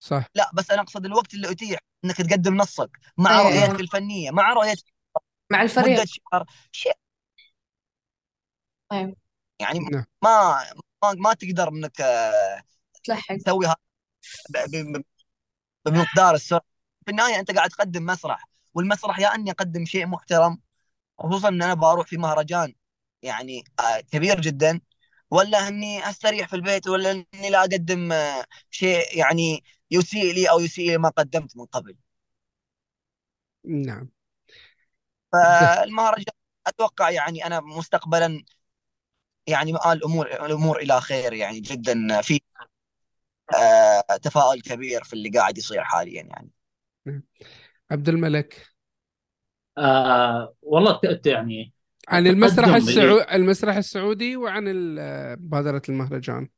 صح. 0.02 0.28
لا 0.36 0.52
بس 0.54 0.72
أنا 0.72 0.82
أقصد 0.82 1.06
الوقت 1.06 1.34
اللي 1.34 1.52
أتيح 1.52 1.80
إنك 2.06 2.18
تقدم 2.18 2.56
نصك 2.58 2.90
مع 3.18 3.40
إيه. 3.40 3.66
رؤيتك 3.66 3.80
الفنية 3.80 4.32
مع 4.32 4.54
رؤية 4.54 4.76
مع 5.52 5.58
مدة 5.58 5.64
الفريق 5.64 6.04
شهر 6.06 6.46
شيء. 6.72 6.94
إيه 8.92 9.16
يعني 9.60 9.80
نعم. 9.80 10.06
ما 10.24 10.64
ما, 11.04 11.14
ما 11.14 11.34
تقدر 11.34 11.70
إنك 11.70 12.02
آه، 12.02 12.62
تلحق. 13.04 13.36
تسوي 13.36 13.66
هذا 13.66 13.76
ب- 14.50 14.98
ب- 14.98 15.04
بمقدار 15.86 16.36
السرعة. 16.36 16.62
في 17.06 17.12
النهاية 17.12 17.40
أنت 17.40 17.52
قاعد 17.52 17.70
تقدم 17.70 18.06
مسرح 18.06 18.50
والمسرح 18.74 19.20
يا 19.20 19.36
إني 19.36 19.52
أقدم 19.52 19.86
شيء 19.86 20.06
محترم 20.08 20.60
خصوصا 21.20 21.48
إن 21.50 21.62
أنا 21.64 21.74
بروح 21.74 22.08
في 22.08 22.18
مهرجان. 22.18 22.74
يعني 23.22 23.64
آه، 23.80 24.00
كبير 24.02 24.42
جدا. 24.42 24.82
ولا 25.32 25.68
إني 25.68 26.10
أستريح 26.10 26.48
في 26.48 26.56
البيت 26.56 26.88
ولا 26.88 27.12
إني 27.12 27.50
لا 27.50 27.60
أقدم 27.62 28.12
آه، 28.12 28.46
شيء 28.72 29.18
يعني 29.20 29.64
يسيء 29.92 30.34
لي 30.34 30.50
أو 30.50 30.60
يسيء 30.60 30.98
ما 31.00 31.10
قدمت 31.10 31.58
من 31.58 31.66
قبل. 31.66 31.96
نعم. 33.66 34.10
فالمهرجان 35.34 36.36
أتوقع 36.68 37.10
يعني 37.10 37.46
أنا 37.46 37.60
مستقبلا 37.60 38.44
يعني 39.48 39.74
مآل 39.74 39.98
الأمور 39.98 40.46
الأمور 40.46 40.80
إلى 40.80 41.02
خير 41.02 41.34
يعني 41.34 41.60
جدا 41.60 42.22
في 42.22 42.42
آه، 43.54 44.18
تفاؤل 44.18 44.62
كبير 44.62 45.04
في 45.04 45.14
اللي 45.14 45.30
قاعد 45.30 45.58
يصير 45.58 45.84
حاليا 45.84 46.24
يعني. 46.24 46.50
نعم. 47.06 47.24
عبد 47.92 48.10
الملك. 48.10 48.68
آه 49.78 50.56
والله 50.62 51.00
يعني 51.26 51.74
عن 52.08 52.28
المسرح 52.28 52.68
التقدم 52.68 52.88
السعو... 52.88 53.18
اللي 53.18 53.36
المسرح 53.36 53.76
السعودي 53.76 54.36
وعن 54.36 54.64
ال- 54.68 55.42
مبادرة 55.42 55.82
المهرجان. 55.90 56.50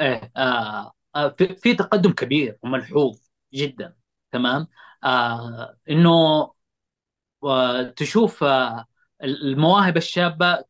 إيه 0.00 0.32
آه 0.36 0.40
آه 0.40 0.92
في, 1.38 1.54
في 1.56 1.74
تقدم 1.74 2.12
كبير 2.12 2.58
وملحوظ 2.62 3.18
جدا 3.54 3.96
تمام؟ 4.32 4.66
آه 5.04 5.76
إنه 5.90 6.10
آه 7.44 7.82
تشوف 7.82 8.44
آه 8.44 8.86
المواهب 9.22 9.96
الشابة 9.96 10.64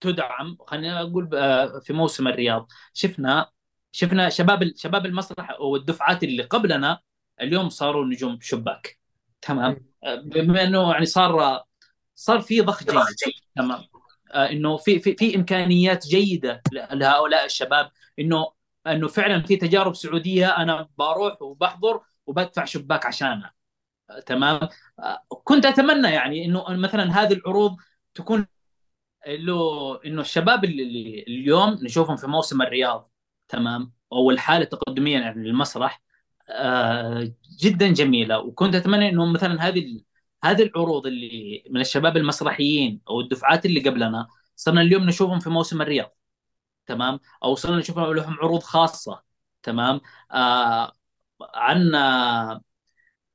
تدعم 0.00 0.56
خلينا 0.66 1.00
أقول 1.00 1.34
آه 1.34 1.78
في 1.80 1.92
موسم 1.92 2.28
الرياض. 2.28 2.68
شفنا 2.94 3.50
شفنا 3.92 4.28
شباب 4.28 4.72
شباب 4.76 5.06
المسرح 5.06 5.60
والدفعات 5.60 6.24
اللي 6.24 6.42
قبلنا 6.42 7.00
اليوم 7.40 7.68
صاروا 7.68 8.04
نجوم 8.04 8.38
شباك 8.40 8.98
تمام. 9.42 9.86
آه، 10.04 10.14
بما 10.14 10.64
إنه 10.64 10.92
يعني 10.92 11.06
صار 11.06 11.62
صار 12.14 12.40
في 12.40 12.60
ضخ 12.60 12.82
جيد 12.84 13.34
تمام؟ 13.56 13.84
آه، 14.32 14.50
إنه 14.50 14.76
في 14.76 14.98
في 14.98 15.16
في 15.16 15.36
إمكانيات 15.36 16.06
جيدة 16.06 16.62
لهؤلاء 16.72 17.44
الشباب 17.44 17.90
إنه 18.18 18.55
انه 18.92 19.08
فعلا 19.08 19.42
في 19.42 19.56
تجارب 19.56 19.94
سعودية 19.94 20.48
أنا 20.48 20.88
بروح 20.98 21.42
وبحضر 21.42 22.00
وبدفع 22.26 22.64
شباك 22.64 23.06
عشانها. 23.06 23.54
تمام؟ 24.26 24.60
كنت 25.44 25.66
أتمنى 25.66 26.08
يعني 26.08 26.44
إنه 26.44 26.64
مثلا 26.68 27.22
هذه 27.22 27.32
العروض 27.32 27.76
تكون 28.14 28.46
له 29.26 29.60
إنه 30.06 30.20
الشباب 30.20 30.64
اللي 30.64 31.24
اليوم 31.28 31.78
نشوفهم 31.82 32.16
في 32.16 32.26
موسم 32.26 32.62
الرياض 32.62 33.10
تمام؟ 33.48 33.92
أو 34.12 34.30
الحالة 34.30 34.64
التقدمية 34.64 35.18
يعني 35.18 35.48
للمسرح 35.48 36.02
آه، 36.48 37.32
جدا 37.60 37.88
جميلة. 37.92 38.38
وكنت 38.40 38.74
أتمنى 38.74 39.08
إنه 39.08 39.26
مثلا 39.26 39.68
هذه 39.68 40.02
هذه 40.44 40.62
العروض 40.62 41.06
اللي 41.06 41.64
من 41.70 41.80
الشباب 41.80 42.16
المسرحيين 42.16 43.00
أو 43.08 43.20
الدفعات 43.20 43.66
اللي 43.66 43.80
قبلنا 43.80 44.28
صرنا 44.56 44.80
اليوم 44.80 45.04
نشوفهم 45.04 45.40
في 45.40 45.50
موسم 45.50 45.82
الرياض. 45.82 46.16
تمام؟ 46.86 47.20
أو 47.44 47.54
صرنا 47.54 47.76
نشوف 47.78 47.98
لهم 47.98 48.34
عروض 48.34 48.62
خاصة 48.62 49.22
تمام؟ 49.62 50.00
آه 50.32 50.92
عن 51.54 51.94
آه 51.94 52.60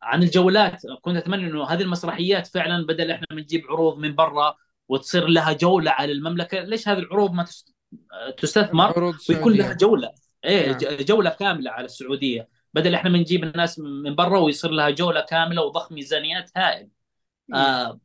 عن 0.02 0.24
الجولات. 0.24 0.82
كنت 1.02 1.18
أتمنى 1.18 1.46
إنه 1.48 1.64
هذه 1.66 1.82
المسرحيات 1.82 2.48
فعلا 2.48 2.86
بدل 2.86 3.12
إحنا 3.12 3.28
بنجيب 3.32 3.64
عروض 3.70 3.98
من 3.98 4.16
برا 4.16 4.56
وتصير 4.90 5.28
لها 5.28 5.54
جولة 5.54 5.92
على 5.92 6.12
المملكة 6.12 6.60
ليش 6.60 6.88
هذه 6.88 7.00
العروض 7.00 7.32
ما 7.34 7.44
تس- 7.44 7.74
تستثمر 8.38 8.86
عروض 8.86 9.16
ويكون 9.30 9.54
لها 9.54 9.74
جولة؟ 9.74 10.12
إيه 10.46 10.68
نعم. 10.72 10.80
جولة 11.02 11.30
كاملة 11.30 11.72
على 11.72 11.86
السعودية. 11.86 12.50
بدل 12.74 12.96
إحنا 12.96 13.10
بنجيب 13.10 13.44
الناس 13.44 13.80
من 13.80 14.16
برا 14.16 14.40
ويصير 14.40 14.72
لها 14.72 14.90
جولة 14.90 15.22
كاملة 15.22 15.62
وضخ 15.62 15.92
ميزانيات 15.92 16.52
هائل. 16.58 16.90
نعم. 17.50 17.62
آه 17.62 18.00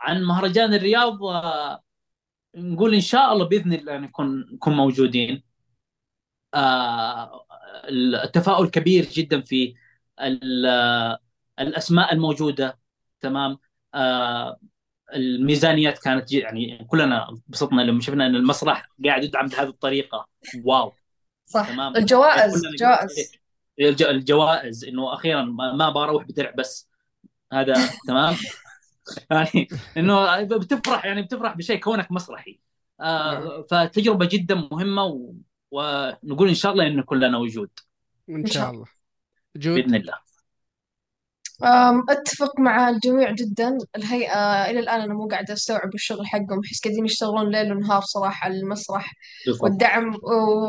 عن 0.00 0.22
مهرجان 0.24 0.74
الرياض 0.74 1.24
آه 1.24 1.82
نقول 2.54 2.94
إن 2.94 3.00
شاء 3.00 3.32
الله 3.32 3.44
بإذن 3.44 3.72
الله 3.72 3.98
نكون 3.98 4.48
نكون 4.52 4.76
موجودين. 4.76 5.42
آه 6.54 7.46
التفاؤل 7.88 8.68
كبير 8.70 9.04
جدا 9.04 9.40
في 9.40 9.74
ال- 10.20 11.18
الأسماء 11.60 12.12
الموجودة. 12.14 12.78
تمام؟ 13.20 13.58
آه 13.94 14.60
الميزانيات 15.14 15.98
كانت 15.98 16.32
يعني 16.32 16.84
كلنا 16.88 17.28
انبسطنا 17.30 17.82
لما 17.82 18.00
شفنا 18.00 18.26
إن 18.26 18.34
المسرح 18.36 18.88
قاعد 19.04 19.24
يدعم 19.24 19.46
بهذه 19.46 19.68
الطريقة. 19.68 20.28
واو. 20.64 20.92
صح. 21.46 21.68
تمام؟ 21.70 21.96
الجوائز 21.96 22.62
كلنا 22.62 22.76
جوائز. 22.76 23.32
الج- 23.80 24.02
الجوائز 24.02 24.84
إنه 24.84 25.14
أخيرا 25.14 25.42
ما 25.42 25.90
بروح 25.90 26.24
بدرع 26.24 26.50
بس. 26.50 26.88
هذا 27.52 27.74
تمام؟ 28.06 28.34
يعني 29.30 29.68
إنه 29.96 30.42
بتفرح 30.42 31.04
يعني 31.04 31.22
بتفرح 31.22 31.56
بشيء 31.56 31.80
كونك 31.80 32.12
مسرحي. 32.12 32.60
نعم. 33.00 33.10
آه 33.10 33.66
فتجربة 33.70 34.28
جدا 34.32 34.54
مهمة 34.72 35.04
و... 35.04 35.32
ونقول 35.70 36.48
إن 36.48 36.54
شاء 36.54 36.72
الله 36.72 36.86
انه 36.86 37.02
كلنا 37.02 37.38
وجود. 37.38 37.70
إن 38.28 38.34
إن 38.34 38.46
شاء 38.46 38.70
الله. 38.70 38.84
جود. 39.56 39.74
بإذن 39.74 39.94
الله. 39.94 40.29
أتفق 42.08 42.60
مع 42.60 42.88
الجميع 42.88 43.30
جدا. 43.30 43.78
الهيئة 43.96 44.70
إلى 44.70 44.80
الآن 44.80 45.00
أنا 45.00 45.14
مو 45.14 45.28
قاعدة 45.28 45.54
أستوعب 45.54 45.94
الشغل 45.94 46.26
حقهم. 46.26 46.60
أحس 46.64 46.80
قاعدين 46.84 47.04
يشتغلون 47.04 47.50
ليل 47.50 47.72
ونهار 47.72 48.00
صراحة 48.02 48.44
على 48.44 48.54
المسرح 48.58 49.12
بالضبط. 49.46 49.62
والدعم. 49.62 50.14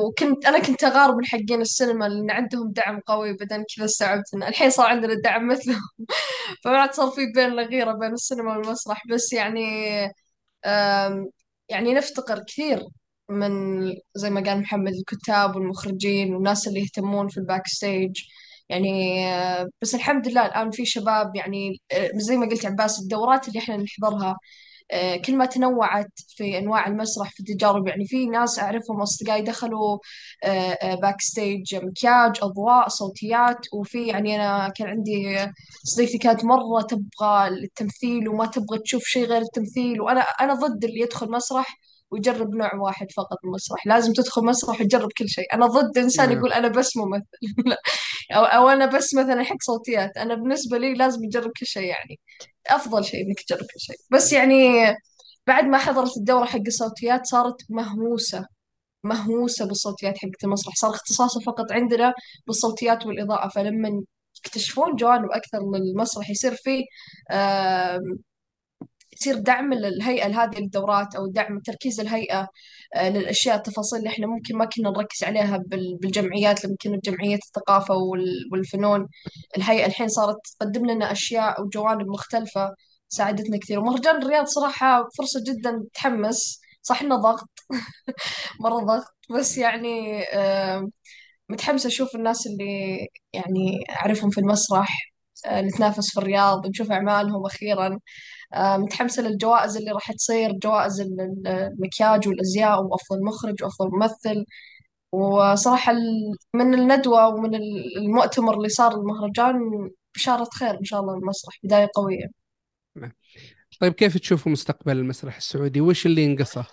وكنت 0.06 0.46
أنا 0.46 0.60
كنت 0.60 0.84
أغار 0.84 1.16
من 1.16 1.26
حقين 1.26 1.62
السينما 1.62 2.06
لأن 2.06 2.32
عندهم 2.32 2.72
دعم 2.72 3.00
قوي 3.00 3.34
بعدين 3.34 3.66
كذا 3.76 3.86
استوعبت 3.86 4.34
إن 4.36 4.44
الحين 4.44 4.70
صار 4.70 4.86
عندنا 4.88 5.14
دعم 5.14 5.48
مثلهم. 5.48 5.82
فبعد 6.64 6.94
صار 6.94 7.10
في 7.12 7.22
بيننا 7.36 7.62
غيرة 7.64 7.92
بين 7.94 8.14
السينما 8.14 8.58
والمسرح. 8.58 9.08
بس 9.08 9.34
يعني 9.34 9.62
يعني 11.70 11.94
نفتقر 11.94 12.44
كثير 12.48 12.84
من 13.30 13.52
زي 14.16 14.30
ما 14.30 14.42
قال 14.44 14.60
محمد 14.62 14.94
الكتاب 14.94 15.56
والمخرجين 15.56 16.34
والناس 16.34 16.68
اللي 16.68 16.80
يهتمون 16.82 17.28
في 17.28 17.38
ال 17.38 17.68
backstage 17.68 18.12
يعني 18.72 19.26
بس 19.82 19.96
الحمد 19.96 20.28
لله 20.28 20.46
الآن 20.46 20.72
في 20.72 20.86
شباب 20.86 21.36
يعني 21.36 21.82
زي 22.16 22.38
ما 22.38 22.46
قلت 22.50 22.66
عباس 22.66 23.00
الدورات 23.00 23.48
اللي 23.48 23.60
إحنا 23.60 23.78
نحضرها 23.78 24.38
كل 25.26 25.36
ما 25.38 25.46
تنوعت 25.46 26.12
في 26.28 26.58
أنواع 26.58 26.88
المسرح 26.88 27.32
في 27.32 27.40
التجارب 27.40 27.88
يعني 27.88 28.06
في 28.06 28.26
ناس 28.26 28.60
أعرفهم 28.60 29.02
أصدقائي 29.02 29.42
دخلوا 29.42 29.98
backstage 31.02 31.76
مكياج 31.76 32.38
أضواء 32.44 32.88
صوتيات 32.88 33.58
وفي 33.74 34.08
يعني 34.08 34.36
أنا 34.36 34.70
كان 34.70 34.88
عندي 34.88 35.48
صديقتي 35.84 36.18
كانت 36.18 36.46
مرة 36.46 36.82
تبغى 36.82 37.48
التمثيل 37.48 38.30
وما 38.30 38.46
تبغى 38.46 38.80
تشوف 38.80 39.04
شيء 39.04 39.26
غير 39.26 39.42
التمثيل 39.42 40.02
وأنا 40.02 40.22
أنا 40.22 40.54
ضد 40.54 40.84
اللي 40.84 41.00
يدخل 41.02 41.32
مسرح 41.32 41.78
ويجرب 42.12 42.56
نوع 42.56 42.76
واحد 42.76 43.08
فقط 43.18 43.38
من 43.44 43.50
المسرح 43.50 43.88
لازم 43.88 44.14
تدخل 44.14 44.46
مسرح 44.46 44.82
وتجرب 44.82 45.10
كل 45.18 45.30
شيء 45.30 45.46
أنا 45.54 45.66
ضد 45.66 45.98
إنسان 45.98 46.32
يقول 46.32 46.54
أنا 46.54 46.68
بس 46.68 46.98
ممثل. 46.98 47.26
أو 48.32 48.44
أو 48.44 48.70
أنا 48.70 48.86
بس 48.86 49.16
مثلا 49.16 49.44
حق 49.44 49.56
صوتيات. 49.62 50.18
أنا 50.18 50.36
بالنسبة 50.36 50.78
لي 50.78 50.94
لازم 50.94 51.24
يجرب 51.24 51.52
كل 51.60 51.66
شيء 51.66 51.84
يعني. 51.84 52.20
أفضل 52.68 53.06
شيء 53.06 53.28
إنك 53.28 53.42
تجرب 53.42 53.62
كل 53.62 53.80
شيء. 53.80 53.96
بس 54.12 54.34
يعني 54.34 54.56
بعد 55.48 55.64
ما 55.66 55.78
حضرت 55.78 56.18
الدورة 56.18 56.46
حق 56.46 56.60
الصوتيات 56.68 57.26
صارت 57.26 57.56
مهووسه 57.70 58.46
مهووسه 59.04 59.66
بالصوتيات 59.66 60.18
حقت 60.18 60.44
المسرح. 60.44 60.74
صار 60.76 60.92
اختصاصه 60.92 61.40
فقط 61.42 61.72
عندنا 61.72 62.14
بالصوتيات 62.48 63.06
والإضاءة. 63.06 63.50
فلما 63.50 63.90
يكتشفون 64.46 64.96
جوانب 64.96 65.32
أكثر 65.32 65.60
للمسرح 65.76 66.30
يصير 66.30 66.56
فيه 66.56 66.84
يصير 69.14 69.36
دعم 69.40 69.74
الهيئة 69.74 70.28
لهذه 70.28 70.58
الدورات 70.60 71.16
أو 71.16 71.28
دعم 71.28 71.60
تركيز 71.60 72.00
الهيئة 72.00 72.48
آه، 72.96 73.10
للأشياء 73.10 73.56
التفاصيل 73.56 74.00
اللي 74.00 74.10
إحنا 74.10 74.28
ممكن 74.28 74.58
ما 74.58 74.66
كنا 74.66 74.90
نركز 74.90 75.24
عليها 75.24 75.58
بال- 75.58 75.98
بالجمعيات 76.02 76.66
لما 76.66 76.76
كنا 76.84 76.98
بجمعية 76.98 77.36
الثقافة 77.36 77.96
وال- 77.96 78.50
والفنون. 78.52 79.08
الهيئة 79.58 79.86
الحين 79.86 80.08
صارت 80.08 80.38
تقدم 80.60 80.86
لنا 80.86 81.12
أشياء 81.12 81.62
وجوانب 81.64 82.08
مختلفة 82.08 82.76
ساعدتنا 83.10 83.58
كثير. 83.58 83.80
ومهرجان 83.80 84.22
الرياض 84.22 84.46
صراحة 84.46 85.08
فرصة 85.18 85.44
جدا 85.48 85.84
تحمس. 85.94 86.62
صح 86.82 87.02
إنه 87.02 87.16
ضغط؟ 87.16 87.50
مرة 88.60 88.80
ضغط. 88.86 89.16
بس 89.40 89.58
يعني 89.58 90.24
آه، 90.34 90.90
متحمسة 91.50 91.88
أشوف 91.88 92.16
الناس 92.16 92.48
اللي 92.48 93.08
يعني 93.34 93.80
أعرفهم 93.90 94.30
في 94.30 94.38
المسرح 94.40 94.98
آه، 95.46 95.62
نتنافس 95.62 96.12
في 96.14 96.18
الرياض 96.20 96.68
نشوف 96.68 96.92
أعمالهم 96.92 97.46
أخيرا. 97.46 98.00
متحمسة 98.56 99.24
للجوائز 99.24 99.78
اللي 99.78 99.92
راح 99.92 100.12
تصير 100.12 100.52
جوائز 100.52 101.02
ال- 101.02 101.22
ال- 101.22 101.48
المكياج 101.48 102.28
والأزياء 102.28 102.84
وأفضل 102.84 103.24
مخرج 103.24 103.64
وأفضل 103.64 103.90
ممثل. 103.92 104.46
وصراحة 105.12 105.94
من 106.56 106.74
الندوة 106.74 107.28
ومن 107.28 107.56
ال- 107.56 107.98
المؤتمر 107.98 108.58
اللي 108.58 108.70
صار 108.70 108.96
المهرجان 108.96 109.60
بشارة 110.16 110.50
خير 110.60 110.80
إن 110.80 110.84
شاء 110.84 111.00
الله 111.02 111.14
المسرح 111.14 111.58
بداية 111.64 111.90
قوية. 111.96 112.26
نعم. 112.96 113.12
طيب 113.80 113.94
كيف 113.94 114.18
تشوفوا 114.18 114.52
مستقبل 114.52 114.98
المسرح 114.98 115.36
السعودي؟ 115.38 115.82
وش 115.82 116.06
اللي 116.06 116.24
ينقصه 116.24 116.66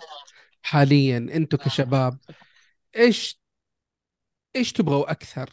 حاليا 0.63 1.17
أنتم 1.17 1.57
كشباب؟ 1.57 2.17
إيش 2.95 3.39
إيش 4.55 4.71
تبغوا 4.73 5.11
أكثر؟ 5.11 5.49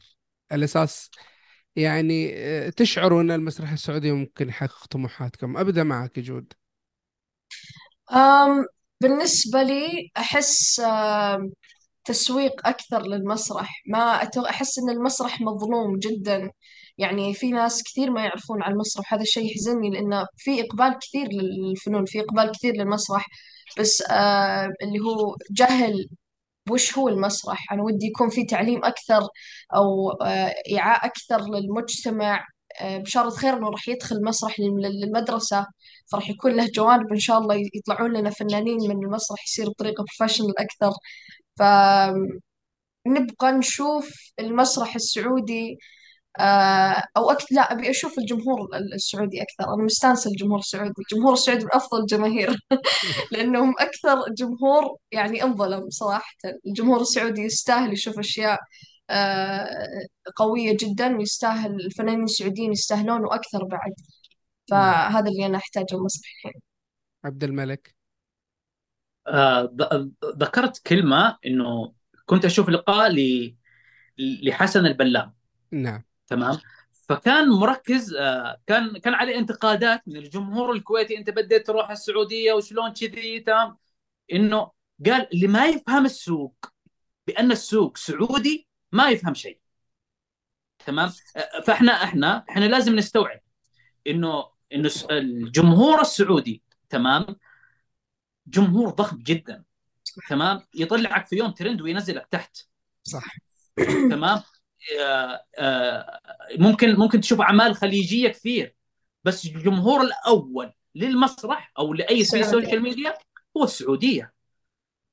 على 0.53 0.65
أساس 0.65 1.11
يعني 1.77 2.32
آه، 2.35 2.70
تشعروا 2.70 3.20
إن 3.23 3.31
المسرح 3.31 3.73
السعودي 3.73 4.12
ممكن 4.12 4.48
يحقق 4.48 4.86
طموحاتكم؟ 4.86 5.57
أبدأ 5.57 5.82
معك 5.82 6.19
جود. 6.19 6.53
أم 8.12 8.66
بالنسبة 9.01 9.62
لي 9.62 10.11
أحس 10.16 10.81
أم 10.81 11.53
تسويق 12.05 12.69
أكثر 12.69 13.03
للمسرح. 13.03 13.82
ما 13.86 14.28
أحس 14.51 14.78
إن 14.78 14.90
المسرح 14.90 15.40
مظلوم 15.40 15.98
جدا. 15.98 16.51
يعني 16.98 17.35
في 17.35 17.51
ناس 17.51 17.82
كثير 17.82 18.11
ما 18.11 18.24
يعرفون 18.24 18.62
عن 18.62 18.73
المسرح 18.73 19.12
وهذا 19.12 19.23
الشيء 19.23 19.51
يحزنني 19.51 19.90
لأنه 19.90 20.27
في 20.36 20.61
إقبال 20.61 20.98
كثير 20.98 21.28
للفنون 21.32 22.05
في 22.07 22.20
إقبال 22.20 22.53
كثير 22.53 22.74
للمسرح. 22.74 23.27
بس 23.78 24.03
آه 24.11 24.69
اللي 24.82 24.98
هو 25.01 25.36
جهل 25.51 26.09
وش 26.70 26.98
هو 26.98 27.09
المسرح؟ 27.09 27.72
أنا 27.72 27.82
ودي 27.82 28.06
يكون 28.06 28.28
في 28.30 28.44
تعليم 28.44 28.84
أكثر 28.84 29.20
أو 29.76 30.10
آه 30.10 30.55
إيعاء 30.68 31.06
أكثر 31.06 31.40
للمجتمع. 31.51 32.47
آه 32.80 32.98
بشارة 32.98 33.30
خير 33.30 33.56
إنه 33.56 33.68
راح 33.70 33.88
يدخل 33.88 34.22
مسرح 34.24 34.60
لل- 34.60 35.01
للمدرسة. 35.01 35.66
فراح 36.06 36.30
يكون 36.30 36.52
له 36.56 36.66
جوانب 36.74 37.12
إن 37.12 37.18
شاء 37.20 37.38
الله 37.38 37.55
يطلعون 37.74 38.12
لنا 38.16 38.30
فنانين 38.30 38.78
من 38.88 39.05
المسرح 39.06 39.44
يصير 39.47 39.68
بطريقة 39.68 40.05
بروفيشنال 40.05 40.55
أكثر. 40.60 40.93
ف 41.56 41.62
نبغى 43.06 43.52
نشوف 43.52 44.32
المسرح 44.38 44.94
السعودي 44.94 45.78
آه، 46.40 47.02
أو 47.16 47.30
أكثر 47.30 47.46
لا 47.50 47.72
أبي 47.72 47.90
أشوف 47.90 48.18
الجمهور 48.18 48.68
السعودي 48.94 49.42
أكثر. 49.42 49.74
أنا 49.74 49.84
مستانسة 49.84 50.30
الجمهور 50.30 50.58
السعودي. 50.58 50.92
الجمهور 51.12 51.32
السعودي 51.32 51.64
من 51.64 51.70
أفضل 51.74 52.00
الجماهير. 52.00 52.56
لأنهم 53.32 53.74
أكثر 53.78 54.32
جمهور 54.38 54.96
يعني 55.12 55.42
أنظلم 55.42 55.90
صراحة. 55.90 56.34
الجمهور 56.66 57.00
السعودي 57.00 57.42
يستاهل 57.42 57.92
يشوف 57.92 58.18
أشياء 58.18 58.60
آه، 59.10 59.68
قوية 60.36 60.76
جدا 60.80 61.16
ويستاهل 61.16 61.74
الفنانين 61.74 62.24
السعوديين 62.24 62.72
يستاهلون 62.72 63.20
وأكثر 63.24 63.64
بعد. 63.64 63.94
فهذا 64.70 65.28
اللي 65.28 65.46
أنا 65.46 65.58
أحتاجه 65.58 65.86
المسرح 65.92 66.30
الحين 66.36 66.60
عبد 67.24 67.44
الملك. 67.44 67.94
آه، 69.28 69.74
ذكرت 70.24 70.78
كلمة 70.86 71.38
إنه 71.46 71.92
كنت 72.26 72.44
أشوف 72.44 72.68
لقاء 72.68 73.10
ل- 73.12 73.56
لحسن 74.18 74.86
البلام 74.86 75.34
نعم. 75.72 76.02
تمام؟ 76.27 76.59
فكان 77.09 77.48
مركز 77.48 78.15
آه، 78.15 78.61
كان 78.66 78.98
كان 78.98 79.15
عليه 79.15 79.39
انتقادات 79.39 80.03
من 80.07 80.16
الجمهور 80.16 80.73
الكويتي 80.73 81.19
انت 81.19 81.31
بديت 81.31 81.66
تروح 81.66 81.90
السعودية 81.90 82.53
وشلون 82.53 82.93
كذي 82.93 83.40
تمام؟ 83.40 83.77
إنه 84.32 84.70
قال 85.07 85.28
اللي 85.35 85.47
ما 85.47 85.66
يفهم 85.66 86.05
السوق 86.05 86.55
بأن 87.27 87.53
السوق 87.53 87.97
سعودي 87.97 88.69
ما 88.93 89.09
يفهم 89.09 89.35
شيء. 89.35 89.61
تمام؟ 90.86 91.12
آه، 91.36 91.61
فإحنا 91.66 92.05
إحنا 92.05 92.44
إحنا 92.51 92.65
لازم 92.65 92.97
نستوعب 92.97 93.40
إنه 94.07 94.44
إنه 94.73 94.90
الجمهور 95.11 96.01
السعودي 96.01 96.62
تمام؟ 96.89 97.27
جمهور 98.47 98.90
ضخم 98.90 99.19
جدا 99.19 99.65
تمام؟ 100.28 100.62
يطلعك 100.74 101.27
في 101.27 101.36
يوم 101.36 101.51
ترند 101.51 101.82
وينزلك 101.82 102.27
تحت. 102.31 102.57
صح. 103.03 103.36
تمام؟ 104.11 104.43
ممكن 106.58 106.96
ممكن 106.96 107.20
تشوف 107.20 107.40
أعمال 107.40 107.74
خليجية 107.74 108.28
كثير 108.28 108.74
بس 109.24 109.46
الجمهور 109.46 110.00
الأول 110.00 110.72
للمسرح 110.94 111.72
أو 111.78 111.94
لأي 111.94 112.24
شيء. 112.24 112.42
social 112.43 112.82
media 112.82 113.14
هو 113.56 113.64
السعودية. 113.64 114.32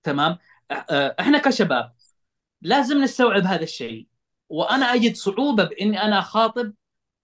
تمام؟ 0.04 0.38
آه، 0.72 0.74
آه، 0.74 1.16
إحنا 1.20 1.38
كشباب 1.38 1.94
لازم 2.62 3.02
نستوعب 3.02 3.44
هذا 3.46 3.64
الشيء 3.64 4.08
وأنا 4.50 4.94
أجد 4.94 5.16
صعوبة 5.16 5.64
بإني 5.64 6.02
أنا 6.04 6.20
أخاطب 6.20 6.74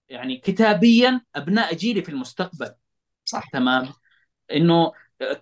يعني 0.08 0.36
كتابيا 0.36 1.20
أبناء 1.34 1.74
جيلي 1.74 2.02
في 2.02 2.08
المستقبل. 2.08 2.74
صح. 3.24 3.50
تمام؟ 3.52 3.88
إنه 4.52 4.92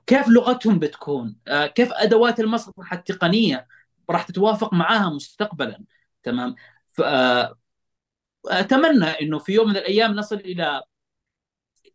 كيف 0.07 0.29
لغتهم 0.29 0.79
بتكون؟ 0.79 1.37
آه، 1.49 1.67
كيف 1.67 1.93
أدوات 1.93 2.41
المسرح 2.41 2.93
التقنية 2.93 3.69
راح 4.11 4.23
تتوافق 4.23 4.75
معاها 4.75 5.11
مستقبلا؟ 5.11 5.85
تمام؟ 6.23 6.55
ف- 6.99 7.03
أتمنى 8.47 9.05
إنه 9.05 9.39
في 9.39 9.53
يوم 9.53 9.69
من 9.69 9.77
الأيام 9.77 10.15
نصل 10.15 10.37
إلى 10.37 10.83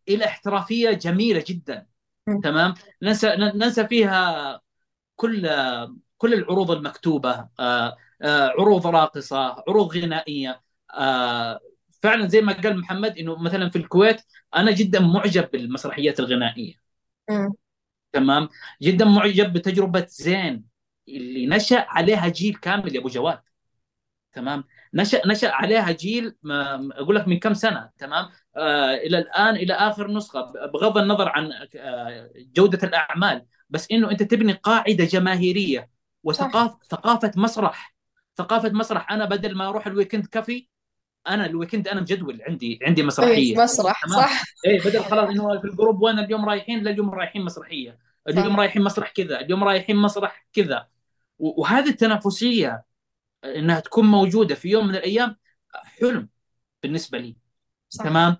إلى 0.08 0.24
احترافية 0.24 0.90
جميلة 0.90 1.44
جدا. 1.48 1.86
تمام؟ 2.42 2.74
ننسى 3.02 3.36
ننسى 3.36 3.86
فيها 3.88 4.60
كل 5.16 5.50
كل 6.18 6.34
العروض 6.34 6.70
المكتوبة 6.70 7.48
آه، 7.60 7.96
آه، 8.22 8.48
عروض 8.48 8.86
راقصة 8.86 9.64
عروض 9.68 9.96
غنائية. 9.96 10.62
آه، 10.94 11.60
فعلا 12.02 12.28
زي 12.28 12.40
ما 12.40 12.52
قال 12.52 12.78
محمد 12.80 13.18
إنه 13.18 13.42
مثلا 13.42 13.70
في 13.70 13.76
الكويت 13.76 14.22
أنا 14.56 14.70
جدا 14.70 15.00
معجب 15.00 15.50
بالمسرحيات 15.50 16.20
الغنائية. 16.20 16.74
تمام؟ 18.12 18.48
جدا 18.82 19.04
معجب 19.04 19.52
بتجربة 19.52 20.06
زين 20.08 20.64
اللي 21.08 21.46
نشأ 21.46 21.86
عليها 21.88 22.28
جيل 22.28 22.54
كامل 22.54 22.94
يا 22.94 23.00
أبو 23.00 23.08
جواد. 23.08 23.40
تمام؟ 24.32 24.64
نشا 24.94 25.26
نشأ 25.26 25.50
عليها 25.50 25.90
جيل 25.92 26.34
ما 26.42 26.88
أقول 26.92 27.16
لك 27.16 27.28
من 27.28 27.38
كم 27.38 27.54
سنة 27.54 27.90
تمام؟ 27.98 28.28
آه 28.56 28.94
إلى 28.94 29.18
الان 29.18 29.56
إلى 29.56 29.74
آخر 29.74 30.10
نسخة 30.10 30.52
بغض 30.74 30.98
النظر 30.98 31.28
عن 31.28 31.50
آه 31.76 32.30
جودة 32.36 32.88
الأعمال 32.88 33.44
بس 33.70 33.90
إنه 33.92 34.10
أنت 34.10 34.22
تبني 34.22 34.52
قاعدة 34.52 35.04
جماهيرية 35.04 35.90
وثقافه 36.22 36.78
ثقافة 36.90 37.32
مسرح. 37.36 37.94
ثقافة 38.36 38.68
مسرح. 38.70 39.12
أنا 39.12 39.24
بدل 39.24 39.54
ما 39.54 39.68
أروح 39.68 39.86
ال 39.86 39.91
weekend 39.91 40.26
كافيه 40.26 40.68
أنا 41.28 41.46
ال 41.46 41.51
weekend 41.51 41.88
أنا 41.88 42.00
مجدول 42.00 42.42
عندي 42.48 42.78
عندي 42.86 43.00
إيه، 43.00 43.06
مسرحية. 43.06 43.56
مسرح 43.62 44.04
تمام. 44.06 44.20
صح. 44.20 44.42
إيه 44.66 44.80
بدل 44.80 45.00
خلاص 45.04 45.28
إنه 45.28 45.60
في 45.60 45.66
ال 45.66 45.72
group 45.72 46.02
وين 46.02 46.18
اليوم 46.18 46.44
رايحين 46.44 46.82
لا 46.84 46.90
اليوم 46.90 47.10
رايحين 47.10 47.44
مسرحية. 47.44 47.98
اليوم. 48.28 48.60
رايحين 48.60 48.82
مسرح 48.82 49.10
كذا 49.10 49.40
اليوم 49.40 49.64
رايحين 49.64 49.96
مسرح 49.96 50.46
كذا. 50.52 50.86
وهذه 51.38 51.88
التنافسية 51.88 52.84
إنها 53.44 53.80
تكون 53.80 54.04
موجودة 54.04 54.54
في 54.54 54.68
يوم 54.68 54.86
من 54.86 54.94
الأيام 54.94 55.36
حلم 55.74 56.28
بالنسبة 56.82 57.18
لي. 57.18 57.36
صح. 57.88 58.04
تمام؟ 58.04 58.36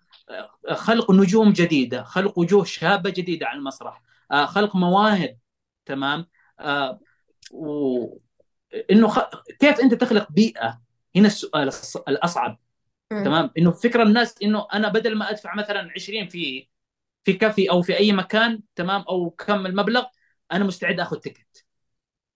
خلق 0.72 1.10
نجوم 1.10 1.52
جديدة 1.52 2.02
خلق 2.02 2.38
وجوه 2.38 2.64
شابة 2.64 3.10
جديدة 3.10 3.46
على 3.46 3.58
المسرح. 3.58 4.02
آه، 4.30 4.46
خلق 4.46 4.76
مواهب 4.76 5.38
تمام؟ 5.86 6.26
آه، 6.60 7.00
و 7.52 8.18
إنه 8.90 9.08
خ... 9.08 9.20
كيف 9.60 9.80
أنت 9.80 9.94
تخلق 9.94 10.32
بيئة؟ 10.32 10.80
هنا 11.16 11.26
السؤال 11.26 11.70
الأصعب. 12.08 12.58
مم. 13.12 13.24
تمام؟ 13.24 13.50
إنه 13.58 13.70
فكره 13.70 14.02
الناس 14.02 14.34
إنه 14.42 14.66
أنا 14.72 14.88
بدل 14.88 15.18
ما 15.18 15.30
أدفع 15.30 15.54
مثلا 15.54 15.90
20 15.96 16.28
في 16.28 16.68
في 17.24 17.32
كافي 17.32 17.70
أو 17.70 17.82
في 17.82 17.98
أي 17.98 18.12
مكان 18.12 18.62
تمام؟ 18.74 19.04
أو 19.08 19.30
كم 19.30 19.66
المبلغ 19.66 20.04
أنا 20.52 20.64
مستعد 20.64 21.00
آخذ 21.00 21.16
تكت 21.16 21.64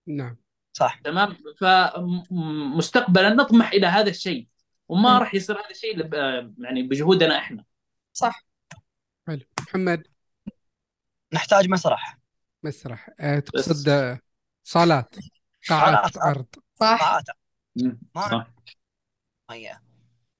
نعم. 0.07 0.37
صح. 0.73 0.99
تمام؟ 1.03 1.37
فمستقبلا 1.59 3.29
نطمح 3.29 3.71
إلى 3.71 3.87
هذا 3.87 4.09
الشيء 4.09 4.47
وما. 4.87 5.19
راح 5.19 5.35
يصير 5.35 5.55
هذا 5.59 5.69
الشيء 5.71 6.13
يعني 6.59 6.83
بجهودنا 6.83 7.37
إحنا. 7.37 7.63
صح. 8.13 8.43
حلو. 9.27 9.41
محمد؟ 9.59 10.07
نحتاج 11.33 11.69
مسرح. 11.69 12.17
مسرح. 12.63 13.09
بس. 13.19 13.43
تقصد 13.45 13.89
آه، 13.89 14.19
صالات 14.63 15.15
قاعات. 15.69 16.17
عرض 16.17 16.45
صح. 16.79 16.99
قاعات. 16.99 17.23
ما- 18.15 18.29
صح. 18.31 18.47
هي 19.51 19.79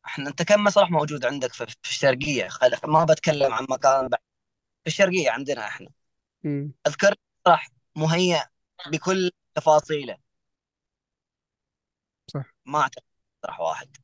إحنا 0.05 0.29
أنت 0.29 0.41
كم 0.41 0.63
مسرح 0.63 0.91
موجود 0.91 1.25
عندك 1.25 1.53
في 1.53 1.65
في 1.65 1.89
الشرقية؟ 1.91 2.47
خل... 2.47 2.71
ما 2.87 3.03
بتكلم 3.03 3.53
عن 3.53 3.65
مكان 3.69 4.07
بعد. 4.07 4.21
الشرقية 4.87 5.31
عندنا 5.31 5.67
إحنا. 5.67 5.89
مم. 6.43 6.73
أذكر 6.87 7.15
مسرح 7.47 7.69
مهيأ 7.95 8.45
بكل 8.87 9.31
تفاصيله 9.59 10.17
صح. 12.33 12.45
ما 12.65 12.79
اعتقد 12.79 13.03
مسرح 13.43 13.59
واحد 13.59 13.97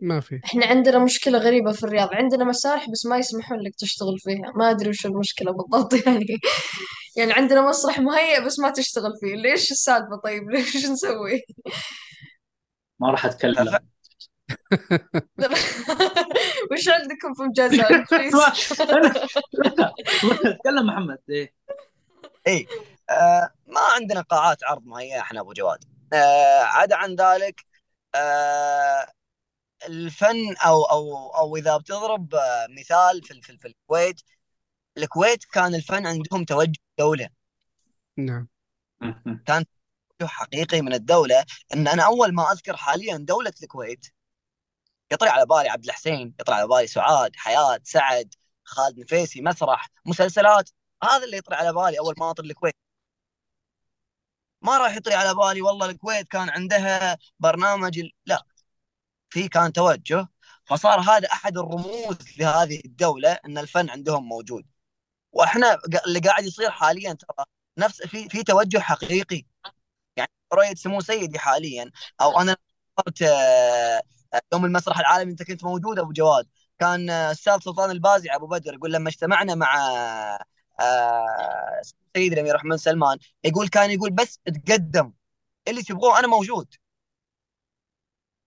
ما 0.00 0.20
في 0.20 0.40
إحنا 0.44 0.66
عندنا 0.66 1.04
مشكلة 1.04 1.38
غريبة 1.38 1.72
في 1.72 1.84
الرياض 1.84 2.08
عندنا 2.14 2.44
مسارح 2.44 2.90
بس 2.90 3.06
ما 3.06 3.18
يسمحون 3.18 3.58
لك 3.60 3.74
تشتغل 3.78 4.18
فيها 4.18 4.52
ما 4.56 4.70
ادري 4.70 4.88
وش 4.88 5.06
المشكلة 5.06 5.52
بالضبط 5.52 6.06
يعني 6.06 6.26
يعني 7.16 7.32
عندنا 7.32 7.68
مسرح 7.68 7.98
مهيأ 7.98 8.40
بس 8.40 8.58
ما 8.58 8.70
تشتغل 8.70 9.12
فيه 9.20 9.34
ليش 9.34 9.70
السالفة 9.72 10.16
طيب 10.24 10.50
ليش 10.50 10.86
نسوي 10.86 11.42
ما 13.00 13.10
راح 13.10 13.26
اتكلم 13.26 13.78
وش 16.72 16.88
عندكم 16.88 17.34
في 17.34 17.42
مجازات 17.42 18.12
بليز 18.12 18.32
تكلم 20.58 20.86
محمد 20.86 21.18
إيه 21.30 21.54
اي 22.46 22.66
آه 23.10 23.50
ما 23.70 23.80
عندنا 23.80 24.20
قاعات 24.20 24.64
عرض 24.64 24.84
مهيئة 24.86 25.20
إحنا 25.20 25.40
أبو 25.40 25.52
جواد. 25.52 25.84
آه 26.12 26.60
عدا 26.62 26.96
عن 26.96 27.14
ذلك 27.16 27.64
آه 28.14 29.06
الفن 29.88 30.56
أو 30.66 30.84
أو 30.84 31.30
أو 31.30 31.56
إذا 31.56 31.76
بتضرب 31.76 32.34
آه 32.34 32.66
مثال 32.70 33.22
في 33.22 33.42
في, 33.42 33.58
في 33.58 33.68
الكويت 33.68 34.20
الكويت 34.98 35.44
كان 35.44 35.74
الفن 35.74 36.06
عندهم 36.06 36.44
توجه 36.44 36.80
دولة. 36.98 37.28
نعم. 38.16 38.48
توجه 39.46 39.66
حقيقي 40.28 40.80
من 40.82 40.92
الدولة. 40.94 41.44
إن 41.74 41.88
أنا 41.88 42.06
أول 42.06 42.34
ما 42.34 42.52
أذكر 42.52 42.76
حاليا 42.76 43.16
دولة 43.16 43.52
الكويت 43.62 44.06
يطلع 45.12 45.30
على 45.30 45.46
بالي 45.46 45.68
عبد 45.68 45.84
الحسين 45.84 46.34
يطلع 46.40 46.56
على 46.56 46.68
بالي 46.68 46.86
سعاد 46.86 47.36
حياة 47.36 47.80
سعد 47.84 48.34
خالد 48.64 49.00
نفيسي 49.00 49.40
مسرح 49.42 49.88
مسلسلات 50.06 50.70
هذا 51.02 51.24
اللي 51.24 51.36
يطلع 51.36 51.56
على 51.56 51.72
بالي 51.72 51.98
أول 51.98 52.14
ما 52.18 52.30
اطر 52.30 52.44
الكويت. 52.44 52.74
ما 54.62 54.78
راح 54.78 54.96
يطلع 54.96 55.16
على 55.16 55.34
بالي. 55.34 55.62
والله 55.62 55.86
الكويت 55.86 56.28
كان 56.28 56.48
عندها 56.50 57.18
برنامج. 57.38 58.00
لا 58.26 58.46
في 59.30 59.48
كان 59.48 59.72
توجه. 59.72 60.28
فصار 60.64 61.00
هذا 61.00 61.28
أحد 61.32 61.58
الرموز 61.58 62.16
لهذه 62.38 62.80
الدولة 62.84 63.32
إن 63.46 63.58
الفن 63.58 63.90
عندهم 63.90 64.28
موجود. 64.28 64.66
وإحنا 65.32 65.78
اللي 66.06 66.20
قاعد 66.20 66.44
يصير 66.44 66.70
حاليا 66.70 67.12
ترى 67.12 67.46
نفس 67.78 68.02
في 68.02 68.28
في 68.28 68.42
توجه 68.44 68.78
حقيقي. 68.78 69.44
يعني 70.16 70.30
رؤية 70.54 70.74
سمو 70.74 71.00
سيدي 71.00 71.38
حاليا 71.38 71.90
أو 72.20 72.40
أنا 72.40 72.56
صرت 72.98 73.22
يوم 74.52 74.64
المسرح 74.64 74.98
العالمي 75.00 75.32
أنت 75.32 75.42
كنت 75.42 75.64
موجود 75.64 75.98
أبو 75.98 76.12
جواد. 76.12 76.48
كان 76.78 77.10
الأستاذ 77.10 77.60
سلطان 77.60 77.90
البازي 77.90 78.30
أبو 78.30 78.46
بدر 78.46 78.74
يقول 78.74 78.92
لما 78.92 79.08
اجتمعنا 79.08 79.54
مع 79.54 79.74
آه 80.80 81.80
سيدي 82.16 82.34
الأمير 82.34 82.56
احمد 82.56 82.76
سلمان 82.76 83.18
يقول 83.44 83.68
كان 83.68 83.90
يقول 83.90 84.10
بس 84.10 84.38
تقدم 84.38 85.12
اللي 85.68 85.82
تبغوه 85.82 86.18
أنا 86.18 86.26
موجود. 86.26 86.74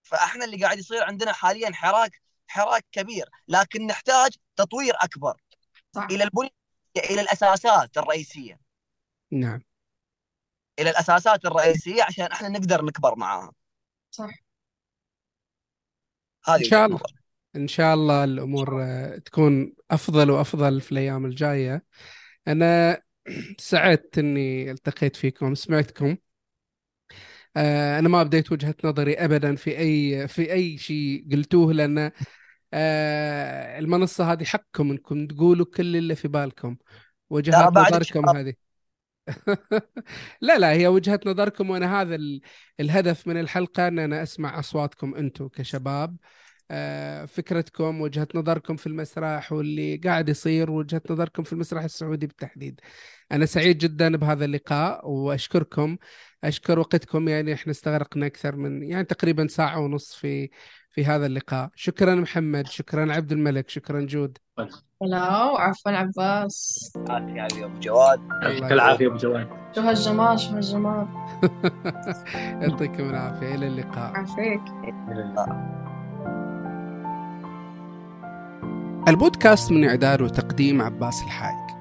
فإحنا 0.02 0.44
اللي 0.44 0.64
قاعد 0.64 0.78
يصير 0.78 1.04
عندنا 1.04 1.32
حاليا 1.32 1.72
حراك 1.72 2.22
حراك 2.46 2.86
كبير 2.92 3.28
لكن 3.48 3.86
نحتاج 3.86 4.30
تطوير 4.56 4.94
أكبر. 4.96 5.40
صح. 5.92 6.06
إلى 6.10 6.24
البنية 6.24 6.50
إلى 6.96 7.20
الأساسات 7.20 7.98
الرئيسية. 7.98 8.60
نعم. 9.30 9.62
إلى 10.78 10.90
الأساسات 10.90 11.44
الرئيسية 11.44 12.02
عشان 12.02 12.24
إحنا 12.24 12.48
نقدر 12.48 12.84
نكبر 12.84 13.14
معاها. 13.14 13.52
صح. 14.10 14.30
هذه 16.46 16.58
إن 16.58 16.64
شاء 16.64 16.86
الله. 16.86 17.00
إن 17.56 17.68
شاء 17.68 17.94
الله 17.94 18.24
الأمور 18.24 18.86
تكون 19.18 19.72
أفضل 19.90 20.30
وأفضل 20.30 20.80
في 20.80 20.92
الأيام 20.92 21.26
الجاية. 21.26 21.84
أنا 22.48 23.02
سعدت 23.58 24.18
إني 24.18 24.70
التقيت 24.70 25.16
فيكم 25.16 25.54
سمعتكم. 25.54 26.16
آه، 27.56 27.98
أنا 27.98 28.08
ما 28.08 28.20
ابديت 28.20 28.52
وجهة 28.52 28.74
نظري 28.84 29.14
ابدا 29.14 29.54
في 29.56 29.78
أي 29.78 30.28
في 30.28 30.52
أي 30.52 30.78
شيء 30.78 31.26
قلتوه 31.32 31.72
لأن 31.72 32.10
آه، 32.74 33.78
المنصة 33.78 34.32
هذه 34.32 34.44
حقكم 34.44 34.90
إنكم 34.90 35.26
تقولوا 35.26 35.66
كل 35.66 35.96
اللي 35.96 36.14
في 36.16 36.28
بالكم. 36.28 36.76
وجهات 37.30 37.76
نظركم. 37.78 38.28
هذه. 38.28 38.54
لا 40.40 40.58
لا 40.58 40.72
هي 40.72 40.86
وجهة 40.88 41.20
نظركم 41.26 41.70
وأنا 41.70 42.00
هذا 42.02 42.14
ال- 42.14 42.40
الهدف 42.80 43.26
من 43.28 43.40
الحلقة 43.40 43.88
إن 43.88 43.98
أنا 43.98 44.22
أسمع 44.22 44.58
أصواتكم 44.58 45.14
أنتم 45.14 45.48
كشباب. 45.48 46.10
آه، 46.10 46.16
فكرتكم 47.26 48.00
وجهة 48.00 48.28
نظركم 48.34 48.76
في 48.76 48.86
المسرح 48.86 49.52
واللي 49.52 49.96
قاعد 49.96 50.28
يصير 50.28 50.70
وجهة 50.70 51.02
نظركم 51.10 51.42
في 51.42 51.52
المسرح 51.52 51.84
السعودي 51.84 52.26
بالتحديد. 52.26 52.80
أنا 53.32 53.46
سعيد 53.46 53.78
جدا 53.78 54.16
بهذا 54.16 54.44
اللقاء 54.44 55.10
وأشكركم. 55.10 55.96
أشكر 56.44 56.78
وقتكم 56.78 57.28
يعني 57.28 57.54
إحنا 57.54 57.70
استغرقنا 57.70 58.26
أكثر 58.26 58.56
من 58.56 58.82
يعني 58.82 59.04
تقريبا 59.04 59.46
ساعة 59.46 59.80
ونص 59.80 60.14
في 60.14 60.50
في 60.90 61.04
هذا 61.04 61.26
اللقاء. 61.26 61.70
شكرا 61.74 62.14
محمد 62.14 62.66
شكرا 62.66 63.12
عبد 63.12 63.32
الملك 63.32 63.68
شكرا 63.68 64.00
جود. 64.00 64.38
لا 65.02 65.22
عفوا 65.58 65.92
عباس. 65.92 66.92
عافية 67.08 67.64
ابو 67.64 67.78
جواد. 67.80 68.20
يعطيك 68.42 68.72
العافية 68.72 69.06
ابو 69.06 69.16
جواد. 69.16 69.48
شو 69.74 69.80
هالجمال 69.80 70.40
شو 70.40 70.50
هالجمال. 70.50 71.06
يعطيكم 72.62 73.10
العافية. 73.10 73.54
إلى 73.54 73.66
اللقاء. 73.66 74.12
عافيك. 74.16 74.62
البودكاست 79.08 79.72
من 79.72 79.84
إعداد 79.88 80.22
وتقديم 80.22 80.82
عباس 80.82 81.22
الحايك. 81.22 81.76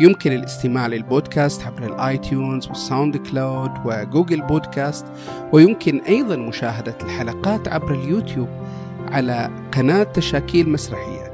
يمكن 0.00 0.32
الاستماع 0.32 0.86
للبودكاست 0.86 1.62
عبر 1.62 1.86
ال 1.86 1.95
iTunes 1.95 2.50
وال 2.50 2.68
SoundCloud 2.68 3.70
و 3.84 3.92
Google 3.92 4.40
Podcasts 4.40 5.06
ويمكن 5.52 6.00
أيضا 6.00 6.36
مشاهدة 6.36 6.98
الحلقات 7.02 7.68
عبر 7.68 7.94
اليوتيوب 7.94 8.48
على 9.08 9.50
قناة 9.72 10.02
تشاكيل 10.02 10.70
مسرحية 10.70 11.32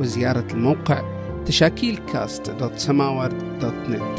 وزيارة 0.00 0.46
الموقع 0.52 1.02
تشاكيل 1.46 2.00
كاست 2.12 2.50
دوت 2.50 2.78
سماورد 2.78 3.58
دوت 3.60 3.88
نت. 3.88 4.18